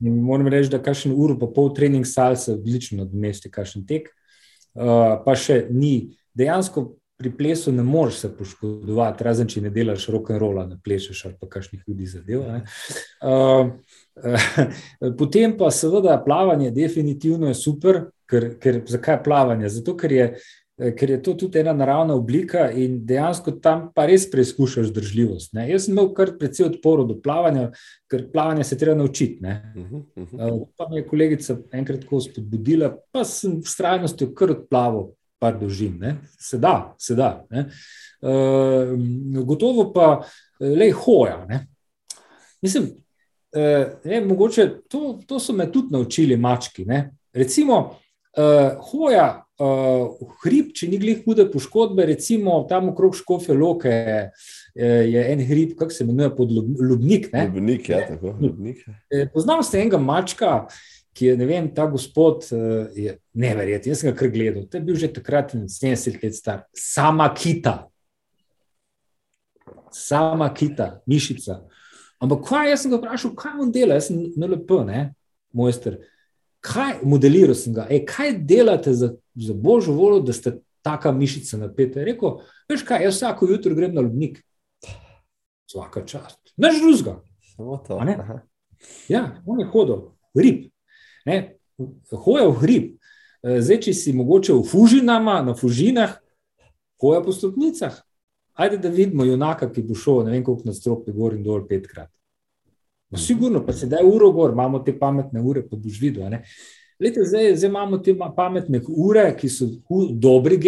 Moram 0.00 0.48
reči, 0.48 0.70
da 0.72 0.80
kakšen 0.82 1.12
uro, 1.12 1.36
pa 1.38 1.50
pol 1.50 1.74
trening 1.74 2.06
salsa 2.06 2.54
odlično 2.54 3.02
nadomesti 3.02 3.50
kakšen 3.52 3.84
tek. 3.86 4.08
Eh, 4.74 5.14
pa 5.24 5.36
še 5.36 5.64
ni. 5.70 6.16
Dejansko 6.38 6.86
pri 7.20 7.32
plesu 7.36 7.72
ne 7.74 7.82
moreš 7.82 8.22
se 8.22 8.28
poškodovati, 8.32 9.24
razen 9.26 9.48
če 9.50 9.60
ne 9.66 9.70
delaš 9.74 10.06
rock 10.08 10.30
and 10.30 10.40
rolla, 10.40 10.64
ne 10.66 10.78
plešeš 10.80 11.24
ali 11.28 11.34
pa 11.40 11.48
kakšnih 11.50 11.82
ljudi 11.88 12.06
zadev. 12.08 12.46
Uh, 13.20 13.74
potem 15.20 15.52
pa 15.58 15.68
seveda 15.74 16.16
plavanje, 16.24 16.70
definitivno 16.72 17.50
je 17.50 17.58
super, 17.58 18.00
ker, 18.30 18.54
ker 18.62 18.80
zakaj 18.88 19.20
plavanje? 19.24 19.68
Zato, 19.68 19.96
ker 19.98 20.12
je, 20.14 20.26
ker 20.96 21.10
je 21.10 21.18
to 21.22 21.34
tudi 21.34 21.60
ena 21.60 21.74
naravna 21.76 22.14
oblika 22.16 22.70
in 22.70 23.00
dejansko 23.06 23.58
tam 23.62 23.88
pa 23.94 24.06
res 24.08 24.24
preizkušaš 24.30 24.88
zdržljivost. 24.94 25.52
Ne? 25.58 25.66
Jaz 25.70 25.86
sem 25.86 25.94
imel 25.94 26.12
kar 26.16 26.32
precej 26.38 26.70
odporo 26.70 27.04
do 27.04 27.18
plavanja, 27.20 27.68
ker 28.10 28.26
plavanje 28.32 28.64
se 28.64 28.78
treba 28.78 28.96
naučiti. 28.96 29.40
Uh 29.42 29.82
-huh, 29.82 30.02
uh 30.16 30.32
-huh. 30.32 30.66
Pa 30.76 30.88
me 30.88 30.96
je 30.96 31.06
kolegica 31.08 31.58
enkrat 31.72 32.00
tako 32.00 32.20
spodbudila, 32.20 32.96
pa 33.12 33.24
sem 33.24 33.62
s 33.62 33.76
trajnostjo 33.76 34.34
kar 34.34 34.50
odplaval, 34.50 35.10
par 35.40 35.58
dožin. 35.60 35.98
Ne? 35.98 36.16
Se 36.38 36.58
da, 36.58 36.94
se 36.98 37.14
da. 37.14 37.46
Uh, 37.50 38.98
gotovo 39.44 39.92
pa 39.92 40.22
le 40.60 40.90
hoja. 40.92 41.46
Ne? 41.48 41.66
Mislim, 42.62 42.84
uh, 43.56 43.86
ne, 44.04 44.20
mogoče 44.20 44.68
to, 44.88 45.18
to 45.26 45.40
so 45.40 45.52
me 45.52 45.70
tudi 45.72 45.92
naučili 45.96 46.36
mački. 46.36 46.84
Ne? 46.84 47.10
Recimo, 47.32 47.96
uh, 48.38 48.78
hoja 48.90 49.26
uh, 49.60 50.20
hrib, 50.44 50.70
če 50.76 50.88
ni 50.90 51.00
glih 51.00 51.24
hude 51.24 51.46
poškodbe, 51.50 52.06
recimo 52.08 52.60
tam 52.70 52.92
okrog 52.92 53.16
Škofe 53.18 53.56
Loke 53.56 53.92
je 54.74 55.24
en 55.32 55.42
hrib, 55.48 55.74
kako 55.78 55.90
se 55.90 56.04
imenuje, 56.04 56.30
pod 56.36 56.52
Ljubnik. 56.52 57.28
Ljubnik, 57.34 57.88
ja, 57.88 58.04
tako. 58.06 58.36
Ljubnik. 58.40 58.84
Poznam 59.34 59.62
se 59.66 59.80
enega 59.80 59.98
mačka, 59.98 60.52
ki 61.12 61.32
je, 61.32 61.36
ne 61.36 61.46
vem, 61.46 61.68
ta 61.74 61.88
gospod 61.90 62.46
je 62.96 63.16
neverjeten. 63.34 63.90
Jaz 63.90 64.04
sem 64.04 64.12
ga 64.12 64.16
kar 64.16 64.30
gledal. 64.30 64.68
To 64.70 64.78
je 64.78 64.84
bil 64.86 64.96
že 64.96 65.10
takrat 65.12 65.52
70 65.54 66.22
let 66.22 66.38
star. 66.38 66.62
Sama 66.76 67.26
kita. 67.34 67.90
Sama 69.90 70.48
kita, 70.54 71.00
mišica. 71.06 71.64
Ampak 72.20 72.44
kaj, 72.46 72.70
jaz 72.70 72.84
sem 72.84 72.92
ga 72.92 73.00
vprašal, 73.00 73.34
kaj 73.38 73.62
on 73.64 73.70
dela, 73.74 73.96
jaz 73.96 74.10
sem 74.10 74.22
NLP, 74.36 74.82
ne, 74.86 75.04
mojster. 75.56 75.98
Kaj, 76.60 76.98
modeliral 77.02 77.56
sem 77.56 77.74
ga, 77.74 77.86
Ej, 77.90 78.04
kaj 78.08 78.34
delate 78.44 78.92
za, 78.94 79.14
za 79.34 79.54
božjo 79.54 79.94
voljo, 79.96 80.20
da 80.20 80.32
ste 80.36 80.58
taka 80.82 81.12
mišica 81.12 81.58
napeta. 81.60 82.04
Rekel, 82.04 82.40
veš 82.68 82.84
kaj, 82.88 83.04
jaz 83.04 83.16
vsako 83.16 83.48
jutro 83.50 83.74
grem 83.74 83.94
na 83.94 84.04
ljubnik. 84.04 84.42
Vsaka 85.68 86.04
čast. 86.06 86.38
To. 87.86 88.00
Ne? 88.04 88.16
Ja, 89.08 89.42
on 89.46 89.60
je 89.60 89.66
hodil, 89.72 90.10
hrib. 90.36 90.68
Hoja 92.12 92.48
v 92.48 92.56
hrib. 92.62 92.86
E, 93.40 93.60
zdaj, 93.64 93.80
če 93.86 93.96
si 93.96 94.12
mogoče 94.16 94.52
v 94.56 94.64
fužinama, 94.68 95.40
na 95.44 95.54
fužinah, 95.56 96.16
hoja 97.00 97.20
po 97.24 97.32
stopnicah. 97.32 98.00
Ajde, 98.60 98.76
da 98.82 98.92
vidimo 98.92 99.24
junaka, 99.24 99.70
ki 99.72 99.84
bo 99.88 99.96
šel, 99.96 100.24
ne 100.26 100.34
vem 100.34 100.44
koliko 100.44 100.68
na 100.68 100.74
stropi, 100.76 101.14
gor 101.16 101.36
in 101.36 101.44
dol 101.44 101.64
petkrat. 101.68 102.10
No, 103.10 103.18
sigurno, 103.18 103.66
pa 103.66 103.72
se 103.72 103.86
da 103.86 103.96
je 103.96 104.06
uro 104.06 104.30
gor, 104.32 104.52
imamo 104.52 104.78
te 104.78 104.98
pametne 104.98 105.40
ure, 105.40 105.64
pa 105.66 105.76
boš 105.76 105.98
videl. 106.00 106.30
Lete, 107.00 107.24
zdaj, 107.24 107.56
zdaj 107.56 107.68
imamo 107.68 107.98
te 107.98 108.14
pametne 108.36 108.80
ure, 108.88 109.24
ki 109.36 109.48
so 109.48 109.66
dobri 110.12 110.58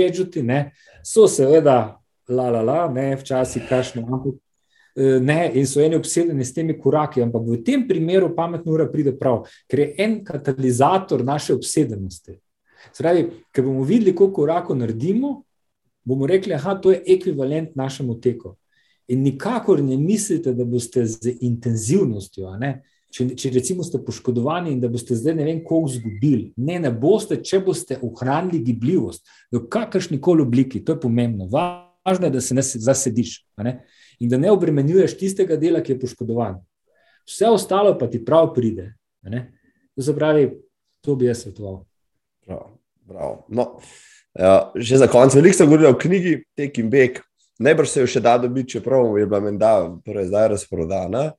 ne? 0.42 0.72
so 1.04 1.26
seveda, 1.28 1.98
la, 2.28 2.50
la, 2.50 2.62
la, 2.62 2.88
ne, 2.88 3.16
včasih 3.16 3.62
kašno, 3.68 4.02
ampak 4.02 4.34
e, 4.96 5.20
ne, 5.20 5.50
in 5.54 5.66
so 5.66 5.80
eni 5.80 5.96
obsedeni 5.96 6.44
s 6.44 6.54
temi 6.54 6.78
koraki, 6.78 7.22
ampak 7.22 7.42
v 7.46 7.62
tem 7.64 7.86
primeru 7.88 8.34
pametna 8.34 8.72
ura 8.72 8.88
pride 8.90 9.12
prav, 9.18 9.44
ker 9.68 9.78
je 9.78 9.94
en 9.98 10.24
katalizator 10.24 11.24
naše 11.24 11.54
obsedenosti. 11.54 12.38
Spravi, 12.92 13.28
ker 13.52 13.64
bomo 13.64 13.84
videli, 13.86 14.14
koliko 14.14 14.42
korakov 14.42 14.78
naredimo, 14.78 15.42
bomo 16.04 16.26
rekli, 16.26 16.56
da 16.58 16.74
to 16.74 16.90
je 16.90 17.02
ekvivalent 17.06 17.76
našemu 17.76 18.20
teku. 18.20 18.56
In 19.08 19.22
nikakor 19.22 19.82
ne 19.82 19.96
mislite, 19.96 20.52
da 20.54 20.64
boste 20.64 21.04
z 21.06 21.34
intenzivnostjo, 21.40 22.52
če, 23.12 23.26
če 23.36 23.50
recimo 23.52 23.84
ste 23.84 24.00
poškodovani 24.02 24.72
in 24.72 24.80
da 24.80 24.88
boste 24.88 25.16
zdaj 25.18 25.34
ne 25.36 25.46
vem, 25.48 25.62
koliko 25.64 25.90
izgubili. 25.90 26.52
Ne, 26.56 26.78
ne 26.80 26.92
boste, 26.94 27.40
če 27.42 27.60
boste 27.64 27.98
ohranili 28.02 28.62
gibljivost 28.64 29.26
v 29.52 29.64
kakršni 29.68 30.20
koli 30.22 30.46
obliki. 30.46 30.84
To 30.86 30.96
je 30.96 31.02
pomembno. 31.02 31.48
Važno 31.52 32.28
je, 32.28 32.34
da 32.38 32.40
se 32.40 32.56
ne 32.56 32.62
zasediš 32.62 33.40
ne? 33.62 33.80
in 34.22 34.30
da 34.30 34.38
ne 34.38 34.52
obremenjuješ 34.54 35.16
tistega 35.18 35.58
dela, 35.58 35.82
ki 35.82 35.96
je 35.96 36.00
poškodovan. 36.04 36.60
Vse 37.26 37.50
ostalo 37.50 37.96
pa 37.98 38.06
ti 38.10 38.22
prav 38.24 38.52
pride. 38.54 38.92
To 39.96 40.02
se 40.02 40.14
pravi, 40.16 40.46
to 41.02 41.16
bi 41.18 41.26
jaz 41.26 41.42
svetoval. 41.42 41.82
Prav, 42.46 42.78
prav. 43.08 43.36
No. 43.48 43.66
Ja, 44.38 44.72
že 44.74 44.96
za 44.96 45.06
konec, 45.12 45.34
veliko 45.36 45.58
sem 45.58 45.68
govoril 45.68 45.90
o 45.92 45.98
knjigi 45.98 46.38
Tek 46.56 46.78
in 46.80 46.88
Beg. 46.90 47.20
Najbrž 47.62 47.88
se 47.88 48.00
jo 48.00 48.10
še 48.10 48.20
da 48.20 48.36
dobiti, 48.42 48.76
čeprav 48.76 49.18
je 49.18 49.26
bila 49.26 49.40
menda, 49.40 49.74
torej 50.04 50.28
zdaj 50.30 50.48
razprodana. 50.56 51.30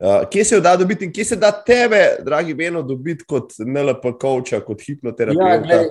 Uh, 0.00 0.22
kje 0.32 0.44
se 0.44 0.54
jo 0.54 0.60
da 0.64 0.76
dobiti 0.80 1.04
in 1.04 1.12
kje 1.12 1.24
se 1.24 1.36
da 1.36 1.50
tebe, 1.52 2.00
dragi 2.24 2.54
Beno, 2.56 2.80
dobiti 2.82 3.26
kot 3.28 3.52
NLP 3.60 4.14
coacha, 4.22 4.62
kot 4.64 4.80
hipnoterapeuta? 4.86 5.76
Ja, 5.76 5.82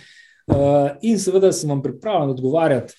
Uh, 0.46 0.56
in 1.02 1.18
seveda 1.18 1.52
sem 1.52 1.70
vam 1.70 1.82
pripravljen 1.82 2.30
odgovarjati 2.30 2.94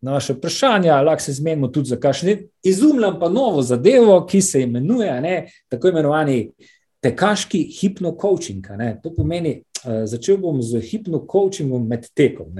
na 0.00 0.12
vaše 0.12 0.32
vprašanja, 0.32 1.00
lahko 1.02 1.22
se 1.22 1.32
zmenimo 1.32 1.68
tudi 1.68 1.88
za 1.88 1.96
kakšne. 1.96 2.36
Izumljam 2.62 3.18
pa 3.20 3.28
novo 3.28 3.62
zadevo, 3.62 4.26
ki 4.26 4.40
se 4.42 4.62
imenuje 4.62 5.20
ne, 5.20 5.36
tako 5.68 5.88
imenovani 5.88 6.50
tekaški 7.02 7.62
hipno-coaching. 7.80 8.68
To 9.02 9.14
pomeni, 9.16 9.62
uh, 9.84 10.04
začel 10.04 10.36
bom 10.36 10.62
z 10.62 10.84
hipno-coachingom 10.84 11.88
med 11.88 12.06
tekom. 12.14 12.52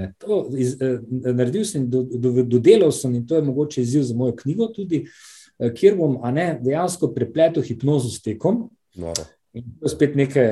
Iz, 0.57 0.75
uh, 0.81 0.99
naredil 1.37 1.65
sem, 1.65 1.85
dodelal 1.89 2.89
do, 2.89 2.91
do 2.91 2.91
sem 2.91 3.15
in 3.15 3.27
to 3.27 3.35
je 3.35 3.41
mogoče 3.41 3.81
izziv 3.81 4.03
za 4.03 4.15
mojo 4.15 4.35
knjigo 4.35 4.67
tudi. 4.73 5.05
Uh, 5.05 5.09
Eh, 5.09 5.36
kjer 5.57 5.97
bom 5.97 6.17
ne, 6.33 6.51
dejansko 6.61 7.11
prepletel 7.13 7.65
hipnozo 7.65 8.09
s 8.09 8.21
tekom. 8.21 8.67
No. 8.95 9.13
In 9.53 9.63
to 9.79 9.87
je 9.87 9.93
spet 9.95 10.15
neke, 10.15 10.43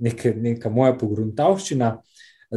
neke, 0.00 0.32
neka 0.34 0.70
moja 0.70 0.96
pogruntavščina. 0.98 1.92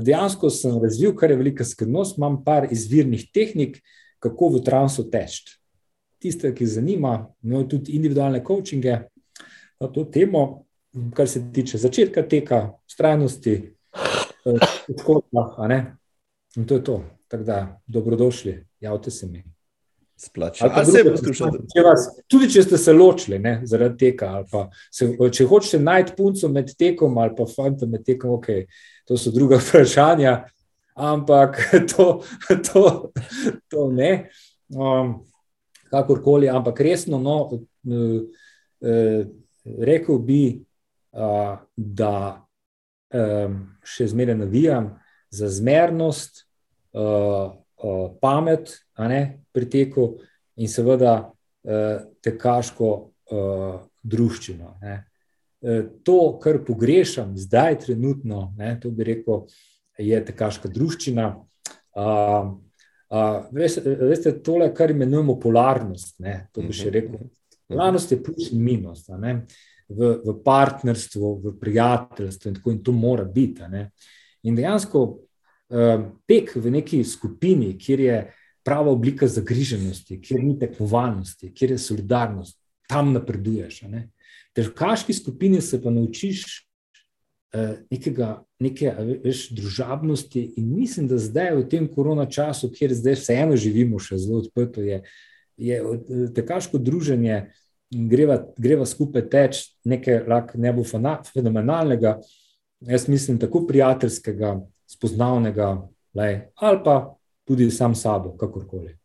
Dejansko 0.01 0.49
sem 0.49 0.77
razvil, 0.81 1.13
kar 1.17 1.31
je 1.31 1.37
velika 1.37 1.65
skrbnost, 1.67 2.17
imam 2.17 2.39
par 2.45 2.67
izvirnih 2.71 3.27
tehnik, 3.33 3.81
kako 4.23 4.55
v 4.55 4.63
transu 4.65 5.05
teči. 5.11 5.57
Tiste, 6.21 6.53
ki 6.55 6.65
zanima, 6.69 7.15
imajo 7.43 7.67
tudi 7.75 7.95
individualne 7.97 8.43
coachinge 8.45 8.97
na 9.81 9.89
to 9.89 10.05
temo, 10.13 10.63
kar 11.17 11.27
se 11.29 11.41
tiče 11.53 11.79
začetka 11.81 12.23
teka, 12.29 12.61
strajnosti. 12.87 13.55
Eh, 14.45 14.67
In 16.57 16.67
to 16.67 16.77
je 16.77 16.83
to. 16.83 17.01
Tako 17.27 17.43
da, 17.43 17.81
dobrodošli, 17.87 18.57
javite 18.79 19.11
se 19.11 19.27
mi 19.27 19.43
splača. 20.21 20.69
Tudi 22.27 22.49
če 22.51 22.63
ste 22.63 22.77
se 22.77 22.93
ločili 22.93 23.39
ne, 23.41 23.55
zaradi 23.67 23.97
tega, 24.05 24.43
se, 24.93 25.09
če 25.17 25.47
hočete 25.49 25.81
najti 25.81 26.15
punco 26.17 26.49
med 26.53 26.71
tekom 26.77 27.17
ali 27.21 27.35
pa 27.37 27.47
fanta 27.49 27.89
med 27.89 28.05
tekom, 28.05 28.37
okay, 28.37 28.67
to 29.09 29.17
so 29.17 29.33
druga 29.33 29.59
vprašanja, 29.63 30.37
ampak 30.95 31.59
to, 31.91 32.07
to, 32.69 32.85
to 33.71 33.89
ne. 33.91 34.13
Um, 34.71 35.19
kakorkoli, 35.91 36.47
ampak 36.47 36.79
resno, 36.79 37.19
no, 37.19 37.37
uh, 37.51 39.23
rekel 39.83 40.21
bi, 40.23 40.43
uh, 41.11 41.57
da 41.75 42.13
um, 43.11 43.57
še 43.83 44.07
zmeraj 44.13 44.37
navijam 44.39 44.93
za 45.31 45.49
zmernost, 45.51 46.45
uh, 46.95 47.51
uh, 47.83 48.09
pamet, 48.21 48.73
ne, 48.97 49.21
pri 49.51 49.69
teku 49.69 50.07
in 50.61 50.69
seveda 50.69 51.15
uh, 51.27 52.01
tekaško 52.23 52.89
uh, 52.91 53.79
družščino. 54.01 54.75
Ne. 54.81 54.97
Uh, 55.61 55.83
to, 56.05 56.17
kar 56.41 56.61
pogrešam 56.65 57.35
zdaj, 57.37 57.79
trenutno, 57.85 58.51
ne, 58.57 58.75
to 58.81 58.91
bi 58.93 59.07
rekel, 59.11 59.45
je 59.99 60.21
tekaška 60.31 60.71
družščina. 60.71 61.27
Uh, 61.97 62.53
uh, 63.11 63.41
veste, 63.55 63.83
veste, 64.01 64.35
tole, 64.45 64.71
kar 64.75 64.93
imenujemo 64.93 65.37
polarnost, 65.41 66.19
ne, 66.23 66.45
to 66.53 66.65
bi 66.65 66.73
še 66.73 66.89
mhm. 66.89 66.95
rekel. 66.97 67.27
Polarnost 67.71 68.11
je 68.11 68.21
plus 68.23 68.51
in 68.51 68.63
minus. 68.65 69.05
V, 69.91 70.07
v 70.23 70.33
partnerstvu, 70.43 71.29
v 71.43 71.51
prijateljstvu, 71.59 72.49
in 72.49 72.55
tako 72.57 72.71
in 72.71 72.79
to 72.83 72.93
mora 72.95 73.25
biti. 73.27 73.63
In 74.47 74.55
dejansko 74.55 75.01
tek 76.27 76.55
v 76.55 76.71
neki 76.71 77.03
skupini, 77.07 77.77
kjer 77.79 77.99
je 77.99 78.17
prava 78.63 78.91
oblika 78.91 79.27
zagriženosti, 79.27 80.19
kjer 80.21 80.43
ni 80.43 80.57
tekmovalnosti, 80.59 81.53
kjer 81.53 81.71
je 81.71 81.77
solidarnost, 81.77 82.57
tam 82.89 83.13
napreduješ. 83.13 83.83
Ter 84.53 84.67
v 84.67 84.75
kaški 84.75 85.13
skupini 85.15 85.61
se 85.61 85.79
pa 85.81 85.89
naučiš 85.89 86.43
uh, 87.55 87.79
nekega, 87.91 88.43
neke 88.59 88.91
veš, 89.23 89.47
družabnosti 89.55 90.43
in 90.59 90.73
mislim, 90.75 91.07
da 91.07 91.17
zdaj 91.17 91.55
v 91.55 91.65
tem 91.71 91.87
korona 91.87 92.27
času, 92.29 92.69
kjer 92.75 92.93
zdaj 92.93 93.17
vseeno 93.19 93.57
živimo 93.57 93.99
še 93.99 94.19
zelo 94.19 94.43
odprto, 94.43 94.83
je, 94.83 95.01
je 95.57 95.81
tekaško 96.35 96.77
druženje 96.77 97.45
greva, 97.91 98.41
greva 98.57 98.85
skupaj 98.85 99.27
teč 99.31 99.63
nekaj 99.85 100.23
ne 100.55 100.73
bo 100.73 100.83
fenomenalnega, 100.83 102.19
jaz 102.87 103.07
mislim 103.07 103.39
tako 103.39 103.65
prijateljskega, 103.67 104.59
spoznavnega, 104.91 105.75
lej, 106.13 106.39
ali 106.55 106.81
pa 106.83 107.15
tudi 107.47 107.71
sam 107.71 107.95
sabo, 107.95 108.35
kakorkoli. 108.37 108.97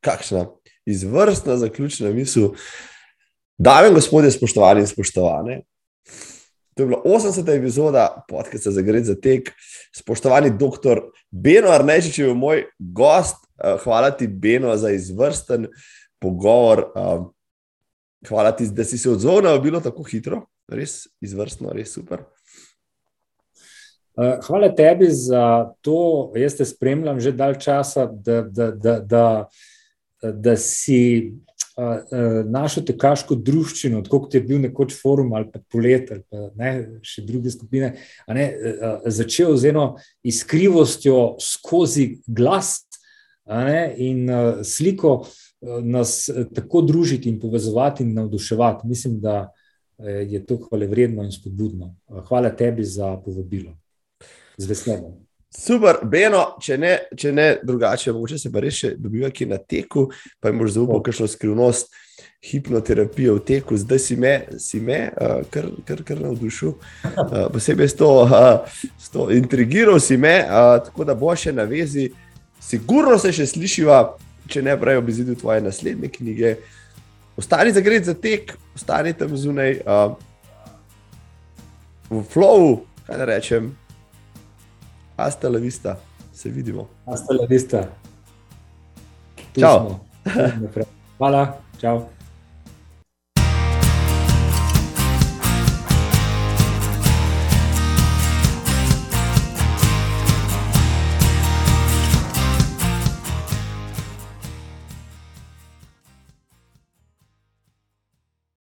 Kakšna 0.00 0.46
izvrstna 0.88 1.56
zaključna 1.56 2.10
misel. 2.16 2.54
Dame 3.58 3.88
in 3.88 3.94
gospodje, 3.94 4.30
spoštovani 4.30 4.80
in 4.80 4.86
spoštovane, 4.88 5.60
to 6.80 6.82
je 6.82 6.86
bila 6.86 7.02
80. 7.04 7.58
epizoda 7.58 8.24
podcasta 8.28 8.70
za 8.70 8.82
Gred 8.82 9.04
za 9.04 9.14
tek. 9.14 9.52
Spoštovani 9.96 10.50
doktor 10.58 11.02
Beno 11.30 11.68
Arnečič 11.68 12.18
je 12.18 12.34
moj 12.34 12.64
gost. 12.78 13.36
Eh, 13.64 13.76
hvala 13.84 14.10
ti, 14.10 14.26
Beno, 14.26 14.76
za 14.76 14.90
izvrsten 14.90 15.66
pogovor. 16.18 16.78
Eh, 16.78 17.18
hvala 18.28 18.52
ti, 18.56 18.66
da 18.72 18.84
si 18.84 18.98
se 18.98 19.10
odzval, 19.10 19.60
bilo 19.60 19.80
tako 19.80 20.02
hitro, 20.02 20.46
res 20.68 21.04
izvrstno, 21.20 21.72
res 21.72 21.92
super. 21.92 22.24
Eh, 24.18 24.38
hvala 24.46 24.68
tebi 24.74 25.06
za 25.10 25.72
to. 25.80 26.32
Jaz 26.36 26.56
te 26.58 26.64
spremljam 26.64 27.20
že 27.20 27.32
dalj 27.32 27.58
časa, 27.62 28.06
da, 28.06 28.42
da, 28.42 28.70
da, 28.70 28.98
da, 29.00 29.28
da 30.22 30.56
si 30.56 31.32
našo 32.44 32.82
tekaško 32.84 33.38
družščino, 33.40 34.02
kot 34.10 34.34
je 34.34 34.42
bil 34.44 34.58
nekoč 34.60 34.92
forum 35.00 35.32
ali 35.32 35.48
pa 35.52 35.62
polet 35.70 36.10
ali 36.12 36.22
pa 36.28 36.50
ne, 36.58 37.00
še 37.06 37.24
druge 37.24 37.52
skupine, 37.54 37.94
ne, 38.28 38.46
začel 39.06 39.54
z 39.56 39.70
eno 39.70 39.84
iskrivostjo 40.26 41.38
skozi 41.40 42.20
glas 42.26 42.82
ne, 43.46 43.86
in 43.96 44.28
sliko 44.66 45.22
nas 45.60 46.26
tako 46.54 46.84
družiti 46.84 47.30
in 47.30 47.40
povezovati 47.40 48.04
in 48.04 48.14
navduševati. 48.18 48.88
Mislim, 48.88 49.20
da 49.20 49.48
je 50.00 50.40
to 50.44 50.58
hvale 50.66 50.88
vredno 50.90 51.24
in 51.24 51.32
spodbudno. 51.32 51.94
Hvala 52.28 52.52
tebi 52.56 52.84
za 52.84 53.14
povabilo. 53.24 53.79
Z 54.60 54.68
veseljem. 54.68 55.16
Super, 55.50 55.98
Beno, 56.06 56.44
če 56.62 56.76
ne, 56.78 56.92
če 57.18 57.32
ne 57.34 57.46
drugače, 57.66 58.12
mogoče 58.14 58.36
se 58.38 58.52
pa 58.54 58.60
res 58.62 58.76
še 58.76 58.92
dobiva 59.00 59.32
ki 59.34 59.48
na 59.50 59.56
teku, 59.58 60.06
pa 60.38 60.52
jim 60.52 60.60
boš 60.60 60.76
zaupal 60.76 61.00
kakšno 61.02 61.26
skrivnost 61.32 61.90
hipnoterapije 62.44 63.32
v 63.34 63.40
teku, 63.44 63.76
zdaj 63.76 63.98
si 63.98 64.16
me, 64.16 64.34
si 64.62 64.80
me 64.80 65.00
uh, 65.10 65.40
kar, 65.52 65.66
kar, 65.88 66.04
kar 66.06 66.22
navdušil. 66.22 66.76
Uh, 67.02 67.48
posebej 67.52 67.90
s 67.90 67.98
to, 67.98 68.08
uh, 68.24 68.84
s 68.94 69.10
to 69.12 69.26
intrigiral 69.34 69.98
si 70.00 70.16
me, 70.20 70.38
uh, 70.46 70.78
tako 70.86 71.08
da 71.08 71.18
bo 71.18 71.34
še 71.36 71.52
na 71.56 71.66
vezi. 71.68 72.10
Sigurno 72.62 73.18
se 73.20 73.34
še 73.34 73.48
slišiva, 73.50 74.00
če 74.48 74.62
ne 74.64 74.78
prej 74.80 75.00
obizidil 75.02 75.36
tvoje 75.40 75.64
naslednje 75.66 76.12
knjige. 76.14 76.56
Ostani 77.40 77.74
za 77.74 77.82
gred 77.84 78.06
za 78.06 78.14
tek, 78.14 78.54
ostani 78.76 79.12
tam 79.16 79.34
zunaj, 79.36 79.80
uh, 79.84 80.14
v 82.10 82.24
flowu, 82.32 82.82
kaj 83.06 83.20
da 83.20 83.28
rečem. 83.28 83.72
Hasta 85.24 85.48
la 85.50 85.58
vista, 85.58 85.98
se 86.32 86.50
vidimo. 86.50 86.88
Hasta 87.06 87.34
la 87.34 87.46
vista. 87.46 87.88
Čau. 89.56 90.00
Hvala, 91.18 91.56
čau. 91.78 92.19